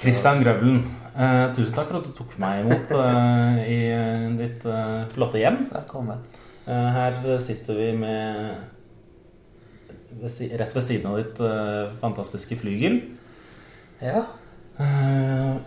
Kristian 0.00 0.40
Grøvelen, 0.42 0.78
eh, 1.12 1.46
tusen 1.56 1.74
takk 1.76 1.90
for 1.90 2.00
at 2.00 2.06
du 2.08 2.12
tok 2.16 2.36
meg 2.40 2.62
imot 2.64 2.92
eh, 2.96 3.58
i 3.68 3.78
eh, 3.92 4.26
ditt 4.38 4.64
eh, 4.64 5.02
flotte 5.12 5.40
hjem. 5.42 5.58
Velkommen. 5.74 6.22
Eh, 6.64 6.86
her 6.96 7.18
sitter 7.44 7.76
vi 7.76 7.90
med 8.00 8.54
rett 10.60 10.74
ved 10.76 10.84
siden 10.86 11.10
av 11.10 11.18
ditt 11.20 11.40
eh, 11.44 11.92
fantastiske 12.00 12.56
flygel. 12.62 13.00
Ja. 14.00 14.22
Eh, 14.80 15.58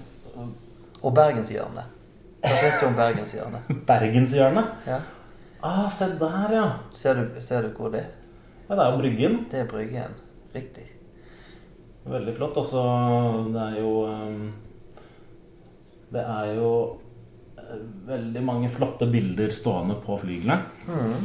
Og 1.04 1.12
Bergenshjørnet. 1.14 1.92
Hva 2.44 2.56
syns 2.60 2.80
du 2.82 2.86
om 2.90 2.98
Bergenshjørnet? 2.98 3.70
Bergenshjørnet. 3.90 4.74
Ja. 4.90 5.02
Ah, 5.64 5.86
se 5.96 6.10
der, 6.20 6.50
ja. 6.58 6.66
Ser 6.98 7.20
du, 7.22 7.38
ser 7.44 7.68
du 7.68 7.70
hvor 7.78 7.92
det 7.94 8.02
er? 8.08 8.12
Ja, 8.70 8.76
Det 8.76 8.82
er 8.82 8.90
jo 8.96 8.98
Bryggen. 9.04 9.38
Det 9.52 9.62
er 9.62 9.70
Bryggen. 9.70 10.18
Riktig. 10.56 10.88
Veldig 12.04 12.36
flott. 12.36 12.58
Også 12.60 12.84
det 13.54 13.64
er 13.64 13.80
jo 13.80 13.94
eh, 14.10 14.40
Det 16.14 16.24
er 16.24 16.50
jo 16.58 16.72
eh, 17.58 17.78
veldig 18.10 18.44
mange 18.44 18.72
flotte 18.72 19.08
bilder 19.12 19.54
stående 19.56 20.00
på 20.04 20.18
flyglene. 20.22 20.60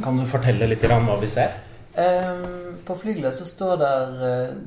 Kan 0.03 0.19
du 0.19 0.25
fortelle 0.29 0.69
litt 0.69 0.87
om 0.89 1.09
hva 1.09 1.19
vi 1.19 1.29
ser? 1.31 1.57
Um, 1.99 2.77
på 2.85 2.95
flygelet 2.95 3.35
så 3.35 3.45
står 3.45 3.79
der 3.81 4.19
eh, 4.27 4.57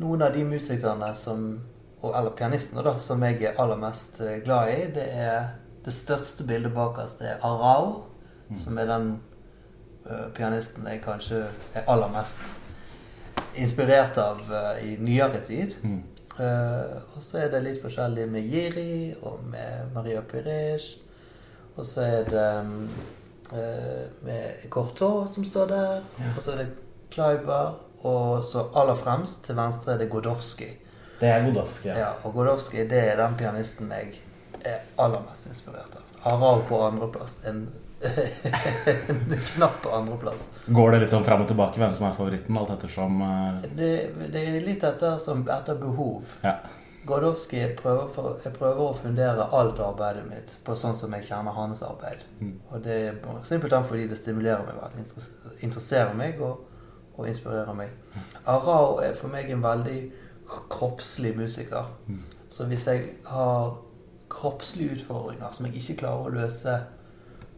noen 0.00 0.22
av 0.24 0.32
de 0.34 0.44
musikerne 0.48 1.14
som 1.14 1.60
Eller 2.02 2.30
pianistene, 2.32 2.80
da, 2.80 2.94
som 2.96 3.20
jeg 3.22 3.42
er 3.44 3.58
aller 3.60 3.76
mest 3.76 4.22
eh, 4.24 4.38
glad 4.44 4.70
i. 4.72 4.86
Det 4.94 5.04
er 5.04 5.50
det 5.84 5.92
største 5.92 6.46
bildet 6.48 6.72
bak 6.72 6.98
oss. 6.98 7.18
Det 7.20 7.28
er 7.28 7.44
Arao, 7.44 8.06
som 8.56 8.78
er 8.80 8.88
den 8.88 9.10
uh, 10.08 10.32
pianisten 10.34 10.88
jeg 10.88 11.02
kanskje 11.04 11.44
er 11.74 11.84
aller 11.86 12.08
mest 12.08 12.40
inspirert 13.54 14.18
av 14.18 14.40
eh, 14.52 14.92
i 14.92 14.96
nyere 15.00 15.40
tid. 15.46 15.76
Mm. 15.82 16.02
Eh, 16.40 16.96
og 17.16 17.22
så 17.24 17.42
er 17.44 17.52
det 17.52 17.62
litt 17.64 17.80
forskjellig 17.82 18.26
med 18.30 18.46
Jiri 18.48 19.14
og 19.26 19.42
med 19.50 19.90
Maria 19.94 20.22
Pires. 20.24 20.92
Og 21.76 21.86
så 21.86 22.04
er 22.06 22.28
det 22.28 22.48
mm, 22.66 22.86
eh, 23.52 24.04
med 24.26 24.68
Cortot 24.72 25.32
som 25.34 25.44
står 25.44 25.72
der. 25.72 26.06
Ja. 26.20 26.32
Og 26.36 26.42
så 26.42 26.54
er 26.54 26.64
det 26.64 26.70
Kleiber. 27.10 27.78
Og 28.00 28.44
så 28.44 28.64
aller 28.80 28.96
fremst 28.96 29.42
til 29.44 29.58
venstre 29.58 29.94
er 29.94 30.00
det 30.00 30.08
Godowski. 30.10 30.70
Det 31.20 31.28
er 31.28 31.44
Godowski. 31.44 31.90
Ja, 31.92 32.14
og 32.24 32.32
Godowski 32.32 32.86
det 32.88 33.02
er 33.10 33.18
den 33.20 33.36
pianisten 33.36 33.92
jeg 33.92 34.22
er 34.64 34.80
aller 35.00 35.20
mest 35.28 35.50
inspirert 35.50 35.98
av. 35.98 36.06
Harald 36.24 36.64
på 36.68 36.80
andreplass. 36.84 37.38
En 37.48 37.66
knapp 39.54 39.86
andreplass. 39.92 40.50
Går 40.66 40.92
det 40.92 41.00
litt 41.02 41.12
sånn 41.12 41.24
fram 41.24 41.42
og 41.44 41.48
tilbake 41.50 41.80
hvem 41.80 41.92
som 41.92 42.06
er 42.08 42.14
favoritten, 42.16 42.56
alt 42.56 42.72
ettersom 42.76 43.20
eh, 43.26 43.66
Det, 43.76 43.90
det 44.32 44.44
er 44.44 44.60
litt 44.64 44.84
etter, 44.86 45.18
som, 45.22 45.42
etter 45.48 45.76
behov. 45.80 46.38
Ja. 46.44 46.56
Godowski 47.08 47.62
prøver, 47.78 48.08
for, 48.12 48.40
jeg 48.44 48.52
prøver 48.56 48.82
å 48.84 48.96
fundere 48.96 49.46
alt 49.56 49.78
arbeidet 49.80 50.26
mitt 50.28 50.52
på 50.64 50.76
sånn 50.76 50.96
som 50.96 51.12
jeg 51.16 51.28
kjenner 51.30 51.56
hans 51.56 51.82
arbeid. 51.84 52.24
Mm. 52.40 52.56
Og 52.70 52.82
det 52.84 52.96
er 53.08 53.20
simpelthen 53.48 53.86
fordi 53.88 54.08
det 54.10 54.18
stimulerer 54.20 54.66
meg 54.68 54.80
veldig, 54.82 55.04
interess- 55.04 55.60
interesserer 55.60 56.16
meg 56.16 56.40
og, 56.44 56.66
og 57.16 57.28
inspirerer 57.28 57.76
meg. 57.76 57.94
Arao 58.44 58.98
er 59.04 59.16
for 59.16 59.32
meg 59.32 59.48
en 59.52 59.64
veldig 59.64 60.00
kroppslig 60.70 61.32
musiker. 61.38 61.88
Mm. 62.06 62.20
Så 62.50 62.66
hvis 62.68 62.86
jeg 62.90 63.14
har 63.30 63.76
kroppslige 64.30 64.98
utfordringer 64.98 65.52
som 65.54 65.66
jeg 65.66 65.80
ikke 65.80 66.02
klarer 66.04 66.28
å 66.28 66.34
løse 66.34 66.76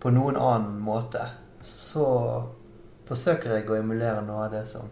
på 0.02 0.10
noen 0.10 0.36
annen 0.36 0.80
måte, 0.82 1.22
så 1.62 2.06
forsøker 3.06 3.54
jeg 3.56 3.68
å 3.70 3.76
emulere 3.78 4.22
noe 4.26 4.46
av 4.48 4.52
det 4.56 4.64
som 4.66 4.88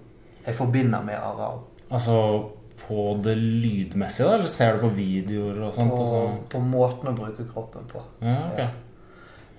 jeg 0.47 0.55
forbinder 0.57 1.03
med 1.05 1.19
arab. 1.19 1.65
Altså 1.91 2.15
på 2.81 3.03
det 3.23 3.35
lydmessige, 3.39 4.27
da? 4.29 4.35
Eller 4.39 4.49
ser 4.49 4.77
du 4.79 4.85
på 4.87 4.93
videoer 4.97 5.59
og 5.67 5.75
sånt? 5.75 5.91
På, 5.91 6.05
og 6.05 6.09
så? 6.09 6.21
på 6.55 6.61
måten 6.65 7.11
å 7.11 7.17
bruke 7.19 7.45
kroppen 7.53 7.85
på. 7.91 8.03
Ja, 8.25 8.37
ok. 8.53 8.61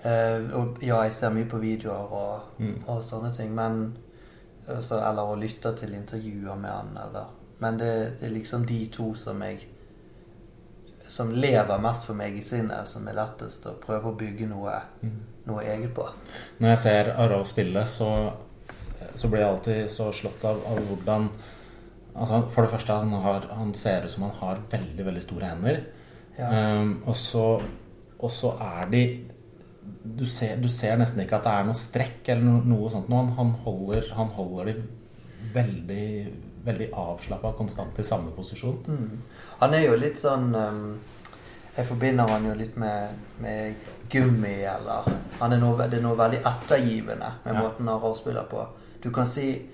Eh, 0.02 0.48
og 0.58 0.80
ja, 0.82 1.04
jeg 1.06 1.14
ser 1.14 1.30
mye 1.36 1.46
på 1.52 1.60
videoer 1.62 2.16
og, 2.18 2.48
Mm. 2.58 2.80
og 2.88 3.04
sånne 3.06 3.30
ting, 3.36 3.52
men 3.56 3.98
altså, 4.68 4.98
Eller 5.10 5.22
å 5.30 5.36
lytte 5.38 5.76
til 5.78 5.94
intervjuer 5.94 6.56
med 6.58 6.70
han, 6.72 6.98
eller 7.06 7.26
Men 7.60 7.78
det, 7.78 7.92
det 8.20 8.28
er 8.30 8.34
liksom 8.34 8.66
de 8.66 8.86
to 8.88 9.14
som 9.16 9.42
jeg 9.42 9.60
Som 11.08 11.32
lever 11.32 11.78
mest 11.82 12.06
for 12.06 12.14
meg 12.18 12.38
i 12.38 12.42
sinnet, 12.42 12.88
som 12.88 13.08
er 13.08 13.14
lettest 13.14 13.66
å 13.68 13.76
prøve 13.82 14.10
å 14.12 14.16
bygge 14.18 14.48
noe, 14.50 14.80
Mm. 15.04 15.20
Noe 15.48 15.64
eget 15.66 15.94
på. 15.96 16.06
Når 16.60 16.74
jeg 16.74 16.82
ser 16.84 17.14
Arao 17.16 17.46
spille, 17.48 17.86
så, 17.90 18.12
så 19.16 19.30
blir 19.32 19.44
jeg 19.44 19.50
alltid 19.50 19.90
så 19.92 20.12
slått 20.16 20.46
av, 20.48 20.62
av 20.68 20.86
hvordan 20.90 21.32
Altså, 22.12 22.42
For 22.52 22.66
det 22.66 22.74
første, 22.74 22.92
han, 22.92 23.12
har, 23.24 23.46
han 23.56 23.70
ser 23.74 24.04
ut 24.04 24.12
som 24.12 24.26
han 24.26 24.34
har 24.42 24.58
veldig, 24.68 25.06
veldig 25.06 25.22
store 25.24 25.48
hender. 25.48 25.78
Ja. 26.36 26.50
Um, 26.82 26.90
og, 27.06 27.16
så, 27.16 27.46
og 28.20 28.32
så 28.32 28.52
er 28.60 28.90
de 28.92 29.04
du 30.04 30.26
ser, 30.26 30.58
du 30.62 30.70
ser 30.70 30.98
nesten 31.00 31.24
ikke 31.24 31.40
at 31.40 31.48
det 31.48 31.54
er 31.54 31.70
noe 31.70 31.78
strekk 31.78 32.30
eller 32.34 32.44
noe, 32.46 32.66
noe 32.68 32.90
sånt. 32.92 33.10
Han, 33.16 33.32
han, 33.38 33.54
holder, 33.64 34.12
han 34.18 34.34
holder 34.36 34.72
de 34.72 34.76
veldig, 35.56 36.10
veldig 36.66 36.90
avslappa 37.00 37.54
konstant 37.58 38.00
i 38.00 38.06
samme 38.06 38.34
posisjon. 38.36 38.78
Mm. 38.88 39.42
Han 39.64 39.76
er 39.78 39.88
jo 39.88 39.98
litt 40.00 40.22
sånn 40.22 40.52
um, 40.56 40.86
Jeg 41.82 41.88
forbinder 41.90 42.30
han 42.30 42.44
jo 42.46 42.54
litt 42.54 42.76
med, 42.78 43.22
med 43.42 43.74
gummi, 44.12 44.60
eller 44.70 45.08
han 45.40 45.54
er 45.56 45.58
noe, 45.58 45.88
Det 45.90 45.98
er 45.98 46.04
noe 46.04 46.18
veldig 46.20 46.42
ettergivende 46.46 47.32
med 47.46 47.56
Ja. 47.56 47.62
måten 47.64 47.88
han 47.88 48.16
spiller 48.16 48.44
på. 48.44 48.68
Du 49.02 49.10
kan 49.12 49.26
si 49.26 49.70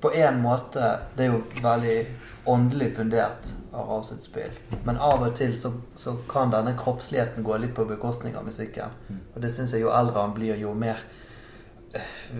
på 0.00 0.12
en 0.14 0.40
måte 0.42 0.98
Det 1.16 1.26
er 1.26 1.32
jo 1.32 1.42
veldig 1.62 2.06
åndelig 2.46 2.94
fundert, 2.96 3.50
av 3.72 4.02
sitt 4.02 4.22
spill. 4.22 4.54
Men 4.84 4.96
av 4.96 5.22
og 5.22 5.34
til 5.36 5.56
så, 5.58 5.72
så 5.96 6.16
kan 6.30 6.50
denne 6.50 6.76
kroppsligheten 6.78 7.44
gå 7.44 7.56
litt 7.58 7.74
på 7.74 7.84
bekostning 7.84 8.36
av 8.36 8.46
musikken. 8.46 8.94
Og 9.34 9.42
det 9.42 9.50
syns 9.52 9.72
jeg 9.72 9.82
jo 9.82 9.90
eldre 9.92 10.20
han 10.20 10.34
blir, 10.34 10.56
jo 10.56 10.74
mer 10.74 10.96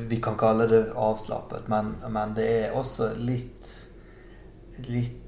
Vi 0.08 0.16
kan 0.20 0.36
kalle 0.36 0.66
det 0.68 0.92
avslappet, 0.94 1.68
men, 1.68 1.94
men 2.08 2.34
det 2.34 2.48
er 2.68 2.72
også 2.76 3.14
litt 3.16 3.84
litt 4.86 5.27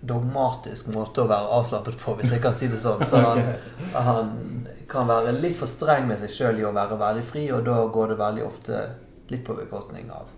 dogmatisk 0.00 0.90
måte 0.94 1.24
å 1.24 1.30
være 1.30 1.52
avslappet 1.58 1.98
på, 2.00 2.14
hvis 2.18 2.34
jeg 2.34 2.42
kan 2.44 2.54
si 2.54 2.68
det 2.70 2.78
sånn. 2.82 3.02
Så 3.08 3.20
han, 3.22 3.42
han 4.08 4.32
kan 4.90 5.08
være 5.08 5.34
litt 5.38 5.56
for 5.58 5.70
streng 5.70 6.06
med 6.10 6.20
seg 6.22 6.32
sjøl 6.32 6.60
i 6.60 6.66
å 6.66 6.74
være 6.76 6.98
veldig 7.00 7.24
fri, 7.26 7.46
og 7.54 7.64
da 7.66 7.78
går 7.92 8.12
det 8.12 8.18
veldig 8.20 8.44
ofte 8.46 8.82
litt 9.32 9.42
på 9.46 9.56
bekostning 9.58 10.10
av, 10.14 10.28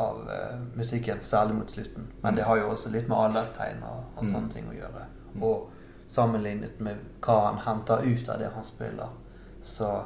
av 0.00 0.24
uh, 0.26 0.56
musikken, 0.78 1.20
særlig 1.22 1.60
mot 1.60 1.70
slutten. 1.70 2.08
Men 2.24 2.38
det 2.38 2.48
har 2.48 2.58
jo 2.58 2.72
også 2.72 2.90
litt 2.94 3.10
med 3.10 3.18
alderstegn 3.28 3.84
og, 3.86 4.08
og 4.16 4.26
sånne 4.26 4.50
ting 4.54 4.70
å 4.70 4.76
gjøre. 4.76 5.06
Og 5.42 5.68
sammenlignet 6.12 6.80
med 6.82 7.04
hva 7.24 7.38
han 7.46 7.62
henter 7.64 8.02
ut 8.04 8.28
av 8.28 8.42
det 8.42 8.50
han 8.56 8.66
spiller, 8.66 9.14
så 9.62 10.02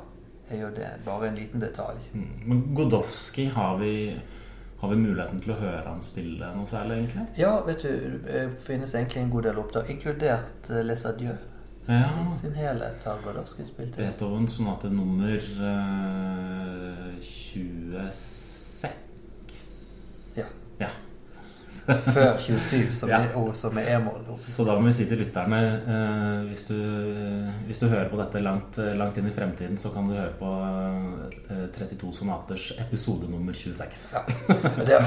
er 0.49 0.60
jo 0.60 0.72
det 0.75 0.91
bare 1.06 1.31
en 1.31 1.38
liten 1.38 1.62
detalj. 1.62 1.99
Mm. 2.12 2.28
Men 2.44 2.62
Godowski 2.76 3.49
har 3.55 3.78
vi, 3.81 3.94
har 4.87 4.95
vi 4.95 5.03
muligheten 5.03 5.41
til 5.43 5.53
å 5.53 5.59
høre 5.59 5.83
ham 5.89 6.03
spille 6.05 6.49
noe 6.55 6.71
særlig, 6.71 7.01
egentlig? 7.01 7.25
Ja, 7.41 7.53
vet 7.67 7.83
du, 7.83 8.21
det 8.23 8.47
finnes 8.63 8.95
egentlig 8.95 9.23
en 9.25 9.33
god 9.35 9.49
del 9.49 9.59
opptak, 9.59 9.91
inkludert 9.91 10.71
uh, 10.71 10.81
Les 10.87 11.07
Adieux. 11.09 11.39
Ja. 11.87 12.09
Sin 12.35 12.55
Godowski 13.23 13.65
spilt 13.67 13.99
at 13.99 14.19
det 14.19 14.51
sonate 14.51 14.89
nummer 14.91 15.39
eh, 15.39 17.13
26 17.23 18.87
Ja. 20.37 20.45
Ja. 20.81 20.89
Før 21.87 22.39
27, 22.43 22.93
som, 22.93 23.09
Ja. 23.13 23.21
er, 23.23 23.53
som 23.55 23.77
er 23.79 23.89
e-mål. 23.95 24.25
Så 24.37 24.65
da 24.67 24.75
må 24.79 24.89
vi 24.89 24.93
si 24.97 25.05
til 25.07 25.21
lytterne 25.23 25.59
eh, 25.87 26.49
hvis, 26.49 26.65
du, 26.67 26.75
hvis 27.69 27.79
du 27.79 27.87
hører 27.89 28.09
på 28.11 28.19
dette 28.19 28.41
langt, 28.43 28.79
langt 28.99 29.21
inn 29.21 29.29
i 29.31 29.35
fremtiden, 29.37 29.79
så 29.79 29.93
kan 29.95 30.09
du 30.11 30.17
høre 30.17 30.33
på 30.41 30.51
eh, 31.51 31.67
32 31.77 32.11
sonaters 32.19 32.73
episode 32.83 33.31
nummer 33.31 33.55
26. 33.55 34.03
Ja. 34.17 34.25
Det, 34.83 34.99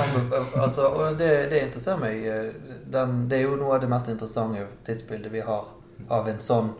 altså, 0.55 0.87
det, 1.19 1.29
det 1.51 1.65
interesserer 1.67 1.99
meg. 1.99 2.23
eh, 2.23 2.79
Den, 2.95 3.25
det 3.29 3.41
er 3.41 3.49
jo 3.49 3.59
noe 3.59 3.75
av 3.75 3.83
det 3.83 3.91
mest 3.91 4.07
interessante 4.13 4.63
tidsbildet 4.87 5.33
vi 5.35 5.43
har 5.45 5.67
av 6.09 6.27
en 6.31 6.39
sånn 6.39 6.71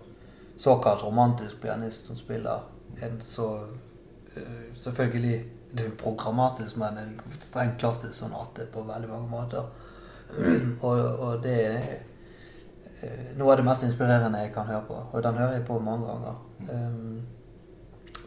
såkalt 0.60 1.04
romantisk 1.04 1.60
pianist 1.64 2.08
som 2.08 2.16
spiller 2.20 2.64
en 3.04 3.20
så 3.24 3.50
eh, 4.36 4.70
Selvfølgelig 4.80 5.38
det 5.76 5.86
er 5.86 5.92
programmatisk, 6.00 6.80
men 6.82 6.96
en 6.98 7.12
strengt 7.44 7.76
klassisk 7.84 8.16
sonate 8.18 8.64
på 8.74 8.82
veldig 8.88 9.10
mange 9.12 9.28
måter. 9.30 9.68
Og, 10.86 11.20
og 11.20 11.44
det 11.44 11.56
er 11.66 11.82
eh, 13.02 13.36
noe 13.38 13.52
av 13.52 13.58
det 13.58 13.66
mest 13.66 13.84
inspirerende 13.84 14.44
jeg 14.44 14.54
kan 14.54 14.68
høre 14.70 14.84
på. 14.88 15.00
Og 15.12 15.24
den 15.24 15.40
hører 15.42 15.58
jeg 15.58 15.66
på 15.66 15.80
mange 15.80 16.06
ganger. 16.08 16.36
Um, 16.70 17.22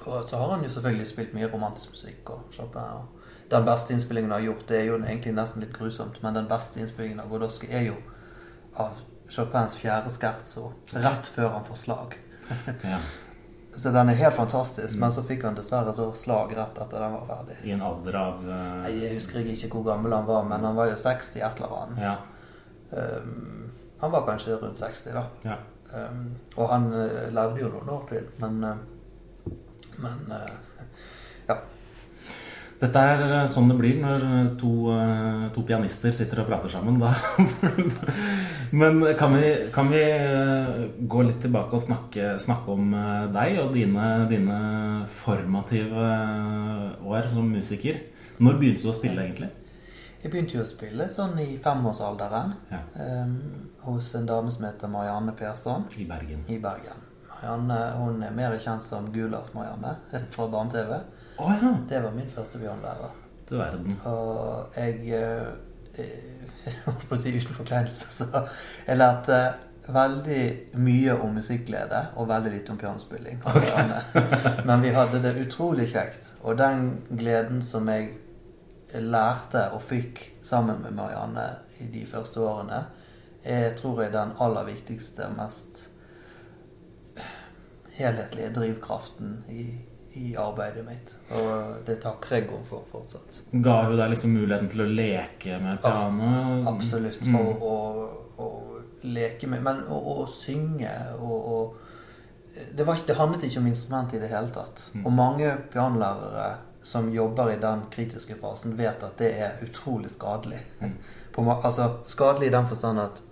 og 0.06 0.28
så 0.28 0.36
har 0.36 0.54
han 0.54 0.64
jo 0.64 0.70
selvfølgelig 0.70 1.06
spilt 1.06 1.34
mye 1.34 1.50
romantisk 1.52 1.90
musikk 1.90 2.30
og 2.30 2.40
Chopin. 2.52 2.80
Og 2.80 3.50
den 3.50 3.64
beste 3.64 3.94
innspillingen 3.94 4.32
han 4.32 4.40
har 4.40 4.46
gjort, 4.46 4.68
det 4.68 4.80
er 4.80 4.84
jo 4.84 4.98
egentlig 4.98 5.34
nesten 5.36 5.62
litt 5.62 5.74
grusomt, 5.76 6.22
men 6.22 6.34
den 6.34 6.48
beste 6.50 6.80
innspillingen 6.80 7.20
av 7.20 7.28
Godowski 7.30 7.70
er 7.70 7.86
jo 7.92 7.96
av 8.80 8.98
Chopins 9.30 9.76
fjerde 9.76 10.10
scherzo, 10.10 10.72
rett 10.92 11.28
før 11.28 11.54
han 11.56 11.68
får 11.68 11.84
slag. 11.86 12.18
Ja. 12.84 12.98
Så 13.76 13.90
den 13.90 14.08
er 14.08 14.18
helt 14.18 14.34
fantastisk, 14.36 14.98
men 15.00 15.12
så 15.12 15.22
fikk 15.24 15.46
han 15.46 15.56
dessverre 15.56 15.94
så 15.96 16.10
slag 16.16 16.52
rett 16.56 16.76
etter 16.78 17.00
den 17.00 17.14
var 17.14 17.24
ferdig. 17.30 17.56
I 17.64 17.72
en 17.72 17.84
alder 17.86 18.18
av 18.20 18.42
uh... 18.44 18.88
Jeg 18.92 19.14
husker 19.16 19.48
ikke 19.48 19.70
hvor 19.72 19.86
gammel 19.86 20.12
han 20.12 20.26
var, 20.28 20.44
men 20.48 20.66
han 20.66 20.76
var 20.76 20.90
jo 20.90 20.98
60 21.00 21.40
et 21.40 21.62
eller 21.62 21.76
annet. 21.78 22.02
Ja. 22.04 22.16
Um, 22.92 23.70
Han 24.02 24.10
var 24.10 24.26
kanskje 24.26 24.58
rundt 24.58 24.78
60, 24.78 25.14
da. 25.14 25.22
Ja. 25.46 25.56
Um, 25.92 26.34
og 26.56 26.68
han 26.68 26.88
uh, 26.92 27.30
levde 27.32 27.62
jo 27.62 27.70
noen 27.72 27.90
år 27.94 28.04
til, 28.10 28.28
men 28.42 28.64
uh, 28.64 28.76
Men 30.02 30.32
uh. 30.32 30.71
Dette 32.82 32.98
er 32.98 33.20
eh, 33.28 33.44
sånn 33.46 33.68
det 33.70 33.76
blir 33.78 34.00
når 34.02 34.24
to, 34.58 34.70
eh, 34.90 35.44
to 35.54 35.62
pianister 35.68 36.10
sitter 36.14 36.42
og 36.42 36.48
prater 36.50 36.72
sammen. 36.72 36.96
Da. 36.98 37.12
Men 38.80 39.02
kan 39.18 39.34
vi, 39.36 39.50
kan 39.74 39.90
vi 39.92 40.00
eh, 40.02 40.82
gå 41.06 41.22
litt 41.28 41.40
tilbake 41.44 41.76
og 41.78 41.82
snakke, 41.84 42.32
snakke 42.42 42.74
om 42.74 42.92
eh, 42.96 43.26
deg 43.34 43.58
og 43.62 43.72
dine, 43.76 44.06
dine 44.30 44.58
formative 45.22 46.06
eh, 46.08 47.06
år 47.06 47.28
som 47.30 47.48
musiker? 47.52 48.00
Når 48.42 48.58
begynte 48.58 48.82
du 48.86 48.90
å 48.90 48.96
spille, 48.96 49.22
egentlig? 49.28 49.50
Jeg 50.22 50.30
begynte 50.30 50.56
jo 50.56 50.62
å 50.62 50.68
spille 50.70 51.06
sånn 51.10 51.38
i 51.42 51.56
femårsalderen 51.62 52.52
Ja. 52.70 52.78
um, 53.24 53.32
hos 53.88 54.12
en 54.14 54.26
dame 54.28 54.50
som 54.54 54.64
heter 54.68 54.90
Marianne 54.90 55.32
Persson 55.38 55.88
I 55.98 56.04
Bergen. 56.06 56.44
i 56.46 56.58
Bergen. 56.62 57.00
Marianne 57.28 57.78
hun 57.98 58.22
er 58.22 58.34
mer 58.34 58.54
kjent 58.62 58.86
som 58.86 59.08
Gulas-Marianne 59.14 59.96
fra 60.34 60.46
barne-TV. 60.50 60.94
Å 61.40 61.50
ja! 61.62 61.74
Det 61.88 62.00
var 62.04 62.14
min 62.16 62.30
første 62.30 62.60
bjørnlærer. 62.60 63.18
Du 63.48 63.56
verden. 63.56 63.98
Og 64.08 64.76
jeg 64.76 65.12
eh, 65.16 65.52
Jeg 66.64 66.78
holdt 66.84 67.08
på 67.08 67.16
å 67.16 67.18
si 67.18 67.32
uten 67.34 67.56
forkleinelse, 67.56 68.06
så 68.14 68.44
jeg 68.86 68.96
lærte 68.96 69.38
veldig 69.92 70.42
mye 70.78 71.16
om 71.18 71.34
musikkglede 71.34 72.02
og 72.14 72.28
veldig 72.30 72.52
lite 72.54 72.70
om 72.70 72.78
pianospilling. 72.78 73.40
Marianne. 73.42 73.98
Men 74.68 74.84
vi 74.84 74.92
hadde 74.94 75.18
det 75.24 75.32
utrolig 75.42 75.88
kjekt. 75.90 76.30
Og 76.46 76.54
den 76.60 77.00
gleden 77.10 77.62
som 77.66 77.90
jeg 77.90 78.12
lærte 78.94 79.70
og 79.74 79.82
fikk 79.82 80.22
sammen 80.46 80.84
med 80.84 80.94
Marianne 80.94 81.48
i 81.82 81.88
de 81.90 82.04
første 82.06 82.40
årene, 82.40 82.84
er, 83.42 83.72
tror 83.74 84.04
jeg, 84.04 84.12
den 84.14 84.36
aller 84.38 84.68
viktigste 84.68 85.26
og 85.26 85.38
mest 85.40 85.88
helhetlige 87.96 88.52
drivkraften 88.54 89.40
i, 89.50 89.66
i 90.14 90.34
arbeidet 90.36 90.84
mitt. 90.86 91.14
Og 91.38 91.86
det 91.86 91.98
takker 92.02 92.36
jeg 92.36 92.48
henne 92.50 92.64
for 92.68 92.84
fortsatt. 92.90 93.42
Ga 93.64 93.78
hun 93.86 93.96
deg 93.98 94.10
liksom 94.12 94.34
muligheten 94.36 94.68
til 94.72 94.84
å 94.84 94.88
leke 94.90 95.58
med 95.62 95.80
piano? 95.82 96.32
Absolutt. 96.72 97.22
Mm. 97.26 97.38
Og, 97.40 97.62
og, 97.62 98.42
og 98.42 99.06
leke 99.08 99.48
med 99.50 99.62
Men 99.64 99.80
å, 99.90 99.98
å 100.22 100.26
synge 100.30 100.90
og, 101.18 101.48
og 101.54 101.74
det, 102.76 102.84
var, 102.86 103.00
det 103.08 103.16
handlet 103.16 103.46
ikke 103.48 103.62
om 103.62 103.66
instrument 103.70 104.12
i 104.14 104.20
det 104.20 104.28
hele 104.28 104.52
tatt. 104.52 104.84
Mm. 104.92 105.06
Og 105.06 105.12
mange 105.16 105.54
pianolærere 105.72 106.50
som 106.84 107.08
jobber 107.14 107.52
i 107.54 107.58
den 107.62 107.84
kritiske 107.94 108.34
fasen, 108.40 108.74
vet 108.78 109.02
at 109.06 109.16
det 109.18 109.30
er 109.40 109.60
utrolig 109.64 110.10
skadelig. 110.10 110.60
Mm. 110.80 110.96
På, 111.32 111.46
altså 111.64 111.88
skadelig 112.04 112.50
i 112.50 112.52
den 112.52 112.66
forstand 112.68 113.00
at 113.00 113.22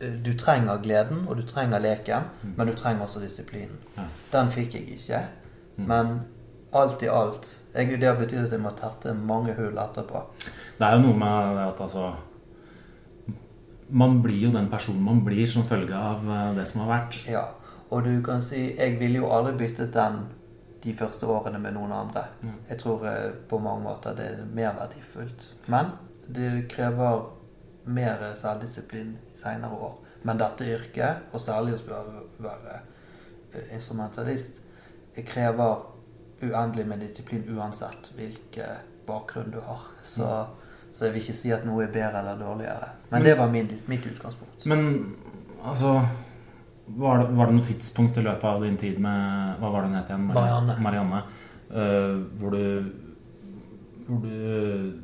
eh, 0.00 0.16
du 0.24 0.32
trenger 0.40 0.80
gleden, 0.82 1.22
og 1.28 1.36
du 1.38 1.44
trenger 1.46 1.78
leken, 1.84 2.26
Mm. 2.42 2.54
men 2.56 2.66
du 2.66 2.72
trenger 2.76 3.06
også 3.06 3.20
disiplinen. 3.22 3.78
Ja. 3.96 4.08
Den 4.32 4.50
fikk 4.50 4.74
jeg 4.74 4.88
ikke. 4.98 5.20
Mm. 5.76 5.86
Men 5.90 6.12
alt 6.74 7.02
i 7.02 7.08
alt 7.08 7.48
jeg, 7.74 8.00
Det 8.00 8.06
har 8.08 8.18
betydd 8.18 8.46
at 8.46 8.52
jeg 8.54 8.62
må 8.62 8.70
tette 8.78 9.14
mange 9.14 9.54
hull 9.58 9.78
etterpå. 9.78 10.22
Det 10.78 10.86
er 10.86 10.96
jo 10.96 11.02
noe 11.08 11.18
med 11.18 11.58
at 11.64 11.80
altså 11.80 12.12
Man 13.88 14.22
blir 14.22 14.46
jo 14.46 14.52
den 14.54 14.70
personen 14.70 15.02
man 15.04 15.20
blir 15.24 15.46
som 15.46 15.66
følge 15.68 15.94
av 15.94 16.24
eh, 16.24 16.54
det 16.56 16.64
som 16.70 16.84
har 16.84 16.92
vært. 16.94 17.20
Ja, 17.30 17.44
og 17.90 18.06
du 18.06 18.22
kan 18.24 18.42
si 18.42 18.72
Jeg 18.78 18.98
ville 19.00 19.20
jo 19.22 19.30
aldri 19.30 19.56
byttet 19.66 19.92
den 19.94 20.24
de 20.84 20.92
første 20.92 21.26
årene 21.26 21.58
med 21.58 21.72
noen 21.78 21.92
andre. 21.96 22.26
Ja. 22.44 22.54
Jeg 22.70 22.78
tror 22.82 23.06
eh, 23.08 23.30
på 23.48 23.58
mange 23.58 23.86
måter 23.86 24.16
det 24.16 24.26
er 24.26 24.42
mer 24.44 24.74
verdifullt. 24.76 25.46
Men 25.72 25.94
det 26.28 26.66
krever 26.72 27.22
mer 27.84 28.34
selvdisiplin 28.36 29.14
seinere 29.36 29.78
år. 29.88 29.94
Men 30.24 30.40
dette 30.40 30.68
yrket, 30.68 31.24
og 31.32 31.40
særlig 31.40 31.76
å 31.76 32.02
være 32.44 32.76
eh, 33.52 33.74
instrumentalist, 33.76 34.60
krever 35.22 35.76
uendelig 36.42 36.86
med 36.86 37.00
disiplin 37.04 37.44
uansett 37.54 38.10
hvilken 38.16 38.82
bakgrunn 39.06 39.52
du 39.54 39.60
har. 39.62 39.86
Så, 40.02 40.28
så 40.92 41.06
jeg 41.06 41.14
vil 41.14 41.22
ikke 41.22 41.36
si 41.38 41.52
at 41.54 41.64
noe 41.68 41.86
er 41.86 41.94
bedre 41.94 42.20
eller 42.20 42.40
dårligere. 42.40 42.90
Men 43.12 43.24
det 43.24 43.38
var 43.38 43.52
min, 43.52 43.70
mitt 43.86 44.06
utgangspunkt. 44.10 44.66
Men 44.66 45.14
altså 45.62 46.00
var 46.86 47.18
det, 47.18 47.30
var 47.32 47.48
det 47.48 47.56
noe 47.56 47.64
tidspunkt 47.64 48.18
i 48.20 48.24
løpet 48.24 48.44
av 48.44 48.60
din 48.64 48.76
tid 48.76 48.98
med 49.00 49.56
Hva 49.60 49.70
var 49.72 49.84
det 49.84 49.88
hun 49.88 49.96
het 49.96 50.10
igjen? 50.10 50.26
Marianne. 50.28 50.76
Marianne 50.84 51.22
uh, 51.72 52.18
hvor 52.40 52.52
du 52.52 52.92
Hvor 54.06 54.20
du 54.20 55.00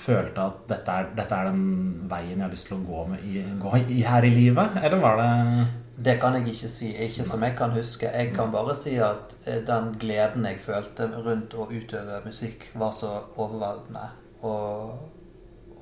følte 0.00 0.40
at 0.40 0.62
dette 0.70 0.92
er, 0.94 1.08
dette 1.18 1.36
er 1.36 1.50
den 1.50 1.64
veien 2.08 2.38
jeg 2.38 2.44
har 2.46 2.52
lyst 2.54 2.68
til 2.70 2.78
å 2.78 2.84
gå, 2.86 3.00
med 3.10 3.24
i, 3.26 3.42
gå 3.60 3.72
i 3.92 3.98
her 4.06 4.24
i 4.24 4.30
livet? 4.32 4.78
Eller 4.80 5.02
var 5.02 5.18
det 5.20 5.66
Det 6.04 6.16
kan 6.20 6.34
jeg 6.34 6.48
ikke 6.48 6.68
si. 6.72 6.90
Ikke 6.96 7.24
som 7.28 7.42
jeg 7.44 7.56
kan 7.58 7.74
huske. 7.76 8.08
Jeg 8.08 8.32
kan 8.34 8.52
bare 8.52 8.76
si 8.76 8.94
at 8.96 9.36
eh, 9.46 9.60
den 9.66 9.92
gleden 10.00 10.46
jeg 10.48 10.60
følte 10.64 11.10
rundt 11.26 11.54
å 11.54 11.66
utøve 11.68 12.22
musikk, 12.24 12.70
var 12.74 12.94
så 12.96 13.10
overveldende. 13.36 14.06
Og, 14.40 14.94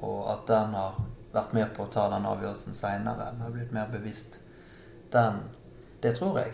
og 0.02 0.18
at 0.32 0.48
den 0.48 0.74
har 0.74 0.98
vært 1.32 1.54
med 1.54 1.70
på 1.76 1.86
å 1.86 1.92
ta 1.92 2.08
den 2.10 2.26
avgjørelsen 2.26 2.74
seinere. 2.74 3.30
Den 3.30 3.44
har 3.46 3.54
blitt 3.54 3.72
mer 3.72 3.86
bevisst. 3.92 4.40
Den 5.12 5.44
Det 6.02 6.14
tror 6.14 6.38
jeg. 6.38 6.52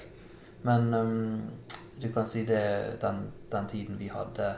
Men 0.62 0.94
um, 0.94 1.42
du 2.02 2.12
kan 2.12 2.26
si 2.26 2.44
det 2.44 3.00
den, 3.00 3.32
den 3.52 3.66
tiden 3.68 3.98
vi 3.98 4.08
hadde 4.08 4.54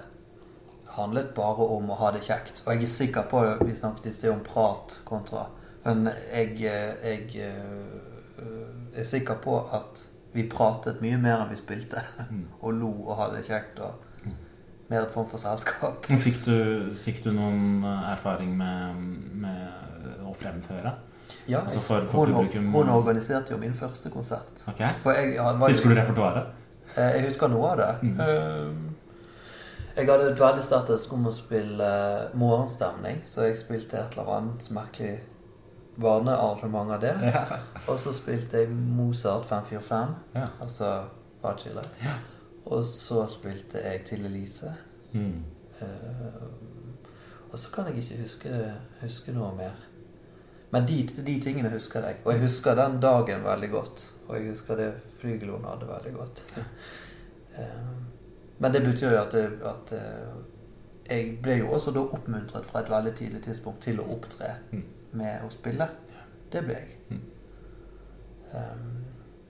handlet 0.97 1.35
bare 1.35 1.67
om 1.77 1.91
å 1.91 1.99
ha 2.01 2.11
det 2.15 2.23
kjekt. 2.27 2.63
Og 2.67 2.75
jeg 2.75 2.83
er 2.83 2.93
sikker 2.93 3.27
på 3.31 3.43
Vi 3.67 3.75
snakket 3.75 4.07
i 4.07 4.13
sted 4.15 4.31
om 4.31 4.45
prat 4.47 5.01
kontra 5.05 5.49
Men 5.85 6.07
jeg, 6.07 6.55
eh, 6.63 6.95
jeg 7.03 7.51
eh, 7.51 8.76
er 8.99 9.05
sikker 9.05 9.35
på 9.45 9.59
at 9.73 10.03
vi 10.37 10.43
pratet 10.49 11.01
mye 11.01 11.17
mer 11.19 11.41
enn 11.45 11.51
vi 11.51 11.57
spilte. 11.57 12.03
Og 12.63 12.73
lo 12.75 12.91
og 13.07 13.17
hadde 13.21 13.37
det 13.41 13.47
kjekt. 13.49 13.81
Og 13.81 14.03
mer 14.91 15.03
et 15.03 15.11
form 15.15 15.27
for 15.31 15.39
selskap. 15.43 16.05
Fikk 16.23 16.45
du, 16.47 16.57
fikk 17.05 17.23
du 17.25 17.33
noen 17.35 17.83
erfaring 18.13 18.53
med, 18.57 19.01
med 19.43 20.11
å 20.27 20.35
fremføre? 20.39 20.93
Ja, 21.51 21.61
Altså 21.65 21.81
for- 21.83 22.05
for 22.07 22.27
hun, 22.27 22.35
publikum- 22.37 22.71
hun 22.73 22.89
organiserte 22.95 23.51
jo 23.53 23.59
min 23.59 23.75
første 23.75 24.11
konsert. 24.15 24.63
Ok. 24.69 24.83
For 25.03 25.13
jeg 25.13 25.37
var 25.43 25.69
Husker 25.69 25.89
du 25.91 25.95
repertoaret? 25.99 26.53
Eh, 26.97 27.17
Jeg 27.17 27.25
husker 27.33 27.49
noe 27.51 27.71
av 27.73 27.77
det. 27.81 27.89
Mm. 28.03 28.21
Eh, 28.21 28.93
Jeg 29.97 30.07
hadde 30.11 30.31
et 30.31 30.39
veldig 30.41 30.63
sterkt 30.63 30.91
ønske 30.93 31.13
om 31.17 31.27
å 31.27 31.33
spille 31.33 31.87
eh, 31.89 32.37
morgenstemning, 32.39 33.23
så 33.27 33.47
jeg 33.49 33.59
spilte 33.59 33.97
et 33.99 34.13
eller 34.19 34.31
annet 34.37 34.71
merkelig 34.71 35.19
barnearrangement 35.97 36.93
av 36.93 37.01
det. 37.01 37.15
Ja. 37.23 37.45
Og 37.89 38.01
så 38.01 38.13
spilte 38.17 38.63
jeg 38.63 38.71
Mozart 38.71 39.47
545, 39.49 40.15
ja. 40.35 40.47
altså 40.61 40.91
Facile. 41.43 41.83
Ja. 42.03 42.17
Og 42.67 42.85
så 42.87 43.27
spilte 43.31 43.79
jeg 43.85 44.05
Til 44.05 44.25
Elise. 44.27 44.73
Mm. 45.13 45.45
Uh, 45.81 45.87
og 47.53 47.59
så 47.59 47.71
kan 47.73 47.87
jeg 47.87 47.97
ikke 48.03 48.23
huske, 48.23 48.73
huske 49.01 49.33
noe 49.33 49.53
mer. 49.57 49.77
Men 50.71 50.87
de, 50.89 50.97
de 51.27 51.37
tingene 51.41 51.71
husker 51.71 52.05
jeg. 52.05 52.17
Og 52.25 52.33
jeg 52.33 52.43
husker 52.43 52.75
den 52.75 52.99
dagen 53.01 53.45
veldig 53.45 53.71
godt. 53.71 54.03
Og 54.29 54.37
jeg 54.37 54.51
husker 54.51 54.77
det 54.77 54.89
flygelet 55.21 55.55
hun 55.55 55.65
hadde 55.65 55.89
veldig 55.89 56.15
godt. 56.19 56.45
Eh, 57.57 57.93
Men 58.59 58.73
det 58.73 58.83
betyr 58.85 59.11
jo 59.15 59.21
at, 59.23 59.35
at 59.65 59.93
eh, 59.97 60.35
jeg 61.09 61.39
ble 61.43 61.55
jo 61.63 61.71
også 61.73 61.91
da 61.97 62.03
oppmuntret 62.05 62.67
fra 62.69 62.83
et 62.83 62.91
veldig 62.91 63.13
tidlig 63.17 63.41
tidspunkt 63.47 63.81
til 63.87 64.01
å 64.03 64.05
opptre 64.13 64.51
Mm. 64.73 64.83
Med 65.13 65.45
å 65.47 65.51
spille. 65.51 65.89
Det 66.53 66.63
ble 66.65 66.79
jeg. 66.79 66.97
Mm. 67.11 67.23
Um, 68.55 68.91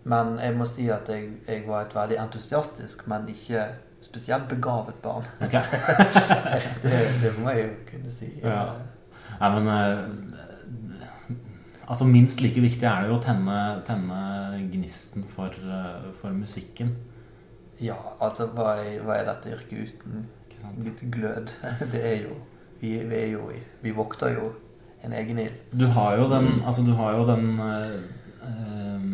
men 0.06 0.38
jeg 0.38 0.54
må 0.56 0.66
si 0.70 0.88
at 0.92 1.08
jeg, 1.10 1.30
jeg 1.48 1.64
var 1.66 1.86
et 1.86 1.94
veldig 1.94 2.18
entusiastisk, 2.22 3.06
men 3.10 3.28
ikke 3.28 3.64
spesielt 4.00 4.48
begavet 4.48 4.94
barn. 5.02 5.24
Okay. 5.46 5.62
det, 6.82 7.00
det 7.22 7.32
må 7.38 7.50
jeg 7.50 7.66
jo 7.66 7.72
kunne 7.90 8.12
si. 8.14 8.30
Ja. 8.42 8.68
Nei, 9.40 9.50
men 9.58 9.68
uh, 9.68 10.36
Altså 11.86 12.04
Minst 12.04 12.40
like 12.42 12.60
viktig 12.60 12.86
er 12.86 13.04
det 13.04 13.10
jo 13.12 13.18
å 13.20 13.22
tenne, 13.22 13.58
tenne 13.86 14.16
gnisten 14.72 15.26
for, 15.30 15.54
uh, 15.62 16.08
for 16.18 16.34
musikken. 16.34 16.96
Ja, 17.80 17.98
altså 18.20 18.48
hva 18.56 18.72
er, 18.80 19.02
hva 19.04 19.18
er 19.20 19.28
dette 19.28 19.52
yrket 19.54 19.92
uten 19.92 21.10
glød? 21.12 21.52
Det 21.92 22.02
er 22.02 22.22
jo 22.24 22.38
Vi, 22.80 22.96
vi 23.08 23.16
er 23.16 23.30
jo 23.34 23.50
i 23.52 23.60
Vi 23.82 23.92
vokter 23.96 24.32
jo 24.34 24.50
en 25.06 25.12
egen 25.12 25.38
ild. 25.38 25.52
Du 25.72 25.86
har 25.86 26.16
jo 26.18 26.28
den 26.30 26.48
Altså 26.66 26.82
du 26.86 26.92
har 26.98 27.12
jo 27.16 27.26
den 27.28 27.60
eh, 27.60 27.96
eh, 28.42 29.06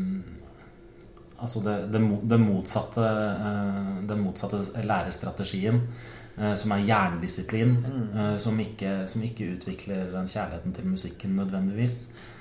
Altså 1.43 1.61
det, 1.65 1.77
det, 1.93 2.01
det 2.31 2.39
motsatte 2.41 3.05
eh, 3.05 4.09
Den 4.09 4.21
motsatte 4.25 4.61
lærerstrategien. 4.87 5.81
eh, 6.39 6.55
som 6.57 6.71
er 6.73 6.77
jerndisiplin. 6.89 7.77
Mm. 7.87 8.19
eh, 8.21 8.39
som, 8.39 8.61
ikke, 8.61 9.03
som 9.07 9.23
ikke 9.23 9.51
utvikler 9.57 10.07
den 10.15 10.27
kjærligheten 10.29 10.73
til 10.73 10.87
musikken 10.87 11.37
nødvendigvis. 11.37 11.99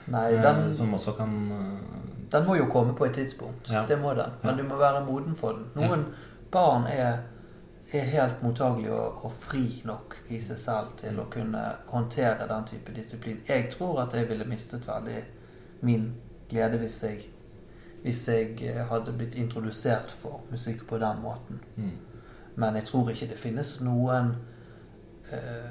Nei, 0.07 0.33
eh, 0.33 0.43
den, 0.43 0.73
som 0.73 0.93
også 0.93 1.11
kan 1.17 1.33
den 2.31 2.45
må 2.47 2.55
jo 2.55 2.65
komme 2.71 2.93
på 2.95 3.05
et 3.05 3.11
tidspunkt. 3.13 3.67
Ja. 3.71 3.81
Det 3.89 3.97
må 4.01 4.13
den. 4.15 4.29
Men 4.43 4.55
Ja. 4.55 4.61
du 4.63 4.67
må 4.69 4.77
være 4.79 5.05
moden 5.05 5.35
for 5.35 5.51
den. 5.57 5.65
Noen 5.75 6.05
barn 6.51 6.85
er, 6.87 7.17
er 7.93 8.07
helt 8.07 8.43
mottagelig 8.43 8.91
og, 8.93 9.25
og 9.25 9.31
fri 9.35 9.81
nok 9.85 10.15
i 10.29 10.39
seg 10.39 10.59
selv 10.59 10.93
til 10.99 11.19
å 11.19 11.25
kunne 11.31 11.63
håndtere 11.91 12.47
den 12.47 12.65
type 12.69 12.93
disiplin. 12.95 13.41
Jeg 13.47 13.67
tror 13.73 14.03
at 14.05 14.13
jeg 14.15 14.29
ville 14.29 14.47
mistet 14.47 14.87
veldig 14.87 15.23
min 15.81 16.13
glede 16.49 16.77
hvis 16.77 17.03
jeg, 17.03 17.25
hvis 18.03 18.27
jeg 18.27 18.55
eh, 18.69 18.85
hadde 18.87 19.13
blitt 19.17 19.35
introdusert 19.35 20.11
for 20.11 20.41
musikk 20.51 20.85
på 20.87 20.97
den 21.01 21.19
måten. 21.23 21.59
Mm. 21.75 21.97
Men 22.55 22.75
jeg 22.75 22.87
tror 22.91 23.09
ikke 23.11 23.27
det 23.31 23.39
finnes 23.39 23.73
noen 23.81 24.35
eh, 25.31 25.69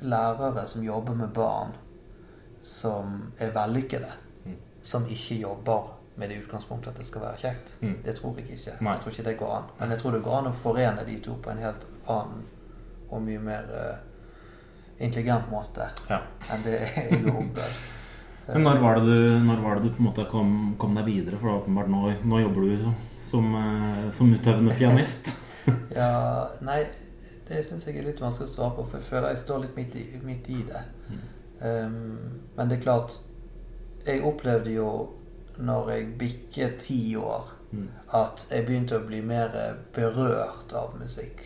lærere 0.00 0.66
som 0.68 0.84
jobber 0.84 1.14
med 1.14 1.34
barn, 1.34 1.74
som 2.62 3.32
er 3.38 3.50
vellykkede, 3.54 4.12
Mm. 4.46 4.56
som 4.82 5.06
ikke 5.10 5.40
jobber 5.40 5.95
med 6.16 6.30
det 6.30 6.40
utgangspunktet 6.42 6.92
at 6.94 7.00
det 7.00 7.06
skal 7.06 7.22
være 7.26 7.40
kjekt. 7.40 7.74
Mm. 7.82 7.96
Det 8.04 8.14
tror 8.16 8.38
jeg 8.38 8.50
ikke. 8.56 8.76
Nei. 8.80 8.92
Jeg 8.96 9.02
tror 9.02 9.12
ikke 9.12 9.26
det 9.30 9.36
går 9.40 9.54
an. 9.56 9.70
Men 9.80 9.90
jeg 9.94 10.02
tror 10.02 10.14
det 10.16 10.22
går 10.24 10.38
an 10.38 10.50
å 10.50 10.54
forene 10.62 11.04
de 11.08 11.16
to 11.24 11.34
på 11.44 11.52
en 11.52 11.60
helt 11.64 11.86
annen 12.08 12.44
og 13.06 13.22
mye 13.22 13.38
mer 13.38 13.68
uh, 13.70 13.98
intelligent 14.98 15.50
måte 15.52 15.90
Ja. 16.10 16.22
enn 16.50 16.64
det 16.64 16.78
jeg 16.80 17.20
har 17.22 17.30
opplevd. 17.30 17.76
Men 18.46 18.62
når 18.62 18.78
var, 18.78 19.00
det 19.00 19.06
du, 19.10 19.38
når 19.42 19.62
var 19.62 19.74
det 19.76 19.82
du 19.82 19.90
på 19.90 19.98
en 20.02 20.06
måte 20.06 20.24
kom, 20.30 20.50
kom 20.78 20.94
deg 20.94 21.08
videre? 21.08 21.38
For 21.40 21.50
åpenbart 21.50 21.90
nå, 21.90 22.12
nå 22.30 22.40
jobber 22.44 22.68
du 22.68 22.84
som, 23.18 23.48
eh, 23.58 24.04
som 24.14 24.30
utøvende 24.32 24.76
pianist. 24.78 25.32
Ja, 25.96 26.46
nei, 26.62 26.84
det 27.48 27.64
syns 27.66 27.88
jeg 27.88 27.96
er 27.98 28.04
litt 28.06 28.20
vanskelig 28.22 28.46
å 28.46 28.52
svare 28.52 28.74
på, 28.76 28.84
for 28.86 29.00
jeg 29.00 29.06
føler 29.08 29.32
jeg 29.32 29.40
står 29.40 29.64
litt 29.64 29.78
midt 29.80 29.96
i, 29.98 30.02
midt 30.22 30.50
i 30.54 30.60
det. 30.68 30.82
Um, 31.58 32.42
men 32.54 32.68
det 32.68 32.76
er 32.76 32.82
klart 32.84 33.14
Jeg 34.06 34.20
opplevde 34.28 34.74
jo 34.74 34.90
når 35.58 35.90
jeg 35.90 36.18
bikket 36.18 36.76
ti 36.78 37.16
år, 37.16 37.52
Mm. 37.72 37.88
at 38.14 38.46
jeg 38.50 38.66
begynte 38.66 38.96
å 38.96 39.06
bli 39.06 39.20
mer 39.20 39.74
berørt 39.94 40.72
av 40.72 40.94
musikk. 41.00 41.40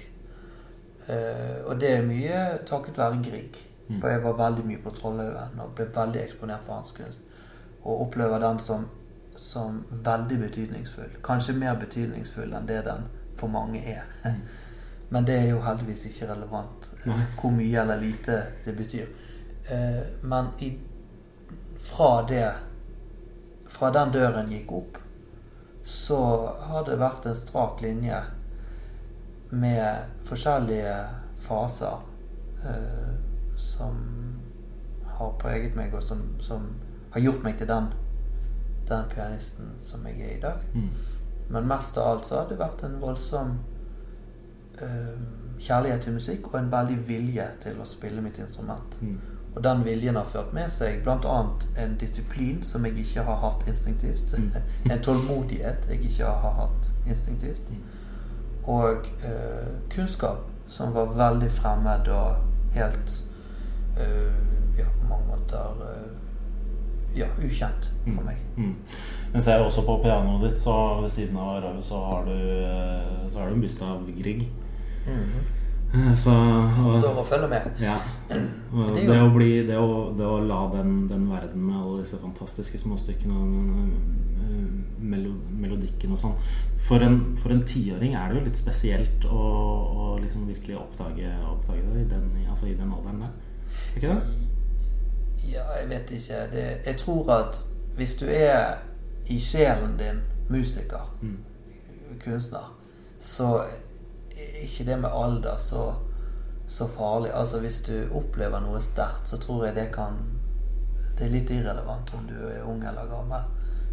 Eh, 1.09 1.65
og 1.65 1.81
det 1.81 1.91
er 1.97 2.03
mye 2.07 2.59
takket 2.67 2.99
være 2.99 3.23
Grieg. 3.25 3.57
Mm. 3.89 4.01
For 4.01 4.09
jeg 4.09 4.23
var 4.23 4.37
veldig 4.39 4.65
mye 4.67 4.79
på 4.85 4.91
Trollhaugen 4.95 5.61
og 5.61 5.73
ble 5.75 5.87
veldig 5.95 6.21
eksponert 6.23 6.61
for 6.67 6.75
hans 6.75 6.93
kunst. 6.93 7.21
Og 7.83 8.01
opplever 8.07 8.39
den 8.39 8.59
som, 8.59 8.85
som 9.37 9.85
veldig 9.91 10.39
betydningsfull. 10.45 11.17
Kanskje 11.25 11.57
mer 11.59 11.75
betydningsfull 11.81 12.53
enn 12.55 12.69
det 12.69 12.85
den 12.85 13.09
for 13.37 13.49
mange 13.49 13.81
er. 13.95 14.05
Mm. 14.25 14.43
Men 15.11 15.25
det 15.27 15.39
er 15.41 15.49
jo 15.51 15.61
heldigvis 15.65 16.05
ikke 16.07 16.29
relevant 16.35 16.93
eh, 17.01 17.07
Nei. 17.11 17.25
hvor 17.41 17.51
mye 17.51 17.81
eller 17.81 17.97
lite 18.01 18.43
det 18.65 18.77
betyr. 18.77 19.07
Eh, 19.71 20.03
men 20.23 20.47
i, 20.59 20.79
fra 21.79 22.27
det 22.29 22.45
Fra 23.71 23.91
den 23.95 24.13
døren 24.15 24.51
gikk 24.53 24.73
opp, 24.75 24.99
så 25.87 26.21
har 26.69 26.85
det 26.87 26.99
vært 27.01 27.27
en 27.27 27.39
strak 27.39 27.81
linje 27.83 28.19
med 29.51 30.11
forskjellige 30.29 30.95
faser 31.43 32.03
eh, 32.67 33.15
som 33.57 33.97
har 35.19 35.33
preget 35.41 35.75
meg, 35.77 35.95
og 35.95 36.03
som, 36.05 36.23
som 36.41 36.69
har 37.15 37.25
gjort 37.25 37.43
meg 37.45 37.59
til 37.59 37.69
den, 37.71 37.91
den 38.89 39.11
pianisten 39.11 39.75
som 39.83 40.07
jeg 40.07 40.21
er 40.21 40.37
i 40.37 40.43
dag. 40.45 40.63
Mm. 40.75 40.91
Men 41.51 41.69
mest 41.69 41.99
av 41.99 42.13
alt 42.13 42.29
så 42.29 42.41
har 42.41 42.49
det 42.51 42.61
vært 42.61 42.85
en 42.87 43.01
voldsom 43.03 43.57
eh, 44.79 45.17
kjærlighet 45.61 46.07
til 46.07 46.17
musikk 46.17 46.53
og 46.53 46.61
en 46.61 46.73
veldig 46.73 46.99
vilje 47.09 47.47
til 47.65 47.81
å 47.81 47.89
spille 47.89 48.23
mitt 48.25 48.39
instrument. 48.39 48.97
Mm. 49.03 49.19
Og 49.55 49.65
den 49.65 49.85
viljen 49.85 50.17
har 50.17 50.25
ført 50.31 50.53
med 50.55 50.71
seg 50.71 51.01
bl.a. 51.03 51.39
en 51.83 51.97
disiplin 51.99 52.63
som 52.63 52.85
jeg 52.87 53.03
ikke 53.03 53.25
har 53.27 53.41
hatt 53.43 53.67
instinktivt. 53.69 54.35
en 54.93 55.03
tålmodighet 55.03 55.89
jeg 55.91 56.05
ikke 56.07 56.25
har 56.25 56.55
hatt 56.61 56.93
instinktivt. 57.07 57.71
Mm. 57.71 57.83
Og 58.71 59.11
eh, 59.27 59.73
kunnskap 59.91 60.47
som 60.71 60.95
var 60.95 61.15
veldig 61.17 61.51
fremmed 61.51 62.09
og 62.15 62.37
helt 62.77 63.25
eh, 63.99 64.35
Ja, 64.79 64.87
på 65.01 65.07
mange 65.09 65.27
måter 65.27 65.81
eh, 65.89 66.11
Ja, 67.19 67.27
ukjent 67.43 67.91
for 68.05 68.23
meg. 68.23 68.39
Mm. 68.57 68.77
Men 69.33 69.43
ser 69.43 69.59
jeg 69.59 69.67
også 69.67 69.83
på 69.83 69.97
pianoet 70.05 70.45
ditt, 70.47 70.61
så 70.63 71.01
ved 71.03 71.11
siden 71.11 71.39
av 71.43 71.59
Raue 71.65 71.83
så 71.83 72.05
har 72.05 72.29
du 72.29 72.37
eh, 72.37 73.25
Så 73.29 73.41
har 73.41 73.49
du 73.49 73.57
en 73.57 73.65
byste 73.65 73.85
av 73.85 74.07
Grieg. 74.21 74.47
Mhm. 75.07 75.17
Eh, 75.17 75.57
Så 76.15 76.31
og, 76.31 77.01
Står 77.03 77.17
og 77.19 77.27
følger 77.27 77.49
med. 77.51 77.65
ja. 77.83 77.97
Og 78.73 78.93
det 78.95 79.09
det, 79.09 79.17
å 79.19 79.31
bli, 79.35 79.49
det, 79.67 79.77
å, 79.79 80.13
det 80.15 80.27
å 80.27 80.37
la 80.47 80.61
den, 80.77 81.09
den 81.11 81.25
verden 81.31 81.65
med 81.67 81.77
alle 81.81 82.05
disse 82.05 82.19
fantastiske 82.23 82.79
småstykkene 82.79 83.35
og 83.35 83.89
eh, 84.45 84.69
melo, 85.03 85.33
melodikken 85.59 86.13
og 86.15 86.21
sånn 86.21 86.37
For 86.87 87.03
en, 87.03 87.19
for 87.43 87.51
en 87.51 87.65
tiåring 87.67 88.15
er 88.15 88.31
det 88.31 88.39
jo 88.39 88.45
litt 88.47 88.61
spesielt 88.61 89.27
å, 89.27 89.41
å 89.43 90.07
liksom 90.23 90.47
virkelig 90.47 90.79
oppdage, 90.79 91.33
oppdage 91.51 91.83
det 91.91 92.05
i 92.05 92.09
den, 92.13 92.31
altså 92.49 92.71
i 92.71 92.77
den 92.79 92.95
alderen 92.95 93.25
der. 93.27 93.35
Er 93.91 93.99
ikke 93.99 94.15
det? 94.15 94.47
Ja, 95.51 95.67
jeg 95.81 95.89
vet 95.91 96.11
ikke. 96.21 96.41
Det, 96.55 96.65
jeg 96.87 96.97
tror 97.03 97.31
at 97.35 97.61
hvis 97.99 98.15
du 98.21 98.27
er 98.31 98.79
i 99.27 99.41
sjelen 99.43 99.99
din 99.99 100.23
musiker, 100.51 101.11
Mm. 101.21 101.37
kunstner, 102.25 102.71
så 103.23 103.65
ikke 104.65 104.87
det 104.89 104.99
med 105.01 105.11
alder 105.13 105.57
så, 105.59 105.95
så 106.69 106.87
farlig. 106.89 107.31
Altså 107.35 107.61
Hvis 107.61 107.81
du 107.87 107.95
opplever 108.15 108.61
noe 108.61 108.83
sterkt, 108.83 109.29
så 109.29 109.39
tror 109.39 109.67
jeg 109.67 109.77
det 109.77 109.89
kan 109.95 110.21
Det 111.19 111.27
er 111.27 111.35
litt 111.35 111.51
irrelevant 111.51 112.15
om 112.17 112.29
du 112.29 112.37
er 112.49 112.63
ung 112.65 112.85
eller 112.87 113.09
gammel. 113.11 113.43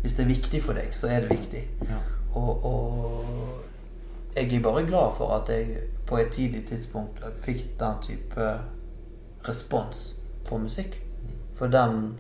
Hvis 0.02 0.14
det 0.16 0.24
er 0.24 0.30
viktig 0.30 0.62
for 0.64 0.78
deg, 0.78 0.94
så 0.96 1.10
er 1.12 1.26
det 1.26 1.34
viktig. 1.34 1.64
Ja. 1.90 1.98
Og, 2.38 2.66
og 2.66 4.38
jeg 4.38 4.54
er 4.54 4.64
bare 4.64 4.86
glad 4.86 5.16
for 5.18 5.34
at 5.36 5.50
jeg 5.50 5.90
på 6.08 6.18
et 6.18 6.32
tidlig 6.32 6.68
tidspunkt 6.70 7.24
fikk 7.44 7.80
den 7.80 8.00
type 8.02 8.46
respons 9.48 10.16
på 10.48 10.58
musikk. 10.58 11.02
For 11.58 11.68
den 11.68 12.20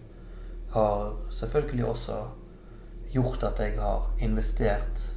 har 0.73 1.13
selvfølgelig 1.29 1.85
også 1.85 2.17
gjort 3.13 3.43
at 3.43 3.59
jeg 3.59 3.79
har 3.79 4.09
investert 4.19 5.13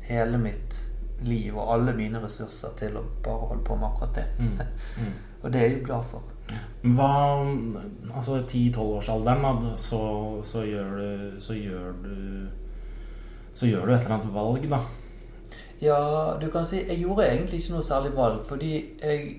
hele 0.00 0.38
mitt 0.38 0.91
liv 1.24 1.56
og 1.56 1.72
alle 1.74 1.92
mine 1.96 2.20
ressurser 2.22 2.68
til 2.76 2.96
å 2.96 3.02
bare 3.24 3.48
holde 3.50 3.64
på 3.64 3.76
med 3.76 3.88
akkurat 3.88 4.14
det. 4.14 4.24
Mm. 4.38 4.58
Mm. 5.02 5.12
Og 5.42 5.52
det 5.52 5.60
er 5.60 5.66
jeg 5.68 5.78
jo 5.80 5.84
glad 5.86 6.04
for. 6.06 6.22
Hva 6.82 7.08
Altså 8.14 8.36
i 8.36 8.68
10-12-årsalderen, 8.70 9.42
da, 9.62 9.76
så, 9.76 10.00
så 10.44 10.62
gjør 10.66 10.90
du 10.98 11.40
Så 11.40 11.54
gjør 11.54 11.92
du 12.02 12.48
Så 13.54 13.66
gjør 13.66 13.86
du 13.86 13.92
et 13.94 14.00
eller 14.04 14.14
annet 14.18 14.34
valg, 14.34 14.66
da. 14.70 14.78
Ja, 15.82 15.98
du 16.40 16.46
kan 16.50 16.66
si 16.66 16.82
Jeg 16.86 17.00
gjorde 17.02 17.26
egentlig 17.30 17.58
ikke 17.62 17.74
noe 17.74 17.82
særlig 17.86 18.12
valg, 18.16 18.44
fordi 18.46 18.72
jeg 19.02 19.32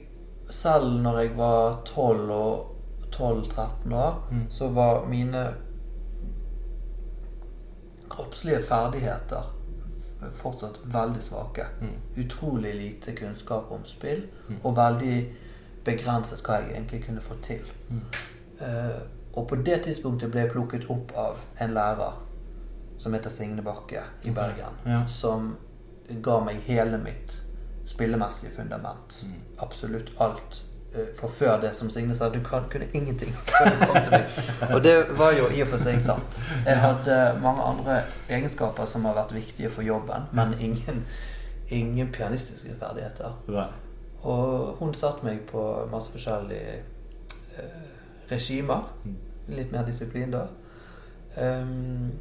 selv 0.49 0.99
når 1.01 1.19
jeg 1.21 1.37
var 1.37 1.81
12 1.85 2.31
og 2.31 2.69
12-13 3.13 3.93
år, 3.95 4.19
Mm. 4.31 4.45
så 4.49 4.67
var 4.73 5.05
mine 5.07 5.43
kroppslige 8.09 8.61
ferdigheter 8.67 9.52
fortsatt 10.35 10.79
veldig 10.83 11.21
svake. 11.21 11.65
Mm. 11.81 11.95
Utrolig 12.25 12.75
lite 12.75 13.15
kunnskap 13.15 13.71
om 13.71 13.85
spill, 13.85 14.27
Mm. 14.49 14.57
og 14.63 14.75
veldig 14.77 15.35
begrenset 15.85 16.41
hva 16.43 16.53
jeg 16.61 16.71
egentlig 16.71 17.03
kunne 17.05 17.21
få 17.21 17.35
til. 17.41 17.61
Mm. 17.89 18.01
Uh, 18.61 19.01
og 19.33 19.47
på 19.47 19.55
det 19.55 19.83
tidspunktet 19.83 20.31
ble 20.31 20.39
jeg 20.41 20.51
plukket 20.51 20.89
opp 20.89 21.11
av 21.17 21.37
en 21.59 21.73
lærer 21.73 22.13
som 22.97 23.13
heter 23.13 23.29
Signe 23.29 23.61
Bakke 23.61 23.95
i 24.23 24.29
okay. 24.29 24.33
Bergen. 24.33 24.73
ja. 24.85 25.05
Som 25.07 25.55
ga 26.21 26.39
meg 26.39 26.55
hele 26.67 26.97
mitt 26.97 27.41
spillemessige 27.85 28.51
fundament. 28.51 29.23
Mm. 29.25 29.41
Absolutt 29.59 30.11
alt. 30.19 30.65
Eh, 30.95 31.07
For 31.17 31.27
før 31.27 31.61
det, 31.61 31.75
som 31.75 31.89
Signe 31.89 32.15
sa, 32.15 32.29
du 32.29 32.39
kan, 32.45 32.63
kunne 32.71 32.87
ingenting. 32.93 33.33
før 33.33 33.69
du 33.69 33.85
kom 33.85 34.01
til 34.03 34.11
meg. 34.11 34.73
Og 34.75 34.83
det 34.83 34.95
var 35.17 35.31
jo 35.31 35.47
i 35.55 35.61
og 35.61 35.67
for 35.67 35.77
seg 35.81 36.01
sant. 36.05 36.39
Jeg 36.65 36.77
hadde 36.79 37.39
mange 37.41 37.61
andre 37.63 38.01
egenskaper 38.29 38.85
som 38.85 39.05
har 39.05 39.15
vært 39.17 39.33
viktige 39.33 39.69
for 39.69 39.81
jobben, 39.81 40.27
men 40.31 40.53
ingen, 40.59 41.05
ingen 41.69 42.11
pianistiske 42.11 42.75
ferdigheter. 42.79 43.33
Nei. 43.47 43.67
Og 44.23 44.75
hun 44.79 44.93
satte 44.93 45.25
meg 45.25 45.41
på 45.49 45.63
masse 45.91 46.11
forskjellige 46.13 46.75
eh, 47.57 47.81
regimer. 48.31 48.85
Mm. 49.03 49.17
Litt 49.47 49.71
mer 49.71 49.83
disiplin 49.85 50.31
da. 50.31 50.45
Um, 51.35 52.11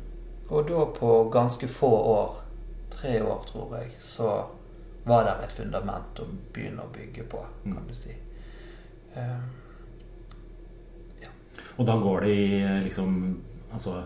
og 0.51 0.65
da 0.69 0.85
på 0.97 1.29
ganske 1.33 1.69
få 1.69 1.91
år, 2.17 2.43
tre 2.91 3.23
år 3.23 3.45
tror 3.53 3.77
jeg, 3.77 3.93
så 4.01 4.33
var 5.05 5.25
det 5.29 5.35
et 5.45 5.53
fundament 5.53 6.21
å 6.23 6.27
begynne 6.55 6.83
å 6.83 6.91
bygge 6.93 7.23
på, 7.31 7.45
kan 7.65 7.73
Mm. 7.77 7.89
du 7.89 7.95
si. 7.95 8.11
Ehm, 9.17 9.43
Og 11.79 11.87
da 11.87 11.93
går 11.97 12.21
det 12.21 12.35
i 12.37 12.81
liksom 12.85 13.41
Altså 13.73 14.03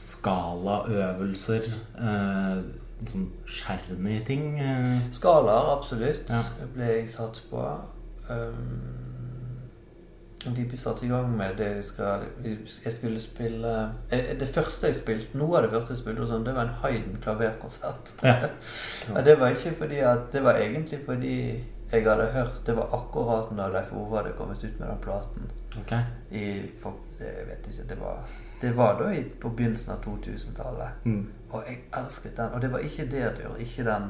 skalaøvelser, 0.00 1.66
eh, 1.98 2.60
sånn 3.06 3.26
skjerny 3.46 4.20
ting. 4.24 4.58
Eh. 4.60 5.00
skalaer, 5.12 5.76
absolutt, 5.76 6.28
Ja. 6.30 6.42
ble 6.74 6.84
jeg 6.84 7.10
satt 7.10 7.40
på. 7.50 7.64
Um, 8.30 9.00
vi 10.54 10.64
ble 10.64 10.78
satt 10.78 11.02
i 11.02 11.08
gang 11.08 11.36
med 11.36 11.56
det 11.58 11.76
vi 11.76 11.82
skal 11.82 12.20
vi, 12.42 12.56
Jeg 12.84 12.92
skulle 12.92 13.20
spille 13.20 13.90
eh, 14.10 14.38
Det 14.38 14.48
første 14.48 14.86
jeg 14.86 14.96
spilte, 14.96 15.36
Noe 15.36 15.56
av 15.58 15.62
det 15.64 15.70
første 15.72 15.92
jeg 15.94 15.98
spilte, 15.98 16.28
sånn, 16.30 16.44
det 16.46 16.54
var 16.54 16.62
en 16.62 16.74
Hayden 16.84 17.18
klaverkonsert. 17.20 18.14
Ja. 18.24 18.36
Ja. 19.14 19.20
det 19.20 19.38
var 19.40 19.48
ikke 19.50 19.74
fordi 19.78 19.98
at 19.98 20.32
Det 20.32 20.42
var 20.44 20.54
egentlig 20.54 21.00
fordi 21.06 21.64
jeg 21.92 22.04
hadde 22.06 22.26
hørt 22.32 22.66
Det 22.66 22.76
var 22.76 22.92
akkurat 22.94 23.50
når 23.56 23.72
Leif 23.74 23.92
Ove 23.92 24.16
hadde 24.16 24.32
kommet 24.38 24.64
ut 24.64 24.78
med 24.78 24.88
den 24.88 25.02
platen. 25.02 25.50
Ok. 25.80 25.92
I, 26.30 26.44
for, 26.82 26.94
det, 27.18 27.24
jeg 27.38 27.46
vet 27.48 27.66
ikke, 27.66 27.88
det 27.88 28.00
var, 28.00 28.30
det 28.62 28.76
var 28.76 29.02
da 29.02 29.10
i, 29.14 29.24
på 29.40 29.48
begynnelsen 29.48 29.92
av 29.94 30.04
2000-tallet. 30.04 31.04
Mm. 31.04 31.26
Og 31.50 31.64
jeg 31.66 31.78
elsket 31.98 32.36
den. 32.36 32.54
Og 32.54 32.62
det 32.62 32.72
var 32.72 32.78
ikke 32.78 33.06
D-dur, 33.10 33.56
ikke 33.58 33.84
den, 33.84 34.08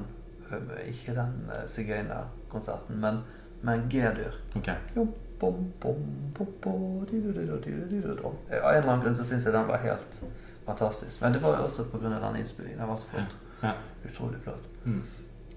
ikke 0.87 1.14
den 1.16 1.34
uh, 1.49 1.64
sigøynerkonserten, 1.68 3.00
men, 3.00 3.22
men 3.62 3.88
G-dur. 3.90 4.40
Ok. 4.56 4.70
Jo, 4.96 5.06
bom, 5.40 5.72
bom, 5.80 6.04
bom, 6.38 6.54
bom, 6.62 7.06
di-du-du-du-du-du-du-du. 7.10 8.26
Av 8.26 8.34
en 8.50 8.76
eller 8.76 8.92
annen 8.92 9.04
grunn 9.04 9.16
så 9.16 9.25
syns 9.25 9.46
jeg 9.49 9.56
den 9.56 9.68
var 9.68 9.84
helt 9.84 10.22
fantastisk. 10.66 11.22
Men 11.22 11.32
det 11.32 11.42
var 11.42 11.58
jo 11.58 11.68
også 11.68 11.84
pga. 11.92 12.08
den 12.08 12.37
innspillingen. 12.37 12.80
Den 12.80 12.88
var 12.88 12.96
så 12.96 13.06
flott. 13.06 13.37
Ja. 13.62 13.72
Utrolig 14.04 14.40
flott. 14.44 14.68
Mm. 14.84 15.02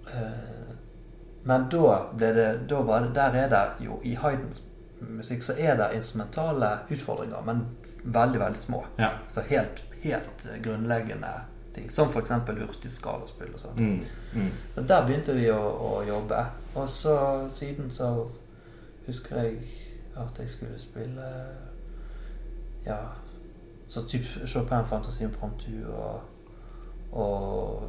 Eh, 0.07 0.72
Men 1.43 1.69
da 1.71 1.97
det, 2.19 2.33
da 2.69 2.81
var 2.87 3.03
det 3.03 3.15
Der 3.15 3.35
er 3.35 3.49
det 3.51 3.85
jo 3.85 3.99
I 4.03 4.13
Haydns 4.15 4.61
musikk 5.03 5.43
så 5.43 5.53
er 5.59 5.75
det 5.75 5.89
instrumentale 5.95 6.77
utfordringer, 6.91 7.41
men 7.45 7.65
veldig, 8.03 8.39
veldig 8.39 8.59
små. 8.59 8.85
Ja. 8.97 9.09
Så 9.27 9.41
helt, 9.41 9.83
helt 10.01 10.47
grunnleggende 10.63 11.31
ting. 11.73 11.91
Som 11.91 12.07
f.eks. 12.09 12.31
hurtigskalaspill 12.47 13.53
og 13.53 13.59
sånt. 13.59 13.79
Mm. 13.79 14.05
Mm. 14.33 14.51
Så 14.75 14.81
der 14.81 15.05
begynte 15.05 15.35
vi 15.35 15.49
å, 15.51 15.59
å 15.59 15.91
jobbe. 16.07 16.45
Og 16.75 16.89
så 16.89 17.17
siden 17.51 17.91
så 17.91 18.13
husker 19.07 19.41
jeg 19.41 19.57
at 20.15 20.39
jeg 20.39 20.49
skulle 20.49 20.79
spille 20.79 21.27
Ja 22.85 22.97
Så 23.89 24.03
typ 24.07 24.25
Chopin, 24.45 24.85
Fantasien 24.85 25.31
Promptu 25.31 25.85
og, 25.89 26.21
og 27.11 27.83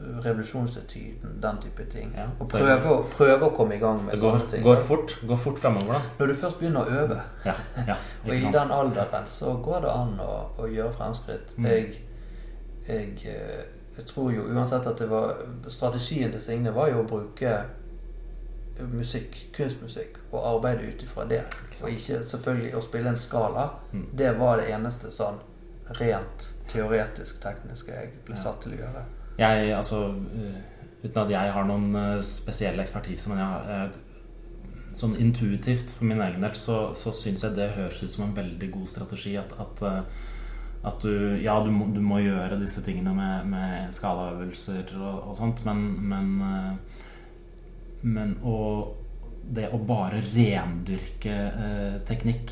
Revolusjonsetyden, 0.00 1.40
den 1.42 1.56
type 1.62 1.84
ting. 1.90 2.12
Ja. 2.16 2.26
Og 2.38 2.48
prøve, 2.48 2.76
å- 2.86 3.04
prøve 3.10 3.46
å 3.48 3.56
komme 3.56 3.74
i 3.74 3.78
gang 3.78 4.04
med 4.04 4.14
Det 4.14 4.20
går, 4.20 4.38
sånne 4.38 4.50
ting. 4.50 4.62
går 4.62 4.82
fort, 4.82 5.16
går 5.26 5.36
fort 5.36 5.58
fremover, 5.58 5.92
da. 5.92 6.00
Når 6.18 6.26
du 6.26 6.34
først 6.34 6.58
begynner 6.58 6.84
å 6.84 6.90
øve, 7.02 7.20
Ja. 7.44 7.54
ja 7.86 7.96
og 8.24 8.34
i 8.34 8.40
den 8.52 8.70
alderen 8.70 9.26
så 9.26 9.56
går 9.64 9.80
det 9.80 9.90
an 9.90 10.20
å, 10.20 10.36
å 10.58 10.68
gjøre 10.70 10.92
fremskritt. 10.92 11.56
Mm. 11.58 11.64
Jeg, 11.66 11.98
jeg, 12.88 13.08
eh, 13.26 13.64
jeg 13.96 14.06
tror 14.06 14.30
jo 14.32 14.42
uansett 14.42 14.86
at 14.86 14.98
det 14.98 15.10
var 15.10 15.34
Strategien 15.68 16.30
til 16.32 16.40
Signe 16.40 16.70
var 16.74 16.88
jo 16.88 17.02
å 17.02 17.08
bruke 17.08 17.64
musikk, 18.92 19.36
kunstmusikk, 19.56 20.16
og 20.32 20.56
arbeide 20.56 20.88
ut 20.88 21.02
ifra 21.02 21.24
det. 21.24 21.42
Ikke 21.72 21.84
Og 21.84 21.90
ikke 21.90 22.24
selvfølgelig 22.24 22.74
å 22.74 22.82
spille 22.82 23.08
en 23.08 23.16
skala. 23.16 23.68
Mm. 23.92 24.06
Det 24.18 24.38
var 24.38 24.56
det 24.56 24.70
eneste 24.70 25.10
sånn 25.10 25.38
rent 25.98 26.50
teoretisk 26.68 27.40
tekniske 27.42 27.92
jeg 27.92 28.10
ble 28.26 28.36
satt 28.36 28.60
til 28.62 28.72
å 28.72 28.76
gjøre. 28.82 29.04
Jeg, 29.38 29.72
altså 29.76 30.08
uh, 30.10 30.58
Uten 30.98 31.20
at 31.22 31.30
jeg 31.30 31.52
har 31.54 31.66
noen 31.66 31.94
uh, 31.94 32.22
spesiell 32.26 32.80
ekspertise, 32.82 33.30
men 33.30 33.42
jeg 33.42 33.72
jeg, 33.72 34.04
Sånn 34.98 35.14
intuitivt 35.20 35.92
for 35.94 36.08
min 36.08 36.18
egen 36.24 36.42
del 36.42 36.56
så, 36.58 36.78
så 36.98 37.12
syns 37.14 37.44
jeg 37.44 37.54
det 37.54 37.68
høres 37.76 38.00
ut 38.02 38.10
som 38.10 38.24
en 38.24 38.34
veldig 38.34 38.70
god 38.72 38.88
strategi 38.90 39.36
at, 39.38 39.52
at, 39.60 39.82
at 40.88 41.04
du 41.04 41.36
Ja, 41.38 41.58
du 41.62 41.68
må, 41.70 41.86
du 41.94 42.00
må 42.02 42.18
gjøre 42.24 42.58
disse 42.58 42.82
tingene 42.82 43.12
med, 43.14 43.46
med 43.52 43.92
skalaøvelser 43.94 44.96
og, 44.96 45.28
og 45.28 45.36
sånt, 45.38 45.62
men 45.68 45.84
Men, 46.08 46.32
men 48.02 48.34
å 48.42 48.56
Det 49.54 49.68
å 49.70 49.78
bare 49.86 50.24
rendyrke 50.32 51.36
eh, 51.36 52.00
teknikk 52.08 52.50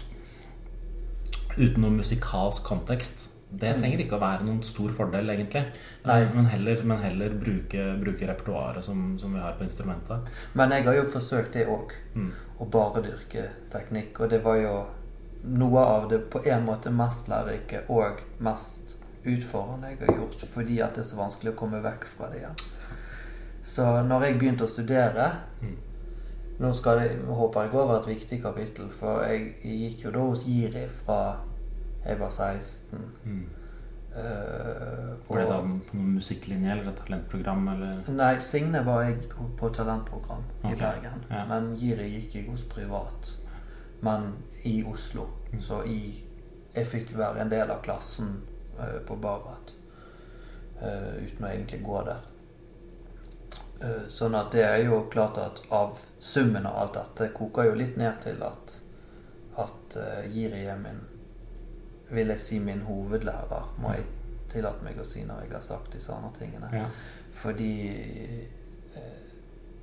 uten 1.56 1.82
noen 1.82 1.98
musikalsk 1.98 2.68
kontekst 2.68 3.26
det 3.50 3.76
trenger 3.78 4.00
ikke 4.02 4.16
å 4.18 4.22
være 4.22 4.44
noen 4.46 4.62
stor 4.66 4.90
fordel, 4.96 5.30
egentlig. 5.30 5.62
Nei. 6.06 6.18
Men 6.34 6.48
heller, 6.50 6.82
men 6.82 6.98
heller 6.98 7.36
bruke, 7.38 7.84
bruke 8.00 8.26
repertoaret 8.26 8.84
som, 8.84 9.14
som 9.20 9.34
vi 9.34 9.40
har 9.40 9.54
på 9.58 9.64
instrumentet. 9.64 10.26
Men 10.58 10.74
jeg 10.74 10.86
har 10.88 10.98
jo 10.98 11.06
forsøkt 11.14 11.54
det 11.54 11.66
òg. 11.70 11.94
Mm. 12.16 12.32
Å 12.58 12.68
bare 12.72 13.04
dyrke 13.06 13.46
teknikk. 13.72 14.18
Og 14.20 14.32
det 14.32 14.42
var 14.44 14.58
jo 14.58 14.74
noe 15.46 15.86
av 15.94 16.08
det 16.10 16.24
på 16.32 16.42
en 16.42 16.66
måte 16.66 16.90
mest 16.90 17.30
lærerike 17.30 17.84
og 17.92 18.24
mest 18.42 18.96
utfordrende 19.26 19.94
jeg 19.94 20.02
har 20.02 20.18
gjort. 20.18 20.46
Fordi 20.50 20.80
at 20.82 20.98
det 20.98 21.04
er 21.04 21.10
så 21.12 21.20
vanskelig 21.22 21.54
å 21.54 21.58
komme 21.62 21.82
vekk 21.86 22.06
fra 22.16 22.30
det 22.32 22.42
igjen. 22.42 22.62
Så 23.66 23.86
når 24.06 24.28
jeg 24.28 24.40
begynte 24.40 24.66
å 24.66 24.70
studere 24.70 25.34
Mm. 25.56 25.76
Nå 26.56 26.70
skal 26.72 27.02
jeg, 27.02 27.16
håper 27.28 27.66
jeg 27.66 27.72
over 27.76 27.98
et 27.98 28.06
viktig 28.08 28.38
kapittel, 28.40 28.86
for 28.88 29.20
jeg 29.28 29.58
gikk 29.60 30.06
jo 30.06 30.12
da 30.14 30.22
hos 30.24 30.44
Jiri 30.48 30.86
fra 30.88 31.18
jeg 32.06 32.20
var 32.20 32.30
16. 32.30 33.06
Mm. 33.24 33.46
Uh, 34.16 35.12
Var 35.26 35.40
det 35.40 35.48
da 35.50 35.56
på 35.90 35.96
musikklinje 36.00 36.70
eller 36.72 36.88
et 36.88 37.00
talentprogram? 37.02 37.66
Eller? 37.74 37.98
Nei, 38.16 38.30
Signe 38.40 38.80
var 38.86 39.02
jeg 39.04 39.26
på, 39.28 39.68
talentprogram 39.68 40.44
i 40.64 40.72
Bergen. 40.72 41.26
ja. 41.30 41.42
Men 41.50 41.74
Jiri 41.76 42.08
gikk 42.14 42.38
jeg 42.38 42.46
hos 42.48 42.64
privat. 42.70 43.34
Men 44.00 44.32
i 44.62 44.78
Oslo. 44.84 45.28
Mm. 45.52 45.60
Så 45.60 45.82
i 45.84 46.22
Jeg 46.76 46.86
fikk 46.86 47.14
være 47.16 47.40
en 47.40 47.48
del 47.48 47.70
av 47.72 47.78
klassen 47.84 48.34
uh, 48.78 48.98
på 49.08 49.16
Barat. 49.16 49.72
Uh, 50.76 51.24
uten 51.24 51.44
å 51.44 51.48
egentlig 51.48 51.80
gå 51.84 52.02
der. 52.04 52.24
Eh, 53.80 54.08
sånn 54.08 54.34
at 54.38 54.54
det 54.56 54.62
er 54.64 54.78
jo 54.86 55.02
klart 55.12 55.36
at 55.40 55.60
av 55.74 55.98
summen 56.18 56.64
av 56.64 56.78
alt 56.80 56.94
dette 56.96 57.28
koker 57.36 57.68
jo 57.68 57.74
litt 57.76 57.98
ned 58.00 58.22
til 58.24 58.40
at 58.46 58.78
at 59.60 59.96
eh, 60.00 60.24
Jiri 60.32 60.62
er 60.68 60.78
min 60.80 61.02
Vil 62.10 62.26
jeg 62.26 62.38
si 62.40 62.58
min 62.58 62.80
hovedlærer, 62.86 63.74
må 63.82 63.92
jeg 63.92 64.04
tillate 64.48 64.84
meg 64.84 64.98
å 65.00 65.04
si 65.04 65.24
når 65.26 65.40
jeg 65.42 65.52
har 65.56 65.64
sagt 65.66 65.92
disse 65.92 66.12
andre 66.14 66.30
tingene. 66.38 66.68
Ja. 66.72 66.84
Fordi 67.34 67.70
eh, 68.94 69.16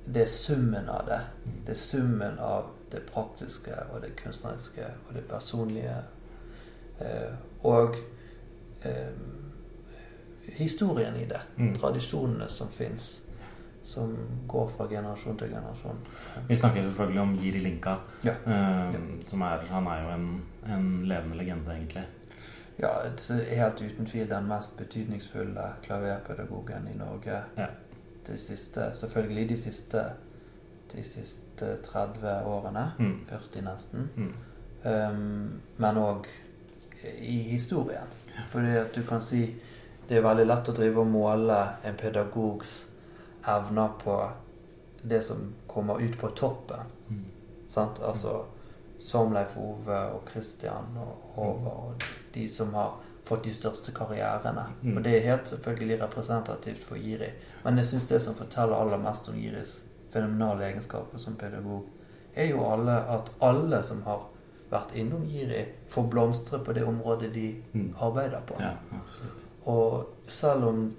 det 0.06 0.22
er 0.22 0.30
summen 0.32 0.88
av 0.88 1.04
det. 1.08 1.20
Mm. 1.44 1.58
Det 1.66 1.74
er 1.76 1.80
summen 1.82 2.38
av 2.38 2.70
det 2.92 3.02
praktiske 3.08 3.76
og 3.92 4.00
det 4.02 4.14
kunstneriske 4.16 4.88
og 5.08 5.14
det 5.14 5.24
personlige. 5.28 5.96
Eh, 7.00 7.34
og 7.64 7.96
eh, 8.84 9.12
historien 10.56 11.16
i 11.16 11.24
det. 11.28 11.40
Mm. 11.56 11.74
Tradisjonene 11.78 12.48
som 12.48 12.68
fins. 12.72 13.20
Som 13.84 14.14
går 14.48 14.70
fra 14.76 14.86
generasjon 14.88 15.36
til 15.38 15.50
generasjon. 15.52 15.98
Vi 16.48 16.56
snakker 16.56 16.82
selvfølgelig 16.86 17.20
om 17.20 17.34
Jiri 17.36 17.58
Linka. 17.60 17.98
Ja. 18.24 18.32
eh, 18.46 18.94
Som 19.28 19.42
er, 19.44 19.66
han 19.70 19.86
er 19.86 20.02
jo 20.02 20.12
en, 20.14 20.28
en 20.72 20.86
levende 21.08 21.36
legende, 21.36 21.74
egentlig. 21.76 22.04
Ja, 22.76 22.90
helt 23.48 23.82
uten 23.82 24.06
tvil 24.06 24.28
den 24.28 24.48
mest 24.48 24.76
betydningsfulle 24.76 25.68
klaverpedagogen 25.82 26.88
i 26.94 26.96
Norge. 26.98 27.42
Ja. 27.56 27.66
De 28.26 28.38
siste, 28.38 28.90
selvfølgelig 28.94 29.48
de 29.48 29.56
siste, 29.56 30.04
de 30.92 31.02
siste 31.02 31.76
30 31.82 32.44
årene. 32.44 32.92
Mm. 32.98 33.26
40 33.26 33.62
nesten. 33.62 34.10
Mm. 34.16 34.32
Um, 34.84 35.60
men 35.76 35.96
òg 35.96 36.26
i 37.18 37.38
historien. 37.42 38.10
Fordi 38.48 38.76
at 38.76 38.94
du 38.94 39.02
kan 39.06 39.22
si 39.22 39.46
det 40.08 40.18
er 40.18 40.24
veldig 40.24 40.44
lett 40.46 40.68
å 40.68 40.74
drive 40.76 41.00
og 41.00 41.08
måle 41.08 41.60
en 41.84 41.96
pedagogs 41.96 42.74
evner 43.48 43.94
på 44.02 44.18
det 45.02 45.22
som 45.24 45.54
kommer 45.66 46.02
ut 46.02 46.18
på 46.20 46.28
toppen. 46.36 46.90
Mm. 47.08 47.24
Sant? 47.68 48.00
Altså 48.04 48.42
som 48.98 49.32
Leif 49.32 49.56
Ove 49.56 49.96
og 50.16 50.28
Christian 50.30 50.96
og 51.00 51.32
Håvard 51.34 52.04
og 52.04 52.23
de 52.34 52.48
som 52.48 52.74
har 52.74 52.94
fått 53.24 53.44
de 53.44 53.50
største 53.54 53.92
karrierene. 53.96 54.66
Mm. 54.82 54.96
Og 54.96 55.04
det 55.04 55.14
er 55.16 55.30
helt 55.30 55.48
selvfølgelig 55.48 56.00
representativt 56.02 56.84
for 56.84 56.96
Jiri. 57.00 57.30
Men 57.64 57.78
jeg 57.78 57.86
syns 57.86 58.06
det 58.10 58.22
som 58.22 58.34
forteller 58.34 58.76
aller 58.76 58.98
mest 59.00 59.28
om 59.28 59.34
Jiris 59.40 59.82
fenomenale 60.12 60.64
egenskaper 60.68 61.18
som 61.18 61.34
pedagog, 61.36 61.86
er 62.36 62.50
jo 62.50 62.64
alle 62.66 62.98
at 63.08 63.30
alle 63.42 63.82
som 63.82 64.02
har 64.02 64.26
vært 64.70 64.92
innom 64.98 65.24
Jiri, 65.24 65.64
får 65.88 66.08
blomstre 66.10 66.58
på 66.64 66.72
det 66.72 66.84
området 66.84 67.32
de 67.34 67.62
Mm. 67.72 67.94
arbeider 68.00 68.40
på. 68.46 68.54
Ja. 68.60 68.72
Og 69.66 70.06
selv 70.28 70.64
om 70.64 70.92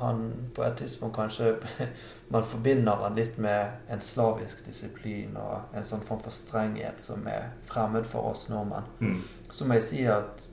han 0.00 0.32
på 0.54 0.62
et 0.64 0.76
tidspunkt 0.76 1.14
kanskje 1.16 1.56
Man 2.30 2.44
forbinder 2.44 2.92
han 2.96 3.14
litt 3.14 3.38
med 3.38 3.66
en 3.90 4.00
slavisk 4.00 4.64
disiplin 4.66 5.36
og 5.36 5.60
en 5.76 5.84
sånn 5.84 6.00
form 6.02 6.20
for 6.20 6.30
strenghet 6.34 7.00
som 7.00 7.26
er 7.28 7.50
fremmed 7.68 8.04
for 8.08 8.30
oss 8.32 8.48
nordmenn, 8.50 8.82
Mm. 9.00 9.22
så 9.50 9.64
må 9.64 9.74
jeg 9.74 9.82
si 9.82 10.04
at, 10.06 10.48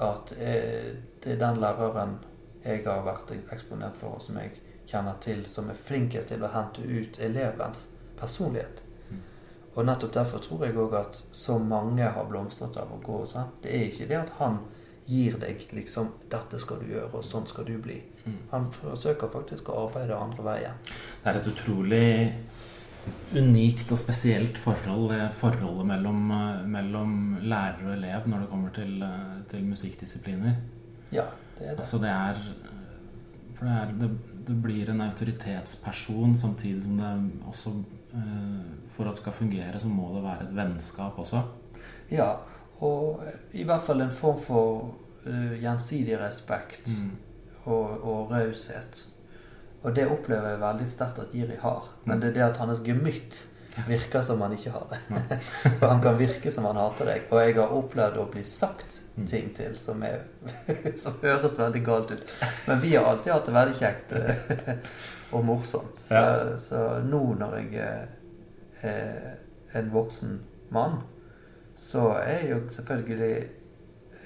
at 0.00 0.32
eh, 0.38 0.94
det 1.22 1.32
er 1.34 1.40
den 1.40 1.60
læreren 1.62 2.18
jeg 2.64 2.84
har 2.84 3.04
vært 3.06 3.32
eksponert 3.52 3.96
for, 3.96 4.18
og 4.18 4.22
som 4.22 4.38
jeg 4.38 4.58
kjenner 4.88 5.18
til, 5.20 5.44
som 5.46 5.70
er 5.70 5.78
flinkest 5.78 6.32
til 6.32 6.44
å 6.44 6.52
hente 6.52 6.82
ut 6.82 7.18
elevens 7.22 7.86
personlighet. 8.18 8.82
Mm. 9.10 9.22
Og 9.74 9.86
nettopp 9.86 10.14
derfor 10.16 10.42
tror 10.44 10.66
jeg 10.66 10.76
òg 10.78 10.96
at 10.98 11.22
så 11.32 11.58
mange 11.58 12.08
har 12.16 12.28
blomstret 12.28 12.76
av 12.80 12.92
å 12.92 13.00
gå 13.04 13.22
hos. 13.22 13.36
Det 13.62 13.72
er 13.72 13.88
ikke 13.88 14.08
det 14.10 14.20
at 14.22 14.34
han 14.40 14.60
gir 15.08 15.38
deg 15.40 15.62
liksom 15.72 16.10
'Dette 16.28 16.58
skal 16.60 16.82
du 16.82 16.90
gjøre, 16.92 17.14
og 17.14 17.24
sånn 17.24 17.46
skal 17.48 17.64
du 17.64 17.78
bli'. 17.78 18.02
Mm. 18.26 18.38
Han 18.50 18.70
forsøker 18.72 19.28
faktisk 19.32 19.68
å 19.68 19.86
arbeide 19.86 20.16
andre 20.16 20.44
veien. 20.44 20.74
Det 20.84 21.30
er 21.30 21.38
et 21.38 21.48
utrolig 21.48 22.34
unikt 23.36 23.90
og 23.92 23.98
spesielt 24.00 24.58
forhold, 24.58 25.08
det 25.12 25.30
forholdet 25.38 25.86
mellom, 25.86 26.30
eh, 26.30 26.64
mellom 26.66 27.12
lærer 27.42 27.84
og 27.86 27.92
elev 27.94 28.26
når 28.28 28.40
det 28.44 28.48
kommer 28.50 28.70
til, 28.76 29.02
eh, 29.02 29.42
til 29.50 29.64
musikkdisipliner. 29.64 30.54
Ja, 31.12 31.24
det 31.58 31.66
er 31.66 31.70
det. 31.70 31.78
Altså 31.80 31.98
det 31.98 32.08
er 32.08 32.34
For 33.58 33.64
det, 33.66 33.74
er, 33.74 33.86
det, 34.00 34.10
det 34.46 34.62
blir 34.62 34.90
en 34.90 35.00
autoritetsperson 35.00 36.36
samtidig 36.36 36.82
som 36.84 36.98
det 36.98 37.30
også 37.48 37.72
eh, 38.14 38.68
For 38.94 39.04
at 39.04 39.10
det 39.10 39.16
skal 39.16 39.32
fungere, 39.32 39.80
så 39.80 39.88
må 39.88 40.14
det 40.14 40.22
være 40.22 40.44
et 40.48 40.56
vennskap 40.56 41.18
også. 41.18 41.42
Ja, 42.10 42.32
og 42.80 43.22
i 43.52 43.64
hvert 43.64 43.82
fall 43.82 44.00
en 44.00 44.10
form 44.10 44.40
for 44.40 44.94
gjensidig 45.60 46.18
respekt 46.20 46.86
Mm. 46.88 47.10
og, 47.64 48.04
og 48.04 48.30
raushet. 48.30 49.06
Og 49.84 49.94
det 49.94 50.08
opplever 50.10 50.50
jeg 50.50 50.60
veldig 50.60 50.88
sterkt 50.90 51.18
at 51.22 51.34
Jiri 51.34 51.56
har. 51.62 51.84
Men 52.04 52.20
det 52.20 52.30
er 52.32 52.34
det 52.34 52.42
at 52.48 52.56
hans 52.62 52.80
gemytt 52.84 53.44
virker 53.86 54.22
som 54.26 54.40
han 54.42 54.52
ikke 54.56 54.72
har 54.74 54.86
det. 54.90 54.98
For 55.78 55.86
han 55.92 56.00
kan 56.02 56.16
virke 56.18 56.50
som 56.50 56.64
han 56.66 56.76
hater 56.80 57.06
deg. 57.06 57.28
Og 57.30 57.38
jeg 57.44 57.54
har 57.60 57.74
opplevd 57.78 58.16
å 58.22 58.30
bli 58.32 58.44
sagt 58.44 59.02
Mm. 59.18 59.24
ting 59.26 59.48
til 59.54 59.72
som, 59.74 59.98
er, 60.06 60.20
som 61.02 61.16
høres 61.22 61.56
veldig 61.58 61.80
galt 61.82 62.12
ut. 62.14 62.32
Men 62.68 62.78
vi 62.80 62.92
har 62.94 63.04
alltid 63.10 63.32
hatt 63.32 63.48
det 63.48 63.54
veldig 63.56 63.74
kjekt 63.74 64.12
eh, 64.14 64.76
og 65.34 65.42
morsomt. 65.48 65.98
Så, 65.98 66.20
så 66.62 66.82
nå 67.02 67.18
når 67.40 67.56
jeg 67.58 67.80
er- 67.82 68.06
er 68.86 69.34
en 69.74 69.90
voksen 69.90 70.36
mann, 70.70 71.00
så 71.74 72.12
er 72.20 72.44
jeg 72.44 72.50
jo 72.52 72.60
selvfølgelig 72.76 73.32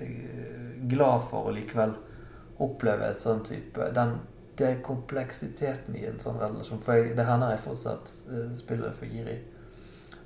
eh, 0.01 0.77
glad 0.93 1.25
for 1.31 1.49
å 1.49 1.55
likevel 1.57 1.95
oppleve 2.63 3.09
et 3.15 3.25
sånn 3.25 3.41
type 3.49 3.89
den, 3.97 4.13
Det 4.59 4.69
er 4.69 4.81
kompleksiteten 4.85 5.97
i 5.97 6.05
en 6.07 6.19
sånn 6.21 6.41
relasjon. 6.41 6.83
For 6.85 6.99
jeg, 6.99 7.15
det 7.17 7.25
hender 7.27 7.55
jeg 7.55 7.63
fortsatt 7.65 8.11
eh, 8.29 8.51
spiller 8.59 8.93
for 8.97 9.09
Giri 9.09 9.39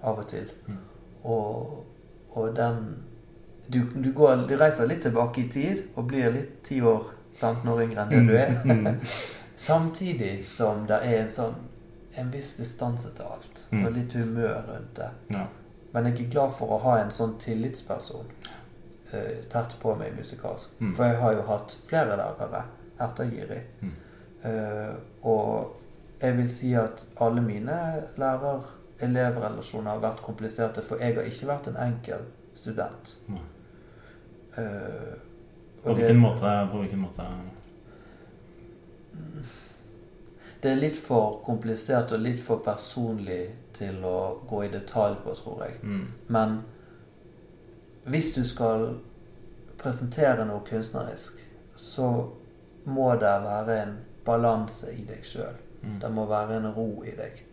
av 0.02 0.18
og 0.22 0.26
til. 0.30 0.48
Mm. 0.66 0.80
Og, 1.24 1.84
og 2.34 2.56
den 2.56 2.82
du, 3.66 3.80
du, 3.94 4.12
går, 4.14 4.44
du 4.46 4.56
reiser 4.58 4.86
litt 4.86 5.02
tilbake 5.02 5.42
i 5.42 5.48
tid 5.50 5.82
og 5.96 6.06
blir 6.10 6.30
litt 6.34 6.60
10 6.62 6.84
år, 6.86 7.08
15 7.40 7.70
år 7.72 7.82
yngre 7.82 8.04
enn 8.04 8.12
det 8.12 8.20
du 8.28 8.36
er. 8.38 8.52
Mm. 8.64 9.00
Samtidig 9.68 10.34
som 10.46 10.84
det 10.86 11.00
er 11.02 11.24
en 11.24 11.32
sånn 11.32 11.56
en 12.16 12.30
viss 12.32 12.54
distanse 12.56 13.10
til 13.12 13.28
alt. 13.28 13.66
Mm. 13.70 13.86
Og 13.86 13.92
litt 13.92 14.14
humør 14.16 14.62
rundt 14.68 14.96
det. 14.96 15.10
Ja. 15.34 15.44
Men 15.92 16.06
jeg 16.08 16.26
er 16.26 16.30
glad 16.32 16.54
for 16.56 16.76
å 16.76 16.78
ha 16.84 16.94
en 17.00 17.12
sånn 17.12 17.34
tillitsperson 17.40 18.30
uh, 19.12 19.36
tett 19.52 19.76
på 19.82 19.94
meg 20.00 20.16
musikalsk. 20.16 20.72
Mm. 20.80 20.94
For 20.96 21.10
jeg 21.10 21.20
har 21.20 21.36
jo 21.36 21.44
hatt 21.50 21.76
flere 21.88 22.16
lærere 22.16 22.62
etter 23.04 23.30
Giri. 23.32 23.60
Mm. 23.82 23.92
Eh, 24.46 24.94
og 25.26 25.76
jeg 26.22 26.36
vil 26.36 26.48
si 26.50 26.72
at 26.78 27.06
alle 27.20 27.42
mine 27.42 27.76
lærer-elev-relasjoner 28.20 29.90
har 29.90 30.00
vært 30.04 30.22
kompliserte, 30.24 30.82
for 30.82 30.96
jeg 31.02 31.14
har 31.18 31.22
ikke 31.28 31.48
vært 31.50 31.66
en 31.72 31.76
enkel 31.88 32.26
student. 32.54 33.16
Eh, 34.56 34.64
På 35.82 35.94
hvilken 35.94 36.14
det- 36.14 36.22
måte, 36.22 36.68
på 36.72 36.78
hvilken 36.78 36.98
måte 37.02 37.22
Det 40.62 40.70
er 40.72 40.80
litt 40.80 40.96
for 40.96 41.40
komplisert 41.44 42.12
og 42.12 42.20
litt 42.20 42.40
for 42.40 42.56
personlig 42.64 43.50
til 43.76 44.00
å 44.04 44.38
gå 44.48 44.64
i 44.64 44.68
detalj 44.72 45.16
på, 45.24 45.34
tror 45.36 45.62
jeg. 45.66 45.74
mm. 45.82 46.06
Men 46.28 46.62
hvis 48.06 48.32
du 48.34 48.44
skal 48.44 48.96
presentere 49.78 50.46
noe 50.46 50.60
kunstnerisk, 50.66 51.32
så 51.76 52.30
må 52.84 53.12
det 53.20 53.34
være 53.44 53.82
en 53.82 53.98
balanse 54.26 54.92
i 54.94 55.04
deg 55.06 55.24
sjøl. 55.24 55.56
Mm. 55.82 56.00
Det 56.00 56.10
må 56.12 56.26
være 56.26 56.56
en 56.56 56.72
ro 56.74 57.04
i 57.04 57.14
deg 57.16 57.44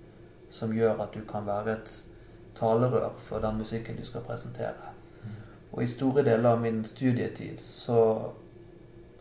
som 0.53 0.73
gjør 0.73 1.01
at 1.01 1.13
du 1.13 1.23
kan 1.25 1.45
være 1.45 1.73
et 1.73 1.93
talerør 2.55 3.13
for 3.25 3.41
den 3.41 3.57
musikken 3.57 3.97
du 3.97 4.05
skal 4.05 4.21
presentere. 4.21 4.91
Mm. 5.23 5.29
Og 5.71 5.83
i 5.83 5.87
store 5.87 6.23
deler 6.25 6.49
av 6.49 6.61
min 6.61 6.83
studietid 6.85 7.59
så 7.59 8.31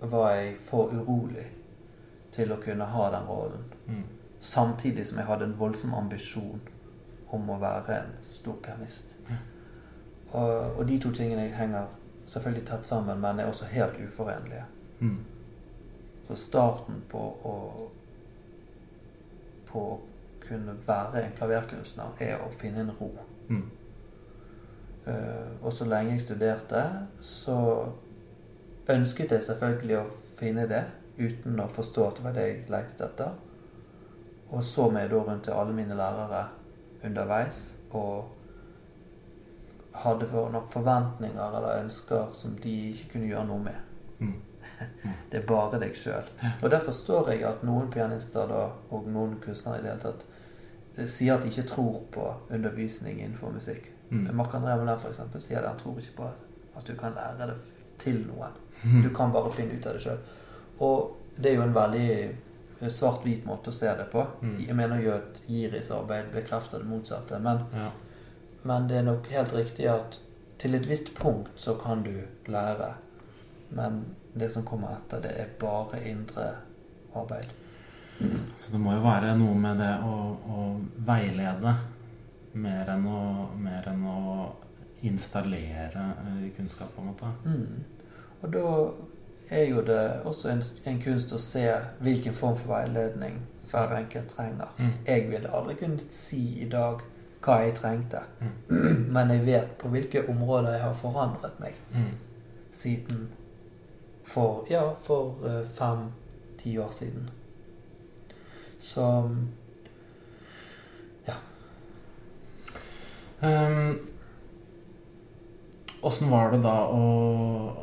var 0.01 0.33
jeg 0.35 0.57
for 0.61 0.93
urolig 0.93 1.47
til 2.33 2.53
å 2.53 2.61
kunne 2.61 2.85
ha 2.85 3.09
den 3.15 3.29
rollen. 3.29 3.65
Mm. 3.87 4.05
Samtidig 4.41 5.07
som 5.07 5.19
jeg 5.19 5.27
hadde 5.27 5.49
en 5.49 5.59
voldsom 5.59 5.95
ambisjon 5.95 6.61
om 7.33 7.51
å 7.51 7.59
være 7.63 7.97
en 7.97 8.15
stor 8.27 8.59
pianist. 8.65 9.15
Ja. 9.31 9.41
Og, 10.33 10.79
og 10.79 10.87
de 10.89 10.99
to 11.01 11.13
tingene 11.13 11.49
henger 11.55 11.87
selvfølgelig 12.27 12.67
tett 12.69 12.87
sammen, 12.89 13.21
men 13.21 13.41
er 13.41 13.49
også 13.49 13.69
helt 13.73 14.01
uforenlige. 14.05 14.65
Mm. 15.01 15.19
Så 16.33 16.39
starten 16.41 17.03
på 17.13 17.21
å 17.45 17.57
på 19.69 19.81
å 19.81 20.01
kunne 20.43 20.75
være 20.87 21.23
en 21.23 21.35
klaverkunstner 21.37 22.19
er 22.21 22.41
å 22.45 22.51
finne 22.61 22.85
en 22.85 22.93
ro. 22.99 23.09
Mm. 23.49 23.63
Uh, 25.07 25.49
og 25.63 25.73
så 25.73 25.87
lenge 25.89 26.15
jeg 26.15 26.25
studerte, 26.27 26.83
så 27.21 27.57
ønsket 28.93 29.33
jeg 29.33 29.47
selvfølgelig 29.49 29.97
å 29.99 30.05
finne 30.39 30.67
det, 30.69 30.85
uten 31.19 31.61
å 31.61 31.69
forstå 31.73 32.05
at 32.07 32.21
det 32.21 32.27
var 32.27 32.37
det 32.37 32.47
jeg 32.47 32.61
lette 32.73 33.09
etter. 33.09 33.33
Og 34.53 34.65
så 34.65 34.89
meg 34.93 35.11
da 35.11 35.25
rundt 35.25 35.45
til 35.49 35.57
alle 35.57 35.77
mine 35.77 35.97
lærere 35.97 36.45
underveis, 37.05 37.65
og 37.91 38.31
hadde 40.05 40.29
for 40.29 40.53
nok 40.53 40.73
forventninger 40.73 41.59
eller 41.59 41.83
ønsker 41.83 42.33
som 42.37 42.57
de 42.61 42.77
ikke 42.93 43.15
kunne 43.15 43.29
gjøre 43.29 43.49
noe 43.49 43.65
med. 43.65 43.85
Mm. 44.21 44.41
Det 45.31 45.41
er 45.41 45.47
bare 45.47 45.79
deg 45.81 45.95
sjøl. 45.97 46.29
Og 46.63 46.71
der 46.71 46.79
forstår 46.85 47.31
jeg 47.33 47.43
at 47.49 47.63
noen 47.65 47.91
pianister 47.91 48.47
da, 48.51 48.63
og 48.91 49.07
noen 49.09 49.39
kunstnere 49.45 49.79
i 49.79 49.83
det 49.83 49.91
hele 49.91 50.03
tatt 50.03 50.25
eh, 50.97 51.07
sier 51.07 51.35
at 51.35 51.43
de 51.43 51.49
ikke 51.53 51.69
tror 51.69 52.01
på 52.13 52.27
undervisning 52.51 53.21
innenfor 53.21 53.53
musikk. 53.55 53.91
Mm. 54.11 54.29
Marc-André 54.37 54.77
Moulin 54.77 54.99
for 54.99 55.09
eksempel 55.09 55.41
sier 55.41 55.61
det. 55.61 55.69
Han 55.69 55.79
tror 55.81 55.99
ikke 55.99 56.17
på 56.17 56.25
at, 56.29 56.43
at 56.77 56.87
du 56.87 56.95
kan 57.01 57.15
lære 57.17 57.47
det 57.53 57.57
til 57.99 58.19
noen. 58.27 58.53
Mm. 58.85 59.03
Du 59.03 59.11
kan 59.17 59.33
bare 59.33 59.53
finne 59.55 59.79
ut 59.79 59.87
av 59.87 59.95
det 59.97 60.03
sjøl. 60.05 60.19
Og 60.81 61.17
det 61.39 61.51
er 61.53 61.55
jo 61.57 61.63
en 61.69 61.75
veldig 61.77 62.09
eh, 62.83 62.91
svart-hvit 62.93 63.47
måte 63.49 63.71
å 63.73 63.77
se 63.77 63.89
det 63.99 64.09
på. 64.13 64.25
Mm. 64.43 64.57
Jeg 64.67 64.77
mener 64.77 65.01
jo 65.01 65.15
at 65.17 65.41
Jiris 65.49 65.91
arbeid 65.95 66.33
bekrefter 66.35 66.83
det 66.83 66.91
motsatte. 66.91 67.39
Men, 67.41 67.65
Ja. 67.75 67.91
men 68.65 68.89
det 68.89 68.97
er 69.01 69.03
nok 69.09 69.27
helt 69.33 69.53
riktig 69.57 69.89
at 69.89 70.19
til 70.59 70.75
et 70.75 70.85
visst 70.87 71.15
punkt 71.19 71.49
så 71.59 71.75
kan 71.81 72.03
du 72.05 72.13
lære. 72.47 72.93
Men 73.71 74.03
det 74.35 74.51
som 74.51 74.65
kommer 74.65 74.95
etter, 74.97 75.21
det 75.25 75.33
er 75.41 75.51
bare 75.61 76.01
indre 76.09 76.47
arbeid. 77.15 77.51
Så 78.57 78.73
det 78.73 78.79
må 78.81 78.93
jo 78.95 79.03
være 79.03 79.33
noe 79.37 79.55
med 79.59 79.81
det 79.83 79.93
å, 80.07 80.17
å 80.47 80.67
veilede 81.07 81.73
mer 82.55 82.91
enn 82.93 83.07
å, 83.09 83.23
mer 83.59 83.89
enn 83.91 84.05
å 84.07 84.19
installere 85.03 86.05
eh, 86.23 86.45
kunnskap, 86.57 86.93
på 86.95 87.01
en 87.03 87.09
måte. 87.11 87.31
Mm. 87.45 87.85
Og 88.43 88.53
da 88.53 88.67
er 89.53 89.65
jo 89.69 89.83
det 89.87 90.03
også 90.29 90.53
en, 90.53 90.63
en 90.87 91.01
kunst 91.03 91.33
å 91.35 91.41
se 91.43 91.65
hvilken 92.05 92.35
form 92.37 92.57
for 92.61 92.77
veiledning 92.77 93.41
hver 93.73 93.97
enkelt 93.97 94.29
trenger. 94.37 94.71
Mm. 94.79 94.93
Jeg 95.09 95.27
ville 95.33 95.51
aldri 95.57 95.75
kunnet 95.81 96.13
si 96.13 96.43
i 96.63 96.69
dag 96.71 97.03
hva 97.43 97.57
jeg 97.65 97.75
trengte, 97.81 98.21
Mm. 98.39 99.07
men 99.15 99.31
jeg 99.35 99.45
vet 99.47 99.73
på 99.81 99.89
hvilke 99.91 100.23
områder 100.31 100.77
jeg 100.77 100.85
har 100.87 100.95
forandret 100.95 101.59
meg 101.61 101.75
Mm. 101.93 102.13
siden 102.73 103.29
for 104.25 104.67
ja, 104.71 104.95
for 105.03 105.47
eh, 105.49 105.65
fem-ti 105.77 106.79
år 106.79 106.91
siden. 106.91 107.31
Så 108.81 109.07
ja. 111.27 111.35
Åssen 116.03 116.31
var 116.31 116.51
det 116.51 116.63
da 116.65 116.75
å, 116.91 117.03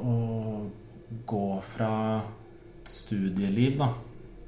å 0.04 0.16
gå 1.26 1.46
fra 1.64 1.92
studieliv, 2.90 3.78
da, 3.80 3.88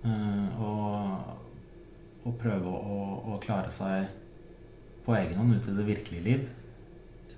eh, 0.04 0.64
og, 0.64 2.26
og 2.28 2.36
prøve 2.42 2.68
å, 2.72 2.98
å 3.32 3.38
klare 3.44 3.72
seg 3.72 4.10
på 5.06 5.16
egen 5.16 5.40
hånd 5.40 5.56
ut 5.56 5.70
i 5.72 5.78
det 5.78 5.88
virkelige 5.88 6.28
liv? 6.28 6.50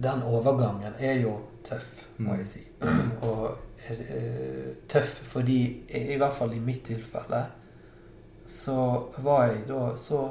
den 0.03 0.23
overgangen 0.25 0.95
er 0.97 1.19
jo 1.21 1.35
tøff, 1.63 2.07
må 2.17 2.33
Mm. 2.33 2.37
jeg 2.39 2.47
si. 2.49 2.61
Og 3.29 3.57
tøff 4.89 5.19
fordi, 5.33 5.83
i, 5.89 6.17
hvert 6.17 6.33
fall 6.33 6.53
i 6.53 6.59
mitt 6.59 6.83
tilfelle, 6.87 7.45
så 8.47 8.75
var 9.17 9.45
jeg 9.47 9.63
da 9.67 9.83
så 9.97 10.23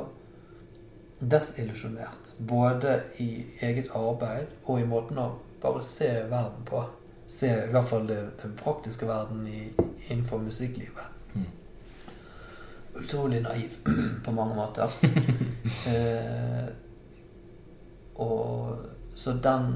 desillusjonert. 1.20 2.34
Både 2.48 3.02
i 3.18 3.44
eget 3.60 3.90
arbeid 3.94 4.52
og 4.64 4.80
i 4.80 4.86
måten 4.88 5.20
å 5.22 5.28
bare 5.62 5.82
se 5.86 6.10
verden 6.30 6.66
på. 6.66 6.82
Se 7.26 7.48
i 7.48 7.72
hvert 7.72 7.88
fall 7.88 8.08
det, 8.08 8.18
den 8.42 8.54
praktiske 8.58 9.06
verden 9.08 9.46
i, 9.46 9.64
innenfor 10.08 10.42
musikklivet. 10.42 11.34
Mm. 11.34 11.46
Utrolig 13.04 13.42
naiv 13.42 13.76
på 14.24 14.34
mange 14.34 14.56
måter. 14.58 14.96
eh, 15.92 16.72
og 18.14 18.76
så 19.16 19.32
den 19.32 19.70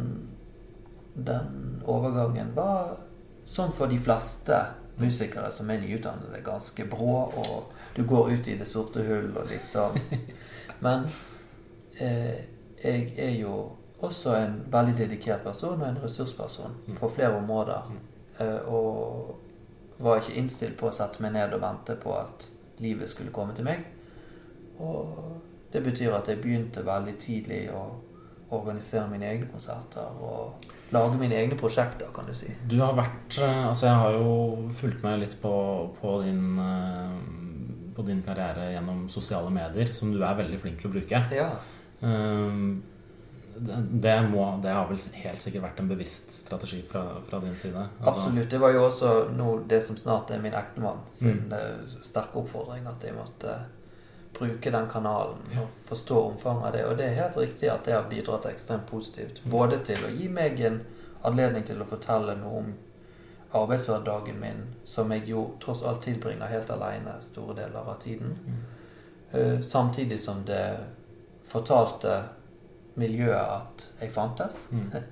den 1.16 1.82
overgangen 1.84 2.52
var 2.54 2.96
sånn 3.46 3.72
for 3.72 3.86
de 3.90 3.98
fleste 4.02 4.56
musikere 4.98 5.50
som 5.52 5.70
er 5.70 5.80
nyutdannede, 5.82 6.40
ganske 6.44 6.84
brå, 6.90 7.16
og 7.36 7.72
du 7.96 8.02
går 8.08 8.30
ut 8.32 8.48
i 8.48 8.56
det 8.58 8.66
sorte 8.68 9.02
hull 9.04 9.32
og 9.36 9.50
liksom 9.50 9.96
Men 10.84 11.06
eh, 12.00 12.44
jeg 12.84 13.12
er 13.16 13.34
jo 13.40 13.54
også 14.04 14.34
en 14.36 14.58
veldig 14.72 14.96
dedikert 14.98 15.44
person 15.44 15.80
og 15.80 15.88
en 15.88 16.02
ressursperson 16.02 16.74
Mm. 16.86 16.96
på 16.96 17.08
flere 17.08 17.36
områder. 17.36 17.90
Mm. 17.90 18.46
Eh, 18.46 18.68
og 18.68 19.36
var 19.98 20.16
ikke 20.20 20.36
innstilt 20.36 20.76
på 20.76 20.88
å 20.90 20.92
sette 20.92 21.22
meg 21.24 21.32
ned 21.32 21.54
og 21.56 21.62
vente 21.62 21.96
på 21.96 22.12
at 22.18 22.48
livet 22.78 23.08
skulle 23.08 23.32
komme 23.32 23.54
til 23.56 23.64
meg. 23.64 23.86
Og 24.78 25.40
det 25.72 25.82
betyr 25.82 26.12
at 26.12 26.28
jeg 26.28 26.40
begynte 26.42 26.84
veldig 26.86 27.14
tidlig 27.18 27.70
å 27.72 27.86
organisere 28.50 29.08
mine 29.10 29.30
egne 29.30 29.48
konserter. 29.52 30.20
og 30.20 30.52
lage 30.94 31.18
mine 31.18 31.34
egne 31.38 31.56
prosjekter, 31.58 32.10
kan 32.14 32.28
du 32.28 32.34
si. 32.36 32.50
Du 32.68 32.76
har 32.82 32.94
vært 32.94 33.40
eh, 33.42 33.64
Altså, 33.66 33.88
jeg 33.88 34.02
har 34.02 34.18
jo 34.18 34.68
fulgt 34.78 35.02
med 35.02 35.22
litt 35.24 35.34
på, 35.42 35.54
på 36.00 36.20
din 36.22 36.60
eh, 36.62 37.16
på 37.96 38.02
din 38.02 38.20
karriere 38.22 38.72
gjennom 38.74 39.06
sosiale 39.08 39.50
medier, 39.50 39.92
som 39.96 40.12
du 40.12 40.20
er 40.20 40.36
veldig 40.36 40.58
flink 40.60 40.82
til 40.82 40.90
å 40.90 40.96
bruke. 40.98 41.22
Ja. 41.32 41.48
Um, 42.02 42.82
det, 43.56 43.76
det, 44.04 44.16
må, 44.28 44.44
det 44.60 44.74
har 44.76 44.84
vel 44.90 45.00
helt 45.22 45.40
sikkert 45.40 45.64
vært 45.64 45.80
en 45.80 45.88
bevisst 45.88 46.34
strategi 46.42 46.82
fra, 46.84 47.06
fra 47.24 47.40
din 47.40 47.56
side? 47.56 47.86
Altså. 48.02 48.26
Absolutt. 48.26 48.50
Det 48.52 48.60
var 48.60 48.74
jo 48.74 48.82
også 48.90 49.12
nå 49.32 49.54
det 49.70 49.80
som 49.86 49.96
snart 49.96 50.34
er 50.34 50.42
min 50.44 50.56
ektemann 50.56 51.00
sin 51.16 51.46
mm. 51.48 52.02
sterke 52.04 52.42
oppfordring, 52.42 52.84
at 52.90 53.08
jeg 53.08 53.16
måtte 53.16 53.56
bruke 54.38 54.70
den 54.70 54.88
kanalen 54.88 55.58
og 55.60 55.68
forstå 55.88 56.20
omfanget 56.30 56.66
av 56.66 56.72
det. 56.72 56.84
Og 56.86 56.98
det 56.98 57.06
er 57.06 57.20
helt 57.22 57.36
riktig 57.40 57.70
at 57.72 57.84
det 57.86 57.94
har 57.94 58.08
bidratt 58.10 58.46
ekstremt 58.50 58.86
positivt. 58.90 59.42
Mm. 59.44 59.50
Både 59.50 59.80
til 59.84 60.04
å 60.04 60.12
gi 60.12 60.28
meg 60.28 60.60
en 60.60 60.80
anledning 61.26 61.64
til 61.66 61.80
å 61.82 61.88
fortelle 61.88 62.36
noe 62.38 62.62
om 62.62 62.72
arbeidshverdagen 63.56 64.40
min, 64.40 64.62
som 64.84 65.12
jeg 65.12 65.28
jo 65.30 65.46
tross 65.62 65.82
alt 65.86 66.02
tilbringer 66.04 66.50
helt 66.50 66.70
alene 66.70 67.16
store 67.24 67.56
deler 67.56 67.92
av 67.92 68.00
tiden. 68.02 68.36
Mm. 68.46 68.64
Uh, 69.34 69.62
samtidig 69.62 70.20
som 70.20 70.42
det 70.46 70.76
fortalte 71.46 72.22
miljøet 72.94 73.60
at 73.60 73.86
jeg 74.00 74.12
fantes. 74.12 74.66
Mm. 74.70 74.90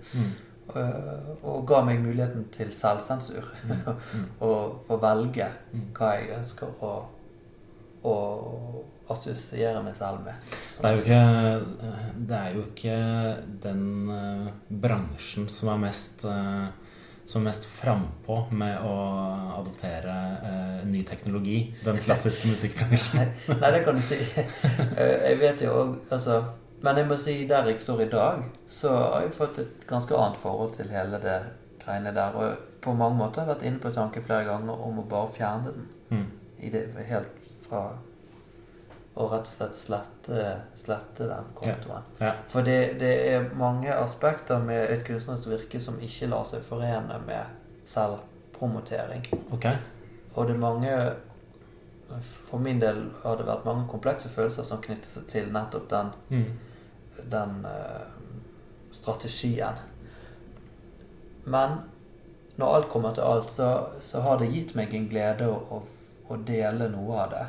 Mm. 0.65 0.77
uh, 0.81 1.45
og 1.45 1.67
ga 1.69 1.83
meg 1.85 1.99
muligheten 2.01 2.47
til 2.53 2.71
selvsensur. 2.73 3.51
Og 4.49 4.85
få 4.87 4.97
velge 4.97 5.49
hva 5.93 6.13
jeg 6.15 6.31
ønsker 6.39 6.79
å, 6.81 6.93
å 8.09 8.15
assosiere 9.11 9.83
med. 9.83 9.95
Det 9.99 10.91
er, 10.91 10.97
ikke, 10.97 11.21
det 12.29 12.37
er, 12.39 12.55
jo 12.55 12.65
ikke, 12.71 12.97
den 13.63 14.09
uh, 14.09 14.49
bransjen 14.69 15.49
som 15.53 15.75
er 15.75 15.83
mest 15.85 16.25
uh, 16.25 16.73
som 17.25 17.41
er 17.41 17.49
mest 17.49 17.65
frampå 17.69 18.37
med 18.53 18.85
å 18.85 18.97
adoptere 19.61 20.17
uh, 20.45 20.83
ny 20.89 21.03
teknologi. 21.09 21.59
Den 21.85 22.01
klassiske 22.05 22.51
musikkbransjen. 22.53 23.21
nei, 23.49 23.59
nei, 23.61 23.73
det 23.77 23.83
kan 23.87 24.01
du 24.01 24.05
si. 24.05 24.21
jeg 24.21 25.41
vet 25.41 25.65
jo 25.65 25.73
òg 25.81 25.97
altså, 26.13 26.43
Men 26.85 27.01
jeg 27.01 27.09
må 27.09 27.17
si 27.21 27.37
der 27.49 27.69
jeg 27.71 27.81
står 27.81 28.03
i 28.05 28.11
dag, 28.13 28.43
så 28.69 28.93
har 28.93 29.25
jeg 29.25 29.37
fått 29.37 29.61
et 29.63 29.87
ganske 29.89 30.17
annet 30.17 30.41
forhold 30.41 30.75
til 30.77 30.91
hele 30.93 31.21
det 31.23 31.39
greiene 31.81 32.13
der. 32.13 32.37
Og 32.37 32.81
på 32.85 32.93
mange 32.93 33.17
måter 33.21 33.41
har 33.41 33.49
jeg 33.49 33.55
vært 33.55 33.69
inne 33.69 33.81
på 33.81 33.93
tanke 33.97 34.25
flere 34.25 34.45
ganger 34.49 34.85
om 34.89 35.01
å 35.01 35.07
bare 35.09 35.33
fjerne 35.33 35.73
den. 35.73 35.87
Mm. 36.11 36.27
I 36.65 36.73
det, 36.73 36.85
helt 37.09 37.49
fra 37.65 37.87
og 39.15 39.31
rett 39.31 39.47
og 39.47 39.53
slett 39.53 39.77
slette, 39.79 40.47
slette 40.79 41.27
den 41.31 41.51
kontoen. 41.55 42.07
Ja. 42.19 42.27
Ja. 42.27 42.33
For 42.51 42.67
det, 42.67 42.97
det, 42.99 43.13
er 43.31 43.47
mange 43.55 43.95
aspekter 43.95 44.59
med 44.59 44.91
et 44.91 45.05
kunstnerisk 45.07 45.53
virke 45.53 45.81
som 45.81 46.01
ikke 46.03 46.31
lar 46.33 46.47
seg 46.51 46.65
forene 46.67 47.21
med 47.27 47.87
selvpromotering. 47.87 49.23
Okay. 49.55 49.79
Og 50.35 50.49
det 50.49 50.57
er 50.57 50.59
mange 50.59 50.97
For 52.51 52.59
min 52.61 52.81
del 52.81 52.99
har 53.23 53.39
det 53.39 53.47
vært 53.47 53.65
mange 53.65 53.87
komplekse 53.89 54.29
følelser 54.29 54.67
som 54.69 54.83
knytter 54.83 55.11
seg 55.11 55.25
til 55.31 55.47
nettopp 55.53 55.87
den, 55.91 56.11
mm. 56.29 57.23
den 57.33 57.55
uh, 57.65 58.05
strategien. 58.93 59.79
Men 61.45 61.79
når 62.57 62.75
alt 62.75 62.89
kommer 62.93 63.15
til 63.15 63.27
alt, 63.27 63.51
så, 63.51 63.71
så 64.01 64.21
har 64.21 64.39
det 64.39 64.53
gitt 64.53 64.75
meg 64.79 64.95
en 64.95 65.09
glede 65.11 65.49
å, 65.49 65.57
å, 65.75 65.81
å 66.29 66.39
dele 66.47 66.91
noe 66.93 67.19
av 67.25 67.33
det. 67.33 67.47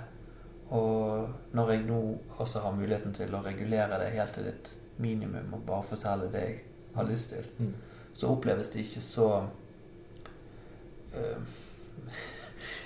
Og 0.75 1.29
når 1.55 1.71
jeg 1.71 1.83
nå 1.87 1.99
også 2.37 2.61
har 2.63 2.75
muligheten 2.75 3.13
til 3.15 3.35
å 3.35 3.43
regulere 3.45 3.99
det 4.01 4.13
helt 4.15 4.33
til 4.35 4.49
et 4.51 4.71
minimum 4.97 5.53
og 5.57 5.67
bare 5.67 5.83
fortelle 5.83 6.31
det 6.33 6.41
jeg 6.41 6.57
har 6.95 7.07
lyst 7.07 7.33
til, 7.33 7.47
mm. 7.57 7.73
så 8.13 8.31
oppleves 8.31 8.71
det 8.73 8.83
ikke 8.85 9.03
så 9.03 9.29
uh, 11.15 11.55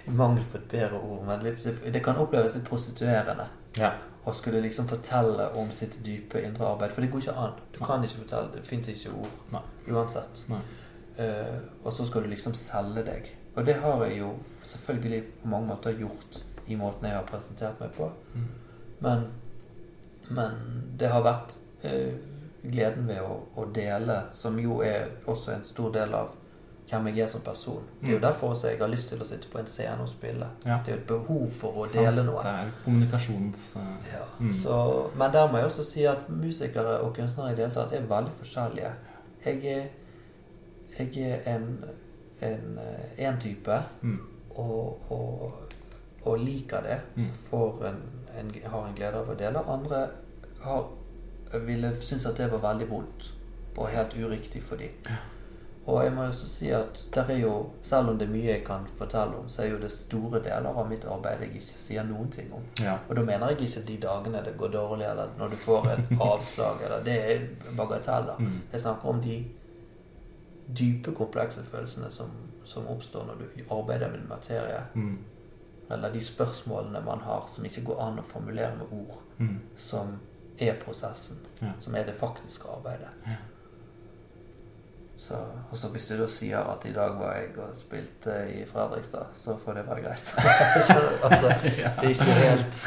Mangel 0.19 0.45
på 0.51 0.57
et 0.57 0.69
bedre 0.71 0.99
ord, 0.99 1.25
men 1.25 1.93
det 1.93 2.03
kan 2.03 2.17
oppleves 2.17 2.55
litt 2.57 2.67
prostituerende. 2.67 3.45
Ja. 3.77 3.93
Å 4.25 4.33
skulle 4.35 4.61
liksom 4.63 4.87
fortelle 4.89 5.45
om 5.57 5.69
sitt 5.75 5.99
dype 6.05 6.41
indre 6.43 6.67
arbeid. 6.67 6.91
For 6.93 7.05
det 7.05 7.11
går 7.13 7.23
ikke 7.23 7.35
an. 7.39 7.59
Du 7.73 7.79
kan 7.85 8.03
ikke 8.03 8.23
fortelle. 8.23 8.51
Det 8.55 8.63
fins 8.67 8.89
ikke 8.91 9.13
ord. 9.21 9.35
Nei. 9.53 9.61
Uansett. 9.93 10.41
Nei. 10.51 10.59
Uh, 11.19 11.59
og 11.83 11.93
så 11.95 12.07
skal 12.07 12.25
du 12.25 12.31
liksom 12.33 12.55
selge 12.57 13.05
deg. 13.07 13.29
Og 13.55 13.65
det 13.67 13.77
har 13.83 14.03
jeg 14.05 14.19
jo 14.19 14.33
selvfølgelig 14.63 15.21
på 15.41 15.51
mange 15.51 15.71
måter 15.71 15.97
gjort 15.97 16.41
i 16.69 16.77
måten 16.77 17.07
jeg 17.09 17.17
har 17.17 17.27
presentert 17.27 17.79
meg 17.81 17.93
på. 17.97 18.09
Mm. 18.33 18.49
Men, 18.99 19.23
men, 20.29 20.59
det 20.99 21.09
har 21.09 21.23
vært 21.25 21.55
eh, 21.87 22.13
gleden 22.61 23.07
ved 23.07 23.23
å, 23.23 23.39
å, 23.55 23.65
dele, 23.73 24.21
som 24.33 24.59
jo 24.59 24.81
er 24.85 25.07
også 25.25 25.55
en 25.55 25.65
stor 25.65 25.93
del 25.95 26.13
av 26.13 26.35
hvem 26.89 27.07
jeg 27.11 27.23
er 27.23 27.29
som 27.29 27.43
person. 27.45 27.85
Det 27.99 28.07
er 28.07 28.15
jo 28.15 28.17
mm. 28.17 28.25
derfor 28.25 28.53
også 28.55 28.71
jeg 28.71 28.79
har 28.81 28.89
lyst 28.89 29.11
til 29.11 29.21
å 29.21 29.27
sitte 29.29 29.49
på 29.51 29.61
en 29.61 29.69
scene 29.69 30.03
og 30.03 30.09
spille. 30.09 30.47
Ja. 30.65 30.79
Det 30.85 30.93
er 30.93 30.97
jo 30.97 31.01
et 31.01 31.07
behov 31.11 31.45
for 31.53 31.83
å 31.83 31.87
dele 31.93 32.25
noe. 32.25 32.41
Det 32.43 32.53
er 32.65 32.73
kommunikasjons... 32.85 33.63
Uh, 33.77 34.09
ja. 34.09 34.25
mm. 34.39 34.51
så, 34.63 34.79
men 35.21 35.33
der 35.35 35.51
må 35.51 35.61
jeg 35.61 35.69
også 35.69 35.85
si 35.85 36.05
at 36.09 36.27
musikere 36.33 36.97
og 37.05 37.13
kunstnere 37.17 37.53
i 37.53 37.57
det 37.57 37.67
hele 37.67 37.77
tatt 37.77 37.95
er 37.95 38.09
veldig 38.09 38.35
forskjellige. 38.41 38.91
Jeg 39.45 39.75
er, 39.75 39.87
jeg 40.97 41.29
er 41.29 41.49
en, 41.53 41.69
en, 42.43 42.79
eh, 43.15 43.39
type, 43.39 43.81
mm. 44.01 44.19
og, 44.49 45.11
og 45.13 45.68
og 46.23 46.39
liker 46.39 46.81
det, 46.81 46.99
mm. 47.15 47.29
en, 47.87 48.01
en, 48.39 48.53
har 48.65 48.87
en 48.87 48.95
glede 48.95 49.19
av 49.19 49.29
å 49.29 49.35
dele. 49.39 49.63
Andre 49.67 50.07
har, 50.61 50.87
ville 51.65 51.93
synes 51.95 52.25
at 52.25 52.37
det 52.37 52.51
var 52.51 52.63
veldig 52.71 52.89
vondt 52.89 53.33
og 53.77 53.89
helt 53.93 54.15
uriktig 54.17 54.63
for 54.63 54.75
dem. 54.75 54.91
Ja. 55.07 55.19
Og 55.89 56.03
jeg 56.03 56.13
må 56.13 56.25
også 56.27 56.47
si 56.47 56.67
at 56.75 56.99
der 57.15 57.31
er 57.33 57.37
jo, 57.39 57.53
selv 57.81 58.11
om 58.11 58.17
det 58.19 58.27
er 58.27 58.33
mye 58.33 58.49
jeg 58.51 58.63
kan 58.65 58.83
fortelle 58.97 59.39
om, 59.39 59.47
så 59.49 59.63
er 59.63 59.71
jo 59.71 59.79
det 59.81 59.91
store 59.91 60.41
deler 60.43 60.69
av 60.69 60.89
mitt 60.89 61.05
arbeid 61.09 61.41
jeg 61.41 61.55
ikke 61.55 61.79
sier 61.81 62.05
noen 62.05 62.29
ting 62.31 62.51
om. 62.53 62.67
Ja. 62.83 62.97
Og 63.07 63.15
da 63.17 63.23
mener 63.25 63.49
jeg 63.49 63.69
ikke 63.69 63.85
de 63.87 63.95
dagene 64.03 64.43
det 64.45 64.53
går 64.59 64.75
dårlig, 64.75 65.07
eller 65.07 65.31
når 65.39 65.55
du 65.55 65.57
får 65.63 65.89
et 65.93 66.13
avslag, 66.33 66.83
eller 66.85 67.03
Det 67.03 67.17
er 67.31 67.47
bagateller. 67.77 68.37
Mm. 68.37 68.61
Jeg 68.73 68.81
snakker 68.81 69.09
om 69.09 69.21
de 69.23 69.39
dype, 70.77 71.15
komplekse 71.17 71.63
følelsene 71.65 72.11
som, 72.11 72.29
som 72.65 72.87
oppstår 72.87 73.25
når 73.25 73.41
du 73.41 73.63
arbeider 73.73 74.11
med 74.11 74.27
materie. 74.29 74.83
Mm 74.93 75.17
eller 75.91 76.13
de 76.13 76.21
spørsmålene 76.21 77.01
man 77.05 77.21
har 77.25 77.47
som 77.53 77.65
ikke 77.65 77.83
går 77.89 78.01
an 78.05 78.19
å 78.21 78.25
formulere 78.25 78.75
med 78.77 78.91
ord, 78.93 79.21
mm. 79.37 79.55
som 79.77 80.17
er 80.59 80.75
prosessen. 80.81 81.39
Ja. 81.61 81.71
Som 81.81 81.95
er 81.95 82.05
det 82.05 82.17
faktiske 82.19 82.67
arbeidet. 82.69 83.13
Ja. 83.25 83.39
Så, 85.19 85.35
og 85.71 85.77
så 85.77 85.89
hvis 85.91 86.05
du 86.07 86.13
da 86.15 86.29
sier 86.31 86.63
at 86.71 86.85
i 86.87 86.93
dag 86.95 87.17
var 87.19 87.33
jeg 87.35 87.49
og 87.59 87.73
spilte 87.75 88.35
i 88.55 88.61
Fredrikstad, 88.69 89.33
så 89.35 89.57
får 89.59 89.75
det 89.75 89.81
være 89.89 90.03
greit. 90.05 90.29
altså, 91.27 91.49
det 91.99 92.05
er 92.05 92.13
ikke 92.13 92.37
helt 92.37 92.83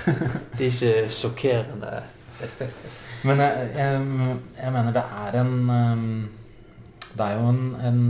Det 0.57 0.67
er 0.67 0.71
ikke 0.71 1.11
sjokkerende. 1.13 1.91
Men 3.29 3.41
jeg, 3.45 3.69
jeg, 3.77 3.99
jeg, 4.63 4.73
mener 4.73 4.97
det 4.97 5.03
er 5.27 5.37
en 5.43 6.31
Det 7.13 7.21
er 7.27 7.35
jo 7.37 7.49
en, 7.49 7.61
en, 7.85 8.01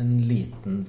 en 0.00 0.10
liten 0.20 0.82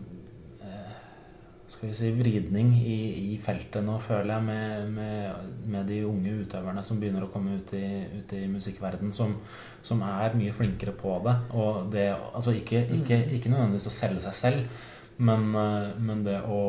skal 1.80 1.90
vi 1.90 1.96
si, 1.96 2.10
vridning 2.12 2.74
i, 2.76 2.96
i, 3.32 3.36
feltet 3.40 3.86
nå, 3.88 3.94
føler 4.04 4.34
jeg, 4.34 4.44
med, 4.44 4.90
med, 4.98 5.52
med, 5.64 5.86
de 5.88 6.02
unge 6.04 6.34
utøverne 6.42 6.82
som 6.84 6.98
begynner 7.00 7.24
å 7.24 7.30
komme 7.32 7.56
ut 7.56 7.72
i, 7.78 7.86
ut 8.20 8.34
i 8.36 8.42
musikkverden, 8.52 9.14
som, 9.16 9.38
som, 9.80 10.04
er 10.04 10.36
mye 10.36 10.52
flinkere 10.58 10.92
på 11.00 11.14
det. 11.24 11.38
Og 11.56 11.88
det 11.94 12.10
altså 12.12 12.52
ikke, 12.58 12.82
ikke, 12.98 13.22
mm. 13.22 13.32
ikke 13.38 13.54
nødvendigvis 13.54 13.88
å 13.88 13.96
selge 13.96 14.26
seg 14.26 14.36
selv, 14.36 14.84
men, 15.24 15.48
eh, 15.56 15.94
men 16.04 16.26
det, 16.28 16.36
å, 16.52 16.60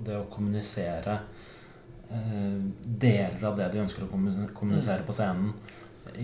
det, 0.00 0.16
å, 0.22 0.30
kommunisere 0.32 1.18
eh, 2.08 2.56
deler 3.04 3.44
av 3.50 3.60
det 3.60 3.68
de 3.74 3.84
ønsker 3.84 4.06
å 4.06 4.12
kommunisere 4.14 5.02
mm. 5.04 5.06
på 5.10 5.18
scenen 5.18 5.52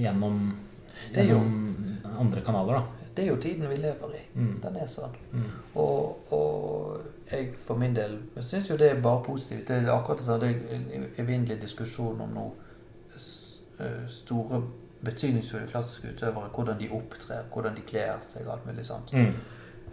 gjennom, 0.01 0.41
gjennom 1.13 1.53
andre 2.17 2.47
kanaler. 2.49 2.81
da 2.81 3.01
det 3.15 3.25
er 3.25 3.33
jo 3.35 3.41
tiden 3.43 3.69
vi 3.69 3.77
lever 3.77 4.13
i. 4.17 4.21
Mm. 4.39 4.53
Den 4.63 4.77
er 4.81 4.87
sånn. 4.89 5.17
Mm. 5.35 5.49
Og, 5.83 6.31
og, 6.33 7.09
jeg 7.33 7.55
for 7.55 7.79
min 7.79 7.95
del 7.97 8.19
syns 8.41 8.71
jo 8.71 8.77
det 8.77 8.91
er 8.91 9.03
bare 9.03 9.23
positivt. 9.25 9.69
Det 9.69 9.77
er 9.77 9.93
akkurat 9.93 10.19
det 10.19 10.27
samme. 10.27 10.47
Det 10.47 10.57
er 10.71 10.97
en 10.97 11.07
evinnelig 11.19 11.61
diskusjon 11.63 12.21
om 12.21 12.35
noe 12.35 12.51
eh, 13.79 14.09
store 14.09 14.63
betydningsfulle 15.05 15.69
klassiske 15.69 16.13
utøvere. 16.15 16.51
Hvordan 16.55 16.81
de 16.81 16.91
opptrer, 16.91 17.43
hvordan 17.53 17.77
de 17.77 17.87
kler 17.87 18.21
seg, 18.27 18.49
alt 18.49 18.67
mulig 18.67 18.87
sånt. 18.87 19.13
Mm. 19.13 19.33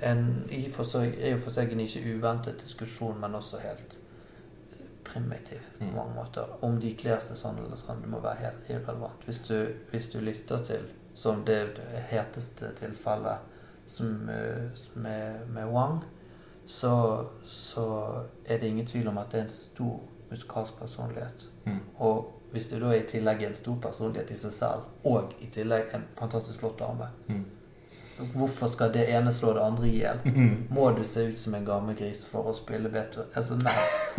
En, 0.01 0.27
i 0.53 0.67
for 0.71 0.85
seg, 0.85 1.15
er 1.19 1.35
jo 1.35 1.39
for 1.45 1.53
seg 1.53 1.71
en 1.73 1.81
ikke 1.81 2.03
uventet 2.15 2.61
diskusjon, 2.61 3.17
men 3.21 3.35
også 3.35 3.61
helt 3.63 3.99
primitiv 5.07 5.63
på 5.77 5.85
mm. 5.85 5.95
mange 5.95 6.15
måter. 6.15 6.57
Om 6.61 6.79
de 6.81 6.93
kler 6.99 7.21
seg 7.23 7.39
sånn 7.39 7.61
eller 7.63 7.79
sånn, 7.79 8.01
det 8.03 8.11
må 8.11 8.21
være 8.21 8.43
helt 8.43 8.69
irrelevant. 8.69 9.25
Hvis 9.25 9.45
du, 9.47 9.57
hvis 9.91 10.09
du 10.13 10.19
lytter 10.21 10.63
til 10.67 10.89
som 11.17 11.41
det 11.45 11.79
heteste 12.11 12.69
tilfellet 12.77 13.55
som, 13.89 14.29
som 14.77 15.05
er 15.09 15.39
med 15.49 15.71
Wang, 15.73 16.03
så, 16.67 17.25
så, 17.45 18.13
er 18.45 18.57
det 18.59 18.67
ingen 18.67 18.85
tvil 18.85 19.07
om 19.07 19.17
at 19.17 19.31
det 19.31 19.39
er 19.39 19.43
en 19.43 19.49
stor 19.49 19.99
musikalsk 20.29 20.79
personlighet. 20.79 21.49
Mm. 21.65 21.79
Og 21.97 22.33
hvis 22.51 22.67
det 22.67 22.81
da 22.81 22.91
er 22.91 23.03
i 23.03 23.07
tillegg 23.07 23.43
en 23.43 23.55
stor 23.55 23.77
personlighet 23.81 24.31
i 24.31 24.39
seg 24.39 24.53
selv, 24.53 24.89
og 25.03 25.31
i 25.39 25.47
tillegg 25.51 25.93
en 25.95 26.03
fantastisk 26.19 26.59
flott 26.59 26.79
dame, 26.79 27.07
mm. 27.27 27.45
Hvorfor 28.33 28.67
skal 28.67 28.93
det 28.93 29.03
ene 29.13 29.33
slå 29.33 29.51
det 29.53 29.61
andre 29.61 29.87
i 29.87 29.97
hjel? 29.99 30.19
Mm. 30.25 30.67
Må 30.73 30.89
du 30.97 31.03
se 31.05 31.27
ut 31.29 31.39
som 31.39 31.53
en 31.55 31.65
gammel 31.65 31.95
gris 31.95 32.23
for 32.25 32.49
å 32.49 32.53
spille 32.57 32.89
bedre? 32.89 33.27
Altså, 33.37 33.59
nei. 33.61 33.75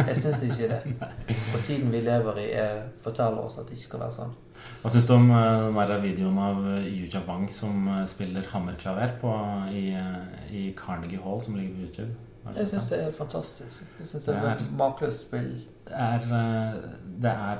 Jeg 0.06 0.20
syns 0.22 0.44
ikke 0.46 0.68
det. 0.70 1.08
Og 1.54 1.64
tiden 1.66 1.90
vi 1.90 2.04
lever 2.06 2.38
i, 2.44 2.46
er, 2.60 2.84
forteller 3.02 3.42
oss 3.42 3.58
at 3.58 3.66
det 3.66 3.74
ikke 3.74 3.88
skal 3.88 4.04
være 4.04 4.16
sånn. 4.20 4.36
Hva 4.82 4.92
syns 4.94 5.08
du 5.08 5.12
om 5.16 5.26
uh, 5.34 5.82
den 5.90 6.04
videoen 6.04 6.38
av 6.42 6.62
eh, 6.76 6.86
Yu 6.86 7.08
Jia 7.08 7.24
Wang 7.26 7.48
som 7.50 7.90
eh, 7.90 8.04
spiller 8.10 8.46
hammerklaver 8.52 9.16
på, 9.20 9.34
i, 9.74 9.84
i 10.54 10.64
Carnegie 10.78 11.18
Hall, 11.22 11.42
som 11.42 11.58
ligger 11.58 11.74
på 11.74 11.86
YouTube? 11.88 12.27
Jeg 12.56 12.66
syns 12.68 12.88
det? 12.88 12.98
er 12.98 13.02
helt 13.04 13.16
fantastisk. 13.16 13.82
Jeg 13.98 14.06
synes 14.06 14.24
det 14.24 14.34
Det 14.34 14.44
er- 14.44 14.54
et 14.56 14.72
makeløst 14.78 15.20
spill. 15.22 15.50
Det 15.88 15.94
er, 15.94 16.14
eh, 16.20 16.74
det 17.22 17.30
er 17.30 17.56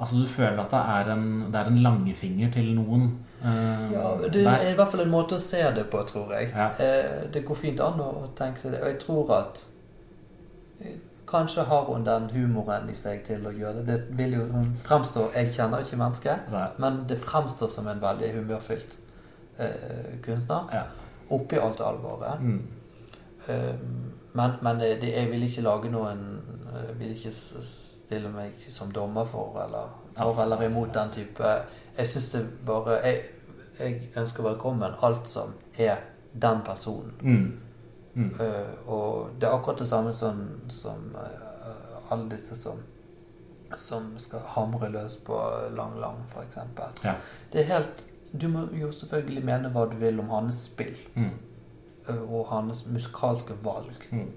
Altså, 0.00 0.16
du 0.22 0.26
føler 0.28 0.58
at 0.64 0.70
det 0.70 0.78
er 0.78 1.12
en, 1.12 1.52
det 1.52 1.54
er 1.60 1.64
en 1.66 1.78
langfinger 1.78 2.50
til 2.52 2.74
noen. 2.74 3.18
Uh, 3.44 3.92
Ja, 3.92 4.16
det 4.24 4.34
der. 4.44 4.50
er 4.50 4.70
i 4.70 4.74
hvert 4.74 4.88
fall 4.88 5.00
en 5.00 5.10
måte 5.10 5.34
å 5.34 5.38
se 5.38 5.56
det 5.74 5.86
på, 5.90 5.98
tror 6.06 6.32
jeg. 6.32 6.48
Ja. 6.56 6.68
Eh, 6.78 7.32
Det 7.32 7.44
går 7.44 7.54
fint 7.56 7.80
an 7.80 8.00
å 8.00 8.06
å 8.24 8.28
tenke 8.36 8.58
seg 8.58 8.70
det. 8.72 8.80
Og 8.82 8.86
jeg 8.88 8.98
tror 8.98 9.30
at 9.38 9.66
Kanskje 11.28 11.62
har 11.64 11.84
hun 11.84 12.04
den 12.04 12.30
humoren 12.30 12.88
i 12.90 12.94
seg 12.94 13.22
til 13.24 13.44
å 13.46 13.52
gjøre 13.54 13.84
det. 13.84 13.86
Det 13.86 14.18
vil 14.18 14.32
jo 14.34 14.46
hun 14.50 14.72
fremstå 14.82 15.28
Jeg 15.34 15.52
kjenner 15.52 15.78
ikke 15.84 15.96
mennesket, 16.00 16.50
Nei. 16.50 16.66
men 16.78 17.04
det 17.08 17.18
fremstår 17.22 17.70
som 17.70 17.86
en 17.86 18.00
veldig 18.02 18.32
humørfylt 18.34 18.96
eh, 19.58 20.16
kunstner. 20.22 20.68
Ja. 20.72 20.82
Oppi 21.30 21.56
alt 21.56 21.80
alvoret. 21.80 22.40
Mm. 22.40 22.62
Eh, 23.48 23.74
men 24.32 24.50
men 24.62 24.78
det, 24.78 25.00
det, 25.00 25.12
jeg 25.16 25.30
vil 25.30 25.42
ikke 25.42 25.62
lage 25.62 25.90
noen 25.90 26.20
Jeg 26.70 26.98
vil 26.98 27.10
ikke 27.16 27.32
stille 27.32 28.28
meg 28.30 28.52
som 28.70 28.92
dommer 28.92 29.24
for 29.24 29.62
eller 29.64 29.88
for 30.16 30.42
eller 30.42 30.62
imot 30.62 30.94
den 30.94 31.10
type 31.10 31.54
Jeg 31.98 32.08
syns 32.08 32.28
det 32.32 32.44
bare 32.66 33.00
jeg, 33.06 33.24
jeg 33.78 34.10
ønsker 34.16 34.42
velkommen 34.42 34.92
alt 35.02 35.28
som 35.28 35.54
er 35.78 35.96
den 36.32 36.60
personen. 36.64 37.14
Mm. 37.20 37.60
Mm. 38.14 38.30
Eh, 38.40 38.88
og 38.88 39.30
det 39.40 39.48
er 39.48 39.54
akkurat 39.54 39.78
det 39.78 39.88
samme 39.88 40.14
som, 40.14 40.60
som 40.68 41.16
eh, 41.16 42.12
alle 42.12 42.30
disse 42.30 42.56
som 42.56 42.78
som 43.78 44.18
skal 44.18 44.40
hamre 44.46 44.88
løs 44.90 45.16
på 45.16 45.36
Lang 45.76 46.00
Lang, 46.00 46.16
f.eks. 46.28 46.56
Ja. 47.04 47.14
Det 47.52 47.60
er 47.60 47.64
helt 47.64 48.06
Du 48.40 48.48
må 48.48 48.66
jo 48.72 48.92
selvfølgelig 48.92 49.44
mene 49.44 49.70
hva 49.74 49.86
du 49.90 49.96
vil 49.98 50.20
om 50.20 50.28
hans 50.30 50.64
spill 50.70 50.96
Mm. 51.14 51.30
Eh, 52.08 52.32
og 52.32 52.46
hans 52.48 52.86
musikalske 52.86 53.54
valg, 53.64 53.94
Mm. 54.10 54.30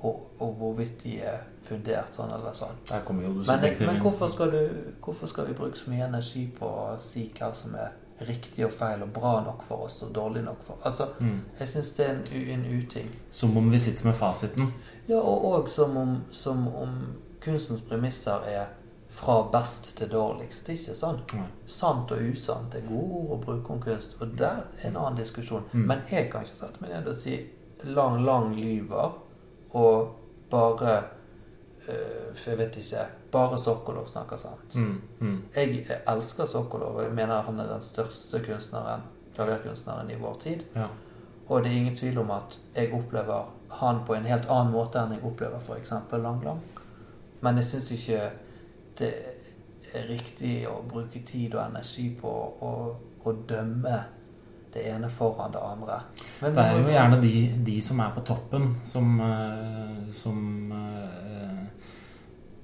og, 0.00 0.26
og 0.38 0.54
hvorvidt 0.54 1.02
de 1.04 1.18
er 1.20 1.38
fundert 1.62 2.14
sånn 2.14 2.32
eller 2.32 2.52
sånn. 2.52 2.78
Men, 3.60 3.76
men 3.86 4.00
hvorfor, 4.00 4.28
skal 4.28 4.50
du, 4.50 4.68
hvorfor 5.04 5.26
skal 5.26 5.46
vi 5.46 5.52
bruke 5.52 5.76
så 5.78 5.90
mye 5.90 6.06
energi 6.06 6.46
på 6.58 6.66
å 6.66 6.98
si 6.98 7.30
hva 7.38 7.52
som 7.54 7.74
er 7.74 7.90
riktig 8.28 8.64
og 8.66 8.72
feil, 8.72 9.02
og 9.02 9.12
bra 9.12 9.40
nok 9.44 9.62
for 9.64 9.86
oss 9.86 10.02
og 10.02 10.14
dårlig 10.14 10.42
nok 10.44 10.62
for 10.64 10.76
Altså, 10.84 11.06
mm. 11.20 11.40
jeg 11.60 11.68
syns 11.68 11.92
det 11.96 12.06
er 12.06 12.10
en, 12.14 12.50
en 12.54 12.64
uting. 12.80 13.08
Som 13.30 13.56
om 13.56 13.70
vi 13.72 13.78
sitter 13.78 14.06
med 14.06 14.14
fasiten. 14.14 14.72
Ja, 15.08 15.16
og, 15.20 15.44
òg 15.44 15.68
som, 15.68 16.16
som 16.32 16.66
om 16.68 16.98
kunstens 17.40 17.80
premisser 17.88 18.44
er 18.46 18.66
fra 19.10 19.50
best 19.52 19.96
til 19.98 20.10
dårligst. 20.10 20.66
Det 20.66 20.74
er 20.74 20.78
ikke 20.78 20.96
sånn. 20.98 21.22
Nei. 21.34 21.46
Sant 21.66 22.12
og 22.14 22.26
usant 22.30 22.74
er 22.78 22.84
gode 22.86 23.22
ord 23.22 23.32
å 23.34 23.38
bruke 23.42 23.74
om 23.74 23.80
kunst, 23.82 24.14
og 24.22 24.36
der 24.38 24.62
er 24.78 24.88
en 24.88 24.98
annen 25.00 25.18
diskusjon. 25.18 25.66
Mm. 25.72 25.86
Men 25.90 26.04
jeg 26.10 26.28
kan 26.30 26.46
ikke 26.46 26.60
sette 26.60 26.82
meg 26.82 26.94
ned 26.94 27.10
og 27.10 27.18
si 27.18 27.34
lang, 27.90 28.20
lang 28.26 28.54
lyver, 28.54 29.16
og 29.70 30.16
bare 30.50 30.94
øh, 31.88 32.46
Jeg 32.46 32.58
vet 32.58 32.76
ikke. 32.76 33.06
Bare 33.32 33.58
Sokolov 33.58 34.06
snakker 34.06 34.36
sant. 34.36 34.74
Mm. 34.74 35.00
Mm. 35.18 35.42
Jeg 35.56 35.86
elsker 36.08 36.46
Sokolov, 36.46 36.96
og 36.96 37.02
jeg 37.02 37.12
mener 37.14 37.42
han 37.42 37.58
er 37.60 37.66
den 37.66 37.82
største 37.82 38.40
kunstneren, 38.44 39.02
klaverkunstneren 39.34 40.10
i 40.10 40.18
vår 40.20 40.36
tid. 40.40 40.62
Ja. 40.74 40.86
Og 41.48 41.64
det 41.64 41.72
er 41.72 41.76
ingen 41.76 41.96
tvil 41.96 42.18
om 42.18 42.30
at 42.30 42.58
jeg 42.74 42.92
opplever 42.94 43.50
han 43.70 44.04
på 44.06 44.14
en 44.14 44.26
helt 44.26 44.46
annen 44.50 44.72
måte 44.72 45.02
enn 45.02 45.16
jeg 45.16 45.24
opplever 45.26 45.58
f.eks. 45.58 45.92
Lang. 46.12 46.60
Men 47.40 47.56
jeg 47.56 47.64
syns 47.64 47.90
ikke 47.96 48.30
det 49.00 49.10
er 49.94 50.06
riktig 50.08 50.54
å 50.70 50.80
bruke 50.86 51.22
tid 51.26 51.54
og 51.56 51.64
energi 51.64 52.10
på 52.20 52.30
å, 52.62 52.72
å 53.24 53.32
dømme 53.48 53.98
det 54.70 54.84
ene 54.86 55.08
foran 55.10 55.52
det 55.52 55.62
andre. 55.66 55.96
Men 56.40 56.54
Det 56.54 56.64
er 56.64 56.76
jo 56.78 56.92
gjerne 56.94 57.20
de, 57.22 57.32
de 57.66 57.76
som 57.82 58.00
er 58.04 58.12
på 58.14 58.22
toppen, 58.26 58.68
som, 58.86 59.16
eh, 59.20 60.12
som 60.12 60.72
eh, 60.72 61.66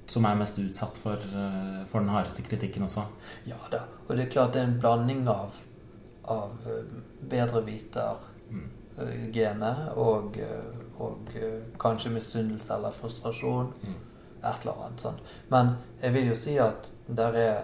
Som 0.07 0.23
er 0.23 0.37
mest 0.39 0.55
utsatt 0.59 0.95
for, 0.97 1.19
eh, 1.19 1.81
for 1.91 1.99
den 1.99 2.13
hardeste 2.15 2.41
kritikken 2.41 2.85
også. 2.85 3.01
Ja 3.45 3.57
da. 3.71 3.81
Og 4.07 4.15
det 4.15 4.23
er 4.23 4.29
klart 4.31 4.53
det 4.53 4.61
er 4.61 4.69
en 4.69 4.79
blanding 4.79 5.27
av, 5.27 5.57
av 6.23 6.55
bedre 7.29 7.65
viter 7.65 8.23
Mm. 8.47 8.69
og, 9.97 10.37
og 10.99 11.33
kanskje 11.79 12.09
misunnelse 12.09 12.73
eller 12.73 12.91
frustrasjon. 12.95 13.73
Mm. 13.83 13.97
Et 14.47 14.61
eller 14.65 14.85
annet 14.85 15.01
sånt. 15.01 15.19
Men 15.49 15.73
jeg 16.01 16.13
vil 16.13 16.27
jo 16.31 16.35
si 16.35 16.57
at 16.57 16.89
der 17.07 17.33
er 17.41 17.63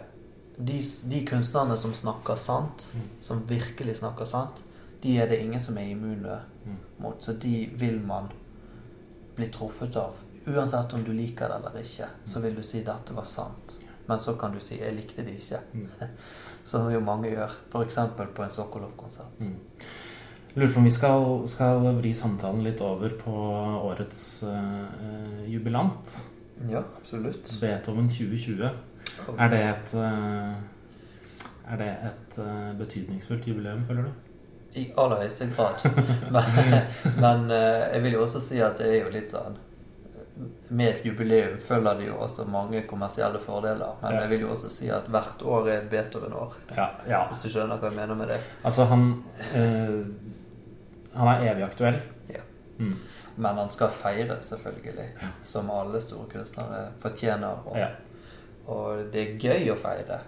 de, 0.57 0.81
de 1.09 1.23
kunstnerne 1.25 1.77
som 1.77 1.93
snakker 1.93 2.35
sant, 2.37 2.87
Mm. 2.93 3.07
som 3.21 3.43
virkelig 3.49 3.95
snakker 3.97 4.25
sant, 4.25 4.63
de 5.03 5.17
er 5.19 5.27
det 5.27 5.39
ingen 5.41 5.61
som 5.61 5.77
er 5.77 5.89
immune 5.91 6.39
Mm. 6.65 6.77
mot. 6.99 7.17
Så 7.23 7.33
de 7.33 7.69
vil 7.77 7.99
man 7.99 8.29
bli 9.35 9.47
truffet 9.49 9.95
av. 9.95 10.13
Uansett 10.47 10.93
om 10.93 11.03
du 11.03 11.11
liker 11.13 11.47
det 11.47 11.55
eller 11.55 11.81
ikke, 11.81 12.07
så 12.25 12.39
vil 12.41 12.55
du 12.55 12.61
si 12.63 12.83
'dette 12.83 13.13
var 13.15 13.23
sant'. 13.23 13.79
Men 14.07 14.19
så 14.19 14.33
kan 14.39 14.51
du 14.51 14.59
si 14.59 14.75
'jeg 14.77 14.93
likte 14.95 15.23
det 15.25 15.35
ikke'. 15.39 15.59
Mm. 15.73 15.87
Som 16.65 16.91
jo 16.91 16.99
mange 16.99 17.29
gjør. 17.29 17.51
F.eks. 17.71 17.95
på 18.35 18.43
en 18.43 18.49
Sokolov-konsert. 18.51 19.39
Mm. 19.39 19.55
Lurer 20.55 20.73
på 20.73 20.77
om 20.77 20.83
vi 20.83 20.91
skal, 20.91 21.47
skal 21.47 21.95
vri 21.97 22.13
samtalen 22.13 22.63
litt 22.63 22.81
over 22.81 23.09
på 23.09 23.31
årets 23.91 24.43
øh, 24.43 25.53
jubilant. 25.53 26.23
Ja, 26.69 26.83
absolutt. 26.99 27.59
Beethoven 27.61 28.09
2020. 28.09 28.69
Er 29.39 29.49
det 29.49 29.59
et 29.69 29.93
eh, 29.93 30.53
Er 31.73 31.77
det 31.79 31.89
et 32.09 32.37
eh, 32.43 32.77
betydningsfullt 32.77 33.47
jubileum, 33.47 33.85
føler 33.87 34.03
du? 34.03 34.11
I 34.75 34.87
aller 34.97 35.21
høyeste 35.21 35.49
grad. 35.55 35.83
Men, 36.33 36.79
men 37.21 37.51
eh, 37.51 37.83
jeg 37.93 38.03
vil 38.03 38.15
jo 38.17 38.23
også 38.23 38.41
si 38.41 38.57
at 38.63 38.79
det 38.81 38.87
er 38.89 39.03
jo 39.03 39.11
litt 39.13 39.29
sånn 39.29 39.59
Med 40.73 40.87
et 40.87 41.05
jubileum 41.05 41.59
følger 41.61 41.99
det 41.99 42.07
jo 42.07 42.15
også 42.25 42.47
mange 42.49 42.81
kommersielle 42.89 43.39
fordeler. 43.39 43.93
Men 44.01 44.17
jeg 44.17 44.31
vil 44.31 44.47
jo 44.47 44.51
også 44.55 44.71
si 44.73 44.89
at 44.89 45.05
hvert 45.13 45.43
år 45.45 45.67
er 45.69 45.75
et 45.77 45.89
Beethoven-år. 45.91 46.55
Ja. 46.73 46.87
ja. 47.07 47.19
Hvis 47.29 47.43
du 47.45 47.53
skjønner 47.53 47.77
hva 47.77 47.91
jeg 47.91 47.99
mener 47.99 48.17
med 48.17 48.33
det. 48.33 48.39
Altså, 48.63 48.87
han 48.89 49.23
øh, 49.55 50.05
Han 51.13 51.27
er 51.35 51.51
evig 51.51 51.67
aktuell. 51.67 52.01
Ja. 52.33 52.41
Mm. 52.79 52.95
Men 53.35 53.57
han 53.57 53.69
skal 53.69 53.89
feire, 53.89 54.37
selvfølgelig. 54.41 55.07
Som 55.43 55.71
alle 55.73 56.01
store 56.01 56.27
kunstnere 56.29 56.83
fortjener. 57.01 57.63
Og, 57.65 57.77
og 58.67 58.99
det 59.13 59.21
er 59.23 59.39
gøy 59.41 59.71
å 59.73 59.77
feire. 59.81 60.19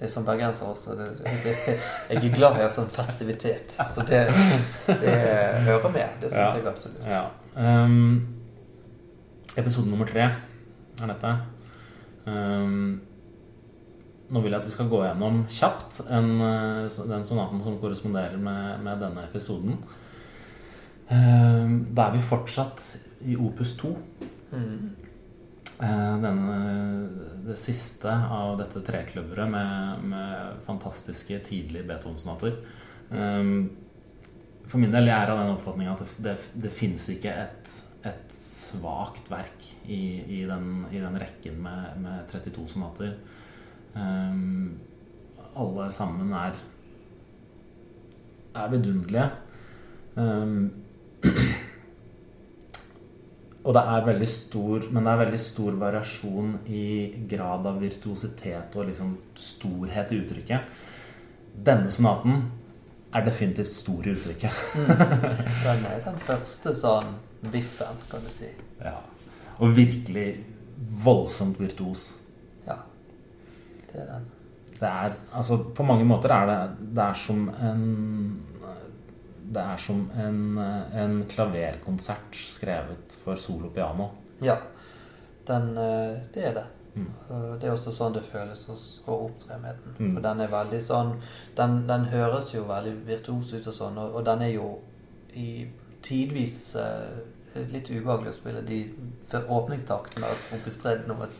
Det 0.00 0.10
som 0.10 0.24
bergenser 0.26 0.66
også. 0.66 0.94
Det, 0.98 1.06
det, 1.44 1.54
jeg 2.10 2.18
er 2.22 2.34
glad 2.36 2.58
i 2.62 2.68
sånn 2.74 2.90
festivitet. 2.94 3.74
Så 3.86 4.04
det, 4.06 4.24
det 4.86 5.14
hører 5.66 5.90
med. 5.94 6.18
Det 6.22 6.30
syns 6.30 6.38
Ja. 6.38 6.54
jeg 6.56 6.66
absolutt. 6.70 7.06
Ja. 7.06 7.24
Um, 7.58 8.26
episode 9.58 9.90
nummer 9.90 10.06
tre 10.06 10.28
er 10.28 11.10
dette. 11.12 11.32
Um, 12.26 13.00
nå 14.28 14.42
vil 14.44 14.52
jeg 14.52 14.60
at 14.60 14.66
vi 14.68 14.74
skal 14.74 14.90
gå 14.92 14.98
gjennom 15.06 15.38
kjapt 15.48 16.02
en, 16.12 16.26
eh, 16.44 16.98
den 17.08 17.24
sonaten 17.24 17.62
som 17.64 17.78
korresponderer 17.80 18.36
med, 18.36 18.82
med 18.84 19.00
denne 19.00 19.22
episoden. 19.24 19.78
Ehm, 21.14 21.86
da 21.94 22.08
er 22.08 22.16
vi 22.18 22.24
fortsatt 22.28 22.82
i 23.24 23.36
opus 23.40 23.74
2. 23.80 23.90
Mm. 24.52 24.88
Eh, 25.78 26.14
Denne, 26.22 26.58
det 27.46 27.56
siste 27.60 28.12
av 28.12 28.56
dette 28.60 28.82
trekløveret 28.84 29.50
med, 29.50 30.06
med 30.12 30.62
fantastiske 30.66 31.38
tidlige 31.48 31.86
Beethoven-sonater. 31.88 32.58
Ehm, 33.12 33.70
For 34.68 34.76
min 34.82 34.92
del 34.92 35.08
jeg 35.08 35.16
er 35.16 35.30
av 35.32 35.38
den 35.40 35.54
oppfatning 35.54 35.88
at 35.88 36.02
det, 36.02 36.08
det, 36.26 36.34
det 36.66 36.72
fins 36.76 37.06
ikke 37.08 37.32
et, 37.32 37.70
et 38.04 38.34
svakt 38.36 39.30
verk 39.32 39.64
i, 39.86 40.20
i, 40.20 40.42
den, 40.44 40.84
i 40.92 41.00
den 41.00 41.16
rekken 41.16 41.56
med, 41.64 41.94
med 42.02 42.26
32 42.28 42.66
sonater. 42.74 43.14
Ehm, 43.96 44.76
alle 45.56 45.88
sammen 45.94 46.34
er 46.36 46.58
er 48.58 48.70
vidunderlige. 48.72 49.30
Og 53.68 53.74
det 53.76 53.82
er 53.82 54.06
veldig 54.06 54.28
stor 54.30 54.84
Men 54.94 55.04
det 55.04 55.12
er 55.12 55.20
veldig 55.24 55.40
stor 55.42 55.74
variasjon 55.80 56.54
i 56.72 56.84
grad 57.28 57.66
av 57.68 57.80
virtuositet 57.82 58.76
og 58.78 58.88
liksom 58.88 59.16
storhet 59.36 60.14
i 60.14 60.20
uttrykket. 60.22 60.80
Denne 61.68 61.90
sonaten 61.92 62.46
er 63.14 63.24
definitivt 63.26 63.72
stor 63.72 64.06
i 64.06 64.14
uttrykket. 64.14 64.62
Den 65.64 65.84
er 65.88 66.00
den 66.04 66.18
første 66.22 66.74
sånn 66.76 67.14
biffen, 67.52 68.00
kan 68.10 68.24
du 68.24 68.30
si. 68.32 68.50
Ja. 68.82 68.98
Og 69.58 69.74
virkelig 69.76 70.28
voldsomt 71.04 71.58
virtuos. 71.60 72.10
Ja. 72.66 72.78
Det 73.88 74.02
er 74.04 74.10
den. 74.12 74.28
Det 74.78 74.88
er 74.88 75.16
Altså, 75.34 75.58
på 75.74 75.82
mange 75.82 76.04
måter 76.06 76.30
er 76.30 76.46
det 76.46 76.58
Det 76.94 77.02
er 77.02 77.14
som 77.18 77.48
en 77.48 77.82
det 79.48 79.62
er 79.62 79.80
som 79.80 80.02
en, 80.20 80.40
en 80.58 81.20
klaverkonsert 81.28 82.36
skrevet 82.48 83.14
for 83.24 83.40
solo 83.40 83.70
piano. 83.74 84.10
Ja. 84.44 84.58
Den, 85.48 85.70
eh, 85.78 86.18
det 86.34 86.44
er 86.50 86.54
det. 86.58 86.66
Mm. 86.94 87.08
Det 87.60 87.68
er 87.68 87.72
også 87.72 87.92
sånn 87.94 88.14
det 88.16 88.24
føles 88.26 88.64
å 89.06 89.16
opptre 89.28 89.58
med 89.62 89.78
den. 89.80 89.96
Mm. 89.98 90.14
For 90.14 90.24
den 90.26 90.42
er 90.44 90.52
veldig 90.52 90.80
sånn 90.82 91.12
den, 91.56 91.80
den 91.88 92.08
høres 92.12 92.52
jo 92.54 92.64
veldig 92.68 92.94
virtuos 93.06 93.52
ut 93.54 93.66
og 93.70 93.76
sånn, 93.76 93.98
og, 94.02 94.18
og 94.18 94.26
den 94.26 94.44
er 94.48 94.54
jo 94.56 94.70
i 95.38 95.50
tidvis 96.04 96.58
uh, 96.78 97.20
litt 97.72 97.90
ubehagelig 97.90 98.32
å 98.32 98.38
spille. 98.38 98.64
De 98.66 98.80
åpningstaktene 99.58 100.28
av 100.28 100.48
3 100.64 100.96
nummer 101.08 101.32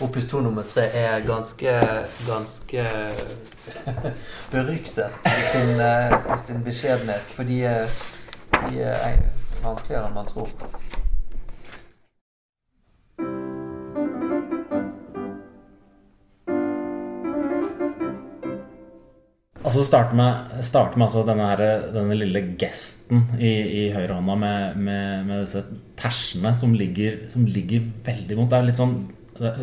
Opus 0.00 0.26
2 0.30 0.40
nummer 0.40 0.62
3 0.62 0.82
er 0.96 1.20
ganske 1.26 1.72
ganske 2.26 2.84
beryktet 4.54 5.12
i 5.28 5.42
sin, 5.52 5.80
eh, 5.80 6.14
i 6.34 6.38
sin 6.46 6.62
beskjedenhet. 6.64 7.28
For 7.36 7.42
de, 7.44 7.58
er- 7.64 7.98
de 8.70 8.80
er 8.82 9.18
vanskeligere 9.64 10.06
enn 10.08 10.16
man 10.16 10.30
tror. 10.30 10.48
Altså 19.60 19.82
starte 19.84 20.16
med, 20.16 20.54
starte 20.64 20.96
med 20.96 21.04
altså 21.10 21.22
denne, 21.28 21.46
her, 21.50 21.82
denne 21.92 22.16
lille 22.16 22.40
gesten 22.58 23.26
i, 23.36 23.50
i 23.50 23.82
høyrehånda 23.92 24.36
med, 24.40 24.78
med, 24.80 25.26
med 25.28 25.42
disse 25.44 25.60
tersene 26.00 26.54
som 26.56 26.72
ligger, 26.74 27.18
som 27.28 27.44
ligger 27.44 27.84
veldig 28.06 28.38
vondt. 28.38 28.54
Det 28.54 28.56
er 28.60 28.68
litt 28.70 28.80
sånn 28.80 28.94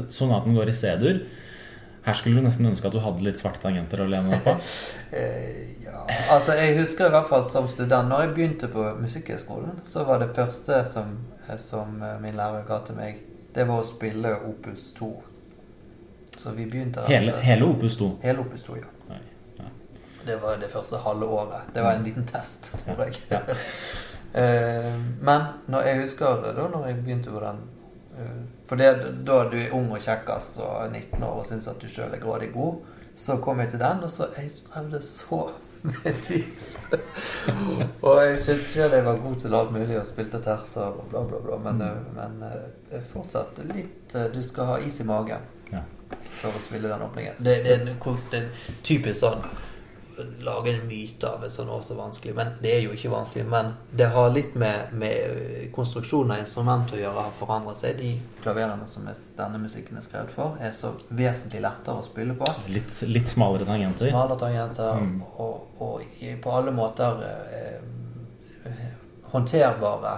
Sonaten 0.09 0.55
går 0.57 0.71
i 0.71 0.75
C-dur. 0.75 1.21
Her 2.07 2.13
skulle 2.13 2.39
du 2.39 2.45
nesten 2.45 2.69
ønske 2.69 2.87
at 2.87 2.93
du 2.95 3.01
hadde 3.03 3.23
litt 3.25 3.39
svarte 3.39 3.59
tangenter 3.65 3.99
å 3.99 4.07
lene 4.07 4.37
deg 4.37 4.45
på. 4.45 4.55
Eh, 5.07 5.83
ja, 5.85 6.01
altså 6.33 6.51
jeg 6.57 6.73
husker 6.81 7.07
i 7.07 7.13
hvert 7.13 7.29
fall 7.29 7.45
som 7.47 7.63
student 7.71 8.09
Når 8.11 8.25
jeg 8.25 8.31
begynte 8.35 8.67
på 8.67 8.81
Musikkhøgskolen, 8.99 9.77
så 9.87 10.03
var 10.03 10.19
det 10.19 10.33
første 10.35 10.81
som, 10.91 11.13
eh, 11.47 11.55
som 11.63 12.01
eh, 12.03 12.17
min 12.19 12.35
lærer 12.35 12.65
ga 12.67 12.81
til 12.83 12.97
meg, 12.99 13.21
det 13.55 13.63
var 13.69 13.79
å 13.79 13.87
spille 13.87 14.33
Opus 14.49 14.89
2. 14.97 15.07
Så 16.41 16.51
vi 16.57 16.67
begynte 16.67 17.05
Hele, 17.07 17.37
hele 17.43 17.69
Opus 17.71 17.95
2. 18.01 18.09
hele 18.25 18.43
Opus 18.43 18.67
2, 18.67 18.75
ja. 18.81 18.91
Nei, 19.13 19.21
ja. 19.61 19.71
Det 20.27 20.37
var 20.43 20.59
det 20.59 20.71
første 20.75 20.99
halve 21.07 21.31
året. 21.39 21.71
Det 21.75 21.87
var 21.87 21.95
en 21.95 22.03
liten 22.07 22.27
test, 22.27 22.73
tror 22.83 23.05
jeg. 23.05 23.23
Ja. 23.31 23.41
Men 25.27 25.47
når 25.71 25.87
jeg 25.87 26.03
husker 26.03 26.43
da 26.43 26.67
når 26.67 26.91
jeg 26.91 26.99
begynte 26.99 27.31
på 27.31 27.39
den 27.47 27.63
For 28.67 28.75
det, 28.79 28.89
da 29.27 29.37
du 29.51 29.57
er 29.57 29.71
ung 29.75 29.91
og 29.95 30.01
kjekkas 30.03 30.57
og 30.63 30.91
19 30.91 31.23
år 31.23 31.37
og 31.39 31.45
syns 31.47 31.67
at 31.71 31.79
du 31.79 31.87
sjøl 31.87 32.13
er 32.13 32.19
grådig 32.23 32.49
god, 32.53 32.81
så 33.17 33.37
kom 33.41 33.59
jeg 33.63 33.69
til 33.71 33.79
den, 33.79 34.03
og 34.03 34.09
så 34.11 34.27
jeg 34.37 34.51
strevde 34.51 34.99
så 35.01 35.39
med 35.87 36.17
tid. 36.25 36.43
og 38.01 38.17
jeg 38.25 38.39
syntes 38.43 38.71
sjøl 38.73 38.91
jeg 38.97 39.05
var 39.05 39.19
god 39.23 39.35
til 39.41 39.55
alt 39.55 39.71
mulig 39.75 39.99
og 39.99 40.05
spilte 40.09 40.41
terser 40.43 40.89
og 40.89 41.05
bla, 41.11 41.21
bla, 41.29 41.39
bla. 41.45 41.57
Men, 41.67 41.81
eh, 41.85 42.01
men 42.17 42.41
eh, 42.49 42.57
det 42.89 42.99
er 42.99 43.05
fortsatt 43.13 43.61
litt 43.71 44.15
eh, 44.17 44.27
Du 44.33 44.41
skal 44.43 44.65
ha 44.73 44.77
is 44.83 44.99
i 44.99 45.07
magen 45.07 45.47
Ja. 45.71 45.81
for 46.41 46.55
å 46.55 46.61
spille 46.63 46.87
den 46.91 47.01
åpningen. 47.03 47.39
Det, 47.43 47.57
det, 47.65 47.71
er 47.73 47.81
en- 47.87 48.21
det 48.31 48.39
er 48.39 48.75
typisk 48.87 49.19
sånn 49.23 49.41
lage 50.45 50.71
en 50.73 50.87
myte 50.87 51.29
av 51.29 51.43
et 51.45 51.53
sånn 51.53 51.69
år 51.69 51.81
så 51.85 51.95
vanskelig. 51.97 52.33
Men 52.37 52.53
det 52.61 52.71
er 52.75 52.81
jo 52.85 52.93
ikke 52.95 53.11
vanskelig. 53.13 53.45
Men 53.49 53.73
det 53.91 54.07
har 54.13 54.29
litt 54.33 54.55
med, 54.59 54.93
med 54.97 55.67
konstruksjonen 55.75 56.35
av 56.35 56.41
instrumentet 56.43 56.97
å 56.97 57.01
gjøre, 57.01 57.25
har 57.27 57.35
forandret 57.39 57.81
seg. 57.81 57.97
De 57.99 58.13
klaverene 58.43 58.87
som 58.89 59.07
er, 59.11 59.19
denne 59.37 59.61
musikken 59.61 59.99
er 59.99 60.05
skrevet 60.05 60.33
for, 60.33 60.57
er 60.61 60.73
så 60.77 60.93
vesentlig 61.09 61.61
lettere 61.65 62.01
å 62.01 62.05
spille 62.05 62.37
på. 62.39 62.49
Litt, 62.73 62.91
litt 63.11 63.29
smalere 63.31 63.67
tangenter. 63.69 64.11
Smalere 64.11 64.39
tangenter 64.41 64.93
Mm. 64.97 65.21
og, 65.37 65.81
og 65.83 66.19
på 66.41 66.51
alle 66.57 66.71
måter 66.71 67.19
eh, 67.53 68.73
håndterbare 69.31 70.17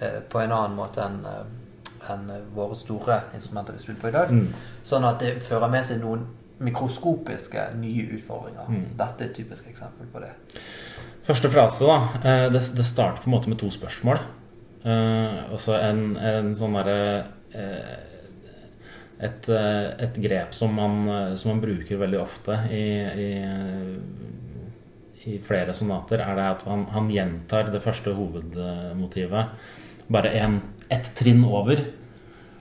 eh, 0.00 0.20
på 0.28 0.40
en 0.40 0.52
annen 0.52 0.76
måte 0.78 1.02
enn 1.04 1.24
eh, 1.26 1.46
enn 2.08 2.30
våre 2.54 2.76
store 2.78 3.18
instrumenter 3.36 3.74
vi 3.76 3.82
spiller 3.82 4.00
på 4.00 4.08
i 4.08 4.12
dag. 4.14 4.30
Mm. 4.32 4.46
Sånn 4.86 5.04
at 5.04 5.20
det 5.20 5.42
fører 5.44 5.68
med 5.68 5.84
seg 5.84 5.98
noen 6.00 6.22
mikroskopiske 6.64 7.68
nye 7.78 8.08
utfordringer. 8.16 8.66
Mm. 8.68 8.84
Dette 8.98 9.24
er 9.24 9.30
et 9.30 9.36
typisk 9.38 9.68
eksempel 9.70 10.08
på 10.12 10.22
det. 10.24 10.32
Første 11.28 11.50
frase, 11.52 11.86
da. 11.86 11.98
eh, 12.24 12.46
Det, 12.52 12.62
det 12.76 12.86
starter 12.86 13.22
på 13.22 13.30
en 13.30 13.36
måte 13.36 13.48
med 13.52 13.58
to 13.60 13.70
spørsmål. 13.70 14.18
Og 14.88 15.58
så 15.60 15.74
en, 15.82 16.16
en 16.16 16.54
sånn 16.56 16.76
derre 16.78 17.24
eh, 17.52 17.96
et, 19.26 19.48
et 19.50 20.20
grep 20.22 20.54
som 20.54 20.70
man, 20.72 21.02
som 21.36 21.50
man 21.50 21.60
bruker 21.60 21.98
veldig 21.98 22.20
ofte 22.22 22.54
i, 22.72 22.84
i, 23.26 23.30
i 25.26 25.38
flere 25.42 25.74
sonater, 25.74 26.22
er 26.22 26.38
det 26.38 26.46
at 26.54 26.62
han, 26.70 26.86
han 26.94 27.10
gjentar 27.12 27.72
det 27.74 27.82
første 27.84 28.14
hovedmotivet 28.14 29.44
bare 30.08 30.30
en, 30.38 30.60
ett 30.88 31.10
trinn 31.18 31.42
over. 31.44 31.82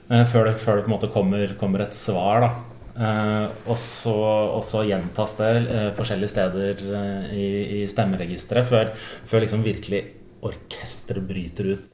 Før 0.08 0.50
det, 0.50 0.58
før 0.64 0.80
det 0.80 0.88
på 0.88 0.90
en 0.90 0.96
måte 0.98 1.14
kommer, 1.14 1.54
kommer 1.62 1.86
et 1.86 1.96
svar. 1.96 2.42
da 2.42 2.52
Eh, 2.98 3.48
og, 3.70 3.76
så, 3.78 4.14
og 4.58 4.64
gjentas 4.88 5.36
det 5.38 5.52
eh, 5.70 5.90
forskjellige 5.98 6.32
steder 6.34 6.82
eh, 6.98 7.36
i, 7.38 7.50
i 7.78 7.84
stemmeregisteret 7.92 8.66
før, 8.66 8.90
før 9.30 9.44
liksom 9.46 9.66
virkelig 9.66 10.02
orkesteret 10.48 11.28
bryter 11.30 11.74
ut. 11.76 11.86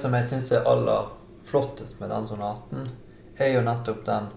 Som 0.00 0.14
jeg 0.16 0.28
syns 0.28 0.50
er 0.52 0.68
aller 0.68 1.10
flottest 1.46 2.00
med 2.00 2.10
den 2.12 2.26
sonaten, 2.28 2.88
er 3.36 3.54
jo 3.54 3.64
nettopp 3.64 4.04
den 4.06 4.30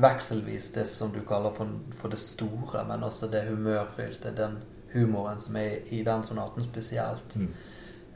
vekselvis 0.00 0.70
det 0.72 0.86
som 0.88 1.12
du 1.12 1.20
kaller 1.26 1.52
for, 1.56 1.68
for 1.96 2.12
det 2.12 2.20
store, 2.22 2.84
men 2.88 3.04
også 3.04 3.28
det 3.32 3.48
humørfylte, 3.48 4.32
den 4.36 4.58
humoren 4.92 5.40
som 5.40 5.56
er 5.56 5.84
i 5.90 6.02
den 6.06 6.24
sonaten 6.24 6.64
spesielt. 6.64 7.36
Mm. 7.36 7.52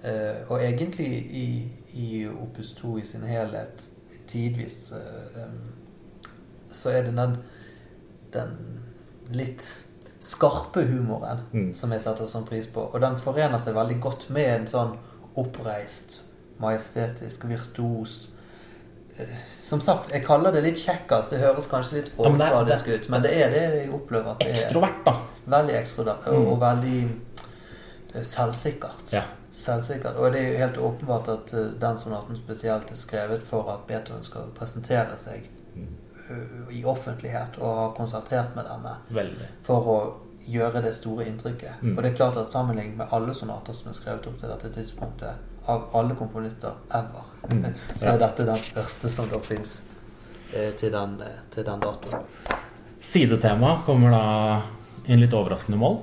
Uh, 0.05 0.51
og 0.53 0.61
egentlig 0.61 1.09
i, 1.17 1.73
i 1.93 2.27
Opus 2.29 2.75
2 2.77 2.99
i 2.99 3.07
sin 3.09 3.23
helhet, 3.25 3.87
tidvis, 4.27 4.93
uh, 4.93 5.43
um, 5.45 5.61
så 6.73 6.91
er 6.91 7.07
det 7.07 7.17
den, 7.17 7.37
den 8.35 8.55
litt 9.33 9.85
skarpe 10.25 10.85
humoren 10.89 11.39
Mm. 11.53 11.73
som 11.73 11.93
jeg 11.93 12.01
setter 12.01 12.27
sånn 12.27 12.47
pris 12.49 12.67
på. 12.67 12.81
Og 12.81 13.01
den 13.01 13.19
forener 13.21 13.59
seg 13.59 13.77
veldig 13.77 14.01
godt 14.01 14.31
med 14.31 14.49
en 14.49 14.67
sånn 14.67 14.97
oppreist, 15.37 16.23
majestetisk, 16.61 17.45
virtuos 17.49 18.29
eh, 19.19 19.27
Som 19.63 19.81
sagt, 19.81 20.13
jeg 20.13 20.25
kaller 20.25 20.53
det 20.53 20.63
litt 20.63 20.77
kjekkas. 20.79 21.29
Det 21.31 21.39
høres 21.41 21.67
kanskje 21.71 21.93
litt 22.01 22.09
er- 22.13 22.19
overfladisk 22.27 22.89
ut, 22.89 23.09
men 23.11 23.23
det 23.23 23.33
er 23.43 23.51
det 23.51 23.63
jeg 23.63 23.93
opplever 23.95 24.31
at 24.35 24.39
det 24.39 24.49
er. 24.49 24.53
Ekstrovert, 24.59 25.01
da. 25.07 25.15
Veldig 25.47 25.75
ekstrovert 25.81 26.27
og, 26.27 26.35
Mm. 26.41 26.47
og 26.53 26.61
veldig 26.61 26.99
eh, 28.15 28.23
selvsikkert. 28.23 29.13
Ja. 29.13 29.23
Selvsikkert. 29.53 30.17
Og 30.17 30.33
det 30.33 30.41
er 30.41 30.53
jo 30.53 30.59
helt 30.59 30.77
åpenbart 30.79 31.29
at 31.29 31.53
eh, 31.55 31.71
den 31.81 31.99
sonaten 31.99 32.37
spesielt 32.37 32.91
er 32.91 32.97
skrevet 32.97 33.43
for 33.43 33.71
at 33.73 33.87
Beethoven 33.87 34.23
skal 34.23 34.51
presentere 34.59 35.17
seg 35.17 35.51
Mm. 35.75 36.71
i 36.71 36.85
offentlighet, 36.85 37.59
og 37.61 37.77
har 37.77 37.91
konsertert 37.97 38.55
med 38.57 38.65
denne 38.65 38.95
Veldig. 39.11 39.47
for 39.63 39.81
å 39.85 40.17
gjøre 40.49 40.83
det 40.83 40.95
store 40.95 41.25
inntrykket. 41.27 41.83
Mm. 41.83 41.97
Og 41.99 42.03
det 42.03 42.13
er 42.13 42.17
klart 42.17 42.37
at 42.37 42.49
sammenlignet 42.51 42.97
med 42.97 43.07
alle 43.13 43.35
sonater 43.35 43.73
som 43.75 43.89
er 43.91 43.95
skrevet 43.95 44.27
opp 44.27 44.39
til 44.41 44.49
dette 44.49 44.71
tidspunktet, 44.73 45.35
av 45.67 45.89
alle 45.93 46.15
komponister 46.15 46.73
ever, 46.91 47.31
Mm. 47.45 47.65
så 48.01 48.07
er 48.07 48.19
dette 48.19 48.45
den 48.49 48.57
største 48.57 49.09
som 49.13 49.27
da 49.29 49.37
fins 49.45 49.83
eh, 50.53 50.71
til, 50.81 50.89
den, 50.93 51.19
eh, 51.21 51.59
den 51.59 51.83
datoen. 51.83 52.23
Sidetema 53.05 53.75
kommer 53.85 54.15
da 54.15 54.23
i 55.05 55.13
en 55.13 55.21
litt 55.21 55.35
overraskende 55.37 55.77
mål. 55.77 55.99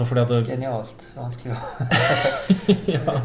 Altså 0.00 0.24
det, 0.24 0.38
Genialt. 0.48 1.02
Vanskelig 1.16 1.56
ja. 2.96 3.16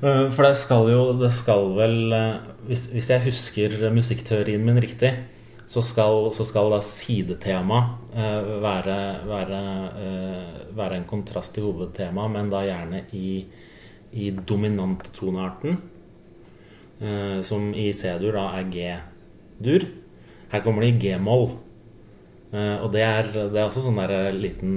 Eh, 0.00 0.26
For 0.32 0.46
det 0.46 0.54
skal 0.56 0.88
jo 0.88 1.02
Det 1.20 1.28
skal 1.34 1.66
vel 1.76 2.14
eh, 2.16 2.38
Hvis, 2.70 2.86
hvis 2.94 3.10
jeg 3.12 3.24
husker 3.26 3.76
musikkteorien 3.92 4.64
min 4.64 4.80
riktig, 4.80 5.12
så 5.70 5.82
skal, 5.86 6.32
så 6.34 6.44
skal 6.46 6.72
da 6.72 6.80
sidetema 6.82 7.80
eh, 8.10 8.48
være, 8.62 8.96
være, 9.28 9.60
være 10.74 10.96
en 10.98 11.06
kontrast 11.06 11.54
til 11.54 11.68
hovedtema, 11.68 12.26
men 12.30 12.50
da 12.50 12.64
gjerne 12.66 13.04
i, 13.14 13.44
i 14.12 14.30
dominanttonearten, 14.34 15.78
som 17.46 17.70
i 17.72 17.86
C-dur 17.96 18.34
da 18.34 18.48
er 18.58 18.66
G-dur. 18.74 19.86
Her 20.50 20.64
kommer 20.66 20.84
det 20.84 20.90
i 20.90 20.98
G-moll. 21.06 21.46
Og 22.52 22.88
det 22.92 23.06
er, 23.06 23.30
det 23.30 23.56
er 23.56 23.68
også 23.68 23.86
sånn 23.86 24.02
der 24.02 24.34
liten 24.36 24.74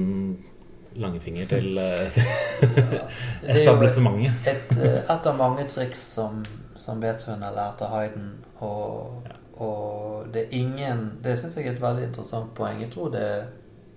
langfinger 0.95 1.47
til 1.47 1.77
eh, 1.81 2.17
er 2.63 2.93
jo 2.93 3.53
establissementet. 3.55 4.31
et, 4.47 4.77
eh, 4.77 4.99
et 5.15 5.25
av 5.31 5.37
mange 5.37 5.65
triks 5.69 5.99
som, 6.13 6.45
som 6.75 7.01
Beethoven 7.01 7.43
har 7.43 7.55
lært 7.55 7.81
av 7.81 7.95
Hayden. 7.95 8.31
Og, 8.59 9.27
og 9.57 10.25
det 10.33 10.41
er 10.45 10.55
ingen 10.55 11.19
Det 11.23 11.35
syns 11.39 11.57
jeg 11.57 11.67
er 11.67 11.73
et 11.75 11.81
veldig 11.81 12.03
interessant 12.07 12.53
poeng. 12.55 12.81
Jeg 12.81 12.91
tror 12.93 13.09
det 13.11 13.21
er 13.21 13.43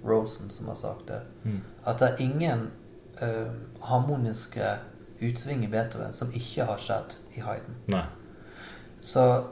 Rosen 0.06 0.50
som 0.50 0.68
har 0.68 0.74
sagt 0.74 1.08
det. 1.08 1.20
Mm. 1.44 1.60
At 1.86 2.00
det 2.00 2.08
er 2.08 2.22
ingen 2.22 2.70
uh, 3.22 3.50
harmoniske 3.82 4.76
utsving 5.22 5.64
i 5.64 5.70
Beethoven 5.72 6.12
som 6.12 6.30
ikke 6.34 6.64
har 6.68 6.78
skjedd 6.78 7.16
i 7.36 7.40
Hayden. 7.40 7.78
Nei. 7.88 8.04
Så 9.02 9.42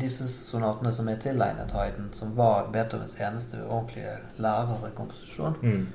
disse 0.00 0.28
sonatene 0.28 0.92
som 0.92 1.08
er 1.08 1.16
tilegnet 1.20 1.72
Hayden, 1.72 2.10
som 2.12 2.36
var 2.36 2.68
Beethovens 2.72 3.16
eneste 3.20 3.62
ordentlige 3.68 4.16
lærer 4.36 4.86
i 4.86 4.94
komposisjon, 4.96 5.56
Mm. 5.62 5.86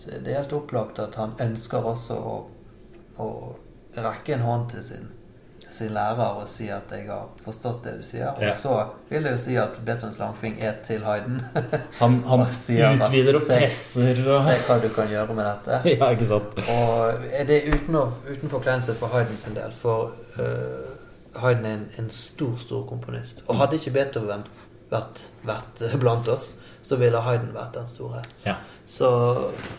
Så 0.00 0.18
det 0.24 0.32
er 0.32 0.40
helt 0.42 0.52
opplagt 0.56 0.98
at 1.02 1.14
han 1.20 1.32
ønsker 1.44 1.84
også 1.92 2.14
å, 2.16 2.36
å 3.20 3.30
rekke 3.96 4.36
en 4.38 4.44
hånd 4.46 4.68
til 4.72 4.82
sin, 4.86 5.08
sin 5.70 5.92
lærer 5.94 6.40
og 6.40 6.48
si 6.50 6.68
at 6.72 6.90
'jeg 6.90 7.06
har 7.10 7.28
forstått 7.44 7.84
det 7.84 7.92
du 7.98 8.02
sier'. 8.02 8.32
Og 8.36 8.42
Ja. 8.42 8.54
så 8.54 8.86
vil 9.10 9.22
jeg 9.22 9.32
jo 9.32 9.38
si 9.38 9.56
at 9.56 9.76
Beethovens 9.84 10.18
langfing 10.18 10.56
er 10.60 10.74
til 10.82 11.04
Hayden. 11.04 11.40
Han, 12.00 12.22
han 12.26 12.40
utvider 12.46 13.34
og 13.36 13.42
presser 13.48 14.22
og 14.28 14.44
Se 14.44 14.56
hva 14.66 14.78
du 14.82 14.88
kan 14.88 15.08
gjøre 15.08 15.34
med 15.34 15.44
dette. 15.44 15.80
Ja, 15.98 16.10
ikke 16.10 16.26
sant? 16.26 16.58
Og 16.70 17.14
er 17.32 17.44
det 17.44 17.62
uten, 17.74 17.94
å, 17.94 18.08
uten 18.30 18.48
forkleinelse 18.48 18.94
for 18.94 19.08
Hayden 19.08 19.36
sin 19.36 19.54
del. 19.54 19.72
For 19.72 20.12
uh, 20.38 21.40
Hayden 21.40 21.64
er 21.66 21.74
en, 21.74 21.86
en 21.98 22.10
stor, 22.10 22.56
stor 22.58 22.86
komponist. 22.86 23.44
Og 23.46 23.56
hadde 23.56 23.76
ikke 23.76 23.92
Beethoven 23.92 24.42
vært, 24.90 25.22
vært 25.46 25.84
blant 26.00 26.28
oss, 26.28 26.56
så 26.90 26.98
ville 26.98 27.22
Hayden 27.22 27.52
vært 27.54 27.76
den 27.78 27.86
store. 27.86 28.22
Ja. 28.42 28.56
Så, 28.90 29.08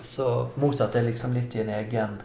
så 0.03 0.27
Mozart 0.61 0.95
er 0.95 1.09
liksom 1.09 1.33
litt 1.35 1.55
i 1.57 1.65
en 1.65 1.73
egen 1.75 2.21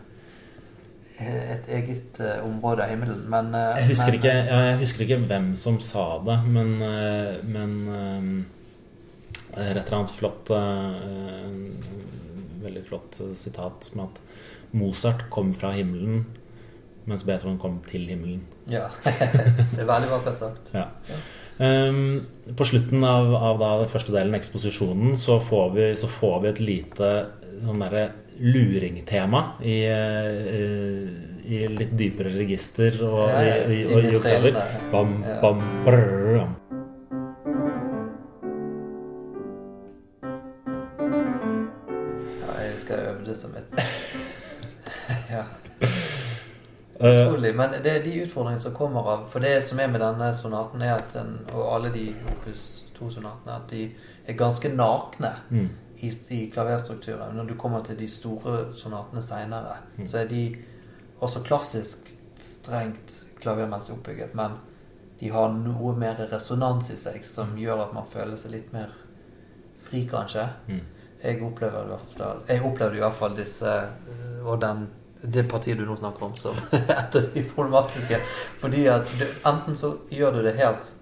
et 1.16 1.68
eget 1.72 2.18
uh, 2.20 2.45
område 2.45 2.84
av 2.84 2.93
himmelen. 2.93 3.22
Men, 3.32 3.49
uh, 3.55 3.72
Jeg 3.80 3.95
husker, 3.95 4.12
men, 4.12 4.18
ikke, 4.18 4.34
ja, 4.37 4.59
jeg 4.70 4.78
husker 4.82 5.07
ikke 5.07 5.18
hvem 5.30 5.49
som 5.57 5.78
sa 5.80 6.05
det, 6.26 6.37
men, 6.53 6.76
uh, 6.82 7.41
men 7.49 8.45
Rett 9.57 9.87
eller 9.89 9.95
annet 9.97 10.12
flott 10.12 10.51
Veldig 12.61 12.82
flott 12.84 13.16
sitat 13.41 13.87
med 13.97 14.11
at 14.11 14.18
Mozart 14.76 15.22
kom 15.32 15.55
fra 15.57 15.70
himmelen, 15.72 16.26
mens 17.09 17.24
Beethoven 17.24 17.57
kom 17.62 17.78
til 17.87 18.05
himmelen. 18.11 18.43
Ja. 18.68 18.91
det 19.07 19.80
er 19.80 19.89
veldig 19.89 20.11
vakkert 20.11 20.41
sagt. 20.43 20.74
Ja. 20.76 20.91
Ehm, 21.59 22.20
på 22.57 22.64
slutten 22.64 23.04
av, 23.04 23.34
av 23.34 23.59
da, 23.61 23.72
den 23.80 23.88
første 23.92 24.12
delen, 24.12 24.36
eksposisjonen, 24.36 25.16
så 25.16 25.38
får 25.40 25.70
vi, 25.76 25.88
så 25.96 26.09
får 26.11 26.40
vi 26.42 26.50
et 26.52 26.61
lite 26.61 27.11
sånn 27.64 27.80
derre 27.80 28.11
luringtema 28.36 29.40
i, 29.64 29.78
eh, 29.88 31.07
i 31.48 31.62
litt 31.72 31.94
dypere 31.96 32.34
register 32.36 32.98
og 33.07 33.22
Ja, 33.30 33.40
ja, 33.46 33.57
i, 33.64 33.80
i, 33.80 33.86
og 33.88 34.04
i 34.04 34.12
oktaver. 34.18 34.61
Bam, 34.92 35.16
bam, 35.40 35.64
brrr, 35.86 36.36
bam. 36.42 36.54
Ja, 42.42 42.52
jeg 42.61 42.76
husker 42.76 43.00
jeg 43.00 43.14
øvde 43.14 43.34
som 43.40 43.57
et 43.57 43.68
Ja. 45.32 45.46
Eh, 47.01 47.26
Utrolig. 47.26 47.55
Men 47.57 47.70
det 47.82 47.92
er 47.92 48.05
de 48.05 48.22
utfordringene 48.24 48.61
som 48.62 48.72
kommer 48.74 49.09
av 49.12 49.26
For 49.30 49.38
det 49.44 49.62
som 49.64 49.80
er 49.80 49.86
med 49.92 50.01
denne 50.01 50.30
sonaten, 50.34 50.82
er 50.82 50.94
at 50.97 51.12
den, 51.12 51.34
og 51.53 51.74
alle 51.74 51.90
de 51.92 52.14
Opus 52.32 52.84
2-sonatene, 52.99 53.57
at 53.57 53.66
de 53.70 53.82
er 54.26 54.32
ganske 54.38 54.68
nakne 54.72 55.32
mm, 55.51 55.68
i, 56.01 56.12
i 56.30 56.51
klaverstrukturen. 56.55 57.36
Når 57.36 57.44
du 57.51 57.55
kommer 57.61 57.82
til 57.84 57.99
de 57.99 58.09
store 58.09 58.72
sonatene 58.76 59.22
seinere, 59.22 59.76
Mm. 59.99 60.07
så 60.07 60.18
er 60.18 60.28
de 60.28 60.57
også 61.20 61.40
klassisk 61.44 62.14
strengt 62.40 63.24
klavermessig 63.40 63.94
oppbygget, 63.94 64.34
men 64.34 64.51
de 65.20 65.30
har 65.32 65.49
noe 65.53 65.94
mer 65.97 66.18
resonans 66.32 66.90
i 66.92 66.97
seg 66.97 67.24
som 67.24 67.55
gjør 67.57 67.86
at 67.86 67.94
man 67.94 68.05
føler 68.11 68.36
seg 68.36 68.51
litt 68.53 68.72
mer 68.72 68.92
fri, 69.80 70.07
kanskje. 70.11 70.49
mm. 70.68 70.80
Jeg 71.24 71.42
opplever 71.42 71.88
Jeg 72.49 72.62
opplevde 72.62 72.97
i 72.97 73.01
hvert 73.01 73.14
fall 73.14 73.36
disse 73.36 73.66
øh, 73.66 74.47
Og 74.47 74.61
den, 74.61 74.86
det 75.33 75.47
partiet 75.49 75.79
du 75.79 75.85
nå 75.89 75.97
snakker 75.99 76.22
om 76.29 76.37
som 76.37 76.57
et 76.72 77.16
av 77.18 77.31
de 77.35 77.43
problematiske. 77.55 78.18
Fordi 78.61 78.87
at 78.93 79.11
du, 79.18 79.24
enten 79.49 79.77
så 79.77 79.95
gjør 80.11 80.39
du 80.39 80.43
det 80.47 80.57
helt 80.61 80.93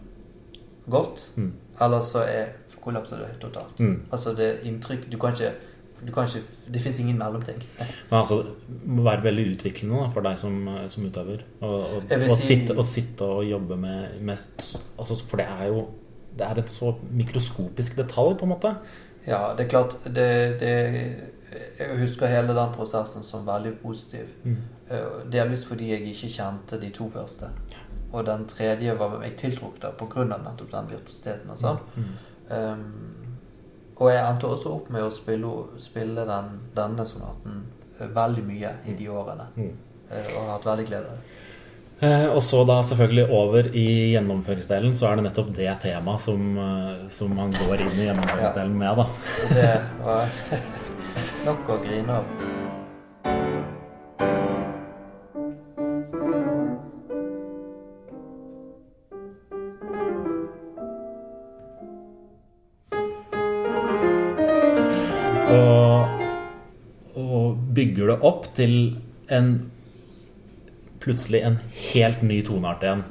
godt, 0.91 1.31
Mm. 1.37 1.53
eller 1.81 2.01
så 2.03 2.19
er 2.29 2.47
kollapser 2.85 3.17
det 3.23 3.31
totalt. 3.41 3.79
Mm. 3.81 4.03
Altså 4.13 4.35
det 4.37 4.59
inntrykk 4.69 5.07
Du 5.13 5.17
kan 5.19 5.33
ikke, 5.33 5.53
du 6.07 6.13
kan 6.13 6.27
ikke 6.29 6.43
Det 6.75 6.81
fins 6.83 6.99
ingen 7.01 7.17
mellomting. 7.19 7.63
Men 8.11 8.19
altså, 8.19 8.43
det 8.69 8.87
må 8.87 9.03
være 9.07 9.23
veldig 9.25 9.47
utviklende 9.55 10.03
da, 10.03 10.09
for 10.13 10.21
deg 10.27 10.37
som, 10.39 10.59
som 10.93 11.07
utøver. 11.07 11.41
Og, 11.61 11.79
og, 11.81 12.03
og, 12.13 12.37
si- 12.37 12.47
sitte, 12.51 12.77
og 12.77 12.85
sitte 12.85 13.25
og 13.25 13.45
jobbe 13.49 13.77
med, 13.81 14.19
med 14.21 14.37
altså, 14.99 15.17
For 15.31 15.41
det 15.41 15.47
er 15.49 15.67
jo 15.73 15.87
det 16.37 16.47
er 16.51 16.59
et 16.59 16.71
så 16.71 16.93
mikroskopisk 17.15 17.97
detalj, 17.97 18.35
på 18.41 18.45
en 18.45 18.51
måte. 18.53 18.75
Ja, 19.27 19.55
det 19.57 19.65
er 19.65 19.69
klart 19.71 19.93
det, 20.05 20.61
det, 20.61 20.73
Jeg 21.79 21.99
husker 21.99 22.31
hele 22.31 22.55
den 22.57 22.73
prosessen 22.75 23.23
som 23.23 23.47
veldig 23.47 23.77
positiv. 23.83 24.31
Mm. 24.45 24.57
Eh, 24.91 25.19
Delvis 25.33 25.65
fordi 25.67 25.91
jeg 25.93 26.07
ikke 26.11 26.33
kjente 26.37 26.81
de 26.81 26.91
to 26.95 27.09
første. 27.11 27.51
Og 28.13 28.27
den 28.27 28.47
tredje 28.47 28.95
var 28.99 29.19
jeg 29.23 29.37
tiltrukket 29.39 29.85
av 29.89 29.99
pga. 29.99 30.25
nettopp 30.25 30.71
den 30.71 30.91
virtuositeten 30.91 31.51
og 31.51 31.59
sånn. 31.59 31.79
Mm. 31.97 32.13
Um, 32.45 33.37
og 33.97 34.11
jeg 34.11 34.23
endte 34.23 34.51
også 34.51 34.75
opp 34.75 34.91
med 34.91 35.07
å 35.07 35.11
spille, 35.15 35.51
spille 35.83 36.27
den, 36.29 36.51
denne 36.75 37.07
sonaten 37.07 37.63
eh, 37.99 38.09
veldig 38.11 38.43
mye 38.47 38.73
i 38.91 38.95
de 38.99 39.09
årene. 39.09 39.47
Mm. 39.55 39.71
Eh, 40.11 40.31
og 40.35 40.41
har 40.43 40.53
hatt 40.57 40.67
veldig 40.73 40.87
glede 40.91 41.11
av 41.11 41.19
det. 41.19 41.31
Og 42.35 42.41
så 42.43 42.65
da 42.69 42.81
selvfølgelig 42.85 43.25
over 43.33 43.69
i 43.71 43.87
gjennomføringsdelen, 44.13 44.97
så 44.99 45.07
er 45.09 45.17
det 45.17 45.29
nettopp 45.29 45.53
det 45.57 45.71
temaet 45.81 46.21
som, 46.21 46.59
som 47.09 47.39
han 47.39 47.55
går 47.55 47.87
inn 47.87 47.95
i 47.95 48.09
gjennomføringsdelen 48.11 48.75
med, 48.83 48.99
da. 48.99 49.07
Det 49.55 49.71
var 50.03 50.35
nok 51.45 51.69
å 51.71 51.79
grine 51.85 52.19
av. 52.21 52.25
Og, 67.15 67.57
bygger 67.75 68.13
det 68.13 68.19
opp 68.23 68.47
til 68.55 68.75
en 69.35 69.49
plutselig 71.03 71.41
en 71.45 71.59
helt 71.93 72.23
ny 72.23 72.41
toneart 72.47 72.85
igjen. 72.87 73.03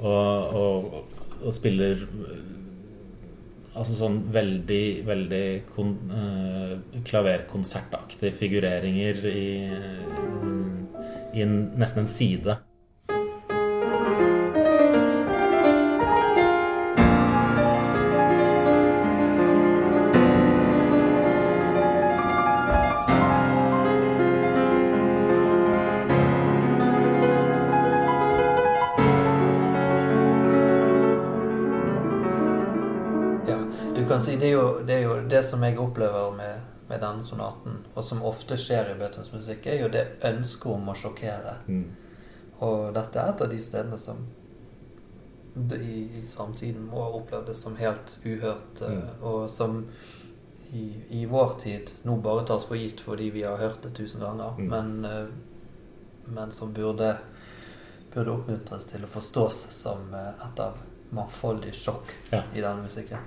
Og, 0.00 0.56
og, 0.56 1.18
og 1.42 1.54
spiller 1.54 2.00
Altså 3.76 3.96
sånn 3.98 4.22
veldig, 4.32 4.84
veldig 5.04 5.44
kon, 5.74 5.90
uh, 6.08 7.00
klaverkonsertaktige 7.04 8.32
figureringer 8.38 9.20
i, 9.28 9.50
i 11.36 11.44
en, 11.44 11.58
nesten 11.76 12.06
en 12.06 12.08
side. 12.10 12.56
Det, 35.36 35.42
som 35.44 35.62
jeg 35.66 35.78
opplever 35.82 36.32
med, 36.36 36.60
med 36.88 37.00
denne 37.02 37.24
sonaten, 37.26 37.80
og 37.94 38.04
som 38.04 38.22
ofte 38.26 38.56
skjer 38.60 38.92
i 38.94 38.98
Beethovens 38.98 39.32
musikk, 39.34 39.66
er 39.66 39.80
jo 39.84 39.88
det 39.92 40.06
ønsket 40.24 40.66
om 40.72 40.88
å 40.92 40.96
sjokkere. 40.96 41.56
Mm. 41.68 41.86
Og 42.64 42.92
dette 42.96 43.20
er 43.20 43.32
et 43.34 43.42
av 43.44 43.50
de 43.52 43.58
stedene 43.60 43.98
som 44.00 44.22
i, 45.56 45.98
i 46.20 46.22
samtiden 46.28 46.84
må 46.90 47.00
ha 47.06 47.10
opplevd 47.16 47.46
det 47.50 47.56
som 47.56 47.76
helt 47.80 48.18
uhørt, 48.24 48.82
eh, 48.84 48.92
Mm. 48.92 49.22
og 49.22 49.50
som 49.50 49.86
i, 50.72 50.82
i 51.10 51.24
vår 51.30 51.54
tid 51.62 51.92
nå 52.04 52.16
bare 52.22 52.44
tas 52.46 52.64
for 52.68 52.76
gitt 52.76 53.00
fordi 53.00 53.30
vi 53.30 53.42
har 53.46 53.56
hørt 53.60 53.82
det 53.82 53.94
tusen 53.96 54.20
ganger, 54.20 54.54
Mm. 54.58 54.68
men, 54.68 55.04
eh, 55.04 55.26
men 56.26 56.52
som 56.52 56.72
burde, 56.74 57.16
burde 58.14 58.30
oppmuntres 58.34 58.84
til 58.90 59.04
å 59.04 59.08
forstås 59.08 59.66
som 59.72 60.12
eh, 60.14 60.28
et 60.48 60.60
av 60.60 60.74
mangfoldige 61.12 61.72
sjokk 61.74 62.12
Ja. 62.32 62.42
i 62.54 62.60
denne 62.60 62.82
musikken. 62.82 63.18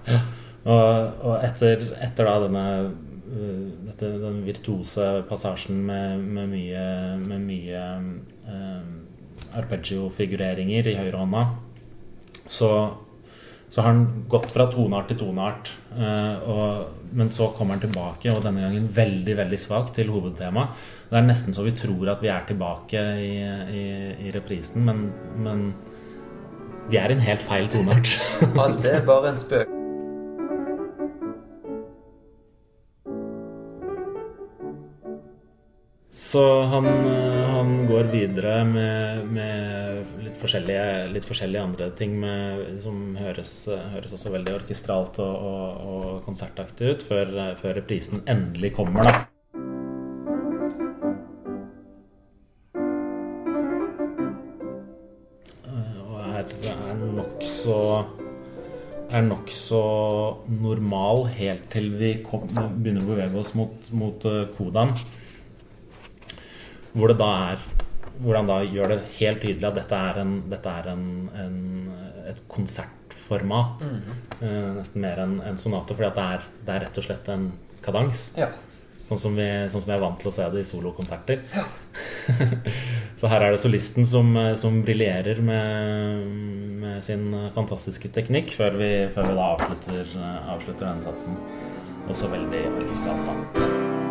Og, 0.70 1.22
og 1.26 1.36
etter, 1.42 1.86
etter 2.04 2.28
da 2.30 2.36
denne 2.46 2.66
uh, 2.86 3.68
dette, 3.90 4.12
den 4.22 4.42
virtuose 4.46 5.08
passasjen 5.30 5.82
med, 5.88 6.26
med 6.38 6.52
mye, 6.52 6.86
med 7.24 7.46
mye 7.48 7.84
uh, 8.46 8.98
arpeggio-figureringer 9.58 10.92
i 10.92 10.98
høyrehånda, 11.00 11.46
så, 12.50 12.70
så 13.70 13.82
har 13.82 13.92
han 13.94 14.26
gått 14.30 14.50
fra 14.54 14.68
toneart 14.72 15.10
til 15.12 15.20
toneart. 15.24 15.72
eh, 15.98 16.50
og, 16.50 16.96
men 17.18 17.32
så 17.34 17.50
kommer 17.58 17.78
han 17.78 17.84
tilbake, 17.88 18.30
og 18.34 18.44
denne 18.46 18.62
gangen 18.66 18.90
veldig 18.94 19.38
veldig 19.40 19.60
svakt, 19.62 19.96
til 19.98 20.12
hovedtema. 20.14 20.68
Det 21.10 21.18
er 21.18 21.26
nesten 21.26 21.58
så 21.58 21.66
vi 21.66 21.74
tror 21.78 22.14
at 22.14 22.22
vi 22.22 22.30
er 22.34 22.46
tilbake 22.50 23.06
i, 23.26 23.34
i, 23.82 23.86
i 24.28 24.36
reprisen, 24.36 24.86
men, 24.86 25.08
men 25.38 25.66
vi 26.90 27.02
er 27.02 27.10
i 27.10 27.18
en 27.18 27.26
helt 27.26 27.46
feil 27.46 27.70
toneart. 27.74 28.14
Alt 28.66 28.86
er 28.90 29.06
bare 29.06 29.34
en 29.34 29.42
spøk. 29.42 29.69
Så 36.20 36.64
han, 36.68 36.86
eh, 36.86 37.50
han 37.50 37.86
går 37.88 38.10
videre 38.12 38.66
med, 38.68 39.28
med 39.32 40.10
litt, 40.20 40.36
forskjellige, 40.42 40.88
litt 41.14 41.24
forskjellige 41.24 41.62
andre 41.64 41.86
ting 41.96 42.18
med, 42.20 42.82
som 42.84 43.16
høres, 43.16 43.54
høres 43.94 44.16
også 44.18 44.34
veldig 44.34 44.58
orkestralt 44.58 45.22
og, 45.24 45.46
og, 45.48 45.86
og 45.94 46.18
konsertaktig 46.28 46.92
ut, 46.92 47.06
før, 47.08 47.32
før 47.62 47.80
reprisen 47.80 48.20
endelig 48.28 48.74
kommer, 48.76 49.08
da. 49.08 49.14
Eh, 55.72 56.04
Og 56.04 57.08
nokså 57.16 57.80
er 59.16 59.24
nokså 59.26 59.82
normal 60.52 61.30
helt 61.40 61.72
til 61.72 61.94
vi 61.96 62.12
kom, 62.28 62.44
begynner 62.52 63.08
å 63.08 63.12
bevege 63.16 63.40
oss 63.40 63.56
mot, 63.56 63.90
mot 63.96 64.28
eh, 64.28 64.44
kodaen. 64.60 64.98
Hvor 67.00 67.14
det 67.14 67.20
da 67.22 67.30
er 67.54 67.68
Hvor 68.20 68.36
han 68.36 68.50
da 68.50 68.60
gjør 68.68 68.96
det 68.96 69.02
helt 69.20 69.44
tydelig 69.46 69.68
at 69.70 69.78
dette 69.80 70.00
er, 70.10 70.22
en, 70.24 70.34
dette 70.52 70.72
er 70.82 70.90
en, 70.92 71.04
en, 71.40 71.60
et 72.28 72.42
konsertformat. 72.52 73.86
Eh, 74.44 74.66
nesten 74.76 75.06
mer 75.06 75.22
enn 75.24 75.38
en 75.48 75.60
sonate, 75.60 75.96
fordi 75.96 76.10
det 76.18 76.26
er, 76.36 76.50
det 76.68 76.74
er 76.74 76.84
rett 76.84 77.00
og 77.00 77.06
slett 77.06 77.32
en 77.32 77.46
kadans. 77.86 78.26
Ja. 78.36 78.50
Sånn 79.08 79.22
som, 79.24 79.40
vi, 79.40 79.48
sånn 79.72 79.82
som 79.82 79.88
vi 79.88 79.96
er 79.96 80.04
vant 80.04 80.20
til 80.20 80.30
å 80.30 80.34
se 80.36 80.50
det 80.52 80.66
i 80.66 80.68
solokonserter. 80.68 81.40
Så 83.20 83.32
her 83.32 83.48
er 83.48 83.56
det 83.56 83.64
solisten 83.64 84.06
som, 84.06 84.36
som 84.60 84.84
briljerer 84.84 85.40
med, 85.42 86.28
med 86.84 87.00
sin 87.08 87.32
fantastiske 87.56 88.12
teknikk, 88.20 88.52
før 88.60 88.78
vi, 88.84 88.92
før 89.16 89.32
vi 89.32 89.40
da 89.40 89.50
avslutter, 89.56 90.14
avslutter 90.54 90.86
denne 90.92 91.08
satsen. 91.08 91.40
Også 92.12 92.30
veldig 92.36 92.68
orkestralt, 92.76 93.32
da. 93.32 94.09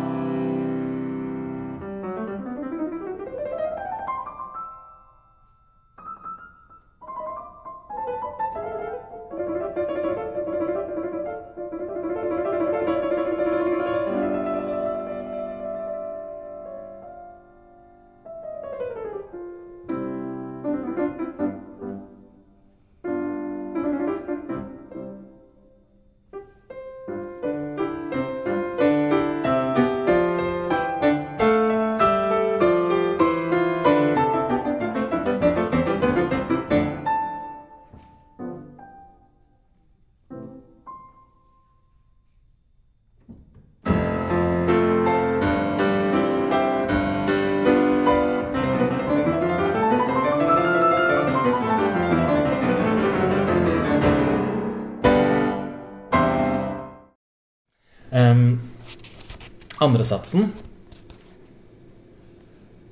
Andre 59.89 60.07
satsen 60.07 60.51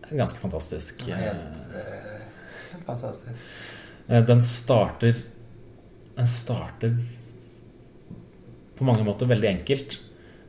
ganske 0.10 0.39
fantastisk. 0.39 1.04
Helt, 1.08 1.16
eh, 1.76 2.22
helt 2.72 2.86
fantastisk. 2.86 3.32
Eh, 4.08 4.26
Den 4.26 4.41
starter 4.41 5.16
Den 6.16 6.28
starter 6.28 6.98
på 8.76 8.84
mange 8.84 9.04
måter 9.04 9.26
veldig 9.26 9.48
enkelt. 9.48 10.00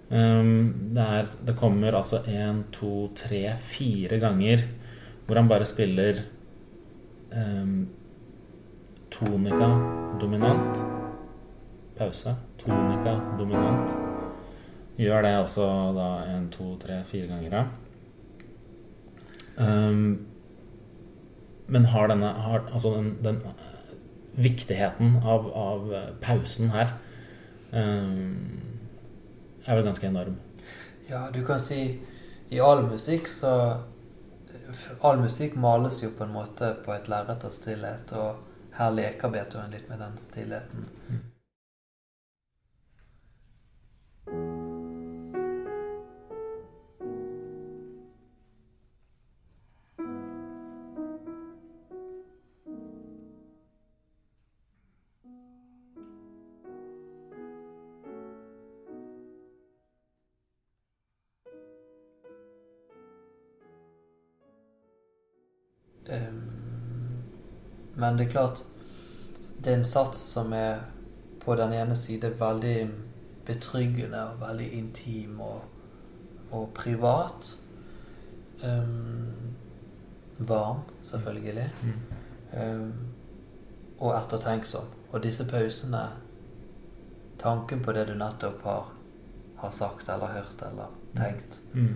Um, 0.09 0.74
det, 0.94 1.03
er, 1.03 1.26
det 1.44 1.57
kommer 1.57 1.92
altså 1.92 2.22
én, 2.24 2.62
to, 2.72 3.11
tre, 3.14 3.57
fire 3.61 4.18
ganger 4.18 4.64
hvor 5.26 5.36
han 5.36 5.49
bare 5.49 5.68
spiller 5.68 6.22
um, 7.32 7.88
tonika 9.11 9.68
dominant. 10.20 10.80
Pause. 11.99 12.36
Tonika 12.57 13.20
dominant. 13.38 14.07
Gjør 14.99 15.22
det 15.22 15.34
altså 15.38 15.66
da 15.94 16.09
en, 16.32 16.49
to, 16.51 16.72
tre, 16.82 17.03
fire 17.07 17.28
ganger. 17.30 17.55
ja. 17.55 17.66
Um, 19.59 20.26
men 21.66 21.84
har 21.84 22.07
denne 22.09 22.26
har, 22.26 22.68
Altså 22.72 22.92
den, 22.94 23.18
den 23.24 23.40
viktigheten 24.38 25.16
av, 25.24 25.49
av 25.51 25.88
pausen 26.22 26.70
her 26.70 26.92
um, 27.72 28.61
er 29.66 29.74
vel 29.74 29.84
ganske 29.84 30.07
enorm. 30.07 30.36
Ja, 31.09 31.26
du 31.34 31.42
kan 31.46 31.61
si 31.61 31.80
i 32.51 32.61
all 32.62 32.84
musikk 32.86 33.28
så 33.28 33.55
All 35.03 35.18
musikk 35.20 35.57
males 35.57 36.03
jo 36.03 36.11
på 36.12 36.24
en 36.24 36.32
måte 36.34 36.74
på 36.84 36.92
et 36.92 37.07
lerret 37.09 37.44
av 37.44 37.53
stillhet, 37.53 38.11
og 38.12 38.74
her 38.76 38.90
leker 38.92 39.30
Beethoven 39.32 39.72
litt 39.72 39.86
med 39.88 40.03
den 40.03 40.18
stillheten. 40.20 40.84
Um, 41.09 41.22
men 68.18 68.26
det 68.26 68.26
er 68.26 68.30
klart 68.40 68.64
Det 69.64 69.72
er 69.72 69.76
en 69.78 69.84
sats 69.84 70.20
som 70.20 70.52
er 70.52 70.78
på 71.44 71.54
den 71.54 71.72
ene 71.72 71.96
side 71.96 72.28
veldig 72.40 72.90
betryggende 73.46 74.20
og 74.30 74.40
veldig 74.40 74.72
intim 74.72 75.40
og, 75.40 75.62
og 76.50 76.68
privat. 76.74 77.56
Um, 78.62 79.54
varm, 80.38 80.80
selvfølgelig. 81.02 81.72
Um, 82.52 82.92
og 83.98 84.14
ettertenksom. 84.20 84.84
Og 85.12 85.22
disse 85.22 85.44
pausene 85.48 86.08
Tanken 87.38 87.80
på 87.82 87.92
det 87.92 88.06
du 88.08 88.14
nettopp 88.18 88.62
har, 88.62 88.92
har 89.56 89.70
sagt 89.70 90.08
eller 90.08 90.26
hørt 90.26 90.62
eller 90.70 90.94
tenkt, 91.16 91.60
Mm. 91.74 91.94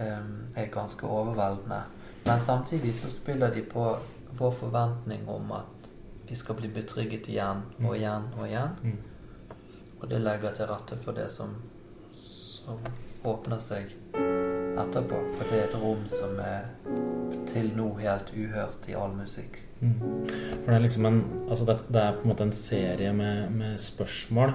um, 0.00 0.46
er 0.56 0.66
ganske 0.66 1.06
overveldende. 1.06 1.82
Men 2.26 2.40
samtidig 2.40 2.94
så 2.94 3.10
spiller 3.10 3.54
de 3.54 3.62
på 3.62 3.96
vår 4.36 4.50
forventning 4.60 5.28
om 5.28 5.52
at 5.52 5.92
vi 6.28 6.36
skal 6.36 6.58
bli 6.58 6.68
betrygget 6.68 7.28
igjen 7.28 7.62
og 7.80 7.96
igjen 7.96 8.28
og 8.36 8.44
igjen. 8.46 8.74
Mm. 8.82 8.98
Og 10.00 10.08
det 10.10 10.20
legger 10.22 10.54
til 10.54 10.68
rette 10.70 10.98
for 11.00 11.16
det 11.16 11.28
som, 11.32 11.54
som 12.20 12.82
åpner 13.26 13.62
seg 13.62 13.94
etterpå. 14.78 15.22
For 15.34 15.48
det 15.48 15.58
er 15.58 15.70
et 15.70 15.78
rom 15.80 16.04
som 16.10 16.36
er 16.42 16.68
til 17.48 17.72
nå 17.76 17.88
helt 18.02 18.30
uhørt 18.36 18.88
i 18.90 18.96
all 18.98 19.16
musikk. 19.16 19.58
Mm. 19.80 19.98
For 20.28 20.68
det 20.68 20.76
er 20.76 20.82
liksom 20.82 21.06
en 21.06 21.20
Altså 21.48 21.64
det, 21.64 21.76
det 21.88 22.00
er 22.02 22.16
på 22.16 22.26
en 22.26 22.32
måte 22.32 22.44
en 22.44 22.52
serie 22.52 23.12
med, 23.14 23.50
med 23.54 23.78
spørsmål 23.80 24.52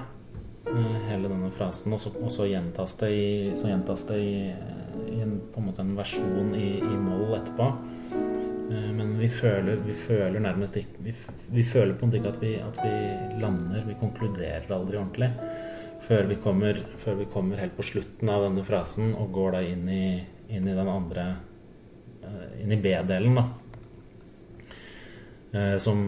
eh, 0.70 0.98
hele 1.08 1.28
denne 1.28 1.50
frasen. 1.50 1.96
Og 1.96 2.30
så 2.32 2.46
gjentas 2.46 2.94
det 3.00 3.10
i, 3.10 3.26
så 3.58 3.72
gjentas 3.72 4.06
det 4.12 4.20
i, 4.22 4.36
i 5.10 5.20
en, 5.24 5.40
på 5.50 5.60
en 5.60 5.68
måte 5.72 5.82
en 5.82 5.96
versjon 5.98 6.54
i, 6.54 6.76
i 6.78 6.96
moll 7.02 7.34
etterpå. 7.40 7.72
Eh, 8.74 8.90
Men 8.92 9.18
vi 9.18 9.28
føler, 9.28 9.76
vi 9.86 9.94
føler 9.94 10.40
nærmest 10.42 10.76
ikke 10.80 11.04
vi, 11.06 11.14
vi 11.54 11.64
føler 11.64 11.94
på 11.98 12.06
en 12.08 12.14
ting 12.14 12.26
at 12.26 12.40
vi, 12.42 12.54
at 12.60 12.78
vi 12.82 13.40
lander. 13.42 13.84
Vi 13.86 13.96
konkluderer 14.00 14.70
aldri 14.74 14.98
ordentlig. 14.98 15.30
Før 16.04 16.26
vi, 16.28 16.36
kommer, 16.36 16.78
før 17.00 17.14
vi 17.22 17.24
kommer 17.32 17.60
helt 17.62 17.76
på 17.78 17.86
slutten 17.86 18.28
av 18.28 18.42
denne 18.44 18.64
frasen 18.66 19.14
og 19.16 19.30
går 19.32 19.54
da 19.56 19.60
inn 19.64 19.86
i, 19.88 20.06
inn 20.52 20.66
i 20.68 20.76
den 20.76 20.90
andre 20.90 21.28
eh, 22.24 22.62
Inn 22.64 22.74
i 22.74 22.80
B-delen, 22.80 23.38
da. 23.38 23.44
Eh, 25.54 25.76
Som 25.80 26.00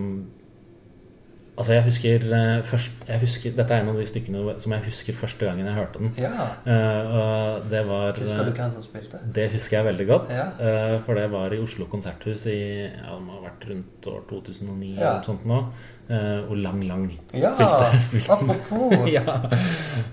Altså, 1.56 1.72
jeg 1.72 1.84
husker, 1.86 2.24
eh, 2.36 2.62
først, 2.68 2.90
jeg 3.08 3.20
husker 3.22 3.52
Dette 3.56 3.72
er 3.72 3.80
en 3.80 3.88
av 3.88 3.96
de 3.96 4.04
stykkene 4.06 4.58
som 4.60 4.72
jeg 4.74 4.82
husker 4.84 5.14
første 5.16 5.46
gangen 5.48 5.64
jeg 5.64 5.74
hørte 5.78 5.98
den. 6.02 6.10
Ja. 6.20 6.32
Uh, 6.66 7.14
og 7.16 7.70
det 7.70 7.80
var 7.88 8.12
Husker 8.18 8.44
du 8.44 8.50
hvem 8.58 8.72
som 8.74 8.82
spilte? 8.84 9.20
Det 9.38 9.46
husker 9.54 9.78
jeg 9.78 9.86
veldig 9.86 10.06
godt. 10.10 10.34
Ja. 10.36 10.46
Uh, 10.60 10.96
For 11.06 11.16
det 11.16 11.30
var 11.32 11.54
i 11.56 11.60
Oslo 11.62 11.86
konserthus 11.88 12.44
i 12.52 12.58
Ja, 12.84 13.14
det 13.14 13.22
må 13.24 13.38
ha 13.38 13.44
vært 13.46 13.64
rundt 13.70 14.08
år 14.12 14.20
2009 14.28 14.90
Ja. 14.90 15.00
eller 15.00 15.16
noe 15.16 15.24
sånt 15.30 15.46
nå. 15.48 15.62
uh, 16.10 16.50
Og 16.50 16.56
Lang 16.60 16.84
Lang 16.84 17.06
Ja, 17.32 17.54
spilte, 17.54 18.02
spilte 18.10 18.36
apropos. 18.36 19.08
ja. 19.16 19.24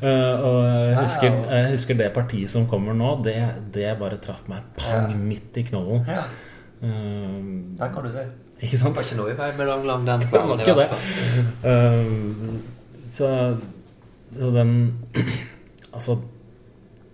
Eh, 0.02 0.36
og 0.48 0.62
jeg 0.64 0.96
husker, 1.02 1.38
jeg 1.52 1.72
husker 1.76 2.00
det 2.00 2.10
partiet 2.16 2.50
som 2.56 2.66
kommer 2.72 2.96
nå, 2.98 3.18
det, 3.24 3.36
det 3.76 3.92
bare 4.00 4.18
traff 4.24 4.48
meg 4.48 4.64
pang 4.80 5.12
midt 5.28 5.60
i 5.60 5.68
knollen. 5.74 6.08
Ja, 6.08 6.24
Eh, 6.84 7.44
der 7.80 7.92
kan 7.94 8.04
du 8.04 8.10
se. 8.12 8.26
Ikke 8.64 8.80
sant? 8.80 8.96
Det 8.96 9.02
var 9.02 9.08
ikke 9.08 9.20
noe 9.20 9.32
i 9.34 9.38
vei 9.38 9.50
med 9.58 9.70
lang, 9.70 9.88
lang 9.88 10.06
den 10.08 10.26
Det 10.26 10.32
var 10.34 10.62
ikke 10.64 10.76
det. 10.80 10.88
Eh, 11.72 12.12
så, 13.14 13.30
så 14.40 14.52
den 14.56 14.72
Altså 15.94 16.18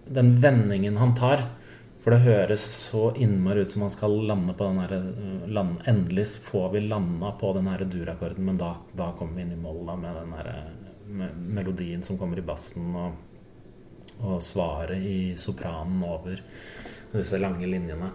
Den 0.06 0.36
vendingen 0.42 0.98
han 0.98 1.16
tar 1.18 1.44
For 2.04 2.16
det 2.16 2.22
høres 2.24 2.64
så 2.64 3.10
innmari 3.20 3.66
ut 3.66 3.74
som 3.74 3.84
han 3.86 3.94
skal 3.94 4.16
lande 4.30 4.56
på 4.58 4.70
den 4.70 4.80
her 4.84 4.94
eh, 5.00 5.50
land, 5.52 5.82
Endelig 5.90 6.28
får 6.46 6.70
vi 6.76 6.86
landa 6.86 7.34
på 7.42 7.52
den 7.58 7.68
her 7.68 7.84
dur-akkorden, 7.84 8.46
men 8.46 8.62
da, 8.62 8.76
da 8.96 9.12
kommer 9.18 9.36
vi 9.36 9.44
inn 9.44 9.58
i 9.58 9.60
mål 9.60 9.82
da, 9.90 9.98
med 10.00 10.16
den 10.22 10.32
her 10.38 10.50
eh, 10.54 11.34
melodien 11.60 12.06
som 12.06 12.18
kommer 12.18 12.40
i 12.40 12.46
bassen, 12.46 12.88
og, 12.96 13.20
og 14.24 14.40
svaret 14.46 15.04
i 15.04 15.36
sopranen 15.38 16.00
over 16.08 16.40
disse 17.12 17.42
lange 17.42 17.68
linjene. 17.68 18.14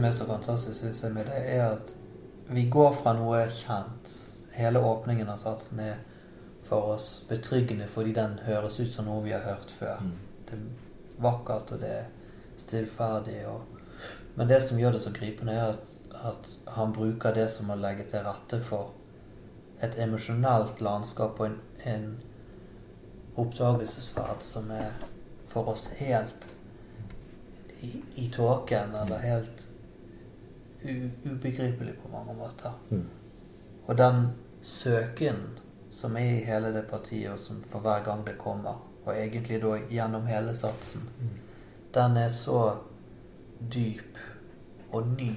Som 0.00 0.08
er 0.08 0.12
så 0.12 0.24
fantastisk 0.24 0.78
synes 0.78 1.02
jeg, 1.02 1.12
med 1.12 1.24
det, 1.24 1.54
er 1.54 1.66
at 1.70 1.96
vi 2.48 2.62
går 2.72 2.94
fra 3.02 3.12
noe 3.12 3.42
kjent. 3.52 4.08
Hele 4.56 4.80
åpningen 4.80 5.28
av 5.28 5.36
satsen 5.36 5.80
er 5.84 5.98
for 6.64 6.94
oss 6.94 7.08
betryggende 7.28 7.88
fordi 7.88 8.14
den 8.16 8.38
høres 8.46 8.78
ut 8.80 8.94
som 8.94 9.10
noe 9.10 9.20
vi 9.26 9.34
har 9.34 9.44
hørt 9.44 9.74
før. 9.76 9.98
Mm. 10.00 10.14
Det 10.48 10.56
er 10.56 11.20
vakkert, 11.20 11.72
og 11.76 11.82
det 11.82 11.90
er 11.98 12.06
stillferdig. 12.56 13.42
Og... 13.46 13.60
Men 14.38 14.48
det 14.48 14.62
som 14.64 14.80
gjør 14.80 14.96
det 14.96 15.02
så 15.04 15.12
gripende, 15.12 15.52
er 15.52 15.74
at, 15.74 15.90
at 16.32 16.48
han 16.78 16.94
bruker 16.96 17.36
det 17.36 17.50
som 17.52 17.68
å 17.68 17.76
legge 17.76 18.06
til 18.08 18.24
rette 18.24 18.62
for 18.64 18.94
et 19.84 19.98
emosjonelt 20.00 20.80
landskap 20.80 21.40
og 21.40 21.50
en, 21.50 21.58
en 21.84 22.08
oppdagelsesferd 23.36 24.40
som 24.48 24.72
er 24.72 24.96
for 25.52 25.68
oss 25.74 25.90
helt 26.00 26.48
i, 27.84 28.00
i 28.24 28.30
tåken, 28.32 28.96
eller 28.96 29.18
helt 29.18 29.68
u, 29.68 29.69
ubegripelig 31.24 31.94
på 32.02 32.08
mange 32.12 32.34
måter. 32.38 32.80
Mm. 32.90 33.04
Og 33.86 33.98
den 33.98 34.26
søken 34.62 35.36
som 35.90 36.16
er 36.16 36.20
i 36.20 36.44
hele 36.44 36.74
det 36.74 36.84
partiet, 36.90 37.30
og 37.32 37.38
som 37.38 37.62
for 37.66 37.78
hver 37.78 38.04
gang 38.04 38.26
det 38.26 38.38
kommer, 38.38 38.86
og 39.04 39.14
egentlig 39.18 39.62
da 39.62 39.76
gjennom 39.90 40.26
hele 40.26 40.56
satsen, 40.56 41.00
Mm. 41.20 41.28
den 41.94 42.16
er 42.16 42.28
så 42.28 42.76
dyp 43.74 44.18
og 44.92 45.06
ny, 45.06 45.32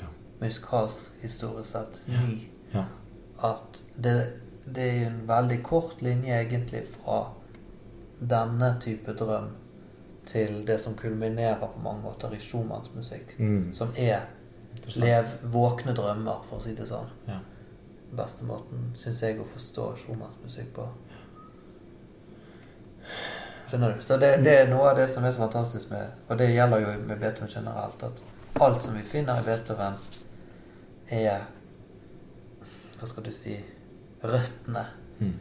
Ja. 0.00 0.06
musikalsk 0.40 1.12
historisk 1.22 1.70
sett, 1.70 2.02
Ja. 2.08 2.12
ny, 2.12 2.48
Ja. 2.74 2.84
at 3.44 3.82
det, 4.04 4.32
det 4.74 4.82
er 5.02 5.06
en 5.06 5.22
veldig 5.28 5.62
kort 5.62 6.02
linje 6.02 6.40
egentlig 6.40 6.82
fra 6.88 7.32
denne 8.20 8.76
type 8.80 9.12
drøm 9.12 9.48
til 10.26 10.66
det 10.66 10.80
som 10.80 10.94
kulminerer 10.94 11.58
på 11.60 11.80
mange 11.84 12.02
måter 12.02 12.30
i 12.32 12.38
Schumanns 12.40 12.94
musikk, 12.94 13.34
Mm. 13.38 13.72
som 13.74 13.88
er. 13.96 14.20
Lev 14.96 15.30
våkne 15.52 15.92
drømmer, 15.96 16.42
for 16.48 16.58
å 16.58 16.64
si 16.64 16.74
det 16.76 16.86
sånn. 16.88 17.08
Ja. 17.28 17.38
Beste 18.18 18.44
måten, 18.48 18.90
syns 18.96 19.20
jeg, 19.22 19.38
å 19.40 19.44
forstå 19.52 19.90
Schumanns 20.00 20.38
musikk 20.42 20.70
på. 20.76 20.86
Skjønner 23.70 23.96
du? 23.96 24.02
Så 24.02 24.16
det, 24.16 24.30
det 24.44 24.54
er 24.62 24.70
noe 24.70 24.90
av 24.90 24.96
det 24.96 25.08
som 25.12 25.24
er 25.24 25.32
så 25.34 25.42
fantastisk 25.42 25.90
med 25.92 26.10
Og 26.28 26.38
det 26.40 26.46
gjelder 26.54 26.80
jo 26.82 26.92
med 27.08 27.20
Beethoven 27.20 27.50
generelt, 27.52 28.02
at 28.02 28.22
alt 28.64 28.82
som 28.84 28.96
vi 28.96 29.02
finner 29.06 29.40
i 29.40 29.44
Beethoven, 29.46 29.98
er 31.12 31.44
Hva 32.98 33.08
skal 33.08 33.28
du 33.28 33.32
si 33.36 33.58
Røttene 34.24 34.86
Mm. 35.18 35.32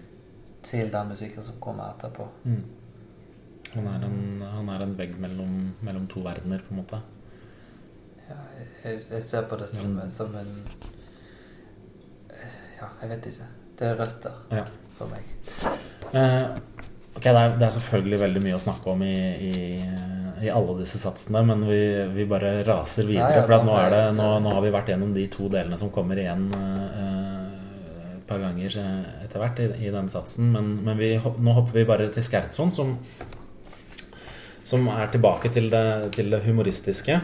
til 0.66 0.88
den 0.90 1.08
musikken 1.12 1.44
som 1.46 1.60
kommer 1.62 1.92
etterpå. 1.94 2.24
Mm. 2.44 2.64
Han, 3.76 3.88
er 3.88 4.06
en, 4.08 4.42
han 4.42 4.70
er 4.74 4.82
en 4.82 4.96
vegg 4.98 5.12
mellom, 5.22 5.52
mellom 5.86 6.08
to 6.10 6.24
verdener, 6.26 6.64
på 6.66 6.74
en 6.74 6.80
måte. 6.80 6.98
Ja, 8.28 8.38
jeg, 8.84 9.02
jeg 9.12 9.24
ser 9.24 9.46
på 9.50 9.58
det 9.60 9.70
som, 9.72 9.94
ja. 10.00 10.08
som 10.12 10.36
en 10.36 10.52
Ja, 12.78 12.90
jeg 13.02 13.10
vet 13.14 13.30
ikke. 13.32 13.48
Det 13.78 13.88
er 13.92 13.96
røtter 14.00 14.36
Ja. 14.54 14.64
for 14.98 15.10
meg. 15.12 15.24
Eh, 16.14 16.46
ok, 17.16 17.24
det 17.24 17.34
er, 17.34 17.56
det 17.58 17.66
er 17.68 17.74
selvfølgelig 17.78 18.20
veldig 18.22 18.44
mye 18.46 18.58
å 18.58 18.62
snakke 18.62 18.92
om 18.94 19.02
i, 19.06 19.16
i, 19.48 19.54
i 20.46 20.52
alle 20.54 20.76
disse 20.82 21.00
satsene, 21.02 21.42
men 21.46 21.66
vi, 21.70 21.80
vi 22.16 22.26
bare 22.30 22.60
raser 22.68 23.08
videre. 23.10 23.44
For 23.46 23.66
nå, 23.66 23.78
det, 23.94 24.04
nå, 24.18 24.28
nå 24.46 24.54
har 24.54 24.62
vi 24.66 24.74
vært 24.74 24.92
gjennom 24.94 25.14
de 25.16 25.26
to 25.34 25.50
delene 25.54 25.80
som 25.82 25.92
kommer 25.94 26.22
igjen 26.22 26.48
eh, 26.58 28.14
et 28.18 28.28
par 28.30 28.42
ganger 28.44 28.78
eh, 28.82 29.10
etter 29.26 29.42
hvert 29.42 29.64
i, 29.64 29.68
i 29.88 29.94
den 29.94 30.10
satsen. 30.12 30.52
Men, 30.54 30.76
men 30.86 31.00
vi, 31.02 31.16
nå 31.18 31.58
hopper 31.58 31.80
vi 31.82 31.88
bare 31.90 32.10
til 32.14 32.26
Skertson, 32.26 32.74
som, 32.74 32.96
som 34.68 34.88
er 34.94 35.10
tilbake 35.14 35.54
til 35.54 35.70
det, 35.74 35.86
til 36.18 36.34
det 36.34 36.44
humoristiske. 36.46 37.20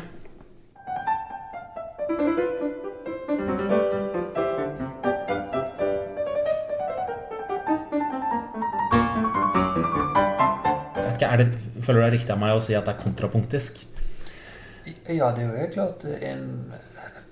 Føler 11.86 12.00
du 12.00 12.06
det 12.06 12.12
er 12.14 12.18
riktig 12.18 12.34
av 12.36 12.40
meg 12.42 12.56
å 12.58 12.62
si 12.64 12.76
at 12.78 12.86
det 12.88 12.96
er 12.96 13.04
kontrapunktisk? 13.04 13.84
Ja, 15.08 15.32
det 15.32 15.44
er 15.44 15.48
jo 15.48 15.60
helt 15.62 15.74
klart 15.78 16.04
en 16.22 16.48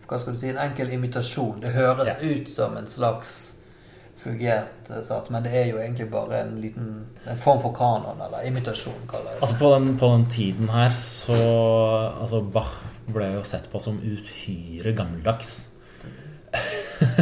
Hva 0.08 0.20
skal 0.20 0.34
du 0.36 0.40
si, 0.40 0.50
en 0.52 0.58
enkel 0.60 0.90
imitasjon. 0.92 1.62
Det 1.64 1.70
høres 1.76 2.08
Ja. 2.08 2.16
ut 2.22 2.50
som 2.52 2.78
en 2.78 2.88
slags 2.88 3.54
fugert 4.22 4.90
eh, 4.92 5.02
sats, 5.08 5.30
men 5.34 5.44
det 5.44 5.54
er 5.56 5.66
jo 5.72 5.78
egentlig 5.82 6.10
bare 6.12 6.42
en 6.44 6.56
liten 6.62 6.90
En 7.26 7.38
form 7.38 7.62
for 7.64 7.74
kanon, 7.74 8.20
eller 8.22 8.44
imitasjon, 8.48 9.08
kaller 9.10 9.32
jeg 9.32 9.40
det. 9.40 9.42
Altså 9.42 9.58
på 9.60 9.72
den, 9.74 9.98
på 9.98 10.10
den 10.16 10.26
tiden 10.30 10.70
her 10.70 10.90
så 11.00 11.38
Altså 12.22 12.42
Bach 12.54 12.74
ble 13.12 13.32
jo 13.34 13.44
sett 13.44 13.66
på 13.72 13.80
som 13.82 13.98
uhyre 14.04 14.94
gammeldags. 14.96 15.56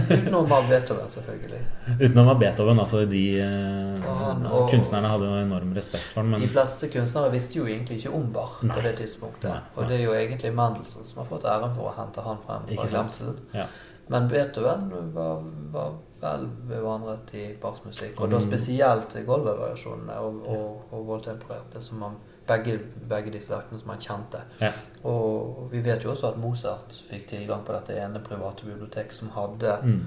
Utenom 0.10 0.52
av 0.52 0.68
Beethoven, 0.70 1.10
selvfølgelig. 1.10 1.60
Utenom 2.00 2.28
av 2.34 2.40
Beethoven. 2.40 2.80
Altså 2.80 3.04
de 3.10 3.22
eh, 3.40 4.08
Og 4.10 4.18
han- 4.24 4.46
og- 4.46 4.70
Kunstnerne 4.72 5.08
hadde 5.12 5.26
jo 5.30 5.38
enorm 5.44 5.74
respekt 5.76 6.04
for 6.14 6.22
den, 6.24 6.40
De 6.42 6.48
fleste 6.48 6.90
kunstnere 6.92 7.32
visste 7.32 7.60
jo 7.60 7.66
egentlig 7.66 8.00
ikke 8.02 8.14
om 8.16 8.32
Bach 8.34 8.60
på 8.62 8.82
det 8.84 8.96
tidspunktet. 8.98 9.50
Nei, 9.50 9.60
Og 9.76 9.88
det 9.88 10.00
er 10.00 10.04
jo 10.04 10.12
egentlig 10.14 10.54
Mendelssohn 10.56 11.06
som 11.06 11.24
har 11.24 11.30
fått 11.32 11.46
æren 11.46 11.76
for 11.76 11.92
å 11.92 11.96
hente 11.96 12.22
han 12.26 12.38
frem 12.46 12.68
fra 12.76 12.86
glemselen. 12.88 13.40
ja. 13.54 13.66
Men 14.10 14.28
Beethoven 14.28 14.88
var, 15.14 15.44
var 15.72 15.92
vel 16.22 16.48
bevandret 16.68 17.30
i 17.34 17.44
i 17.52 17.54
bassmusikk. 17.62 18.20
Og 18.20 18.32
da 18.32 18.40
spesielt 18.40 19.14
Golver-variasjonene 19.28 20.16
og, 20.18 20.40
og, 20.48 20.82
og 20.92 21.06
voldtempererte, 21.08 21.82
som 21.82 22.00
man 22.00 22.16
begge, 22.50 22.80
begge 23.10 23.32
disse 23.36 23.54
verkene 23.54 23.80
som 23.80 23.90
han 23.94 24.02
kjente. 24.04 24.42
Ja. 24.62 24.72
Og 25.08 25.70
vi 25.72 25.82
vet 25.86 26.04
jo 26.04 26.12
også 26.16 26.32
at 26.34 26.38
Mozart 26.42 26.98
fikk 27.10 27.28
tilgang 27.32 27.64
på 27.68 27.76
dette 27.78 27.96
ene 28.02 28.20
private 28.26 28.66
biblioteket 28.66 29.16
som 29.16 29.30
hadde 29.38 29.78
Mm. 29.84 30.02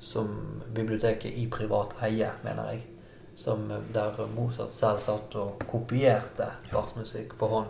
som 0.00 0.30
biblioteket 0.74 1.32
i 1.36 1.46
privat 1.52 1.92
eie, 2.02 2.30
mener 2.44 2.70
jeg. 2.72 2.86
Som, 3.36 3.68
der 3.94 4.16
Mozart 4.34 4.72
selv 4.72 5.00
satt 5.00 5.34
og 5.36 5.60
kopierte 5.68 6.46
bartsmusikk 6.72 7.34
for 7.34 7.48
hånd. 7.48 7.66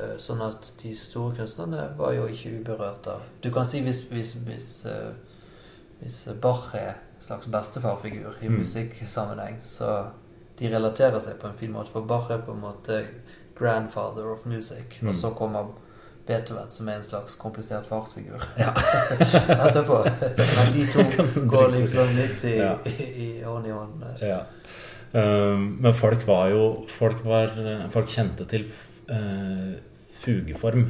Eh, 0.00 0.16
Sånn 0.18 0.40
at 0.40 0.72
de 0.82 0.94
store 0.96 1.34
kunstnerne 1.36 1.90
var 1.98 2.12
jo 2.16 2.26
ikke 2.26 2.60
uberørt 2.60 3.06
av 3.06 3.20
Du 3.42 3.50
kan 3.52 3.66
si 3.66 3.80
hvis, 3.84 4.02
hvis, 4.10 4.32
hvis, 4.46 4.68
eh, 4.86 5.12
hvis 6.00 6.28
Bach 6.40 6.74
er 6.74 6.94
en 6.94 7.20
slags 7.20 7.46
bestefarfigur 7.46 8.34
i 8.42 8.48
Mm. 8.48 8.58
musikksammenheng, 8.62 9.58
så 9.62 10.06
de 10.60 10.68
relaterer 10.74 11.20
seg 11.24 11.38
på 11.40 11.48
en 11.50 11.56
fin 11.58 11.72
måte. 11.72 11.90
For 11.92 12.04
Bach 12.06 12.30
er 12.30 12.38
på 12.46 12.52
en 12.52 12.60
måte 12.60 13.02
'grandfather 13.58 14.30
of 14.32 14.44
music', 14.46 15.00
Mm. 15.02 15.08
og 15.08 15.14
så 15.14 15.30
kommer 15.30 15.66
Beethoven, 16.26 16.68
som 16.70 16.88
er 16.88 16.92
en 16.96 17.02
slags 17.02 17.34
komplisert 17.36 17.86
farsfigur 17.86 18.38
Ja. 18.58 18.70
etterpå. 19.66 20.04
Men 20.36 20.72
de 20.72 20.86
to 20.92 21.02
går 21.56 21.68
liksom 21.74 22.14
litt 22.16 22.44
i, 22.44 22.56
Ja. 22.56 22.74
i, 22.86 23.42
hånd 23.44 23.66
i 23.66 23.70
hånd. 23.70 24.04
Ja. 24.22 24.40
Um, 25.12 25.78
men 25.80 25.94
folk 25.94 26.26
var 26.26 26.48
jo 26.52 26.84
Folk, 26.88 27.24
var, 27.24 27.48
folk 27.90 28.06
kjente 28.06 28.44
til 28.46 28.66
uh, 29.10 29.72
fugeform. 30.22 30.84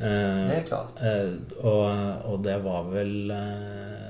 Uh, 0.00 0.48
Det 0.48 0.56
er 0.56 0.62
klart. 0.66 0.94
Uh, 0.96 1.34
og, 1.66 2.22
og 2.32 2.44
det 2.44 2.56
var 2.64 2.82
vel 2.90 3.30
eh, 3.30 4.03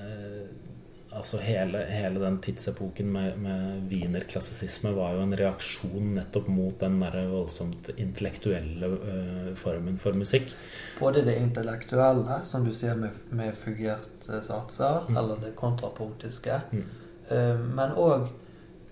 Altså 1.15 1.39
hele, 1.39 1.79
hele 1.87 2.19
den 2.21 2.41
tidsepoken 2.43 3.07
med, 3.13 3.37
med 3.39 3.85
wienerklassisisme 3.91 4.91
var 4.97 5.13
jo 5.15 5.21
en 5.23 5.37
reaksjon 5.39 6.09
nettopp 6.17 6.49
mot 6.51 6.81
den 6.81 6.97
der 7.01 7.29
voldsomt 7.31 7.91
intellektuelle 7.97 8.89
uh, 8.89 9.53
formen 9.61 9.99
for 10.03 10.13
musikk. 10.19 10.51
Både 10.99 11.23
det 11.23 11.37
intellektuelle, 11.39 12.41
som 12.45 12.65
du 12.67 12.73
sier 12.75 12.99
med, 12.99 13.11
med 13.31 13.55
fugerte 13.55 14.43
satser, 14.43 15.05
Mm. 15.09 15.17
eller 15.17 15.37
det 15.45 15.55
kontrapunktiske, 15.57 16.61
Mm. 16.73 16.85
uh, 17.31 17.61
men 17.77 17.95
òg 17.95 18.29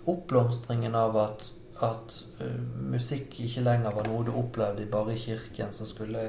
oppblomstringen 0.07 0.95
av 0.95 1.17
at, 1.17 1.51
at 1.83 2.17
musikk 2.93 3.37
ikke 3.41 3.63
lenger 3.67 3.95
var 3.95 4.07
noe 4.09 4.25
du 4.27 4.33
opplevde 4.35 4.87
bare 4.91 5.15
i 5.15 5.19
kirken 5.21 5.73
som 5.73 5.87
skulle 5.87 6.25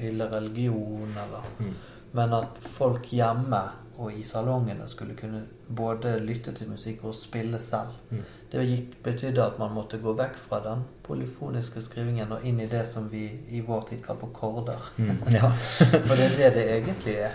hylle 0.00 0.30
religion, 0.32 1.10
eller 1.10 1.42
Mm. 1.58 1.74
Men 2.14 2.32
at 2.32 2.58
folk 2.62 3.08
hjemme 3.10 3.60
og 3.98 4.12
i 4.12 4.24
salongene 4.24 4.88
skulle 4.88 5.14
kunne 5.16 5.42
både 5.76 6.18
lytte 6.20 6.52
til 6.52 6.70
musikk 6.70 7.04
og 7.04 7.14
spille 7.14 7.60
selv. 7.60 7.94
Mm. 8.10 8.22
Det 8.52 8.66
gikk, 8.66 9.02
betydde 9.02 9.42
at 9.44 9.58
man 9.58 9.72
måtte 9.74 9.98
gå 10.02 10.12
vekk 10.18 10.36
fra 10.48 10.60
den 10.64 10.84
polyfoniske 11.02 11.82
skrivingen 11.82 12.32
og 12.32 12.44
inn 12.46 12.60
i 12.60 12.68
det 12.70 12.84
som 12.88 13.08
vi 13.12 13.24
i 13.50 13.62
vår 13.66 13.86
tid 13.90 14.04
kaller 14.04 14.20
for 14.20 14.34
korder. 14.34 14.92
Mm. 14.96 15.18
Ja. 15.34 15.50
For 15.50 16.14
det 16.14 16.30
er 16.30 16.36
det 16.38 16.54
det 16.54 16.68
egentlig 16.76 17.18
er. 17.28 17.34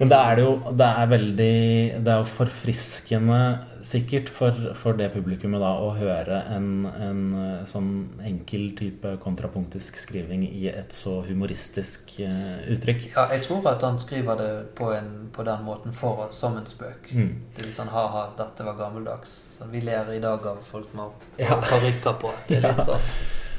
Men 0.00 0.08
det 0.08 0.18
er 0.18 0.38
det 0.38 0.44
jo 0.46 0.52
Det 0.80 0.86
er 0.86 1.10
veldig 1.10 1.56
Det 2.00 2.12
er 2.12 2.22
jo 2.22 2.28
forfriskende 2.28 3.40
sikkert 3.80 4.28
for, 4.28 4.56
for 4.76 4.92
det 4.92 5.06
publikummet 5.14 5.62
da 5.62 5.70
å 5.80 5.86
høre 5.96 6.42
en, 6.52 6.66
en 6.84 7.22
eh, 7.32 7.62
sånn 7.64 7.88
enkel 8.28 8.66
type 8.76 9.14
kontrapunktisk 9.22 9.96
skriving 9.96 10.42
i 10.44 10.66
et 10.68 10.92
så 10.92 11.22
humoristisk 11.24 12.12
uh, 12.20 12.60
uttrykk. 12.74 13.06
Ja, 13.14 13.24
jeg 13.32 13.46
tror 13.46 13.64
at 13.72 13.80
han 13.88 13.96
skriver 14.02 14.36
det 14.36 14.50
på, 14.76 14.90
en, 14.92 15.30
på 15.32 15.48
den 15.48 15.64
måten 15.64 15.96
for, 15.96 16.26
som 16.36 16.60
en 16.60 16.68
spøk. 16.68 17.08
Mm. 17.08 17.32
Det 17.56 17.64
er 17.64 17.70
litt 17.70 17.80
sånn 17.80 17.94
ha-ha, 17.96 18.26
dette 18.36 18.68
var 18.68 18.76
gammeldags. 18.84 19.38
Så 19.56 19.72
vi 19.72 19.80
ler 19.88 20.12
i 20.12 20.20
dag 20.20 20.44
av 20.52 20.60
folk 20.68 20.92
som 20.92 21.06
har 21.06 21.68
parykker 21.70 22.20
på. 22.20 22.36
Det 22.52 22.60
er 22.60 22.68
litt 22.68 22.84
sånn. 22.92 23.12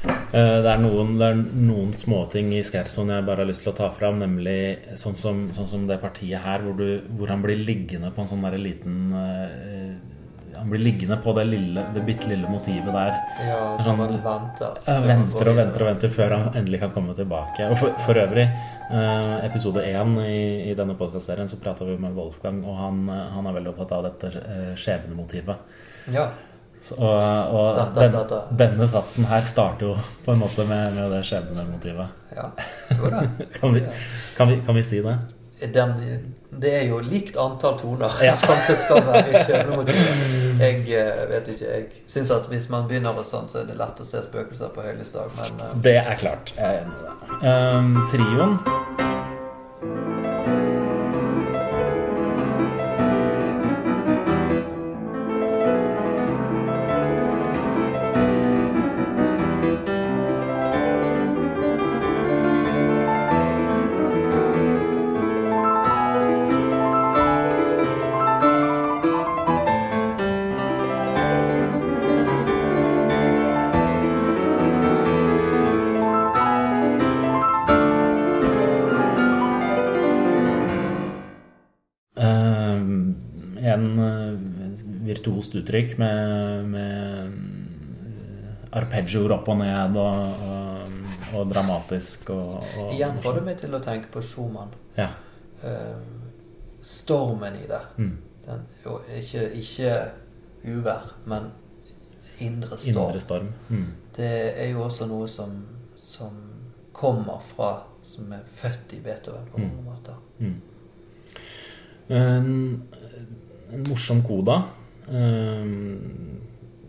Eh, 0.04 0.58
Det 0.62 0.70
er 0.72 0.80
noen, 0.80 1.16
det 1.20 1.26
er 1.28 1.36
noen 1.36 1.92
småting 1.94 2.52
i 2.56 2.62
Skerson 2.64 3.10
jeg 3.12 3.24
bare 3.26 3.44
har 3.44 3.50
lyst 3.50 3.62
til 3.66 3.72
å 3.74 3.76
ta 3.76 3.90
fram, 3.94 4.18
nemlig 4.22 4.78
sånn 4.98 5.14
som, 5.18 5.44
sånn 5.54 5.68
som 5.68 5.84
det 5.86 6.00
partiet 6.02 6.40
her, 6.42 6.64
hvor, 6.64 6.74
du, 6.78 7.02
hvor 7.18 7.28
han 7.30 7.42
blir 7.44 7.60
liggende 7.60 8.10
på 8.16 8.24
en 8.24 8.30
sånn 8.32 8.42
der 8.42 8.56
liten 8.58 9.12
uh, 9.12 9.92
Han 10.58 10.68
blir 10.70 10.82
liggende 10.84 11.16
på 11.24 11.32
det, 11.36 11.44
lille, 11.48 11.82
det 11.94 12.02
bitte 12.06 12.28
lille 12.30 12.46
motivet 12.50 12.92
der. 12.92 13.14
Ja, 13.48 13.60
Sånn- 13.82 13.96
man 13.98 14.12
venter. 14.12 14.76
Jeg 14.86 15.02
venter 15.08 15.48
og 15.50 15.56
venter 15.56 15.82
og 15.82 15.88
venter 15.92 16.12
før 16.12 16.34
han 16.36 16.54
endelig 16.60 16.80
kan 16.84 16.92
komme 16.94 17.14
tilbake. 17.18 17.66
Og 17.72 17.78
for, 17.80 17.96
for 18.04 18.20
øvrig, 18.20 18.44
uh, 18.92 19.38
episode 19.48 19.82
én 19.88 20.12
i, 20.22 20.70
i 20.70 20.74
denne 20.78 20.94
podkastserien 20.98 21.48
så 21.50 21.58
prata 21.62 21.84
vi 21.88 21.96
med 21.98 22.14
Wolfgang, 22.14 22.60
og 22.64 22.76
han, 22.78 23.02
han 23.08 23.46
er 23.48 23.56
veldig 23.58 23.72
opptatt 23.74 23.92
av 23.98 24.06
dette 24.10 24.76
skjebnemotivet. 24.78 25.56
Ja. 26.14 26.28
Så, 26.82 26.96
og 26.98 27.54
og 27.54 27.76
Da, 27.76 27.84
da, 27.94 28.00
den, 28.00 28.16
da, 28.28 28.40
denne 28.58 28.88
satsen 28.90 29.28
her 29.30 29.44
starter 29.46 29.86
jo 29.86 29.92
på 30.24 30.32
en 30.34 30.40
måte 30.42 30.64
med, 30.66 30.96
med 30.96 31.12
det 31.14 31.22
skjebnemotivet. 31.28 32.08
ja. 32.36 32.48
Jo 32.90 33.10
da. 33.10 33.22
Kan 33.60 33.74
vi, 33.74 33.84
kan, 34.36 34.48
vi, 34.48 34.60
kan 34.66 34.74
vi 34.74 34.82
si 34.82 35.02
det? 35.02 35.16
Den, 35.72 35.92
det 36.62 36.72
er 36.74 36.88
jo 36.88 36.98
likt 36.98 37.36
antall 37.38 37.76
toner 37.78 38.10
Ja. 38.24 38.32
som 38.40 38.58
det 38.66 38.74
skal 38.82 39.04
være 39.06 39.30
i 39.30 39.42
skjebnemotivet. 39.46 40.58
Jeg 40.58 40.80
eh, 40.98 41.22
vet 41.30 41.48
ikke. 41.54 41.70
Jeg 41.70 41.86
syns 42.10 42.34
at 42.34 42.50
hvis 42.50 42.66
man 42.72 42.88
begynner 42.90 43.14
og 43.14 43.26
sånn, 43.26 43.46
så 43.48 43.62
er 43.62 43.70
det 43.70 43.78
lett 43.78 44.02
å 44.02 44.06
se 44.06 44.24
spøkelser 44.26 44.74
på 44.74 44.82
høylysdag, 44.82 45.30
men 45.38 45.62
uh... 45.62 45.76
Det 45.86 45.96
er 46.02 46.18
klart. 46.18 46.50
Jeg 46.58 46.66
er 46.66 46.82
enig 46.82 46.98
i 46.98 47.06
det. 47.06 47.14
Um, 47.46 47.94
trioen 48.10 48.58
virtuost 85.62 85.98
med, 85.98 86.64
med 86.72 87.32
uh, 87.32 88.76
arpeggioer 88.78 89.34
opp 89.36 89.48
og 89.52 89.58
ned 89.60 89.96
og, 90.00 90.42
og, 90.48 90.98
og 91.38 91.48
dramatisk 91.52 92.30
og, 92.34 92.64
og 92.78 92.92
igjen 92.94 93.18
får 93.22 93.38
det 93.38 93.44
meg 93.46 93.58
til 93.60 93.74
å 93.74 93.80
tenke 93.84 94.10
på 94.12 94.22
Schumann. 94.24 94.72
Ja. 94.96 95.10
Uh, 95.62 95.98
stormen 96.82 97.54
i 97.62 97.66
det. 97.70 97.80
Mm. 97.98 98.14
Den, 98.46 98.64
jo, 98.84 98.96
ikke, 99.14 99.44
ikke 99.60 99.92
uvær, 100.72 101.12
men 101.30 101.50
indre 102.42 102.78
storm. 102.78 102.96
Indre 103.06 103.20
storm. 103.22 103.52
Mm. 103.70 103.84
Det 104.16 104.32
er 104.58 104.72
jo 104.72 104.82
også 104.88 105.06
noe 105.06 105.28
som, 105.30 105.52
som 106.02 106.34
kommer 106.92 107.40
fra 107.54 107.70
Som 108.02 108.32
er 108.34 108.40
født 108.58 108.92
i 108.96 108.98
Beethoven 109.00 109.44
på 109.52 109.60
Mm. 109.60 109.68
mange 109.68 109.82
måter. 109.86 110.14
Mm. 110.38 110.56
En, 112.08 112.82
en 113.72 113.84
morsom 113.88 114.22
koda. 114.26 114.56
Um, 115.12 116.40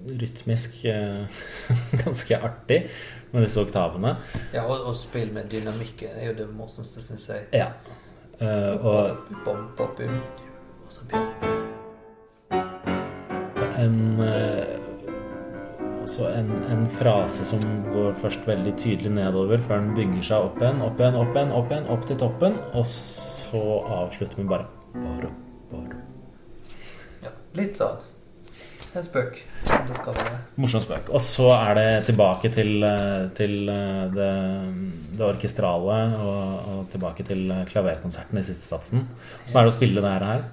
rytmisk 0.10 0.86
eh, 0.86 1.26
ganske 2.04 2.38
artig 2.38 2.90
med 3.32 3.44
disse 3.46 3.62
oktavene. 3.62 4.16
Ja, 4.54 4.66
og, 4.66 4.86
og 4.90 4.96
spill 5.00 5.32
med 5.34 5.50
dynamikken 5.52 6.16
er 6.18 6.32
jo 6.32 6.38
det 6.44 6.48
morsomste, 6.52 7.02
syns 7.04 7.30
jeg. 7.30 7.48
Ja. 7.56 7.72
Uh, 8.42 8.86
og 8.86 9.18
Bom, 9.46 9.68
bom, 9.78 9.94
bom. 9.98 10.22
Og 10.84 10.92
så 10.92 11.02
en 13.84 14.20
uh, 14.20 14.84
en, 16.36 16.50
en 16.70 16.88
frase 16.90 17.46
som 17.48 17.62
går 17.94 18.14
først 18.22 18.48
veldig 18.48 18.74
tydelig 18.78 19.12
nedover 19.16 19.62
før 19.68 19.80
den 19.80 19.94
bygger 19.96 20.26
seg 20.28 20.48
opp 20.50 20.60
igjen, 20.62 20.82
opp 20.84 21.00
igjen, 21.00 21.16
opp 21.16 21.38
igjen, 21.38 21.54
opp 21.56 21.72
igjen, 21.72 21.88
opp 21.96 22.08
til 22.10 22.20
toppen, 22.20 22.58
og 22.74 22.86
så 22.90 23.64
avslutter 24.02 24.42
vi 24.42 24.48
bare 24.50 24.68
bare, 24.94 25.30
bare. 25.72 26.02
ja, 27.24 27.32
Litt 27.58 27.80
sånn. 27.80 28.13
En 28.94 29.02
spøk. 29.06 29.40
Morsom 30.62 30.82
spøk. 30.84 31.08
Og 31.18 31.22
så 31.26 31.48
er 31.56 31.74
det 31.80 31.88
tilbake 32.12 32.52
til, 32.54 32.76
eh, 32.86 33.24
til 33.38 33.70
eh, 33.74 34.04
det, 34.14 34.28
det 35.18 35.26
orkestrale 35.26 35.96
og, 36.22 36.68
og 36.76 36.84
tilbake 36.94 37.26
til 37.26 37.50
klaverkonserten 37.72 38.38
i 38.38 38.46
siste 38.46 38.68
satsen. 38.70 39.08
Åssen 39.48 39.60
er 39.60 39.66
det 39.66 39.74
å 39.74 39.78
spille 39.80 40.04
det 40.06 40.12
her? 40.14 40.46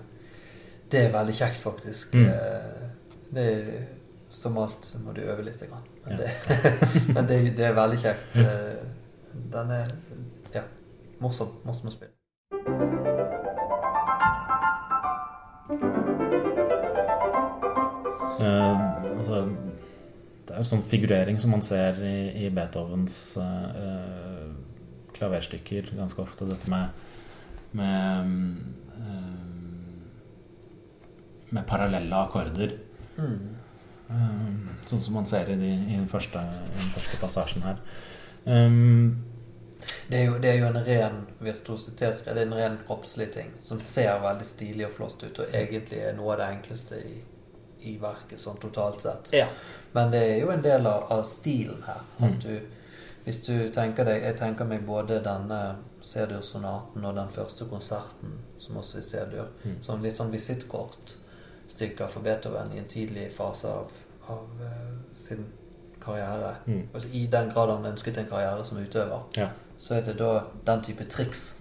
Det 0.90 1.02
er 1.04 1.12
veldig 1.14 1.36
kjekt, 1.36 1.60
faktisk. 1.62 2.16
Mm. 2.16 2.28
Eh, 2.32 2.86
Det 3.30 3.44
er, 3.46 3.82
som 4.34 4.56
alt 4.58 4.88
må 5.04 5.12
du 5.14 5.20
øve 5.22 5.44
litt. 5.46 5.60
Men, 5.70 5.84
Ja. 6.08 6.16
det, 6.16 6.30
men 7.14 7.26
det, 7.28 7.36
det 7.60 7.64
er 7.68 7.76
veldig 7.76 8.00
kjekt. 8.02 8.40
Den 9.52 9.70
er 9.70 9.92
ja, 10.56 10.64
morsom, 11.20 11.52
morsom 11.64 11.92
å 11.92 11.94
spille. 11.94 12.16
Eh, 18.40 18.82
altså, 19.18 19.44
det 20.46 20.56
er 20.56 20.64
jo 20.64 20.70
sånn 20.70 20.86
figurering 20.90 21.38
som 21.38 21.52
man 21.54 21.62
ser 21.62 22.00
i, 22.02 22.46
i 22.46 22.50
Beethovens 22.54 23.20
eh, 23.38 24.50
klaverstykker 25.16 25.92
ganske 25.98 26.24
ofte. 26.24 26.48
Dette 26.48 26.72
med 26.72 27.06
med, 27.70 28.20
eh, 28.98 29.34
med 31.48 31.66
parallelle 31.66 32.16
akkorder. 32.16 32.76
Mm. 33.18 33.56
Sånn 34.86 35.02
som 35.02 35.14
man 35.14 35.26
ser 35.26 35.50
i, 35.52 35.56
de, 35.58 35.70
i, 35.70 35.96
den, 35.96 36.08
første, 36.10 36.38
i 36.42 36.78
den 36.78 36.94
første 36.96 37.18
passasjen 37.20 37.62
her. 37.62 37.82
Um, 38.44 39.20
det, 40.08 40.18
er 40.18 40.24
jo, 40.24 40.38
det 40.42 40.50
er 40.50 40.56
jo 40.58 40.70
en 40.70 40.80
ren 40.86 41.20
virtuositetsgreie. 41.38 42.34
Det 42.34 42.42
er 42.42 42.48
en 42.48 42.58
ren 42.58 42.78
kroppslig 42.86 43.28
ting 43.36 43.52
som 43.62 43.82
ser 43.84 44.18
veldig 44.24 44.48
stilig 44.48 44.88
og 44.88 44.96
flott 44.96 45.22
ut, 45.22 45.38
og 45.44 45.54
egentlig 45.54 46.02
er 46.02 46.16
noe 46.18 46.34
av 46.34 46.42
det 46.42 46.48
enkleste 46.56 46.98
i, 47.06 47.20
i 47.82 47.96
verket 47.98 48.38
sånn 48.40 48.58
totalt 48.60 49.00
sett. 49.02 49.30
Ja. 49.32 49.46
Men 49.92 50.10
det 50.10 50.20
er 50.22 50.40
jo 50.40 50.50
en 50.50 50.62
del 50.62 50.86
av, 50.86 51.06
av 51.12 51.22
stilen 51.24 51.82
her. 51.86 52.00
At 52.20 52.30
Mm. 52.30 52.38
du, 52.40 52.60
hvis 53.24 53.40
du 53.46 53.68
tenker 53.68 54.04
deg 54.04 54.22
Jeg 54.22 54.36
tenker 54.36 54.64
meg 54.64 54.86
både 54.86 55.22
denne 55.24 55.76
C-dur-sonaten 56.02 57.04
og 57.04 57.14
den 57.14 57.28
første 57.28 57.64
konserten, 57.64 58.38
som 58.58 58.76
også 58.76 58.98
er 58.98 59.02
C-dur, 59.02 59.46
Mm. 59.64 59.82
som 59.82 60.02
litt 60.02 60.16
sånn 60.16 60.30
visittkortstykker 60.32 62.08
for 62.08 62.20
Beethoven 62.20 62.72
i 62.74 62.78
en 62.78 62.84
tidlig 62.88 63.32
fase 63.32 63.68
av, 63.68 63.90
av 64.28 64.46
uh, 64.60 64.98
sin 65.14 65.46
karriere. 66.00 66.54
Mm. 66.66 66.88
Altså, 66.94 67.08
I 67.12 67.26
den 67.26 67.50
grad 67.50 67.68
han 67.70 67.86
ønsket 67.92 68.18
en 68.18 68.26
karriere 68.30 68.64
som 68.64 68.78
utøver, 68.78 69.20
Ja. 69.36 69.48
så 69.78 69.94
er 69.94 70.00
det 70.00 70.18
da 70.18 70.42
den 70.66 70.82
type 70.82 71.04
triks 71.04 71.54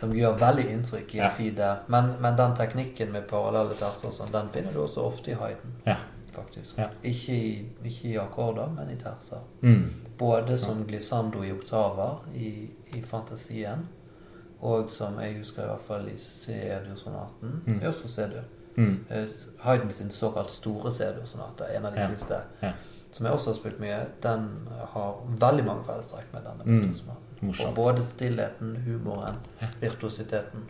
som 0.00 0.12
gjør 0.16 0.38
veldig 0.40 0.64
inntrykk 0.72 1.14
i 1.14 1.18
en 1.18 1.24
Ja. 1.24 1.30
tid 1.36 1.56
der. 1.56 1.76
Men, 1.88 2.14
men 2.20 2.36
den 2.36 2.56
teknikken 2.56 3.12
med 3.12 3.28
parallelle 3.28 3.74
terser 3.76 4.10
sånn, 4.16 4.32
den 4.32 4.48
finner 4.54 4.72
du 4.72 4.80
også 4.86 5.04
ofte 5.04 5.30
i 5.30 5.34
Haydn, 5.34 5.74
Ja. 5.86 5.96
faktisk. 6.32 6.78
Ja. 6.78 6.88
Ikke, 7.04 7.32
i, 7.36 7.72
ikke 7.84 8.08
i 8.08 8.16
akkorder, 8.18 8.68
men 8.76 8.90
i 8.90 8.96
terser. 8.96 9.42
Mm. 9.62 9.90
Både 10.18 10.58
som 10.58 10.84
glissando 10.86 11.42
i 11.44 11.52
oktaver 11.52 12.24
i, 12.34 12.70
i 12.96 13.02
fantasien, 13.02 13.88
og 14.62 14.90
som 14.92 15.18
jeg 15.20 15.38
husker 15.38 15.62
i 15.62 15.66
hvert 15.66 15.80
fall 15.86 16.08
i 16.08 16.16
C-dur-sonaten. 16.18 17.62
Mm. 17.66 17.80
Også 17.88 18.08
C-dur. 18.08 18.42
Mm. 18.76 19.04
Eh, 19.10 19.88
sin 19.90 20.10
såkalt 20.10 20.50
store 20.50 20.92
C-dur-sonate, 20.92 21.64
en 21.76 21.86
av 21.86 21.94
de 21.94 22.00
siste, 22.06 22.40
Ja. 22.62 22.72
som 23.12 23.26
jeg 23.26 23.34
også 23.34 23.50
har 23.50 23.56
spilt 23.56 23.80
mye, 23.80 24.06
den 24.22 24.48
har 24.94 25.14
veldig 25.40 25.64
mange 25.66 25.84
fellestrekk 25.84 26.32
med 26.32 26.42
denne 26.44 26.64
Mm. 26.64 26.94
Beethoven-sonaten. 27.40 27.68
Og 27.68 27.74
både 27.74 28.04
stillheten, 28.04 28.76
humoren, 28.86 29.40
virtuositeten. 29.80 30.68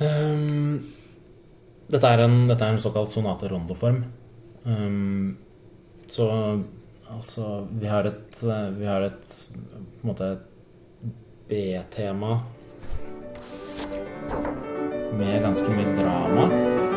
Um, 0.00 0.92
dette, 1.86 2.08
er 2.08 2.24
en, 2.24 2.48
dette 2.48 2.66
er 2.66 2.74
en 2.74 2.82
såkalt 2.82 3.12
sonate 3.12 3.48
rondoform. 3.48 4.02
Um, 4.64 5.36
så 6.10 6.26
altså 7.10 7.66
Vi 7.70 7.86
har 7.86 8.06
et 8.08 8.42
eh, 8.42 8.68
Vi 8.78 8.86
har 8.86 9.02
et 9.02 9.44
på 9.52 9.76
en 9.76 10.08
måte 10.08 10.38
B-tema 11.48 12.40
med 15.14 15.42
ganske 15.42 15.68
mye 15.70 15.94
drama. 15.94 16.93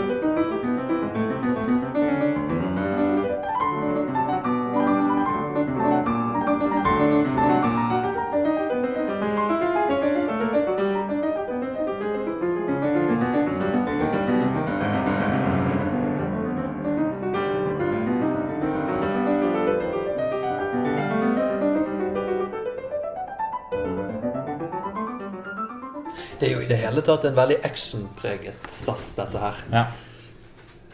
Det 26.39 26.47
er 26.47 26.53
jo 26.53 26.61
i 26.61 26.67
det 26.69 26.77
hele 26.81 27.01
tatt 27.01 27.25
en 27.25 27.37
veldig 27.37 27.57
actionpreget 27.65 28.67
sats, 28.69 29.15
dette 29.17 29.41
her. 29.41 29.61
Ja. 29.73 29.85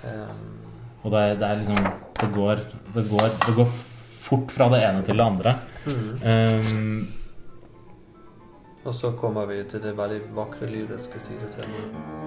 Um, 0.04 0.46
Og 1.04 1.12
det 1.12 1.20
er, 1.20 1.34
det 1.39 1.48
er 1.50 1.60
liksom 1.60 1.82
det 2.22 2.30
går, 2.32 2.62
det, 2.94 3.04
går, 3.10 3.28
det 3.48 3.56
går 3.58 3.68
fort 4.24 4.52
fra 4.56 4.70
det 4.72 4.80
ene 4.88 5.04
til 5.04 5.20
det 5.20 5.26
andre. 5.26 5.58
Um, 6.24 7.12
og 8.84 8.96
så 8.96 9.12
kommer 9.20 9.48
vi 9.48 9.64
til 9.68 9.84
det 9.84 9.98
veldig 9.98 10.22
vakre 10.36 10.68
lyriske 10.68 11.20
sidetemaet. 11.20 11.91
Det 11.91 12.22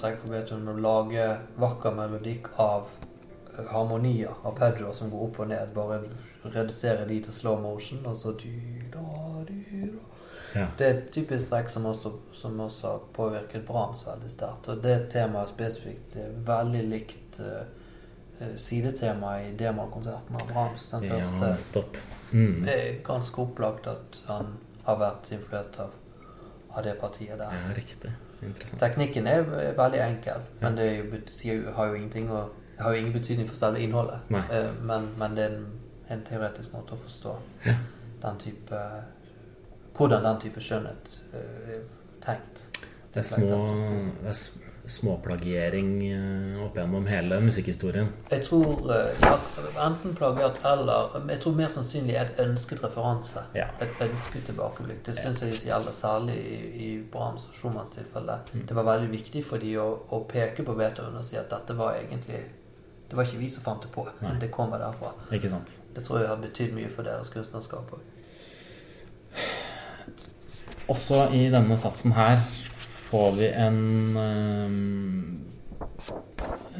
for 0.00 0.32
Beethoven 0.32 0.68
å 0.72 0.76
lage 0.80 1.26
vakker 1.60 1.94
melodikk 1.96 2.48
av 2.62 2.88
harmonier 3.68 4.28
av 4.28 4.52
arpeggier 4.52 4.92
som 4.92 5.10
går 5.10 5.24
opp 5.26 5.40
og 5.42 5.50
ned. 5.50 5.72
Bare 5.74 6.00
redusere 6.44 7.06
de 7.08 7.18
til 7.24 7.34
slow 7.34 7.60
motion, 7.60 8.04
og 8.06 8.16
så 8.16 8.32
dy, 8.40 8.54
da, 8.92 9.02
dy, 9.48 9.58
da. 9.92 10.04
ja. 10.54 10.68
Det 10.78 10.86
er 10.86 10.94
et 10.94 11.10
typisk 11.12 11.50
trekk 11.50 11.68
som 11.72 11.88
også, 11.90 12.14
som 12.36 12.60
også 12.60 12.86
har 12.86 13.04
påvirket 13.16 13.66
Brahms 13.68 14.06
veldig 14.06 14.32
sterkt. 14.32 14.70
Og 14.72 14.82
det 14.84 14.96
temaet 15.12 15.52
spesifikt 15.52 16.16
er 16.16 16.32
veldig 16.46 16.86
likt 16.88 17.42
uh, 17.44 18.56
sidetemaet 18.56 19.50
i 19.50 19.54
D-moll-konserten 19.60 20.40
av 20.40 20.48
Brahms. 20.52 20.88
Den 20.94 21.06
ja, 21.10 21.20
første. 21.20 21.84
Mm. 22.32 22.64
Det 22.64 22.74
er 22.78 22.98
ganske 23.04 23.42
opplagt 23.42 23.90
at 23.90 24.22
han 24.30 24.56
har 24.86 24.98
vært 25.00 25.32
influert 25.34 25.76
av, 25.82 25.94
av 26.72 26.84
det 26.86 26.96
partiet 27.02 27.38
der. 27.38 27.52
Ja, 27.52 27.76
riktig. 27.76 28.16
Teknikken 28.80 29.26
er 29.26 29.42
veldig 29.76 30.00
enkel, 30.00 30.40
men 30.60 30.76
det 30.76 30.88
jo, 31.44 31.70
har 31.76 31.86
jo 31.86 31.94
har 32.80 32.90
jo 32.94 32.98
ingen 32.98 33.12
betydning 33.12 33.48
for 33.48 33.56
selve 33.56 33.80
innholdet. 33.80 34.20
Eh, 34.30 34.70
men, 34.82 35.08
men 35.18 35.36
det 35.36 35.44
er 35.44 35.56
en, 35.56 35.66
en 36.10 36.22
teoretisk 36.28 36.72
måte 36.72 36.96
å 36.96 37.00
forstå 37.02 37.34
Ja. 37.66 37.74
den 38.22 38.38
type 38.38 38.84
Hvordan 39.96 40.24
den 40.24 40.40
type 40.40 40.60
skjønnhet 40.64 41.10
eh, 41.34 41.74
er 41.74 41.82
tenkt. 42.24 42.62
Det 43.14 43.20
er, 43.20 43.26
små, 43.26 43.58
det 44.22 44.30
er 44.30 44.38
småplagiering 44.90 45.90
eh, 46.12 46.64
opp 46.64 46.76
gjennom 46.76 47.06
hele 47.06 47.40
musikkhistorien. 47.40 48.08
Jeg 48.30 48.44
tror 48.46 48.92
eh, 48.94 49.20
ja, 49.22 49.32
enten 49.86 50.14
plagiat 50.18 50.58
eller 50.66 51.16
Jeg 51.30 51.40
tror 51.44 51.56
mer 51.58 51.68
sannsynlig 51.72 52.16
et 52.18 52.40
ønsket 52.42 52.82
referanse. 52.84 53.44
Ja. 53.54 53.68
Et 53.80 54.02
ønsket 54.06 54.48
tilbakeblikk. 54.50 55.02
Det 55.06 55.16
syns 55.18 55.42
jeg 55.46 55.60
gjelder 55.68 55.94
særlig 55.96 56.36
i, 56.40 56.60
i 56.86 56.88
Brahms 57.12 57.46
og 57.50 57.58
Schumanns 57.58 57.94
tilfelle. 57.94 58.40
Mm. 58.52 58.64
Det 58.68 58.78
var 58.78 58.88
veldig 58.92 59.10
viktig 59.12 59.44
for 59.46 59.62
de 59.62 59.76
å, 59.78 59.88
å 60.10 60.22
peke 60.30 60.66
på 60.66 60.74
Beethoven 60.78 61.20
og 61.20 61.26
si 61.26 61.38
at 61.40 61.50
dette 61.52 61.76
var 61.78 61.98
egentlig 62.00 62.42
Det 63.10 63.16
var 63.18 63.26
ikke 63.26 63.40
vi 63.40 63.48
som 63.50 63.64
fant 63.64 63.82
det 63.82 63.88
på, 63.90 64.04
Nei. 64.06 64.28
men 64.28 64.36
det 64.38 64.52
kommer 64.54 64.78
derfra. 64.78 65.10
Ikke 65.34 65.50
sant? 65.50 65.70
Det 65.94 66.04
tror 66.06 66.20
jeg 66.20 66.28
har 66.30 66.38
betydd 66.38 66.76
mye 66.76 66.90
for 66.90 67.02
deres 67.02 67.30
kunstnerskap 67.34 67.90
òg. 67.96 68.04
Også 70.90 71.24
i 71.34 71.48
denne 71.50 71.78
satsen 71.78 72.14
her 72.14 72.42
får 73.10 73.32
vi 73.38 73.52
en 73.52 74.16
eh, 74.16 74.70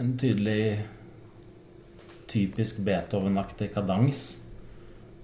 En 0.01 0.19
tydelig 0.19 0.87
typisk 2.31 2.79
Beethoven-aktig 2.87 3.69
kadans 3.75 4.21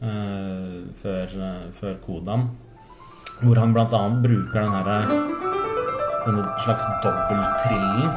eh, 0.02 0.82
før, 1.00 1.32
eh, 1.48 1.68
før 1.78 1.94
kodaen. 2.04 2.48
Hvor 3.40 3.56
han 3.62 3.72
annet 3.76 4.22
bruker 4.24 4.60
den 4.60 4.74
herre 4.74 4.98
denne 6.26 6.44
slags 6.64 6.84
dobbelttrillen. 7.04 8.10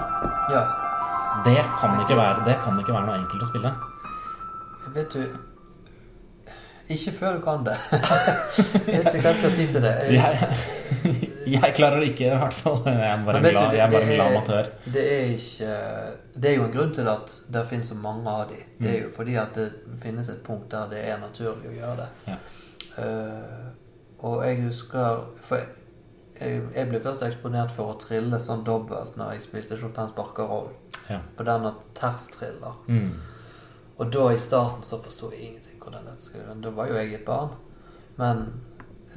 Ja. 0.52 0.64
Det 1.46 1.62
kan, 1.80 1.96
ikke 2.02 2.18
være, 2.18 2.44
det 2.46 2.58
kan 2.64 2.80
ikke 2.82 2.96
være 2.96 3.08
noe 3.08 3.20
enkelt 3.22 3.46
å 3.46 3.52
spille. 3.54 3.72
Vet 4.96 5.14
du 5.16 5.49
Ikke 6.90 7.12
før 7.14 7.36
du 7.38 7.42
kan 7.46 7.64
det. 7.66 7.76
jeg 7.94 9.04
vet 9.04 9.14
ikke 9.14 9.22
hva 9.22 9.32
jeg 9.32 9.38
skal 9.40 9.52
si 9.54 9.66
til 9.70 9.84
det. 9.86 9.92
Jeg, 10.16 10.50
jeg 11.54 11.74
klarer 11.78 12.00
det 12.02 12.08
ikke, 12.14 12.26
i 12.32 12.38
hvert 12.42 12.54
fall. 12.58 12.80
Jeg 12.88 13.04
er 13.12 13.26
bare 13.28 13.38
en 13.38 13.46
glad, 13.46 13.76
jeg 13.78 14.16
er 14.18 14.24
amatør. 14.26 14.70
Det 14.94 15.04
er 15.14 15.26
ikke 15.36 15.74
Det 16.42 16.50
er 16.50 16.56
jo 16.58 16.64
en 16.66 16.74
grunn 16.74 16.94
til 16.96 17.08
at 17.12 17.36
det 17.54 17.66
finnes 17.70 17.92
så 17.94 17.98
mange 18.00 18.30
av 18.34 18.48
de. 18.50 18.58
Det 18.80 18.88
Mm. 18.90 18.94
er 18.96 19.00
jo 19.04 19.10
fordi 19.16 19.36
at 19.36 19.54
det 19.56 19.68
finnes 20.02 20.30
et 20.30 20.42
punkt 20.44 20.72
der 20.72 20.90
det 20.90 21.04
er 21.10 21.18
naturlig 21.22 21.70
å 21.70 21.76
gjøre 21.78 21.96
det. 22.02 22.10
Ja. 22.28 22.38
Uh, 23.00 23.68
og 24.26 24.42
jeg 24.46 24.62
husker 24.66 25.20
For 25.46 25.56
jeg, 26.40 26.62
jeg 26.76 26.88
ble 26.90 27.00
først 27.04 27.22
eksponert 27.24 27.72
for 27.76 27.94
å 27.94 27.98
trille 28.00 28.40
sånn 28.40 28.64
dobbelt 28.68 29.16
når 29.20 29.34
jeg 29.36 29.42
spilte 29.46 29.78
Chopins 29.78 30.12
Barcarolle. 30.16 30.72
Ja. 31.10 31.20
På 31.38 31.44
den 31.44 31.66
at 31.70 31.80
terstriller. 32.00 32.78
Mm. 32.88 33.12
Og 34.00 34.14
da 34.14 34.30
i 34.34 34.40
starten 34.40 34.84
så 34.88 34.98
forsto 35.04 35.30
jeg 35.34 35.42
ingenting 35.50 35.69
hvordan 35.90 36.06
dette 36.06 36.22
skulle. 36.30 36.56
Da 36.64 36.70
var 36.78 36.88
jo 36.88 36.96
jeg 37.00 37.14
et 37.18 37.26
barn. 37.26 37.50
Men, 38.18 38.46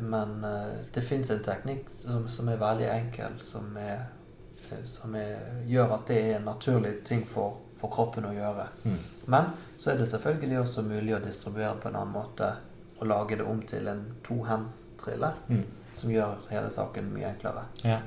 men 0.01 0.45
eh, 0.45 0.75
det 0.95 1.05
fins 1.05 1.31
en 1.31 1.43
teknikk 1.45 1.91
som, 2.01 2.29
som 2.29 2.49
er 2.49 2.57
veldig 2.61 2.89
enkel, 2.91 3.39
som, 3.45 3.77
er, 3.77 4.07
eh, 4.71 4.85
som 4.89 5.15
er, 5.19 5.39
gjør 5.69 5.95
at 5.99 6.07
det 6.09 6.19
er 6.25 6.37
en 6.39 6.47
naturlig 6.49 7.05
ting 7.05 7.25
for, 7.29 7.59
for 7.81 7.91
kroppen 7.93 8.25
å 8.29 8.35
gjøre. 8.35 8.67
Mm. 8.85 8.99
Men 9.27 9.51
så 9.79 9.91
er 9.93 9.99
det 10.01 10.09
selvfølgelig 10.09 10.61
også 10.65 10.83
mulig 10.87 11.17
å 11.17 11.23
distribuere 11.25 11.77
på 11.83 11.89
en 11.91 11.97
annen 12.01 12.15
måte 12.15 12.53
og 13.03 13.07
lage 13.11 13.37
det 13.41 13.45
om 13.51 13.63
til 13.67 13.89
en 13.91 14.05
tohandstrille, 14.25 15.33
Mm. 15.49 15.65
som 15.95 16.11
gjør 16.11 16.37
hele 16.51 16.71
saken 16.71 17.09
mye 17.13 17.27
enklere. 17.35 17.65
Ja. 17.85 17.99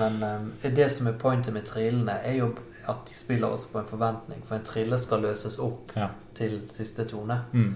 Men 0.00 0.22
um, 0.22 0.52
det 0.62 0.86
som 0.92 1.06
er 1.06 1.18
pointet 1.20 1.52
med 1.52 1.66
trillene, 1.68 2.14
er 2.24 2.38
jo 2.38 2.46
at 2.88 3.04
de 3.08 3.14
spiller 3.14 3.52
også 3.52 3.68
på 3.72 3.78
en 3.82 3.86
forventning. 3.90 4.40
For 4.48 4.56
en 4.56 4.64
trille 4.64 4.98
skal 4.98 5.20
løses 5.22 5.58
opp 5.60 5.92
Ja. 5.96 6.08
til 6.34 6.62
siste 6.72 7.04
tone. 7.04 7.36
Mm. 7.52 7.74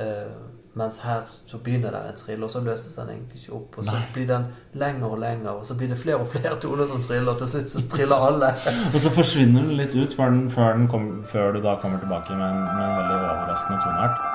Eh, 0.00 0.30
mens 0.78 0.98
her 1.02 1.20
så 1.26 1.58
begynner 1.58 1.90
der 1.90 2.08
en 2.08 2.16
trille, 2.16 2.44
og 2.44 2.50
så 2.50 2.60
løses 2.60 2.94
den 2.94 3.08
egentlig 3.08 3.40
ikke 3.40 3.52
opp. 3.52 3.78
Og 3.78 3.84
så 3.84 3.96
Nei. 3.96 4.02
blir 4.14 4.26
den 4.26 4.44
lenger 4.74 5.06
og 5.06 5.18
lenger, 5.18 5.50
og 5.50 5.66
så 5.66 5.74
blir 5.74 5.88
det 5.88 5.98
flere 5.98 6.16
og 6.16 6.28
flere 6.28 6.60
toner 6.60 6.86
som 6.86 7.02
triller, 7.02 7.32
og 7.32 7.38
til 7.38 7.48
slutt 7.48 7.70
så 7.70 7.84
triller 7.90 8.26
alle. 8.28 8.52
Og 8.94 9.00
så 9.00 9.10
forsvinner 9.10 9.66
den 9.66 9.76
litt 9.80 9.96
ut 9.96 10.14
før, 10.14 10.30
den, 10.30 10.50
før, 10.50 10.72
den 10.76 10.88
kom, 10.88 11.24
før 11.32 11.52
du 11.52 11.62
da 11.62 11.76
kommer 11.82 11.98
tilbake 11.98 12.36
med 12.36 12.46
en, 12.46 12.60
med 12.62 12.84
en 12.84 12.98
veldig 13.00 13.16
overraskende 13.16 13.80
toneart. 13.86 14.27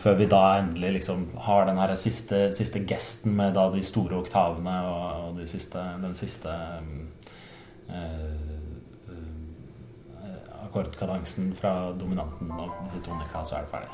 Før 0.00 0.14
vi 0.18 0.26
da 0.30 0.42
endelig 0.58 0.92
liksom 0.98 1.26
har 1.46 1.66
den 1.68 1.78
her 1.80 1.94
siste, 2.00 2.52
siste 2.56 2.80
gesten 2.88 3.36
med 3.36 3.54
da 3.56 3.68
de 3.72 3.82
store 3.84 4.16
oktavene 4.22 4.76
og, 4.88 5.28
og 5.28 5.38
de 5.38 5.46
siste, 5.50 5.78
den 6.02 6.14
siste 6.18 6.48
um, 6.78 7.08
eh, 7.88 8.34
eh, 9.10 10.42
akkordkadansen 10.64 11.54
fra 11.60 11.92
dominanten 12.00 12.50
og 12.50 12.70
tonika, 13.04 13.44
så 13.44 13.56
er 13.56 13.60
det 13.66 13.70
ferdig. 13.74 13.92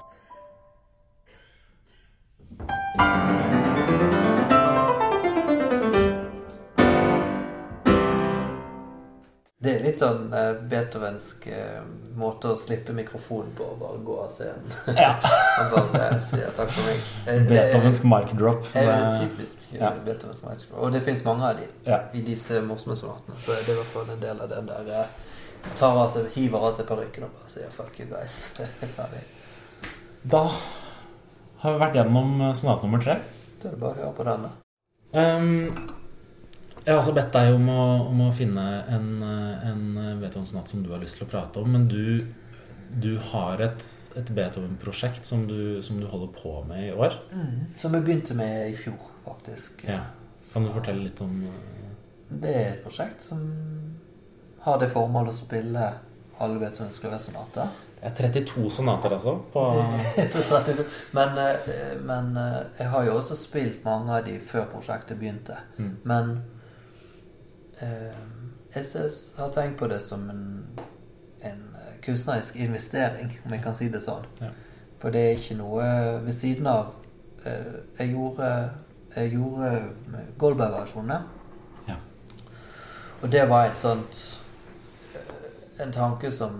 Det 9.61 9.75
er 9.75 9.83
litt 9.85 9.99
sånn 10.01 10.31
uh, 10.33 10.55
beethovensk 10.71 11.43
uh, 11.53 11.83
måte 12.17 12.49
å 12.49 12.57
slippe 12.57 12.95
mikrofonen 12.97 13.51
på, 13.59 13.67
og 13.75 13.83
bare 13.83 13.99
gå 14.07 14.15
av 14.23 14.31
scenen. 14.33 14.71
Ja. 14.97 15.11
og 15.77 15.91
bare 15.93 16.17
si 16.25 16.41
takk 16.57 16.73
for 16.73 16.89
meg. 16.89 17.03
Eh, 17.29 17.43
Beethovensk 17.51 18.07
mic 18.09 18.33
drop. 18.41 18.65
Det 18.73 18.87
er 18.89 19.19
typisk 19.21 19.59
Ja. 19.77 19.91
mic 20.01 20.25
drop. 20.25 20.79
Og 20.81 20.97
det 20.97 21.03
fins 21.05 21.25
mange 21.29 21.51
av 21.51 21.61
de 21.61 21.69
Ja. 21.91 22.01
i 22.17 22.25
disse 22.25 22.63
morsomme 22.65 22.97
sonatene. 22.97 23.37
Så 23.37 23.53
det 23.53 23.69
er 23.69 23.75
i 23.75 23.79
hvert 23.83 23.93
fall 23.93 24.15
en 24.17 24.25
del 24.25 24.41
av 24.41 24.49
den 24.49 24.73
der 24.73 25.07
tar 25.77 25.93
av 26.07 26.09
seg, 26.09 26.33
hiver 26.33 26.65
av 26.71 26.73
seg 26.79 26.89
parykken 26.89 27.29
og 27.29 27.37
bare 27.37 27.53
sier 27.53 27.69
'fuck 27.69 28.01
you 28.01 28.09
guys'. 28.09 28.61
Er 28.83 28.87
ferdig. 28.97 29.25
Da 30.25 30.47
har 31.61 31.73
vi 31.73 31.85
vært 31.85 32.01
gjennom 32.01 32.55
sonat 32.57 32.83
nummer 32.83 32.99
tre. 33.05 33.21
Da 33.63 33.69
er 33.69 33.73
det 33.73 33.81
bare 33.81 33.93
å 33.93 34.05
høre 34.05 34.17
på 34.17 34.25
den, 34.25 34.49
da. 34.49 34.51
Um, 35.13 36.00
jeg 36.91 36.97
har 36.97 37.01
også 37.05 37.15
bedt 37.15 37.33
deg 37.37 37.55
om 37.55 37.69
å, 37.71 37.83
om 38.11 38.21
å 38.27 38.31
finne 38.35 38.65
en, 38.91 39.09
en 39.23 39.83
Beethoven-sonat 40.21 40.69
som 40.73 40.83
du 40.83 40.91
har 40.91 40.99
lyst 41.03 41.21
til 41.21 41.27
å 41.29 41.31
prate 41.31 41.61
om, 41.63 41.71
men 41.71 41.85
du, 41.91 42.27
du 43.03 43.13
har 43.31 43.63
et, 43.63 43.85
et 44.19 44.33
Beethoven-prosjekt 44.35 45.29
som, 45.29 45.45
du- 45.47 45.79
som 45.87 46.01
du 46.03 46.07
holder 46.11 46.33
på 46.35 46.57
med 46.67 46.89
i 46.89 46.93
år. 46.97 47.15
Som 47.79 47.95
jeg 47.95 48.07
begynte 48.09 48.35
med 48.39 48.73
i 48.73 48.75
fjor, 48.75 48.99
faktisk. 49.25 49.85
Ja. 49.87 50.01
Kan 50.53 50.67
du 50.67 50.73
fortelle 50.75 51.05
litt 51.07 51.21
om 51.23 51.45
eh, 51.47 51.93
Det 52.43 52.51
er 52.59 52.73
et 52.73 52.83
prosjekt 52.83 53.23
som 53.23 53.45
har 54.65 54.81
det 54.83 54.91
formål 54.91 55.31
å 55.31 55.37
spille 55.37 55.85
alle 56.43 56.59
Beethovens 56.59 56.99
klaversonater. 56.99 57.71
Det 58.01 58.09
er 58.09 58.31
32 58.33 58.71
sonater, 58.73 59.13
altså? 59.15 59.37
På, 59.53 59.63
men, 61.19 61.39
eh, 61.39 61.97
men 62.03 62.31
eh, 62.37 62.63
jeg 62.81 62.89
har 62.95 63.05
jo 63.07 63.19
også 63.21 63.37
spilt 63.39 63.85
mange 63.85 64.17
av 64.19 64.25
de 64.27 64.39
før 64.41 64.67
prosjektet 64.73 65.21
begynte. 65.21 65.59
Mm. 65.79 65.91
Men 66.09 66.31
jeg 67.81 68.85
ses- 68.85 69.35
har 69.39 69.51
tenkt 69.53 69.79
på 69.79 69.87
det 69.91 70.01
som 70.03 70.27
en, 70.31 70.43
en 71.43 71.63
eh, 71.77 71.95
kunstnerisk 72.05 72.57
investering, 72.57 73.33
om 73.45 73.51
jeg 73.55 73.63
kan 73.65 73.75
si 73.75 73.89
det 73.89 74.03
sånn. 74.05 74.27
Ja. 74.41 74.51
For 75.01 75.11
det 75.11 75.21
er 75.27 75.39
ikke 75.39 75.57
noe 75.57 75.85
ved 76.27 76.33
siden 76.37 76.67
av 76.69 76.91
eh, 77.45 77.73
Jeg 77.99 78.11
gjorde, 78.13 78.51
jeg 79.17 79.33
gjorde 79.33 79.71
Goldberg-versjonene. 80.39 81.23
Ja. 81.89 81.97
Og 83.23 83.33
det 83.33 83.47
var 83.49 83.67
et 83.71 83.79
sånt 83.81 84.21
eh, 85.15 85.83
En 85.85 85.93
tanke 85.93 86.31
som 86.33 86.59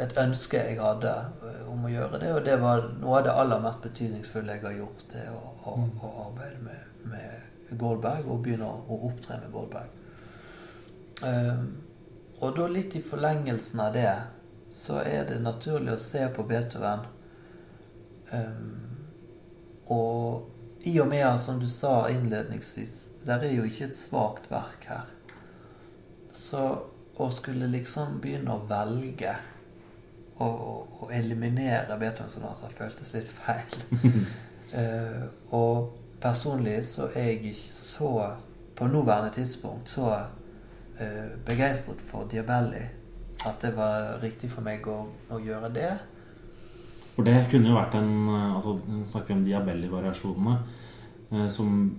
Et 0.00 0.14
ønske 0.18 0.56
jeg 0.56 0.78
hadde 0.80 1.10
eh, 1.44 1.64
om 1.68 1.82
å 1.84 1.90
gjøre 1.92 2.20
det. 2.22 2.30
Og 2.32 2.44
det 2.46 2.54
var 2.62 2.86
noe 3.02 3.18
av 3.18 3.24
det 3.26 3.34
aller 3.42 3.60
mest 3.66 3.82
betydningsfulle 3.84 4.54
jeg 4.56 4.62
har 4.64 4.78
gjort. 4.78 5.02
Det 5.12 5.26
å, 5.34 5.40
å, 5.68 5.74
å 6.06 6.12
arbeide 6.28 6.62
med, 6.64 6.86
med 7.10 7.76
Goldberg 7.78 8.24
og 8.30 8.40
begynne 8.46 8.64
å, 8.70 8.78
å 8.88 8.96
opptre 9.10 9.36
med 9.42 9.52
Goldberg. 9.52 9.98
Um, 11.24 11.64
og 12.40 12.56
da 12.56 12.66
litt 12.72 12.96
i 12.96 13.02
forlengelsen 13.04 13.80
av 13.84 13.92
det 13.92 14.12
så 14.72 15.02
er 15.04 15.26
det 15.28 15.40
naturlig 15.44 15.92
å 15.92 16.00
se 16.00 16.22
på 16.32 16.44
Beethoven 16.48 17.02
um, 18.32 18.70
Og 19.92 20.86
i 20.86 20.94
og 21.02 21.10
med 21.10 21.26
som 21.42 21.58
du 21.60 21.66
sa 21.68 22.08
innledningsvis, 22.08 23.04
der 23.26 23.44
er 23.44 23.52
jo 23.52 23.66
ikke 23.68 23.90
et 23.90 23.96
svakt 23.98 24.46
verk 24.48 24.86
her. 24.88 25.10
Så 26.32 26.62
å 27.20 27.26
skulle 27.34 27.68
liksom 27.68 28.16
begynne 28.22 28.54
å 28.54 28.64
velge 28.70 29.34
og 30.40 31.10
eliminere 31.12 31.98
Beethoven-sonater 32.00 32.72
føltes 32.72 33.12
litt 33.12 33.28
feil. 33.28 33.74
uh, 34.72 35.26
og 35.60 35.90
personlig 36.22 36.78
så 36.88 37.10
er 37.12 37.34
jeg 37.34 37.42
ikke 37.50 37.74
så 37.76 38.14
på 38.78 38.88
nåværende 38.88 39.34
tidspunkt 39.36 39.92
så 39.92 40.14
uh, 41.00 41.28
begeistret 41.46 42.00
for 42.10 42.28
Diabelli 42.30 42.84
at 43.46 43.62
det 43.62 43.70
var 43.76 44.18
riktig 44.20 44.50
for 44.52 44.60
meg 44.66 44.84
å, 44.86 44.98
å 45.32 45.38
gjøre 45.40 45.70
det. 45.72 45.90
For 47.14 47.24
det 47.24 47.38
kunne 47.50 47.70
jo 47.70 47.76
vært 47.78 47.94
en 47.96 48.10
eh, 48.28 48.54
Altså, 48.54 48.74
snakker 49.08 49.32
vi 49.32 49.38
om 49.38 49.44
Diabelli-variasjonene, 49.46 50.58
eh, 51.32 51.48
som 51.48 51.96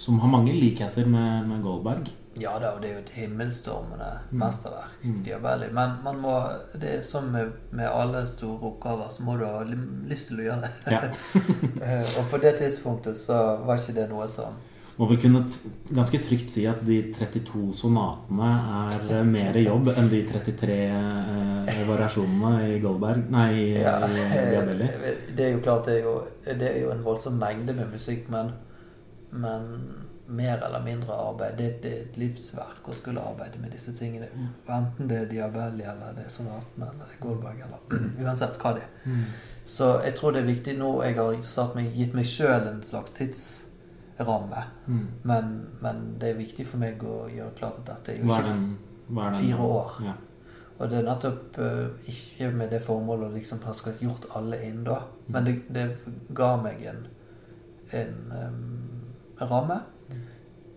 som 0.00 0.20
har 0.22 0.30
mange 0.32 0.52
likheter 0.54 1.04
med, 1.04 1.48
med 1.48 1.60
Goldberg. 1.62 2.06
Ja 2.40 2.54
da, 2.62 2.70
og 2.72 2.80
det 2.80 2.88
er 2.88 2.94
jo 2.94 3.00
et 3.02 3.10
himmelstormende 3.18 4.06
Mm. 4.30 4.38
mesterverk. 4.38 4.94
Mm. 5.02 5.18
Diabelli. 5.26 5.66
Men 5.76 5.90
man 6.04 6.20
må, 6.22 6.36
det 6.72 6.94
er 6.94 7.02
som 7.04 7.24
med, 7.34 7.50
med 7.72 7.88
alle 7.90 8.22
store 8.30 8.70
oppgaver, 8.70 9.10
så 9.10 9.22
må 9.26 9.34
du 9.36 9.44
ha 9.44 9.60
lyst 10.08 10.30
til 10.30 10.40
å 10.40 10.46
gjøre 10.46 10.68
det. 10.68 10.94
Ja. 10.94 11.02
Eh, 11.84 12.06
og 12.20 12.30
på 12.30 12.38
det 12.40 12.54
tidspunktet 12.62 13.18
så 13.18 13.56
var 13.66 13.76
ikke 13.82 13.96
det 13.98 14.08
noe 14.10 14.28
som 14.28 14.56
Må 15.00 15.06
vel 15.08 15.16
kunne 15.16 15.40
ganske 15.88 16.18
trygt 16.20 16.50
si 16.52 16.66
at 16.68 16.82
de 16.84 16.98
32 17.14 17.70
sonatene 17.72 18.48
er 18.82 19.06
eh, 19.16 19.22
mer 19.24 19.56
jobb 19.56 19.88
enn 19.94 20.10
de 20.12 20.18
33 20.28 20.74
eh, 20.76 21.80
variasjonene 21.88 22.74
i 22.74 22.80
Goldberg 22.82 23.30
Nei, 23.32 23.46
i, 23.62 23.64
Ja, 23.80 23.94
i 24.04 24.42
Diabelli. 24.50 24.90
Det 25.36 25.46
er 25.46 25.54
jo 25.54 25.62
klart 25.64 25.88
det 25.88 25.94
er 26.02 26.04
jo, 26.04 26.14
det 26.44 26.68
er 26.68 26.76
jo 26.82 26.90
en 26.92 27.00
voldsom 27.06 27.40
mengde 27.40 27.72
med 27.78 27.88
musikk, 27.94 28.28
men, 28.34 28.52
men 29.32 29.70
mer 30.28 30.60
eller 30.66 30.84
mindre 30.84 31.16
arbeid. 31.16 31.56
Det, 31.56 31.70
det 31.82 31.94
er 31.94 32.04
et 32.04 32.20
livsverk 32.20 32.84
å 32.84 32.94
skulle 32.94 33.24
arbeide 33.24 33.62
med 33.62 33.72
disse 33.72 33.96
tingene. 33.96 34.28
Enten 34.68 35.08
det 35.08 35.22
er 35.22 35.32
Diabelli, 35.32 35.86
eller 35.88 36.12
det 36.18 36.28
er 36.28 36.36
sonatene 36.36 36.90
eller 36.90 37.08
det 37.08 37.16
er 37.16 37.24
Goldberg, 37.24 37.64
eller 37.70 38.04
uansett 38.26 38.60
hva 38.60 38.76
det 38.76 38.84
er. 38.84 38.92
Mm. 39.08 39.24
Så 39.64 39.90
jeg 40.04 40.20
tror 40.20 40.36
det 40.36 40.40
er 40.40 40.48
viktig 40.48 40.72
nå 40.76 40.88
Jeg 41.04 41.14
har 41.16 41.74
meg, 41.76 41.90
gitt 41.94 42.14
meg 42.16 42.26
sjøl 42.26 42.68
en 42.68 42.80
slags 42.84 43.16
tidsramme. 44.20 44.62
Mm. 44.86 45.06
Men, 45.22 45.66
men 45.80 46.16
det 46.20 46.30
er 46.30 46.38
viktig 46.38 46.66
for 46.66 46.78
meg 46.78 47.02
å 47.04 47.28
gjøre 47.28 47.54
klart 47.56 47.80
at 47.80 47.86
dette 47.86 48.12
er 48.12 48.20
jo 48.20 48.24
ikke 48.24 48.38
er 48.38 48.50
den? 48.50 49.34
fire 49.34 49.62
år. 49.62 49.94
Ja. 50.04 50.12
Og 50.78 50.90
det 50.90 50.98
er 50.98 51.08
nettopp 51.08 51.58
uh, 51.58 52.08
ikke 52.08 52.50
med 52.56 52.70
det 52.70 52.82
formålet 52.82 53.28
å 53.28 53.34
liksom 53.34 53.60
ha 53.66 53.72
skal 53.76 53.98
gjort 54.00 54.26
alle 54.34 54.62
inn 54.64 54.84
da. 54.84 55.02
Men 55.26 55.44
det, 55.44 55.56
det 55.68 55.88
ga 56.36 56.54
meg 56.56 56.82
en, 56.88 57.02
en 57.92 58.14
um, 58.32 59.46
ramme 59.50 59.80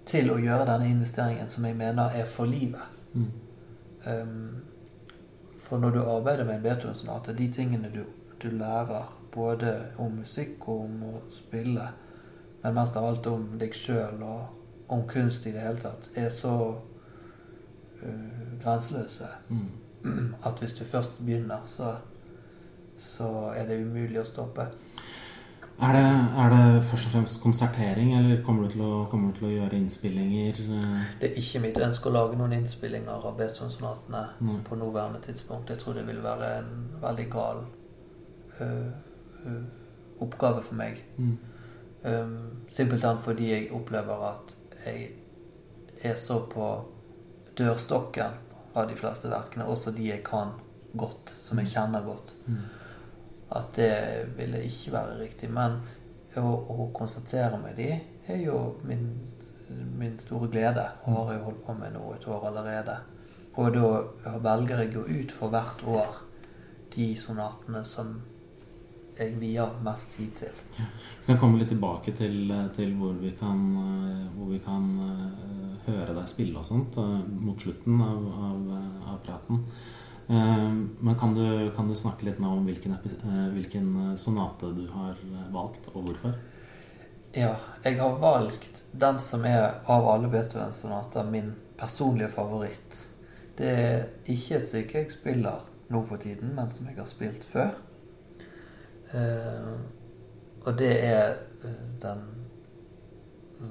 til 0.06 0.32
å 0.34 0.40
gjøre 0.40 0.68
denne 0.68 0.90
investeringen 0.91 1.49
som 1.49 1.64
jeg 1.65 1.78
mener 1.80 2.11
er 2.20 2.28
for 2.28 2.45
livet. 2.45 2.84
Mm. 3.14 3.32
Um, 4.06 4.61
for 5.64 5.80
når 5.80 5.95
du 5.95 6.02
arbeider 6.03 6.44
med 6.44 6.57
en 6.57 6.65
Beethoven-sonate, 6.65 7.38
de 7.38 7.48
tingene 7.48 7.91
du, 7.94 8.03
du 8.44 8.49
lærer 8.52 9.07
både 9.32 9.78
om 10.03 10.20
musikk 10.20 10.68
og 10.68 10.84
om 10.84 11.06
å 11.07 11.22
spille, 11.32 11.88
men 12.64 12.76
mest 12.76 12.95
av 12.95 13.06
alt 13.06 13.27
om 13.27 13.48
deg 13.60 13.76
sjøl 13.76 14.22
og 14.23 14.94
om 14.94 15.07
kunst 15.10 15.45
i 15.48 15.52
det 15.52 15.64
hele 15.64 15.80
tatt, 15.81 16.10
er 16.15 16.30
så 16.31 16.53
uh, 18.03 18.10
grenseløse. 18.64 19.27
Mm. 19.49 19.69
At 20.48 20.60
hvis 20.60 20.73
du 20.73 20.85
først 20.85 21.18
begynner, 21.19 21.64
så, 21.68 21.95
så 22.98 23.30
er 23.56 23.68
det 23.68 23.81
umulig 23.84 24.22
å 24.22 24.27
stoppe. 24.27 24.68
Er 25.84 25.95
det, 25.95 26.10
er 26.38 26.49
det 26.53 26.84
først 26.85 27.07
og 27.07 27.11
fremst 27.11 27.41
konsertering, 27.44 28.14
eller 28.15 28.44
kommer 28.45 28.64
du 28.64 28.76
til 28.76 28.84
å, 28.85 29.06
du 29.11 29.31
til 29.40 29.48
å 29.48 29.53
gjøre 29.56 29.80
innspillinger? 29.80 30.60
eh? 30.61 30.99
Det 31.22 31.31
er 31.31 31.40
ikke 31.41 31.61
mitt 31.64 31.80
ønske 31.81 32.11
å 32.11 32.14
lage 32.14 32.38
noen 32.38 32.53
innspillinger 32.60 33.26
av 33.26 33.40
Beethoven-sonatene 33.40 34.22
Nei. 34.45 34.60
på 34.68 34.77
nåværende 34.77 35.23
tidspunkt. 35.26 35.73
Jeg 35.73 35.81
tror 35.81 35.98
det 35.98 36.06
vil 36.07 36.22
være 36.23 36.52
en 36.60 36.69
veldig 37.02 37.26
gal 37.34 37.64
uh, 38.61 38.91
uh, 39.48 39.64
oppgave 40.22 40.61
for 40.61 40.77
meg. 40.77 41.02
Mm. 41.18 41.34
Um, 42.04 42.66
simpelthen 42.72 43.20
fordi 43.24 43.52
jeg 43.52 43.70
opplever 43.72 44.26
at 44.28 44.58
jeg 44.86 45.10
er 46.04 46.16
så 46.20 46.42
på 46.52 46.66
dørstokken 47.58 48.34
av 48.76 48.90
de 48.90 48.96
fleste 49.00 49.30
verkene, 49.32 49.66
også 49.70 49.94
de 49.96 50.10
jeg 50.10 50.24
kan 50.26 50.52
godt, 50.98 51.32
som 51.42 51.60
jeg 51.62 51.68
kjenner 51.72 52.04
godt, 52.04 52.34
Mm. 52.48 52.58
at 53.56 53.70
det 53.76 54.28
ville 54.38 54.64
ikke 54.66 54.92
være 54.92 55.20
riktig. 55.22 55.50
Men 55.50 55.80
å, 56.36 56.42
å 56.42 56.90
konsentrere 56.94 57.58
meg 57.62 57.76
de 57.78 57.88
er 58.28 58.42
jo 58.42 58.76
min, 58.84 59.08
min 59.98 60.18
store 60.20 60.50
glede, 60.52 60.86
og 61.06 61.28
har 61.28 61.34
jeg 61.34 61.44
holdt 61.44 61.66
på 61.66 61.74
med 61.74 61.94
nå 61.94 62.14
et 62.14 62.28
år 62.28 62.48
allerede. 62.50 62.98
Og 63.56 63.74
da 63.74 64.38
velger 64.42 64.80
jeg 64.84 64.94
jo 64.94 65.06
ut 65.06 65.32
for 65.32 65.54
hvert 65.54 65.84
år 65.88 66.22
de 66.96 67.16
sonatene 67.16 67.84
som 67.86 68.16
jeg 69.20 69.36
vier 69.40 69.70
mest 69.86 70.18
tid 70.18 70.32
til. 70.36 70.62
Vi 70.78 71.26
kan 71.26 71.40
komme 71.40 71.60
litt 71.60 71.70
tilbake 71.72 72.12
til, 72.18 72.52
til 72.76 72.95
hvor 73.00 73.14
vi 73.22 73.32
kan, 73.38 73.60
eh, 73.80 74.24
hvor 74.36 74.50
vi 74.52 74.60
kan 74.64 74.88
eh, 75.06 75.76
høre 75.88 76.16
deg 76.18 76.30
spille 76.30 76.60
og 76.60 76.68
sånt 76.68 76.98
eh, 77.00 77.20
mot 77.44 77.60
slutten 77.62 78.02
av, 78.04 78.26
av, 78.50 78.74
av 79.14 79.22
praten. 79.26 79.68
Men 80.24 81.18
kan 81.20 81.34
du, 81.36 81.44
kan 81.76 81.90
du 81.90 81.94
snakke 82.00 82.24
litt 82.24 82.38
nå 82.40 82.48
om 82.56 82.64
hvilken, 82.64 82.94
hvilken 83.52 84.14
sonate 84.18 84.70
du 84.72 84.86
har 84.94 85.18
valgt, 85.52 85.90
og 85.91 86.08
hvorfor? 86.08 86.38
Ja, 87.36 87.58
jeg 87.84 88.00
har 88.00 88.16
valgt 88.22 88.86
den 88.95 89.20
som 89.20 89.44
er 89.45 89.82
av 89.84 90.08
alle 90.08 90.32
Beethovens 90.32 90.80
sonater 90.86 91.28
min 91.28 91.52
personlige 91.78 92.32
favoritt. 92.38 93.02
Det 93.60 93.68
er 93.68 94.06
ikke 94.24 94.62
et 94.62 94.70
stykke 94.70 95.04
jeg 95.04 95.12
spiller 95.18 95.68
nå 95.91 96.06
for 96.08 96.24
tiden, 96.24 96.56
men 96.56 96.72
som 96.72 96.88
jeg 96.88 97.02
har 97.02 97.12
spilt 97.12 97.44
før. 97.52 97.76
Og 100.64 100.80
det 100.80 101.06
er 101.06 101.35
eh, 101.64 101.85
den 102.02 102.23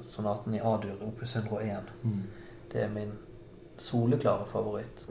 sonaten 0.09 0.53
i 0.53 0.59
A-dur, 0.59 1.07
opus 1.07 1.35
101. 1.35 1.93
Mm. 2.03 2.23
Det 2.71 2.83
er 2.83 2.89
min 2.89 3.13
soleklare 3.77 4.45
favoritt. 4.45 5.07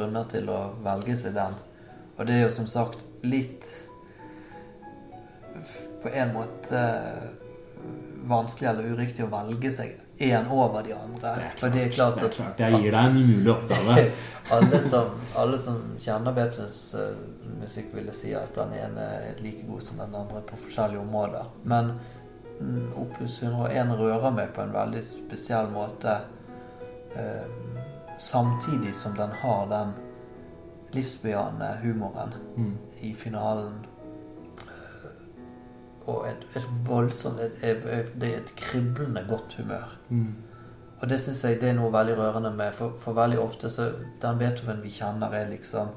Grunner 0.00 0.26
til 0.32 0.48
å 0.50 0.62
velge 0.84 1.16
seg 1.20 1.36
den. 1.36 1.56
Og 2.16 2.26
det 2.26 2.36
er 2.36 2.42
jo 2.46 2.52
som 2.52 2.66
sagt 2.68 3.06
litt 3.24 3.68
På 6.02 6.08
en 6.12 6.34
måte 6.34 6.80
eh, 6.80 7.26
vanskelig 8.28 8.68
eller 8.70 8.94
uriktig 8.94 9.24
å 9.24 9.32
velge 9.32 9.72
seg 9.72 9.98
én 10.20 10.48
over 10.52 10.84
de 10.84 10.92
andre. 10.92 11.32
For 11.56 11.72
det 11.72 11.84
er 11.84 11.92
klart 11.94 12.18
det 12.20 12.26
er 12.26 12.28
at 12.28 12.36
klart. 12.36 12.60
Jeg 12.60 12.80
gir 12.82 12.92
deg 12.92 13.06
en 13.08 13.16
umulig 13.16 13.52
oppgave. 13.54 13.94
alle, 14.56 14.80
som, 14.84 15.14
alle 15.40 15.60
som 15.60 15.78
kjenner 16.00 16.36
Beethovens 16.36 16.82
eh, 16.94 17.22
musikk, 17.60 17.94
ville 17.96 18.12
si 18.16 18.34
at 18.36 18.52
den 18.56 18.74
ene 18.76 19.06
er 19.30 19.40
like 19.40 19.64
god 19.68 19.86
som 19.86 20.02
den 20.02 20.16
andre 20.22 20.42
på 20.48 20.60
forskjellige 20.66 21.00
områder. 21.00 21.48
Men 21.72 21.94
mm, 22.60 22.92
Opus 23.00 23.40
101 23.42 23.96
rører 24.00 24.36
meg 24.36 24.52
på 24.56 24.64
en 24.64 24.76
veldig 24.76 25.04
spesiell 25.08 25.72
måte. 25.72 26.20
eh, 27.16 27.79
samtidig 28.20 28.94
som 28.94 29.14
den 29.16 29.32
har 29.40 29.66
den 29.70 29.92
livsbejaende 30.92 31.70
humoren 31.82 32.34
Mm. 32.56 32.76
i 33.00 33.14
finalen. 33.14 33.86
Eh, 34.60 35.10
og 36.06 36.28
et, 36.28 36.46
et 36.56 36.68
voldsomt 36.86 37.40
et, 37.40 37.52
et, 37.62 38.12
Det 38.20 38.28
er 38.34 38.36
et 38.36 38.52
kriblende 38.56 39.24
godt 39.28 39.54
humør. 39.58 39.98
Mm. 40.08 40.34
Og 41.00 41.08
det 41.08 41.20
syns 41.20 41.44
jeg 41.44 41.60
det 41.60 41.68
er 41.70 41.74
noe 41.78 41.92
veldig 41.92 42.16
rørende 42.18 42.50
med. 42.52 42.72
For, 42.76 42.92
for 42.98 43.12
veldig 43.16 43.38
ofte 43.40 43.70
så 43.70 43.92
Den 44.22 44.38
Beethoven 44.38 44.82
vi 44.82 44.90
kjenner, 44.90 45.32
er 45.32 45.48
liksom 45.48 45.88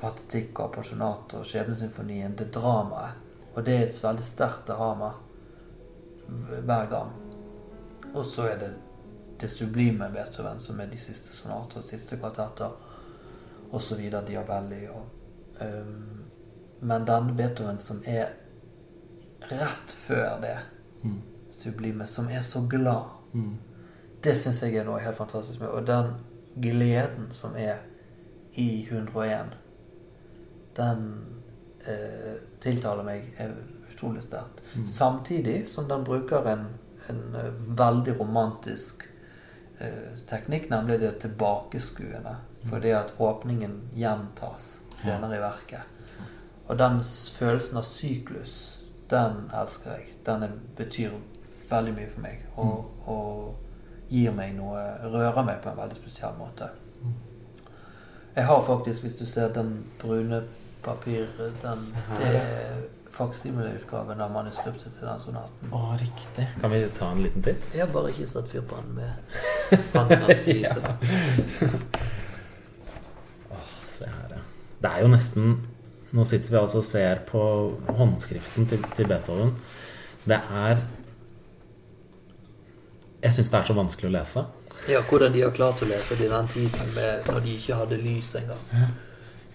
patetikk 0.00 0.58
og 0.58 0.64
appasjonat 0.70 1.34
og 1.34 1.44
skjebnesymfonien. 1.46 2.36
Det 2.38 2.46
er 2.46 2.60
dramaet. 2.60 3.18
Og 3.54 3.66
det 3.66 3.74
er 3.76 3.82
et 3.88 4.04
veldig 4.04 4.24
sterkt 4.24 4.68
drama 4.68 5.10
hver 6.64 6.86
gang. 6.90 7.10
Og 8.14 8.24
så 8.24 8.42
er 8.48 8.58
det 8.58 8.70
det 9.40 9.48
sublime 9.50 10.10
Beethoven, 10.12 10.60
som 10.60 10.80
er 10.80 10.86
de 10.86 10.98
siste 10.98 11.32
sonater, 11.32 11.82
siste 11.82 12.16
kvartetter 12.16 12.70
osv. 13.72 14.00
Diabelli 14.26 14.86
og 14.88 15.06
um, 15.60 16.20
Men 16.80 17.04
den 17.06 17.36
Beethoven 17.36 17.78
som 17.80 18.02
er 18.06 18.26
rett 19.50 19.92
før 20.06 20.40
det 20.40 20.56
Mm. 21.02 21.20
sublime, 21.50 22.06
som 22.06 22.28
er 22.30 22.40
så 22.42 22.60
glad 22.68 23.04
Mm. 23.32 23.56
det 24.24 24.38
syns 24.38 24.62
jeg 24.62 24.74
er 24.76 24.84
noe 24.84 25.00
helt 25.00 25.16
fantastisk 25.16 25.60
med. 25.60 25.68
Og 25.68 25.86
den 25.86 26.10
gleden 26.62 27.28
som 27.32 27.56
er 27.56 27.76
i 28.52 28.82
101, 28.90 29.46
den 30.76 31.24
eh, 31.86 32.36
tiltaler 32.60 33.02
meg 33.04 33.34
eh, 33.38 33.50
utrolig 33.92 34.22
sterkt. 34.22 34.62
Mm. 34.76 34.86
Samtidig 34.86 35.68
som 35.68 35.88
den 35.88 36.04
bruker 36.04 36.46
en, 36.52 36.66
en 37.08 37.22
eh, 37.34 37.52
veldig 37.78 38.20
romantisk 38.20 39.08
teknikk, 40.30 40.68
nemlig 40.70 41.00
det 41.00 41.14
tilbakeskuende. 41.24 42.36
Fordi 42.68 42.92
at 42.92 43.14
åpningen 43.18 43.80
gjentas 43.96 44.80
senere 45.02 45.36
i 45.36 45.40
verket. 45.40 45.80
Og 46.68 46.78
den 46.78 47.00
følelsen 47.38 47.80
av 47.80 47.88
syklus, 47.88 48.56
den 49.10 49.48
elsker 49.62 49.96
jeg. 49.96 50.12
Den 50.26 50.42
er, 50.42 50.52
betyr 50.76 51.16
veldig 51.70 51.94
mye 51.96 52.10
for 52.12 52.26
meg. 52.26 52.44
Og, 52.60 52.92
og 53.10 54.10
gir 54.10 54.34
meg 54.34 54.54
noe 54.58 54.84
Rører 55.02 55.42
meg 55.46 55.58
på 55.64 55.72
en 55.72 55.80
veldig 55.80 55.98
spesiell 55.98 56.36
måte. 56.38 56.70
Jeg 58.36 58.46
har 58.46 58.62
faktisk, 58.62 59.02
hvis 59.02 59.16
du 59.18 59.26
ser 59.26 59.52
den 59.52 59.84
brune 59.98 60.44
papiret 60.82 61.62
den, 61.62 61.86
Det 62.16 62.36
er 62.36 62.82
faksimileutgaven 63.10 64.20
av 64.20 64.30
manuskriptet 64.32 64.94
til 64.94 65.08
den 65.08 65.20
sonaten. 65.20 65.72
Å, 65.74 65.96
riktig. 66.00 66.46
Kan 66.60 66.70
vi 66.72 66.84
ta 66.96 67.10
en 67.10 67.24
liten 67.24 67.42
titt? 67.42 67.72
Jeg 67.74 67.82
har 67.84 67.92
bare 67.92 68.12
ikke 68.14 68.28
satt 68.30 68.48
fyr 68.52 68.62
på 68.62 68.78
den 68.78 68.94
med 69.00 69.34
pannersfise. 69.92 70.80
Se 73.90 74.06
her, 74.06 74.30
ja. 74.30 74.40
Det 74.80 74.92
er 74.94 75.02
jo 75.04 75.10
nesten 75.12 75.58
Nå 76.10 76.24
sitter 76.26 76.50
vi 76.50 76.58
altså 76.58 76.80
og 76.80 76.86
ser 76.88 77.20
på 77.28 77.40
håndskriften 77.94 78.66
til, 78.66 78.80
til 78.96 79.06
Beethoven. 79.06 79.52
Det 80.26 80.40
er 80.40 80.80
Jeg 83.22 83.36
syns 83.36 83.52
det 83.52 83.58
er 83.60 83.68
så 83.68 83.76
vanskelig 83.78 84.08
å 84.08 84.14
lese. 84.16 84.42
Ja, 84.90 85.04
hvordan 85.06 85.30
de 85.36 85.44
har 85.44 85.52
klart 85.54 85.82
å 85.84 85.86
lese 85.86 86.16
det 86.18 86.26
i 86.26 86.32
den 86.32 86.48
tiden 86.50 86.90
med, 86.96 87.28
når 87.28 87.44
de 87.44 87.54
ikke 87.54 87.78
hadde 87.78 88.00
lys 88.00 88.32
engang. 88.40 88.64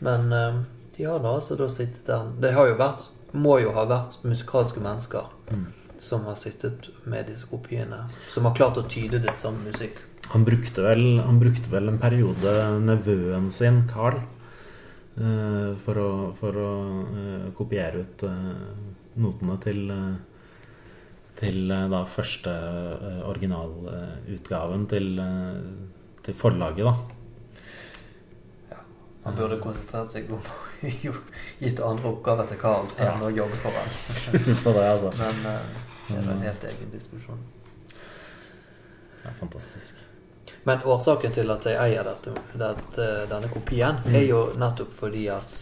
Men 0.05 0.31
eh, 0.31 0.61
de 0.95 1.07
har 1.09 1.19
da 1.19 1.33
altså 1.35 1.57
da 1.59 1.67
sittet 1.71 2.05
der 2.07 2.29
Det 2.39 2.53
har 2.55 2.69
jo 2.69 2.77
vært 2.79 3.09
må 3.35 3.57
jo 3.59 3.73
ha 3.75 3.83
vært 3.89 4.21
musikalske 4.23 4.79
mennesker 4.79 5.27
som 6.05 6.25
har 6.29 6.37
sittet 6.37 6.89
med 7.09 7.25
disse 7.31 7.47
kopiene. 7.49 8.03
Som 8.33 8.45
har 8.45 8.55
klart 8.57 8.77
å 8.77 8.85
tyde 8.89 9.19
det 9.23 9.33
som 9.41 9.57
musikk. 9.65 9.97
Han 10.33 10.45
brukte 10.45 10.85
vel, 10.85 11.19
han 11.25 11.39
brukte 11.41 11.71
vel 11.73 11.89
en 11.89 11.99
periode 12.01 12.53
nevøen 12.81 13.51
sin, 13.53 13.83
Carl, 13.89 14.19
eh, 15.17 15.73
for 15.81 16.01
å, 16.01 16.11
for 16.37 16.61
å 16.61 16.69
eh, 17.09 17.49
kopiere 17.57 18.05
ut 18.05 18.25
eh, 18.29 18.55
notene 19.21 19.59
til 19.65 19.83
til 21.35 21.67
da 21.67 21.97
første 22.07 22.51
originalutgaven 23.27 24.85
til, 24.87 25.09
til 26.23 26.37
forlaget, 26.39 26.87
da. 26.87 26.93
Ja, 28.71 28.77
Han 29.25 29.35
burde 29.41 29.57
konsentrert 29.59 30.13
seg 30.13 30.31
om 30.31 30.39
å 30.39 30.61
gitt 31.65 31.81
andre 31.83 32.13
oppgaver 32.13 32.47
til 32.47 32.61
Carl 32.61 32.87
enn 33.03 33.27
å 33.27 33.33
jobbe 33.35 33.59
for 33.59 33.75
det, 34.79 34.85
altså. 34.93 35.11
Men 35.19 35.43
det 36.07 36.17
er 36.17 36.31
en 36.31 36.43
helt 36.45 36.63
egen 36.63 36.91
diskusjon. 36.93 37.39
Ja, 39.23 39.31
fantastisk. 39.39 40.03
Men 40.63 40.83
årsaken 40.85 41.33
til 41.33 41.51
at 41.53 41.65
jeg 41.65 41.77
eier 41.81 42.05
dette, 42.05 42.33
dette, 42.57 43.07
denne 43.29 43.49
kopien, 43.49 44.01
er 44.09 44.25
jo 44.25 44.47
nettopp 44.57 44.93
fordi 44.93 45.27
at 45.33 45.59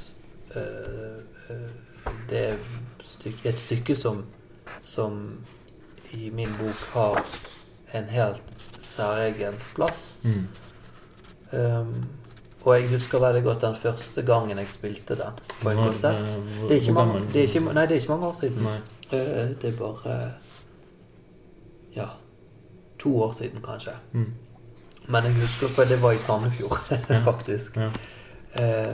eh, 0.56 1.58
det 2.30 2.44
er 2.50 2.58
et 3.48 3.60
stykke 3.60 3.96
som, 4.00 4.24
som 4.84 5.20
i 6.14 6.30
min 6.30 6.52
bok 6.60 6.84
har 6.94 7.22
en 7.94 8.10
helt 8.12 8.68
særegen 8.80 9.60
plass. 9.76 10.12
Mm. 10.24 10.48
Um, 11.54 11.96
og 12.64 12.80
jeg 12.80 12.90
husker 12.90 13.20
veldig 13.20 13.44
godt 13.44 13.62
den 13.62 13.76
første 13.76 14.22
gangen 14.26 14.58
jeg 14.58 14.68
spilte 14.72 15.18
den 15.20 15.40
på 15.62 15.70
en 15.70 15.78
konsert. 15.78 16.24
Det 16.24 16.32
er 16.32 16.68
det 16.68 16.78
er 16.78 17.74
det 17.74 17.92
er 17.92 17.96
ikke 17.96 18.10
mange 18.10 18.28
år 18.28 18.34
siden. 18.40 18.64
Nei. 18.64 18.78
Eh, 19.14 19.50
Det 19.62 19.70
er 19.74 19.78
bare 19.78 20.16
ja, 21.96 22.08
to 23.00 23.12
år 23.24 23.32
siden, 23.32 23.62
kanskje. 23.62 23.92
Mm. 24.14 24.34
Men 25.08 25.24
jeg 25.28 25.34
husker, 25.36 25.68
for 25.68 25.84
det 25.84 26.02
var 26.02 26.12
i 26.12 26.18
Sandefjord, 26.18 26.80
faktisk. 27.30 27.78
Ja. 27.78 27.90
Ja. 28.56 28.94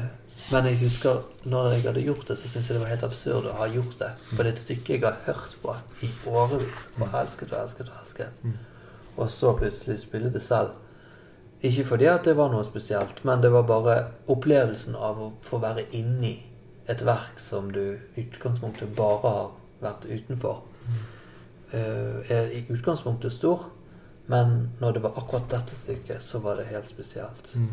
men 0.54 0.66
jeg 0.66 0.78
husker 0.80 1.18
når 1.44 1.70
jeg 1.72 1.82
hadde 1.82 2.02
gjort 2.02 2.28
det, 2.28 2.38
så 2.40 2.48
syntes 2.48 2.70
jeg 2.70 2.76
det 2.78 2.82
var 2.82 2.90
helt 2.94 3.04
absurd 3.04 3.46
å 3.52 3.56
ha 3.60 3.66
gjort 3.68 3.98
det. 4.00 4.12
For 4.34 4.44
det 4.44 4.52
er 4.54 4.56
et 4.56 4.62
stykke 4.64 4.94
jeg 4.94 5.02
har 5.04 5.18
hørt 5.26 5.58
på 5.62 5.76
i 6.02 6.10
årevis 6.32 6.86
og 7.00 7.10
elsket 7.22 7.52
og 7.54 7.60
elsket 7.64 7.90
og 7.92 7.98
elsket. 8.02 8.44
Mm. 8.44 8.54
Og 9.18 9.30
så 9.32 9.52
plutselig 9.60 10.00
spille 10.00 10.32
det 10.34 10.42
selv. 10.44 10.70
Ikke 11.62 11.84
fordi 11.86 12.08
at 12.08 12.24
det 12.26 12.38
var 12.40 12.50
noe 12.54 12.64
spesielt, 12.64 13.20
men 13.28 13.42
det 13.44 13.52
var 13.52 13.66
bare 13.68 13.98
opplevelsen 14.32 14.96
av 14.96 15.20
å 15.20 15.32
få 15.44 15.60
være 15.60 15.84
inni 15.92 16.38
et 16.90 17.04
verk 17.06 17.40
som 17.40 17.68
du 17.72 17.82
i 18.16 18.24
utgangspunktet 18.24 18.96
bare 18.96 19.20
har 19.36 19.50
vært 19.82 20.06
utenfor. 20.10 20.62
Eh, 21.72 22.32
er 22.32 22.50
i 22.52 22.66
utgangspunktet 22.70 23.34
stor, 23.34 23.68
men 24.28 24.72
når 24.82 24.92
det 24.98 25.04
var 25.04 25.18
akkurat 25.18 25.50
dette 25.52 25.76
stykket, 25.76 26.24
så 26.24 26.40
var 26.40 26.56
det 26.58 26.66
helt 26.72 26.90
spesielt. 26.90 27.52
Mm. 27.56 27.70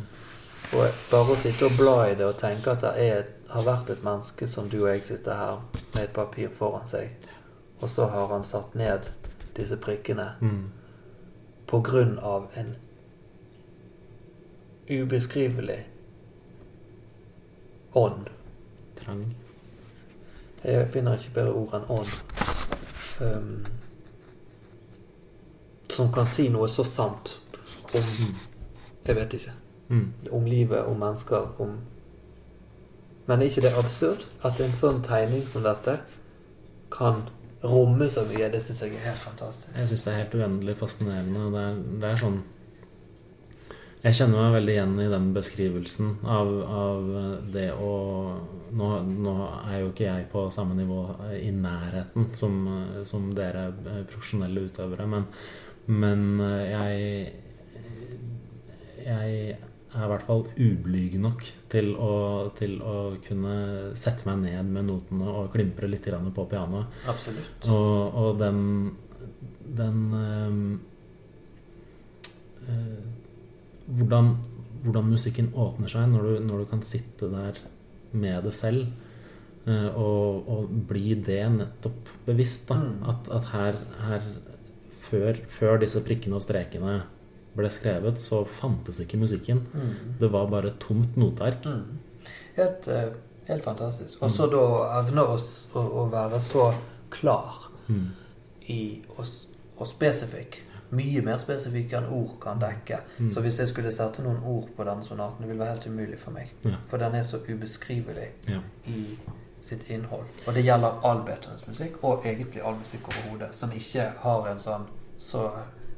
Og 0.72 0.88
bare 1.10 1.32
å 1.32 1.36
sitte 1.38 1.66
og 1.68 1.76
bla 1.78 1.96
i 2.10 2.14
det 2.18 2.26
og 2.26 2.38
tenke 2.40 2.70
at 2.72 2.80
det 2.82 2.92
er, 3.06 3.24
har 3.48 3.62
vært 3.66 3.90
et 3.90 4.02
menneske 4.04 4.48
som 4.50 4.68
du 4.68 4.80
og 4.82 4.88
jeg 4.90 5.04
sitter 5.04 5.34
her 5.38 5.60
med 5.94 6.02
et 6.02 6.12
papir 6.16 6.48
foran 6.58 6.86
seg, 6.90 7.12
og 7.80 7.90
så 7.90 8.08
har 8.10 8.28
han 8.32 8.44
satt 8.44 8.74
ned 8.74 9.06
disse 9.56 9.76
prikkene 9.76 10.32
Mm. 10.40 10.64
på 11.66 11.80
grunn 11.82 12.18
av 12.18 12.48
en 12.56 12.74
ubeskrivelig 14.88 15.86
ånd. 17.92 18.30
Trang. 18.98 19.34
Jeg 20.66 20.88
finner 20.90 21.14
ikke 21.14 21.34
bedre 21.34 21.52
ord 21.54 21.74
enn 21.78 21.90
ånd. 21.94 22.14
Um, 23.22 23.66
som 25.94 26.10
kan 26.12 26.26
si 26.28 26.48
noe 26.52 26.68
så 26.68 26.84
sant 26.84 27.36
om 27.94 28.08
Jeg 29.06 29.14
vet 29.16 29.36
ikke. 29.38 29.52
Mm. 29.88 30.08
Om 30.34 30.48
livet, 30.50 30.84
om 30.84 30.98
mennesker, 30.98 31.46
om 31.62 31.76
Men 33.26 33.40
er 33.40 33.46
ikke 33.46 33.62
det 33.62 33.72
absurd? 33.78 34.26
At 34.42 34.60
en 34.60 34.74
sånn 34.74 35.00
tegning 35.02 35.46
som 35.46 35.62
dette 35.62 35.96
kan 36.94 37.22
romme 37.62 38.10
så 38.10 38.22
mye? 38.26 38.50
Det 38.50 38.60
syns 38.62 38.82
jeg 38.82 38.94
er 38.94 39.08
helt 39.08 39.22
fantastisk. 39.22 39.70
Jeg 39.78 39.88
syns 39.88 40.04
det 40.04 40.12
er 40.12 40.20
helt 40.20 40.34
uendelig 40.34 40.76
fascinerende. 40.78 41.48
Det 41.54 41.62
er, 41.62 41.80
det 42.02 42.10
er 42.10 42.20
sånn 42.22 42.38
Jeg 44.06 44.14
kjenner 44.20 44.38
meg 44.38 44.52
veldig 44.54 44.74
igjen 44.76 44.98
i 45.02 45.08
den 45.10 45.24
beskrivelsen 45.34 46.10
av, 46.30 46.50
av 46.62 47.08
det 47.50 47.72
å 47.74 47.94
nå, 48.78 48.90
nå 49.10 49.32
er 49.66 49.80
jo 49.80 49.88
ikke 49.90 50.04
jeg 50.06 50.28
på 50.30 50.44
samme 50.54 50.76
nivå 50.78 51.00
i 51.34 51.50
nærheten 51.50 52.28
som, 52.38 52.60
som 53.08 53.24
dere 53.34 53.64
profesjonelle 54.06 54.68
utøvere, 54.68 55.08
men, 55.10 55.26
men 55.90 56.22
eh, 56.44 56.70
jeg 56.70 57.32
Jeg 59.06 59.34
er 59.94 60.04
i 60.04 60.08
hvert 60.10 60.26
fall 60.26 60.46
ublyg 60.54 61.18
nok 61.22 61.42
til 61.70 61.92
å, 61.98 62.14
til 62.58 62.78
å 62.82 62.96
kunne 63.26 63.56
sette 63.98 64.26
meg 64.28 64.40
ned 64.44 64.72
med 64.74 64.88
notene 64.90 65.30
og 65.30 65.52
klimpre 65.54 65.86
litt 65.90 66.06
på 66.06 66.46
pianoet. 66.50 66.90
Absolutt. 67.06 67.68
Og, 67.70 68.18
og 68.22 68.38
den 68.38 68.58
Den 69.78 70.00
øh, 70.14 70.78
eh, 72.70 73.15
hvordan, 73.86 74.36
hvordan 74.84 75.10
musikken 75.10 75.52
åpner 75.54 75.88
seg 75.92 76.08
når 76.12 76.22
du, 76.28 76.38
når 76.46 76.62
du 76.64 76.70
kan 76.70 76.82
sitte 76.86 77.28
der 77.32 77.58
med 78.12 78.44
det 78.44 78.54
selv. 78.54 78.86
eh, 79.66 79.88
og, 79.98 80.48
og 80.48 80.68
bli 80.88 81.14
det 81.26 81.42
nettopp 81.56 82.08
bevisst. 82.26 82.68
Da. 82.68 82.74
Mm. 82.78 83.02
At, 83.10 83.28
at 83.34 83.44
her, 83.52 83.78
her 84.06 84.22
før, 85.06 85.38
før 85.48 85.78
disse 85.82 86.02
prikkene 86.06 86.36
og 86.38 86.42
strekene 86.42 87.00
ble 87.56 87.70
skrevet, 87.72 88.18
så 88.20 88.42
fantes 88.44 89.00
ikke 89.00 89.16
musikken. 89.18 89.62
Mm. 89.72 89.94
Det 90.20 90.28
var 90.32 90.46
bare 90.52 90.74
tomt 90.82 91.16
noteark. 91.16 91.64
Mm. 91.64 92.30
Helt, 92.56 92.88
eh, 92.88 93.10
helt 93.48 93.64
fantastisk. 93.64 94.20
Og 94.22 94.30
så 94.30 94.46
da 94.52 94.62
evne 95.00 95.24
oss 95.34 95.66
å, 95.74 95.80
å 96.02 96.08
være 96.12 96.40
så 96.42 96.72
klar 97.10 97.62
Mm. 97.88 98.08
i 98.66 98.80
og, 99.14 99.26
og 99.78 99.86
spesifikk. 99.86 100.56
Mye 100.96 101.22
mer 101.22 101.38
spesifikke 101.42 101.96
enn 101.98 102.06
ord 102.16 102.36
kan 102.40 102.60
dekke. 102.62 102.98
Mm. 103.18 103.30
Så 103.34 103.40
hvis 103.44 103.58
jeg 103.60 103.68
skulle 103.68 103.92
sette 103.92 104.22
noen 104.24 104.38
ord 104.44 104.68
på 104.76 104.84
denne 104.88 105.04
sonaten, 105.04 105.42
det 105.42 105.48
ville 105.50 105.60
være 105.64 105.74
helt 105.76 105.86
umulig 105.86 106.18
for 106.18 106.30
meg. 106.36 106.52
Ja. 106.64 106.76
For 106.88 106.96
den 107.02 107.14
er 107.14 107.22
så 107.22 107.38
ubeskrivelig 107.48 108.28
Ja. 108.48 108.60
i 108.86 109.18
sitt 109.62 109.88
innhold. 109.90 110.26
Og 110.46 110.54
det 110.54 110.62
gjelder 110.64 111.00
all 111.04 111.22
Beethovens 111.26 111.66
musikk, 111.66 111.96
og 112.04 112.24
egentlig 112.26 112.62
all 112.64 112.74
musikk 112.78 113.08
overhodet, 113.08 113.54
som 113.54 113.72
ikke 113.72 114.12
har 114.22 114.48
en 114.52 114.58
sånn 114.58 114.86
Så 115.18 115.50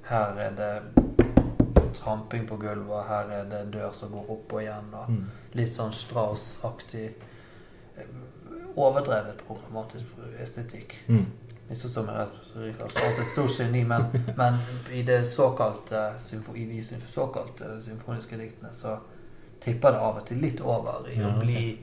her 0.09 0.37
er 0.39 0.51
det 0.57 1.05
tramping 1.95 2.47
på 2.49 2.57
gulvet, 2.57 2.91
og 2.91 3.05
her 3.09 3.31
er 3.35 3.45
det 3.51 3.61
en 3.65 3.71
dør 3.73 3.93
som 3.93 4.11
går 4.13 4.31
opp 4.31 4.53
og 4.53 4.61
igjen, 4.63 4.93
og 4.95 5.09
Mm. 5.11 5.25
litt 5.55 5.73
sånn 5.73 5.93
Strauss-aktig 5.93 7.11
eh, 7.99 8.05
overdrevet 8.77 9.37
programmatisk 9.47 10.05
estetikk. 10.41 10.95
Mm. 11.09 11.27
Misforstå 11.69 12.03
meg 12.07 12.17
rett, 12.17 12.37
Rikard. 12.57 12.93
Altså 13.05 13.21
et 13.23 13.29
stort 13.33 13.59
geni, 13.61 13.83
men, 13.85 14.07
men 14.37 14.57
i, 14.93 15.03
det 15.05 15.19
såkalte, 15.29 16.03
i 16.57 16.65
de 16.65 16.83
såkalte 17.13 17.75
symfoniske 17.85 18.37
diktene 18.41 18.71
så 18.73 18.95
tipper 19.61 19.93
det 19.93 19.99
av 20.01 20.17
og 20.23 20.27
til 20.27 20.39
litt 20.41 20.61
over 20.65 21.09
i 21.13 21.19
Ja, 21.21 21.29
å 21.35 21.39
bli, 21.43 21.79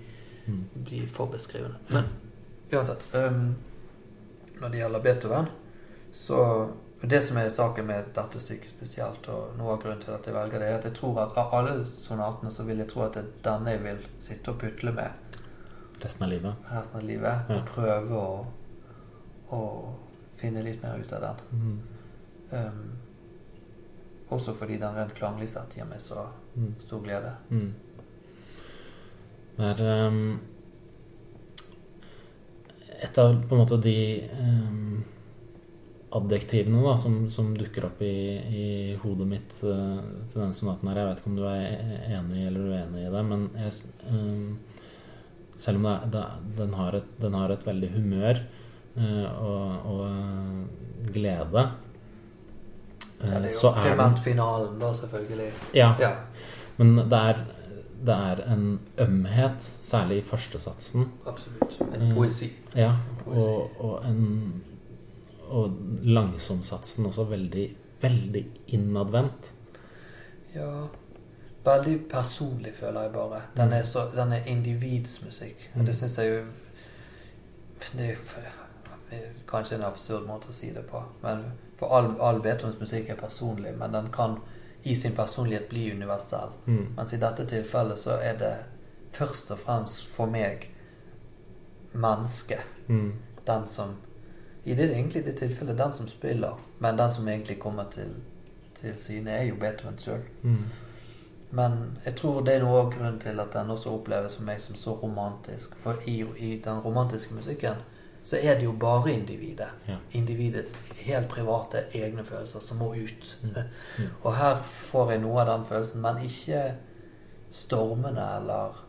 Mm. 0.47 0.59
bli 0.85 0.99
for 1.09 1.25
beskrivende. 1.25 1.75
Men 1.89 2.03
uansett 2.71 3.07
um, 3.17 3.55
Når 4.61 4.69
det 4.69 4.77
gjelder 4.77 4.99
Beethoven, 5.01 5.47
så 6.13 6.69
Det 7.01 7.21
som 7.23 7.37
er 7.37 7.49
saken 7.49 7.85
med 7.85 8.03
dette 8.15 8.39
stykket 8.39 8.69
spesielt, 8.75 9.27
og 9.29 9.57
noe 9.57 9.73
av 9.73 9.81
grunnen 9.81 10.01
til 10.03 10.13
at 10.13 10.25
jeg 10.25 10.33
velger 10.35 10.59
det, 10.61 10.67
er 10.69 10.77
at 10.77 10.85
jeg 10.85 10.93
tror 10.97 11.19
at 11.23 11.37
av 11.37 11.53
alle 11.53 11.73
sonatene 11.85 12.51
så 12.51 12.63
vil 12.65 12.77
jeg 12.81 12.87
tro 12.93 13.01
at 13.05 13.13
det 13.17 13.23
er 13.23 13.33
denne 13.49 13.73
jeg 13.73 13.81
vil 13.83 14.05
sitte 14.19 14.51
og 14.53 14.59
putle 14.61 14.91
med 14.93 15.11
Resten 16.03 16.23
av 16.23 16.29
livet. 16.29 16.55
resten 16.71 16.97
av 17.01 17.03
livet. 17.09 17.49
Ja. 17.49 17.59
Prøve 17.65 18.21
å, 18.21 18.45
å 19.53 19.59
finne 20.39 20.61
litt 20.65 20.81
mer 20.83 20.97
ut 20.99 21.13
av 21.13 21.21
den. 21.21 21.35
Mm. 21.51 21.79
Um, 22.51 22.91
også 24.35 24.53
fordi 24.57 24.77
den 24.81 24.95
rent 24.95 25.13
klanglig 25.17 25.49
sett 25.49 25.75
gir 25.77 25.85
meg 25.89 26.01
så 26.01 26.27
Mm. 26.55 26.71
stor 26.79 27.01
glede. 27.03 27.33
Mm. 27.51 27.73
Det 29.57 29.65
er 29.65 30.07
um, 30.07 30.39
et 33.03 33.17
av 33.19 33.33
på 33.49 33.55
en 33.55 33.61
måte 33.61 33.77
de 33.83 33.95
um, 34.39 35.03
adjektivene 36.15 36.79
da, 36.85 36.93
som, 36.99 37.17
som 37.29 37.49
dukker 37.57 37.89
opp 37.89 38.01
i, 38.07 38.13
i 38.61 38.67
hodet 39.01 39.27
mitt 39.27 39.57
uh, 39.67 39.99
til 40.31 40.41
denne 40.45 40.55
sonaten 40.55 40.87
her. 40.91 41.01
Jeg 41.01 41.09
vet 41.09 41.21
ikke 41.23 41.31
om 41.33 41.39
du 41.41 41.45
er 41.49 41.65
enig 42.21 42.45
eller 42.47 42.69
uenig 42.71 43.03
i 43.03 43.11
det, 43.17 43.23
men 43.33 43.47
jeg, 43.59 43.73
ehm, 44.07 44.45
selv 45.59 45.81
om 45.81 45.89
det, 45.89 45.95
er- 45.97 46.13
det, 46.15 46.55
den, 46.61 46.77
har 46.79 46.99
et, 47.01 47.11
den 47.19 47.35
har 47.41 47.51
et 47.57 47.67
veldig 47.67 47.91
humør 47.97 48.41
og, 48.97 49.85
og 49.85 50.05
eh, 50.07 51.13
glede, 51.13 51.69
Ja, 53.21 53.25
eh, 53.25 53.41
det 53.41 53.51
er 53.51 53.51
jo 53.63 53.69
er 53.69 53.81
primært 53.81 54.19
finalen, 54.23 54.79
da, 54.79 54.93
selvfølgelig. 54.93 55.51
Ja, 55.75 55.93
Ja. 55.99 56.11
men 56.77 56.95
det 56.97 57.13
er, 57.19 57.45
det 58.05 58.15
er 58.15 58.41
en 58.53 58.79
ømhet, 58.99 59.61
særlig 59.81 60.17
i 60.17 60.21
førstesatsen. 60.21 61.11
Absolutt. 61.27 61.77
En 61.93 62.09
Mm. 62.09 62.15
poesi. 62.15 62.51
Ja, 62.75 62.93
Poesi. 63.23 63.39
og, 63.39 63.71
og, 63.79 64.05
en, 64.05 64.63
og 65.47 65.71
langsomsatsen 66.03 67.05
også 67.05 67.23
veldig, 67.23 67.75
veldig 68.01 68.45
innadvendt. 68.67 69.51
Ja 70.55 70.85
Veldig 71.65 71.99
personlig, 72.11 72.73
føler 72.73 73.01
jeg 73.01 73.11
bare. 73.11 73.41
Den 73.57 73.73
er, 73.73 73.83
så, 73.83 73.99
den 74.15 74.33
er 74.33 74.43
individsmusikk. 74.45 75.71
Og 75.73 75.79
Mm. 75.79 75.85
det 75.85 75.95
syns 75.95 76.17
jeg 76.17 76.29
jo 76.29 76.35
jo 76.35 76.43
det 77.97 78.09
er 78.09 78.64
kanskje 79.47 79.75
en 79.75 79.87
absurd 79.87 80.27
måte 80.27 80.49
å 80.49 80.55
si 80.55 80.71
det 80.73 80.85
på. 80.89 81.03
Men 81.23 81.45
For 81.75 81.91
all, 81.91 82.13
all 82.23 82.37
Beethovens 82.39 82.79
musikk 82.79 83.09
er 83.09 83.17
personlig, 83.19 83.73
men 83.75 83.91
den 83.91 84.05
kan 84.11 84.37
i 84.83 84.95
sin 84.95 85.15
personlighet 85.15 85.69
bli 85.69 85.91
universell. 85.91 86.53
Mm. 86.65 86.93
Mens 86.95 87.13
i 87.13 87.17
dette 87.17 87.45
tilfellet 87.45 87.99
så 87.99 88.15
er 88.21 88.37
det 88.39 88.53
først 89.11 89.51
og 89.51 89.59
fremst 89.59 90.05
for 90.07 90.31
meg 90.31 90.69
mennesket. 91.91 92.63
Mm. 92.87 93.13
Den 93.47 93.67
som 93.67 93.95
I 94.63 94.73
det 94.73 94.87
egentlig 94.91 95.25
det 95.25 95.35
tilfellet 95.37 95.77
den 95.77 95.93
som 95.93 96.07
spiller, 96.07 96.55
men 96.79 96.97
den 96.97 97.13
som 97.13 97.27
egentlig 97.27 97.59
kommer 97.59 97.83
til, 97.91 98.15
til 98.75 98.95
syne, 98.97 99.31
er 99.31 99.43
jo 99.43 99.55
Beethoven 99.59 99.99
sjøl. 99.99 100.23
Mm. 100.41 100.63
Men 101.51 101.97
jeg 102.05 102.15
tror 102.15 102.41
det 102.41 102.55
er 102.55 102.63
noe 102.63 102.79
av 102.79 102.89
grunnen 102.93 103.19
til 103.21 103.39
at 103.39 103.53
den 103.53 103.69
også 103.69 103.93
oppleves 103.93 104.35
for 104.35 104.43
meg 104.47 104.61
som 104.61 104.75
så 104.75 104.95
romantisk. 105.03 105.75
For 105.83 106.01
i, 106.05 106.23
i 106.37 106.61
den 106.65 106.79
romantiske 106.79 107.33
musikken 107.33 107.83
så 108.25 108.37
er 108.41 108.55
det 108.57 108.63
jo 108.65 108.71
bare 108.81 109.11
individet. 109.13 109.67
Ja. 109.87 109.95
Individets 110.17 110.73
helt 111.05 111.27
private 111.29 111.83
egne 111.93 112.23
følelser 112.25 112.59
som 112.65 112.77
må 112.81 112.87
ut. 112.97 113.27
Mm. 113.43 113.53
Og 114.25 114.35
her 114.37 114.63
får 114.65 115.11
jeg 115.11 115.21
noe 115.21 115.43
av 115.43 115.51
den 115.51 115.65
følelsen, 115.69 116.01
men 116.01 116.23
ikke 116.25 116.63
stormende 117.53 118.25
eller 118.39 118.81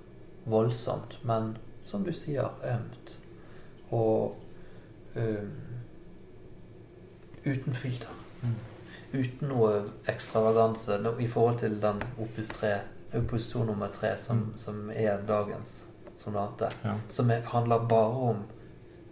voldsomt. 0.48 1.18
Men 1.28 1.52
som 1.84 2.04
du 2.06 2.12
sier, 2.16 2.48
ømt. 2.64 3.12
Og 3.92 4.36
um, 5.16 5.52
uten 7.46 7.74
filter. 7.74 8.08
Mm. 8.42 8.56
Uten 9.20 9.48
noe 9.48 9.82
ekstravaganse 10.10 10.98
no- 11.04 11.18
i 11.22 11.28
forhold 11.30 11.58
til 11.58 11.76
den 11.82 12.02
opus 12.18 12.48
3, 12.48 12.72
opus 13.20 13.48
2 13.52 13.64
nummer 13.64 13.88
3, 13.92 14.16
som, 14.18 14.36
Mm. 14.36 14.52
som 14.58 14.90
er 14.94 15.18
dagens 15.28 15.86
sonate. 16.18 16.68
Ja. 16.84 16.94
Som 17.08 17.30
er, 17.30 17.40
handler 17.52 17.86
bare 17.88 18.28
om 18.30 18.36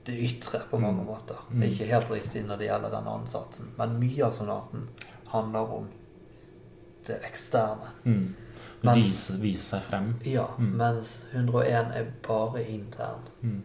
det 0.04 0.14
ytre 0.20 0.60
på 0.70 0.78
mange 0.80 1.00
Mm. 1.02 1.06
måter. 1.06 1.36
Mm. 1.50 1.60
Det 1.60 1.68
er 1.68 1.72
ikke 1.72 1.92
helt 1.94 2.10
riktig 2.10 2.44
når 2.46 2.56
det 2.58 2.66
gjelder 2.68 2.90
den 2.90 3.06
ansatsen, 3.08 3.70
men 3.78 3.98
mye 4.00 4.24
av 4.24 4.32
sonaten 4.32 4.88
handler 5.26 5.72
om 5.78 5.88
det 7.06 7.20
eksterne. 7.24 7.90
Mm. 8.04 8.34
Mens- 8.84 8.96
Vise, 8.96 9.38
vise 9.40 9.62
seg 9.70 9.82
frem. 9.82 10.14
Ja, 10.24 10.46
Mm. 10.58 10.76
mens 10.76 11.24
101 11.32 11.92
er 11.94 12.04
bare 12.22 12.64
intern. 12.68 13.20
Mm. 13.42 13.62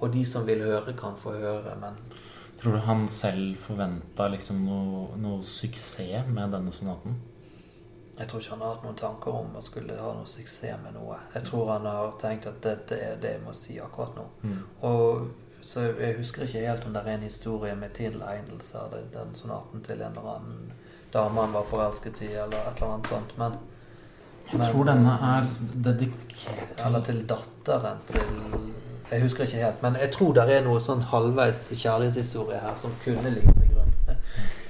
Og 0.00 0.12
de 0.12 0.24
som 0.24 0.46
vil 0.46 0.60
høre, 0.62 0.92
kan 0.96 1.14
få 1.16 1.32
høre, 1.32 1.76
men 1.80 1.94
Tror 2.60 2.72
du 2.72 2.78
han 2.78 3.08
selv 3.08 3.56
forventa 3.56 4.28
liksom 4.30 4.56
noe, 4.64 5.16
noe 5.18 5.42
suksess 5.42 6.26
med 6.28 6.50
denne 6.52 6.72
sonaten? 6.72 7.16
Jeg 8.18 8.28
tror 8.28 8.40
ikke 8.40 8.50
han 8.50 8.60
har 8.60 8.74
hatt 8.74 8.84
noen 8.84 8.96
tanker 8.96 9.30
om 9.34 9.56
å 9.58 9.62
skulle 9.62 9.96
ha 9.98 10.12
noe 10.14 10.26
suksess 10.26 10.78
med 10.84 10.94
noe. 10.94 11.16
Jeg 11.34 11.42
tror 11.48 11.70
han 11.72 11.86
har 11.86 12.12
tenkt 12.20 12.46
at 12.46 12.60
dette 12.62 12.94
er 13.02 13.16
det 13.22 13.32
jeg 13.32 13.42
må 13.44 13.52
si 13.52 13.78
akkurat 13.82 14.14
nå. 14.16 14.26
Mm. 14.42 14.60
Og 14.82 15.30
så 15.64 15.80
Jeg 15.98 16.18
husker 16.18 16.42
ikke 16.44 16.60
helt 16.68 16.84
om 16.86 16.92
det 16.92 17.02
er 17.06 17.14
en 17.14 17.22
historie 17.24 17.74
med 17.74 17.94
tilegnelse 17.96 18.78
av 18.78 18.90
den 19.12 19.34
sonaten 19.34 19.80
til 19.82 20.02
en 20.02 20.12
eller 20.12 20.34
annen 20.36 20.72
dame 21.14 21.40
han 21.40 21.52
var 21.54 21.64
forelsket 21.70 22.20
i, 22.22 22.26
eller 22.34 22.58
et 22.68 22.76
eller 22.82 22.92
annet 22.94 23.06
sånt. 23.08 23.38
Men, 23.38 23.52
Jeg 24.50 24.58
men- 24.58 24.70
tror 24.72 24.84
denne 24.84 25.14
er 25.22 25.46
dedikert 25.84 26.74
Eller 26.86 27.00
til 27.00 27.22
datteren 27.26 27.98
til 28.06 28.20
Jeg 29.10 29.22
husker 29.22 29.44
ikke 29.44 29.56
helt, 29.64 29.82
men 29.82 29.94
jeg 29.96 30.10
tror 30.12 30.32
det 30.34 30.48
er 30.50 30.60
noe 30.64 30.80
sånn 30.80 31.00
halvveis 31.02 31.68
kjærlighetshistorie 31.72 32.58
her 32.60 32.76
som 32.76 32.90
kunne 33.04 33.30
ligge 33.30 33.52
til 33.52 33.68
grunn. 33.74 34.16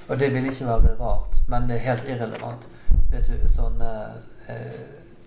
Og 0.09 0.19
det 0.19 0.33
vil 0.33 0.45
ikke 0.45 0.65
være 0.67 0.95
rart, 0.99 1.37
men 1.47 1.67
det 1.69 1.75
er 1.75 1.93
helt 1.95 2.09
irrelevant. 2.09 2.67
Vet 3.11 3.27
du, 3.29 3.47
sånne 3.51 3.89
eh, 4.49 4.79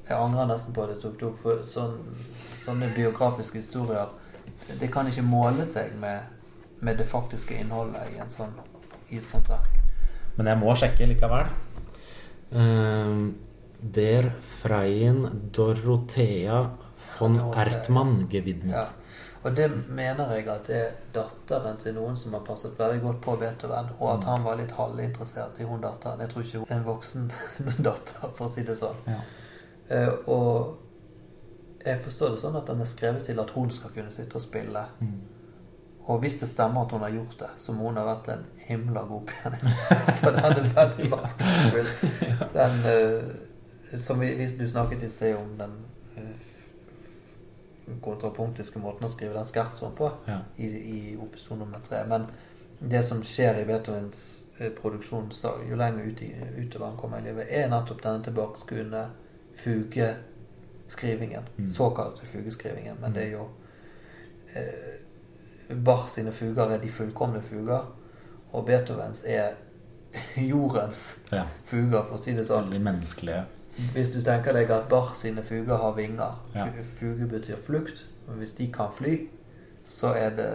Jeg 0.09 0.17
angrer 0.17 0.49
nesten 0.51 0.75
på 0.75 0.85
at 0.85 0.95
jeg 0.95 1.03
tok 1.03 1.19
det 1.21 1.29
opp, 1.29 1.39
for 1.43 1.63
sånn, 1.67 1.99
sånne 2.65 2.91
biografiske 2.97 3.63
historier 3.63 4.11
Det 4.81 4.91
kan 4.93 5.09
ikke 5.09 5.27
måle 5.27 5.67
seg 5.69 5.95
med, 6.01 6.27
med 6.81 6.99
det 6.99 7.07
faktiske 7.09 7.57
innholdet 7.59 8.11
i, 8.15 8.19
en 8.23 8.33
sånn, 8.33 8.55
i 9.09 9.21
et 9.21 9.29
sånt 9.29 9.49
verk. 9.49 9.79
Men 10.37 10.51
jeg 10.51 10.61
må 10.61 10.75
sjekke 10.77 11.07
likevel. 11.09 11.49
Uh, 12.53 13.31
der 13.81 14.31
Freien 14.61 15.51
Dorothea 15.55 16.61
von. 17.19 17.39
Ertmann 17.55 18.29
gewidmet. 18.31 18.75
Ja. 18.75 18.87
Og 19.45 19.57
det 19.57 19.69
mener 19.89 20.33
jeg 20.35 20.49
at 20.49 20.67
det 20.67 20.77
er 20.77 20.91
datteren 21.15 21.77
til 21.79 21.95
noen 21.95 22.17
som 22.19 22.33
har 22.35 22.41
passet 22.47 22.75
veldig 22.79 23.01
godt 23.03 23.21
på 23.23 23.37
Beethoven, 23.41 23.91
og 24.01 24.13
at 24.13 24.19
Mm. 24.25 24.27
han 24.33 24.45
var 24.45 24.57
litt 24.57 24.73
halvinteressert 24.73 25.61
i 25.61 25.65
hun 25.65 25.81
datteren. 25.81 26.21
Jeg 26.21 26.29
tror 26.31 26.43
ikke 26.43 26.59
hun 26.59 26.67
er 26.71 26.77
en 26.77 26.85
voksen 26.87 27.31
datter, 27.89 28.29
for 28.37 28.49
å 28.49 28.53
si 28.53 28.63
det 28.67 28.77
sånn. 28.79 28.99
Ja. 29.07 29.21
Eh, 29.91 30.13
og 30.27 30.77
jeg 31.87 32.01
forstår 32.05 32.31
det 32.35 32.41
sånn 32.43 32.57
at 32.59 32.67
den 32.67 32.81
er 32.81 32.85
skrevet 32.91 33.25
til 33.25 33.41
at 33.41 33.51
hun 33.55 33.71
skal 33.71 33.91
kunne 33.95 34.11
sitte 34.13 34.37
og 34.37 34.43
spille. 34.43 34.83
Mm. 35.01 35.21
Og 36.09 36.19
hvis 36.21 36.39
det 36.41 36.49
stemmer 36.49 36.85
at 36.87 36.93
hun 36.93 37.01
har 37.05 37.11
gjort 37.15 37.39
det, 37.39 37.49
så 37.59 37.73
må 37.73 37.89
hun 37.93 37.97
ha 38.01 38.05
vært 38.09 38.29
en 38.33 38.47
himla 38.67 39.01
god 39.09 39.27
pianist. 39.29 39.93
For 40.21 40.31
den 40.31 40.45
er 40.45 40.73
veldig 40.75 41.11
vanskelig 41.13 41.83
å 41.83 41.85
spille. 41.93 42.49
Den, 42.59 42.81
eh, 42.91 43.99
som 44.01 44.21
vi, 44.21 44.35
du 44.59 44.67
snakket 44.69 45.03
i 45.03 45.09
sted 45.09 45.37
om 45.37 45.55
den 45.59 45.71
kontrapunktiske 48.05 48.79
måten 48.83 49.07
å 49.07 49.11
skrive 49.13 49.35
den 49.37 49.47
skertsoen 49.49 49.95
på 49.99 50.11
Ja. 50.27 50.41
i, 50.57 50.67
i 50.67 51.17
opus 51.17 51.45
2 51.49 51.57
nummer 51.57 51.79
3. 51.85 52.05
Men 52.09 52.27
det 52.79 53.03
som 53.03 53.23
skjer 53.25 53.61
i 53.61 53.65
Beethovens 53.65 54.45
eh, 54.59 54.73
produksjon 54.73 55.31
så 55.33 55.57
jo 55.69 55.77
lenger 55.77 56.05
ut 56.05 56.23
i, 56.23 56.33
utover 56.59 56.87
han 56.87 56.97
kommer 56.97 57.19
i 57.19 57.29
livet, 57.29 57.47
er 57.51 57.71
nettopp 57.71 58.03
denne 58.03 58.25
tilbakeskuende 58.25 59.05
fugeskrivingen. 59.59 61.49
Mm. 61.57 61.71
Såkalte 61.71 62.27
fugeskrivingen. 62.27 62.97
Men 63.01 63.15
det 63.15 63.27
er 63.27 63.33
jo 63.33 63.49
eh, 64.55 64.97
Bach 65.85 66.09
sine 66.09 66.33
fuger 66.33 66.71
er 66.73 66.79
de 66.81 66.89
fullkomne 66.89 67.43
fuger, 67.45 67.91
og 68.53 68.65
Beethovens 68.67 69.21
er 69.27 69.59
jordens 70.53 71.19
ja. 71.33 71.45
fuger, 71.65 72.03
for 72.03 72.17
å 72.17 72.23
si 72.23 72.33
det 72.33 72.47
sånn. 72.49 72.71
Veldig 72.71 72.85
menneskelige. 72.87 73.45
Hvis 73.93 74.11
du 74.11 74.21
tenker 74.23 74.53
deg 74.57 74.71
at 74.75 74.89
Bach 74.91 75.15
sine 75.17 75.43
fuger 75.43 75.77
har 75.77 75.93
vinger 75.97 76.39
Ja. 76.55 76.67
Fuge 76.99 77.27
betyr 77.27 77.57
flukt. 77.67 78.07
Men 78.29 78.39
hvis 78.39 78.53
de 78.59 78.73
kan 78.73 78.93
fly, 78.93 79.29
så 79.85 80.07
er 80.07 80.31
det 80.37 80.51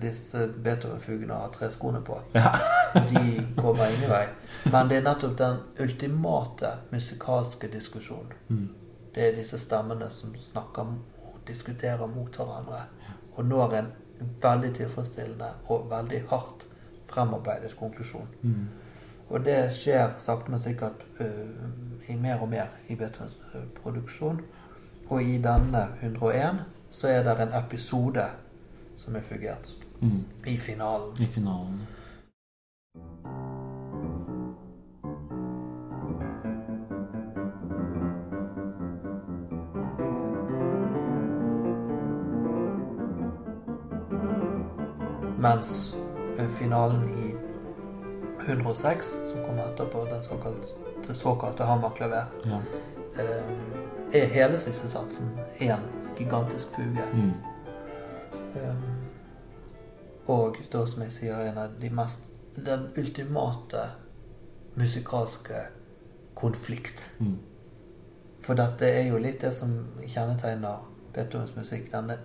Disse 0.00 0.48
Beethoven-fugene 0.64 1.34
har 1.34 1.50
tre 1.52 1.70
skoene 1.70 2.00
på. 2.00 2.16
Ja. 2.34 2.52
De 2.94 3.46
kommer 3.56 3.84
ingen 3.84 4.08
vei. 4.10 4.24
Men 4.72 4.88
det 4.88 4.96
er 4.96 5.04
nettopp 5.04 5.34
den 5.38 5.58
ultimate 5.80 6.70
musikalske 6.92 7.68
diskusjonen. 7.68 8.32
Mm. 8.48 8.68
Det 9.14 9.26
er 9.26 9.36
disse 9.36 9.58
stemmene 9.60 10.08
som 10.10 10.32
snakker 10.40 10.94
og 11.26 11.36
diskuterer 11.48 12.06
mot 12.06 12.36
hverandre. 12.36 12.80
Og 13.36 13.44
når 13.44 13.76
en 13.78 13.92
veldig 14.42 14.72
tilfredsstillende 14.74 15.50
og 15.68 15.90
veldig 15.90 16.22
hardt 16.30 16.66
fremarbeidet 17.10 17.76
konklusjon. 17.78 18.28
Mm. 18.42 18.68
Og 19.28 19.44
det 19.44 19.72
skjer 19.72 20.10
sakte, 20.18 20.50
men 20.50 20.60
sikkert 20.60 21.04
uh, 21.20 21.26
i 22.08 22.16
mer 22.16 22.42
og 22.42 22.48
mer 22.48 22.66
i 22.88 22.94
Beethovens 22.96 23.36
produksjon. 23.82 24.40
Og 25.08 25.22
i 25.22 25.38
denne 25.38 25.88
101 26.02 26.64
så 26.90 27.08
er 27.08 27.22
det 27.22 27.40
en 27.42 27.56
episode 27.64 28.26
som 28.96 29.16
er 29.16 29.20
fugert 29.20 29.74
Mm. 30.00 30.24
i 30.46 30.56
finalen. 30.56 31.22
I 31.22 31.26
finalen. 31.26 31.86
Mens 45.38 45.96
øh, 46.38 46.48
finalen 46.48 47.08
i 47.08 47.33
106, 48.46 49.16
som 49.30 49.44
kommer 49.46 49.68
etterpå, 49.72 50.04
den 50.10 50.22
såkalte, 50.22 50.66
det 51.06 51.14
såkalte 51.14 51.64
hammerklaver, 51.64 52.24
Ja. 52.46 52.60
eh, 53.18 54.22
er 54.22 54.26
hele 54.26 54.58
siste 54.58 54.88
satsen 54.88 55.30
én 55.60 55.80
gigantisk 56.18 56.68
fuge. 56.76 57.04
Mm. 57.14 57.32
Eh, 58.56 58.74
og 60.26 60.56
da, 60.72 60.86
som 60.86 61.02
jeg 61.02 61.12
sier, 61.12 61.40
en 61.40 61.58
av 61.58 61.70
de 61.80 61.90
mest 61.90 62.20
Den 62.66 62.88
ultimate 62.96 63.80
musikalske 64.76 65.54
konflikt. 66.34 67.10
Mm. 67.18 67.38
For 68.40 68.54
dette 68.54 68.86
er 68.86 69.08
jo 69.08 69.18
litt 69.18 69.40
det 69.42 69.50
som 69.54 69.72
kjennetegner 70.06 70.84
Beethovens 71.12 71.56
musikk. 71.56 71.88
Denne 71.92 72.18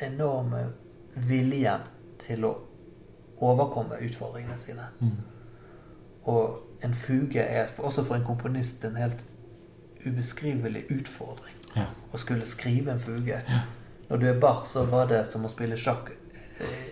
enorme 0.00 0.72
viljen 1.16 1.80
til 2.18 2.44
å 2.44 2.52
overkomme 3.42 3.98
utfordringene 4.06 4.58
sine. 4.58 4.86
Mm. 5.00 5.16
Og 6.30 6.58
en 6.84 6.94
fuge 6.94 7.42
er 7.42 7.70
også 7.78 8.04
for 8.06 8.14
en 8.18 8.24
komponist 8.26 8.84
en 8.84 8.96
helt 8.96 9.26
ubeskrivelig 10.06 10.84
utfordring. 10.90 11.56
Ja. 11.76 11.86
Å 12.12 12.18
skulle 12.20 12.46
skrive 12.46 12.92
en 12.94 13.00
fuge. 13.02 13.38
Ja. 13.48 13.60
Når 14.08 14.16
du 14.22 14.26
er 14.28 14.38
bar, 14.40 14.64
så 14.68 14.84
var 14.90 15.06
det 15.10 15.22
som 15.30 15.44
å 15.46 15.50
spille 15.50 15.76
sjakk. 15.78 16.10
Eh, 16.60 16.88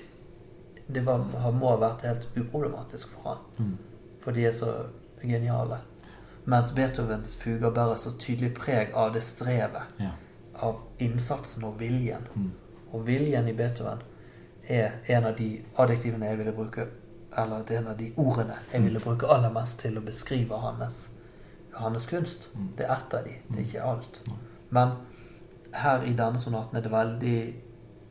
Det 0.91 1.05
var, 1.07 1.19
må 1.55 1.69
ha 1.71 1.77
vært 1.79 2.03
helt 2.03 2.25
uproblematisk 2.35 3.13
for 3.15 3.29
han. 3.29 3.43
Mm. 3.59 3.77
For 4.25 4.35
de 4.35 4.47
er 4.49 4.53
så 4.53 4.73
geniale. 5.23 5.77
Mens 6.51 6.73
Beethovens 6.75 7.37
fuger 7.39 7.71
bærer 7.71 7.97
så 7.97 8.11
tydelig 8.19 8.55
preg 8.57 8.91
av 8.99 9.13
det 9.15 9.23
strevet. 9.23 9.93
Ja. 10.03 10.11
Av 10.55 10.81
innsatsen 10.99 11.63
og 11.65 11.77
viljen. 11.79 12.27
Mm. 12.35 12.51
Og 12.93 13.07
viljen 13.07 13.47
i 13.49 13.53
Beethoven 13.55 14.03
er 14.71 14.91
en 15.07 15.25
av 15.25 15.37
de 15.39 15.49
adjektivene 15.79 16.27
jeg 16.27 16.39
ville 16.39 16.53
bruke 16.53 16.87
Eller 17.39 17.63
det 17.63 17.77
er 17.77 17.81
en 17.81 17.93
av 17.93 17.99
de 17.99 18.13
ordene 18.17 18.57
jeg 18.73 18.83
ville 18.83 19.01
bruke 19.01 19.29
aller 19.31 19.53
mest 19.55 19.79
til 19.81 19.99
å 19.99 20.03
beskrive 20.03 20.57
hans, 20.59 21.05
hans 21.75 22.07
kunst. 22.11 22.49
Mm. 22.55 22.73
Det 22.79 22.87
er 22.87 22.95
ett 22.97 23.15
av 23.15 23.25
de, 23.25 23.37
det 23.49 23.59
er 23.59 23.69
ikke 23.69 23.85
alt. 23.87 24.21
Men 24.75 24.97
her 25.75 26.03
i 26.03 26.15
denne 26.19 26.41
sonaten 26.43 26.77
er 26.77 26.83
det 26.83 26.91
veldig 26.91 27.37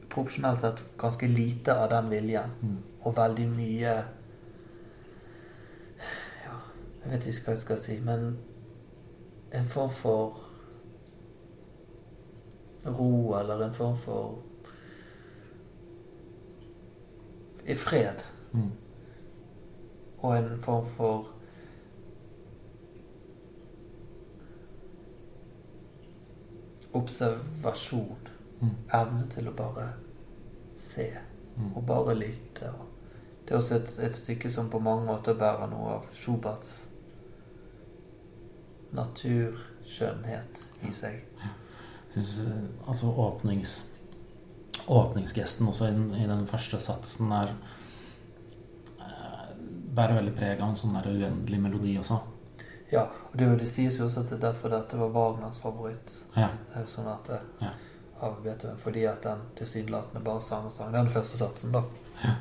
proporsjonelt 0.09 0.63
sett 0.63 0.83
ganske 0.97 1.27
lite 1.27 1.75
av 1.75 1.89
den 1.91 2.09
viljen. 2.09 2.55
Mm. 2.61 2.77
Og 3.01 3.17
veldig 3.17 3.47
mye 3.51 3.95
Ja, 6.45 6.55
jeg 7.03 7.11
vet 7.11 7.27
ikke 7.27 7.45
hva 7.49 7.57
jeg 7.57 7.65
skal 7.65 7.83
si, 7.83 7.99
men 7.99 8.37
en 9.51 9.67
form 9.67 9.91
for 9.91 10.39
ro, 12.85 13.35
eller 13.35 13.65
en 13.65 13.73
form 13.73 13.97
for 13.97 14.48
i 17.69 17.75
fred. 17.77 18.23
Mm. 18.51 18.71
Og 20.19 20.37
en 20.37 20.49
form 20.65 20.87
for 20.97 21.29
observasjon. 26.93 28.17
Mm. 28.61 28.69
Evne 28.93 29.27
til 29.31 29.47
å 29.47 29.55
bare 29.55 29.89
se 30.75 31.11
Mm. 31.59 31.75
og 31.75 31.85
bare 31.85 32.15
lytte. 32.15 32.71
Det 33.45 33.51
er 33.51 33.55
også 33.57 33.75
et, 33.75 33.99
et 33.99 34.15
stykke 34.15 34.51
som 34.51 34.69
på 34.69 34.79
mange 34.79 35.05
måter 35.05 35.33
bærer 35.33 35.67
noe 35.67 35.89
av 35.89 36.05
Schuberts 36.13 36.87
naturskjønnhet 38.93 40.61
i 40.87 40.91
seg. 40.91 41.17
Jeg 41.41 42.11
synes 42.23 42.39
eh, 42.39 42.87
altså 42.87 43.07
åpnings 43.11 43.73
åpningsgesten 44.87 45.67
også 45.67 45.87
i 45.87 45.91
den, 45.91 46.15
i 46.15 46.27
den 46.27 46.47
første 46.47 46.79
satsen 46.81 47.31
er 47.31 47.51
eh, 48.99 49.53
bærer 49.95 50.15
veldig 50.19 50.35
preg 50.37 50.61
av 50.61 50.69
en 50.69 50.75
sånn 50.79 50.95
der 50.99 51.09
uendelig 51.11 51.59
melodi 51.61 51.97
også. 51.99 52.19
Ja, 52.91 53.03
og 53.31 53.35
det, 53.37 53.47
det 53.61 53.67
sies 53.69 53.99
jo 53.99 54.05
også 54.07 54.23
at 54.23 54.29
det 54.31 54.37
er 54.39 54.45
derfor 54.47 54.69
dette 54.73 54.97
var 54.97 55.11
Wagners 55.13 55.59
favoritt. 55.61 56.15
Ja. 56.35 56.47
Det 56.69 56.79
er 56.79 56.85
jo 56.87 56.93
sånn 56.95 57.07
at 57.11 57.27
det, 57.29 57.39
Ja. 57.61 57.73
av 58.21 58.39
Beethoven, 58.43 58.77
fordi 58.81 59.05
at 59.07 59.21
den 59.23 59.39
tilsynelatende 59.55 60.23
bare 60.25 60.41
sang 60.41 60.65
og 60.65 60.73
sang. 60.73 60.91
Det 60.91 60.99
er 60.99 61.03
den 61.03 61.13
første 61.13 61.37
satsen, 61.37 61.71
da. 61.71 61.83
Ja. 62.23 62.33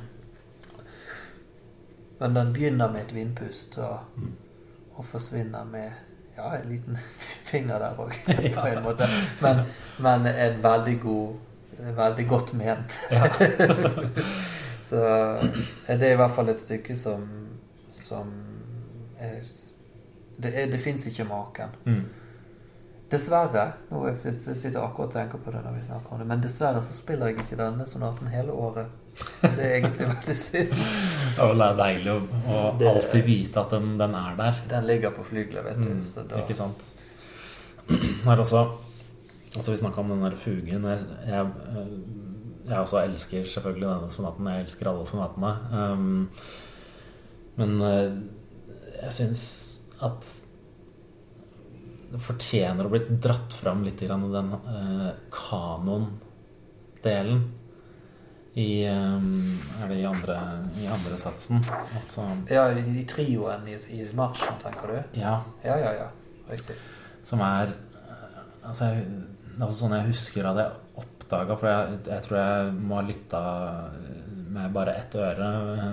Men 2.19 2.33
den 2.35 2.53
begynner 2.53 2.91
med 2.91 3.01
et 3.05 3.13
vindpust 3.15 3.77
og, 3.77 3.99
Mm. 4.17 4.33
og 4.97 5.05
forsvinner 5.05 5.63
med 5.65 5.91
ja, 6.37 6.49
en 6.57 6.69
liten 6.69 6.97
finger 7.51 7.79
der 7.79 7.95
òg, 7.95 8.11
på 8.61 8.65
en 8.67 8.83
måte. 8.83 9.07
Men, 9.41 9.61
men 9.99 10.25
en 10.27 10.59
veldig 10.63 10.97
god 11.01 11.35
Veldig 11.79 12.27
godt 12.27 12.53
ment. 12.59 12.99
Ja. 13.11 13.23
Så 14.89 14.99
det 15.87 16.01
er 16.07 16.13
i 16.15 16.17
hvert 16.17 16.33
fall 16.33 16.49
et 16.49 16.59
stykke 16.61 16.95
som 16.97 17.27
som 17.93 18.31
er 19.21 19.35
Det, 20.41 20.49
er, 20.55 20.65
det 20.71 20.79
fins 20.81 21.05
ikke 21.05 21.25
maken. 21.29 21.73
Mm. 21.85 22.05
Dessverre 23.11 23.65
nå 23.91 24.03
jeg 24.07 24.33
sitter 24.55 24.79
akkurat 24.81 25.09
og 25.09 25.13
tenker 25.15 25.41
på 25.41 25.51
det 25.51 25.61
når 25.65 25.73
vi 25.79 25.85
snakker 25.87 26.13
om 26.13 26.19
det, 26.21 26.27
men 26.29 26.41
dessverre 26.43 26.81
så 26.85 26.93
spiller 26.93 27.27
jeg 27.31 27.39
ikke 27.43 27.57
denne 27.59 27.85
sonaten 27.89 28.27
hele 28.33 28.51
året. 28.53 28.85
Det 29.41 29.59
er 29.65 29.75
egentlig 29.79 30.07
veldig 30.13 30.35
synd. 30.37 30.75
Det 31.39 31.65
er 31.65 31.79
deilig 31.81 32.11
å, 32.13 32.19
å 32.53 32.59
Det- 32.79 32.89
alltid 32.93 33.25
vite 33.25 33.59
at 33.63 33.73
den, 33.75 33.95
den 33.99 34.13
er 34.15 34.37
der. 34.37 34.61
Den 34.69 34.85
ligger 34.87 35.11
på 35.17 35.25
flygelet, 35.27 35.65
vet 35.65 35.81
du. 35.83 35.89
Mm, 35.99 36.05
Så 36.05 36.23
da, 36.29 36.39
Ikke 36.43 36.55
sant? 36.55 36.85
Det 37.89 38.29
er 38.29 38.39
også 38.45 38.63
Altså 39.55 39.71
Vi 39.71 39.77
snakka 39.81 40.01
om 40.01 40.09
den 40.13 40.25
der 40.25 40.35
fugen. 40.37 40.85
Jeg, 40.85 40.99
jeg, 41.27 41.47
jeg 42.69 42.77
også 42.77 42.99
elsker 43.01 43.45
selvfølgelig 43.49 43.87
denne 43.87 44.11
sonaten. 44.13 44.47
Jeg 44.53 44.63
elsker 44.65 44.89
alle 44.91 45.05
sonatene. 45.09 45.51
Um, 45.73 46.29
men 47.59 47.81
eh, 47.83 48.11
jeg 49.01 49.13
syns 49.17 49.43
at 50.05 50.27
det 52.09 52.19
fortjener 52.23 52.87
å 52.87 52.91
bli 52.93 53.01
dratt 53.21 53.53
fram 53.53 53.83
litt 53.85 54.01
i 54.01 54.07
den 54.09 54.23
uh, 54.31 55.09
kanondelen 55.33 57.41
i 58.59 58.87
um, 58.89 59.59
Er 59.81 59.91
det 59.91 59.99
i 59.99 60.05
andre, 60.09 60.37
i 60.81 60.87
andre 60.89 61.19
satsen? 61.21 61.61
Altså 61.99 62.25
ja, 62.49 62.63
i, 62.73 63.03
trioen 63.07 63.67
i, 63.69 63.75
i 63.93 64.07
marsjen, 64.17 64.57
tenker 64.63 64.89
du? 64.89 64.97
Ja. 65.19 65.35
Ja, 65.63 65.75
ja, 65.77 65.91
ja. 65.99 66.07
Riktig. 66.49 66.75
Som 67.23 67.43
er 67.45 67.75
eh, 67.75 68.65
Altså, 68.65 68.89
jeg, 68.89 69.05
det 69.59 69.65
er 69.65 69.71
også 69.73 69.81
sånn 69.83 69.93
jeg 69.97 70.07
husker 70.07 70.45
at 70.47 70.57
jeg 70.61 71.01
oppdaga 71.01 71.55
For 71.59 71.67
jeg, 71.67 71.97
jeg 72.07 72.23
tror 72.23 72.37
jeg 72.39 72.75
må 72.79 72.95
ha 72.95 73.01
lytta 73.03 73.41
med 74.55 74.71
bare 74.73 74.93
ett 74.97 75.13
øre 75.19 75.49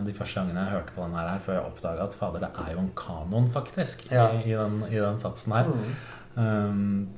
de 0.07 0.15
første 0.17 0.39
gangene 0.39 0.63
jeg 0.63 0.73
hørte 0.77 0.95
på 0.95 1.03
den 1.03 1.17
her, 1.19 1.33
før 1.45 1.59
jeg 1.59 1.67
oppdaga 1.67 2.07
at 2.07 2.15
fader, 2.17 2.45
det 2.47 2.63
er 2.63 2.71
jo 2.73 2.85
en 2.85 2.93
kanon, 2.97 3.51
faktisk, 3.53 4.07
Ja. 4.15 4.31
i, 4.33 4.47
i, 4.47 4.55
den, 4.57 4.79
i 4.89 5.03
den 5.03 5.19
satsen 5.21 5.53
her. 5.53 5.69
Mm. 5.69 5.91
Um, 6.37 7.09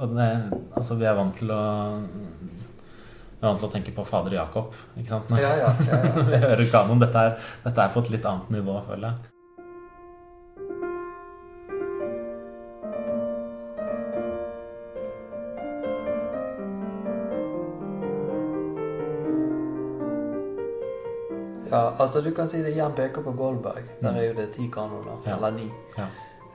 og 0.00 0.16
det 0.16 0.26
Altså, 0.74 0.96
vi 0.98 1.06
er 1.06 1.14
vant 1.18 1.36
til 1.38 1.52
å 1.54 1.62
Vi 2.00 3.44
er 3.44 3.46
vant 3.46 3.60
til 3.62 3.68
å 3.68 3.72
tenke 3.76 3.94
på 3.94 4.06
fader 4.08 4.34
Jakob, 4.40 4.74
ikke 4.96 5.12
sant? 5.12 5.36
Ja, 5.38 5.52
ja, 5.60 5.70
ja, 5.86 6.00
ja. 6.08 6.24
Vi 6.32 6.40
hører 6.48 6.66
kanon. 6.72 7.00
Dette 7.04 7.26
er, 7.28 7.36
dette 7.64 7.84
er 7.84 7.94
på 7.94 8.02
et 8.02 8.10
litt 8.16 8.26
annet 8.28 8.50
nivå, 8.58 8.80
føler 8.88 9.12
jeg. 9.12 9.29
Ja, 21.70 21.92
altså 21.98 22.20
du 22.24 22.30
kan 22.34 22.48
si 22.48 22.62
det 22.62 22.72
igjen 22.74 22.92
peker 22.96 23.22
på 23.22 23.32
Goldberg. 23.36 23.82
Der 24.02 24.10
er 24.16 24.22
jo 24.28 24.34
det 24.34 24.52
ti 24.52 24.68
kanoner, 24.72 25.20
Ja. 25.26 25.36
eller 25.36 25.50
ni, 25.50 25.70
Ja. 25.98 26.06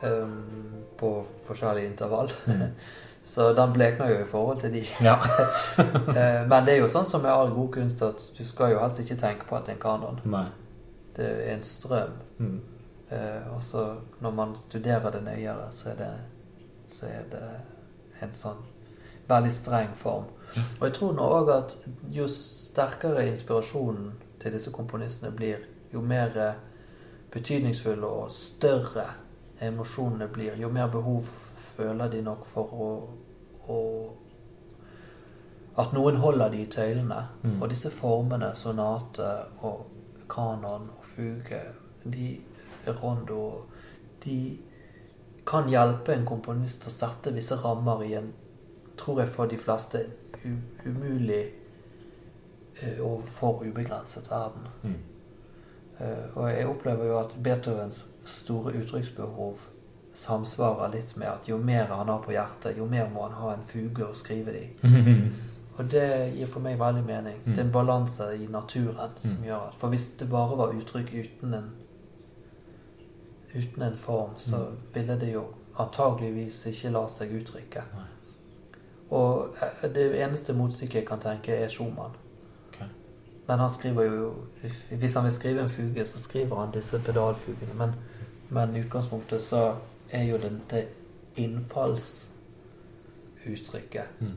um, 0.09 0.83
på 0.97 1.25
forskjellige 1.47 1.85
intervall. 1.91 2.31
Mm. 2.47 2.61
Så 3.25 3.53
den 3.57 3.71
blekner 3.73 4.09
jo 4.09 4.15
i 4.21 4.27
forhold 4.29 4.59
til 4.61 4.73
de. 4.73 4.83
Ja. 5.01 5.15
Eh, 6.15 6.47
Men 6.47 6.65
det 6.65 6.73
er 6.75 6.77
jo 6.83 6.87
sånn 6.89 7.05
som 7.09 7.21
med 7.21 7.31
all 7.31 7.49
god 7.55 7.71
kunst 7.73 8.01
at 8.05 8.21
du 8.37 8.43
skal 8.45 8.71
jo 8.71 8.79
helst 8.79 8.99
ikke 9.01 9.15
tenke 9.17 9.47
på 9.49 9.55
at 9.57 9.65
det 9.65 9.71
er 9.71 9.75
en 9.75 9.81
kanon. 9.81 10.19
Nei. 10.25 10.45
Det 11.17 11.25
er 11.25 11.53
en 11.55 11.63
strøm. 11.63 12.11
Mm. 12.37 12.59
Eh, 13.11 13.47
Og 13.55 13.63
så 13.63 13.95
når 14.21 14.31
man 14.31 14.55
studerer 14.55 15.09
det 15.11 15.23
nøyere, 15.23 15.71
så 15.71 15.89
er 15.89 15.95
det, 15.95 16.11
så 16.91 17.05
er 17.05 17.23
det 17.31 17.41
en 18.21 18.33
sånn 18.35 18.61
veldig 19.29 19.51
streng 19.51 19.95
form. 19.95 20.25
Og 20.79 20.87
jeg 20.87 20.93
tror 20.93 21.13
nå 21.17 21.25
òg 21.39 21.49
at 21.57 21.75
jo 22.11 22.27
sterkere 22.27 23.25
inspirasjonen 23.31 24.11
til 24.41 24.53
disse 24.53 24.71
komponistene 24.71 25.31
blir, 25.31 25.63
jo 25.93 26.01
mer 26.01 26.37
eh, 26.39 26.57
betydningsfulle 27.31 28.07
og 28.07 28.31
større 28.31 29.05
emosjonene 29.61 30.27
blir, 30.27 30.55
jo 30.59 30.69
mer 30.69 30.87
behov 30.91 31.27
føler 31.75 32.11
de 32.11 32.21
nok 32.23 32.45
for 32.45 32.77
å, 32.85 32.91
å 33.71 33.79
At 35.75 35.91
noen 35.91 36.15
holder 36.23 36.53
de 36.53 36.61
i 36.63 36.69
tøylene. 36.71 37.17
Mm. 37.43 37.55
Og 37.59 37.67
disse 37.67 37.89
formene, 37.91 38.53
sonate 38.55 39.25
og 39.67 39.81
kanon 40.31 40.85
og 40.87 41.01
fuge, 41.03 41.59
de 42.05 42.29
rondo, 43.01 43.65
de 44.23 44.37
kan 45.45 45.67
hjelpe 45.67 46.15
en 46.15 46.23
komponist 46.25 46.87
å 46.87 46.93
sette 46.93 47.33
visse 47.35 47.57
rammer 47.59 48.05
i 48.07 48.13
en, 48.15 48.31
tror 48.95 49.19
jeg 49.25 49.33
for 49.35 49.51
de 49.51 49.59
fleste, 49.59 50.05
umulig 50.85 51.43
og 53.01 53.23
for 53.27 53.63
ubegrenset 53.65 54.29
verden. 54.31 54.67
Mm. 54.83 54.95
Eh, 55.99 56.37
Og 56.37 56.49
jeg 56.49 56.67
opplever 56.67 57.05
jo 57.05 57.19
at 57.19 57.37
Beethovens 57.43 58.05
store 58.25 58.73
uttrykksbehov 58.73 59.57
samsvarer 60.13 60.91
litt 60.93 61.17
med 61.17 61.27
at 61.27 61.47
jo 61.49 61.57
mer 61.57 61.85
han 61.85 62.07
har 62.07 62.21
på 62.23 62.31
hjertet, 62.31 62.77
jo 62.77 62.85
mer 62.85 63.09
må 63.13 63.21
han 63.27 63.31
ha 63.31 63.53
en 63.53 63.63
fuge 63.63 64.05
å 64.05 64.13
skrive 64.15 64.51
det 64.51 64.61
i. 64.63 64.69
Og 65.77 65.89
det 65.91 66.33
gir 66.37 66.47
for 66.47 66.59
meg 66.63 66.77
veldig 66.79 67.03
mening. 67.05 67.35
Mm. 67.45 67.51
Det 67.55 67.59
er 67.59 67.65
en 67.65 67.71
balanse 67.71 68.23
i 68.39 68.47
naturen 68.47 69.09
som 69.21 69.31
Mm. 69.37 69.43
gjør 69.45 69.67
at 69.67 69.73
For 69.77 69.89
hvis 69.89 70.05
det 70.19 70.29
bare 70.29 70.57
var 70.57 70.71
uttrykk 70.73 71.13
uten 71.13 71.53
en 71.53 71.71
uten 73.55 73.81
en 73.83 73.97
form, 73.97 74.29
så 74.37 74.57
Mm. 74.57 74.77
ville 74.93 75.19
det 75.19 75.33
jo 75.33 75.43
antageligvis 75.79 76.65
ikke 76.65 76.89
la 76.91 77.07
seg 77.07 77.29
uttrykke. 77.31 77.81
Og 79.11 79.47
eh, 79.83 79.89
det 79.89 80.15
eneste 80.21 80.53
motstykket 80.53 80.95
jeg 80.95 81.05
kan 81.07 81.19
tenke, 81.19 81.51
er 81.55 81.67
Schumann. 81.67 82.11
Men 83.47 83.59
han 83.59 83.71
skriver 83.71 84.03
jo 84.03 84.33
Hvis 84.91 85.13
han 85.13 85.23
vil 85.23 85.31
skrive 85.31 85.61
en 85.61 85.69
fuge, 85.69 86.05
så 86.05 86.19
skriver 86.19 86.55
han 86.59 86.71
disse 86.73 86.99
pedalfugene. 87.05 87.73
Men, 87.77 87.89
men 88.49 88.75
i 88.75 88.79
utgangspunktet 88.85 89.41
så 89.41 89.75
er 90.11 90.23
jo 90.23 90.37
det, 90.37 90.51
det 90.71 90.87
innfallsuttrykket 91.35 94.03
Mm. 94.19 94.31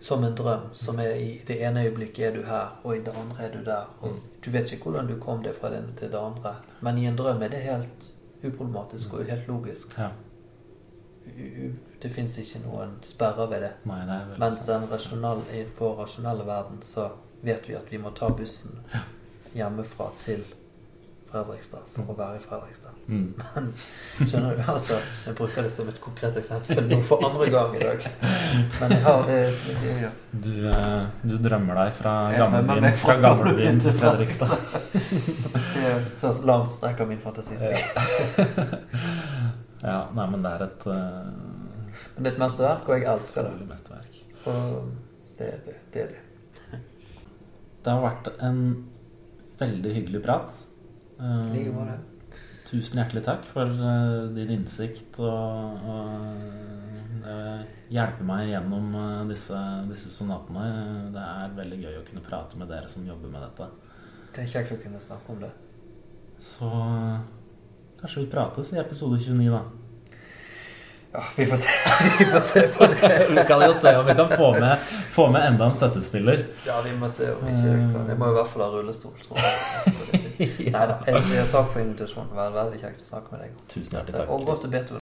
som 0.00 0.24
en 0.24 0.34
drøm. 0.34 0.60
Som 0.74 0.98
er 0.98 1.10
i 1.14 1.42
det 1.46 1.66
ene 1.66 1.84
øyeblikket 1.84 2.26
er 2.26 2.32
du 2.34 2.42
her, 2.46 2.80
og 2.84 2.96
i 2.96 3.00
det 3.00 3.08
andre 3.08 3.42
er 3.44 3.50
du 3.58 3.64
der. 3.64 3.84
Og 4.00 4.08
Mm. 4.10 4.16
du 4.44 4.50
vet 4.50 4.72
ikke 4.72 4.82
hvordan 4.90 5.06
du 5.08 5.18
kom 5.20 5.42
deg 5.42 5.54
fra 5.60 5.70
det 5.70 5.78
ene 5.78 5.92
til 5.96 6.08
det 6.12 6.18
andre. 6.18 6.54
Men 6.80 6.98
i 6.98 7.06
en 7.06 7.16
drøm 7.16 7.42
er 7.42 7.48
det 7.48 7.60
helt 7.60 8.12
uproblematisk 8.44 9.12
og 9.12 9.24
helt 9.24 9.48
logisk. 9.48 9.98
Ja. 9.98 10.08
Det 12.02 12.10
fins 12.12 12.38
ikke 12.38 12.58
noen 12.66 12.88
sperrer 13.02 13.46
ved 13.50 13.60
det. 13.60 13.70
Nei, 13.84 14.00
det 14.06 14.38
Mens 14.38 14.58
den 14.66 14.82
rasjonal, 14.92 15.38
i 15.52 15.64
vår 15.78 15.94
rasjonelle 15.98 16.46
verden 16.46 16.82
så 16.82 17.08
vet 17.40 17.68
vi 17.68 17.76
at 17.78 17.92
vi 17.92 17.98
må 17.98 18.10
ta 18.16 18.30
bussen 18.34 18.80
hjemmefra 19.54 20.10
til 20.20 20.44
Fredrikstad 21.28 21.84
for 21.92 22.08
å 22.08 22.14
være 22.16 22.38
i 22.38 22.40
Fredrikstad. 22.40 23.00
Mm. 23.06 23.34
Men 23.36 23.66
skjønner 24.30 24.56
du? 24.56 24.62
Altså, 24.72 24.96
jeg 25.26 25.36
bruker 25.36 25.66
det 25.66 25.72
som 25.74 25.90
et 25.90 25.98
konkret 26.00 26.38
eksempel 26.40 26.80
nå 26.88 27.02
for 27.04 27.24
andre 27.28 27.50
gang 27.52 27.74
i 27.76 27.82
dag. 27.82 28.06
Men 28.78 28.94
jeg 28.94 29.02
har 29.04 29.26
det, 29.28 29.36
det 29.82 29.92
ja. 30.06 30.12
Du, 30.32 30.54
eh, 30.72 31.02
du 31.28 31.36
drømmer 31.44 31.82
deg 31.82 31.92
fra 31.98 32.14
gamlebyen 32.32 32.96
fra 33.02 33.18
gamlebyen 33.20 33.82
til 33.84 33.98
Fredrikstad. 34.00 34.56
det 34.94 35.84
er 35.90 36.08
Så 36.16 36.32
langt 36.48 36.72
strekker 36.72 37.08
min 37.10 37.20
fantasi 37.24 37.60
seg. 37.60 37.76
Ja, 39.78 40.08
nei, 40.10 40.24
men 40.26 40.40
det 40.42 40.50
er 40.56 40.62
et 40.64 40.84
uh, 40.90 41.58
det 42.18 42.26
er 42.26 42.32
et 42.32 42.40
mesterverk, 42.40 42.88
og 42.88 42.96
jeg 42.96 43.06
elsker 43.12 43.44
det. 43.46 43.52
utrolig 43.52 43.68
mesterverk. 43.68 44.16
Og 44.50 44.88
det 45.38 45.52
er 45.52 45.60
det. 45.66 45.76
det, 45.94 46.02
er 46.02 46.08
det. 46.14 46.22
Det 47.88 47.94
har 47.96 48.02
vært 48.04 48.26
en 48.44 48.58
veldig 49.56 49.90
hyggelig 49.94 50.20
prat. 50.20 50.56
Uh. 51.16 51.94
Tusen 52.68 53.00
hjertelig 53.00 53.22
takk 53.24 53.46
for 53.48 53.64
uh, 53.64 54.26
din 54.34 54.50
innsikt 54.58 55.16
og, 55.24 55.86
og 55.88 57.22
det 57.24 57.38
hjelper 57.94 58.28
meg 58.28 58.50
gjennom 58.50 58.92
uh, 58.92 59.22
disse, 59.30 59.56
disse 59.88 60.12
sonatene. 60.12 60.66
Det 61.14 61.24
er 61.24 61.56
veldig 61.56 61.80
gøy 61.86 61.96
å 62.02 62.04
kunne 62.10 62.26
prate 62.28 62.60
med 62.60 62.68
dere 62.68 62.92
som 62.92 63.08
jobber 63.08 63.32
med 63.32 63.46
dette. 63.46 63.70
Det 64.36 64.44
er 64.44 64.52
kjekt 64.52 64.76
å 64.76 64.80
kunne 64.84 65.00
snakke 65.00 65.32
om 65.32 65.40
det. 65.46 65.54
Så 66.44 66.68
kanskje 68.02 68.26
vi 68.26 68.32
prates 68.36 68.76
i 68.76 68.82
episode 68.84 69.16
29, 69.24 69.48
da. 69.48 69.64
Ja, 71.12 71.22
vi 71.36 71.46
får 71.46 71.56
se, 71.56 71.68
vi 72.18 72.24
får 72.24 72.40
se 72.40 72.62
på 72.68 72.86
det. 72.86 73.26
vi 73.30 73.44
kan 73.48 73.62
jo 73.64 73.72
se 73.74 73.96
om 73.96 74.06
vi 74.06 74.14
kan 74.14 74.28
få 74.36 74.52
med, 74.60 74.78
få 75.14 75.30
med 75.30 75.46
enda 75.46 75.70
en 75.70 75.74
støttespiller. 75.74 76.44
Ja, 76.66 76.80
vi 76.84 76.92
må 76.92 77.08
se 77.08 77.30
om 77.32 77.46
vi 77.46 77.54
ikke 77.56 77.72
vi 77.72 77.88
kan. 77.94 78.06
Jeg 78.12 78.20
må 78.20 78.28
i 78.28 78.36
hvert 78.36 78.52
fall 78.52 78.66
ha 78.66 78.70
rullestol, 78.76 79.16
tror 79.24 79.40
jeg. 79.40 80.14
Nei 80.76 80.86
da. 80.92 81.00
Jeg 81.08 81.24
sier 81.30 81.50
takk 81.52 81.72
for 81.72 81.82
invitasjonen. 81.82 82.30
Det 82.30 82.42
var 82.42 82.56
veldig 82.60 82.80
kjekt 82.84 83.04
å 83.06 83.12
snakke 83.14 83.34
med 83.34 83.46
deg. 83.46 83.60
Tusen 83.72 83.98
hjertelig 83.98 84.20
takk. 84.20 84.32
Og 84.36 84.48
godt 84.52 84.68
å 84.68 84.72
be 84.76 84.84
til 84.90 85.04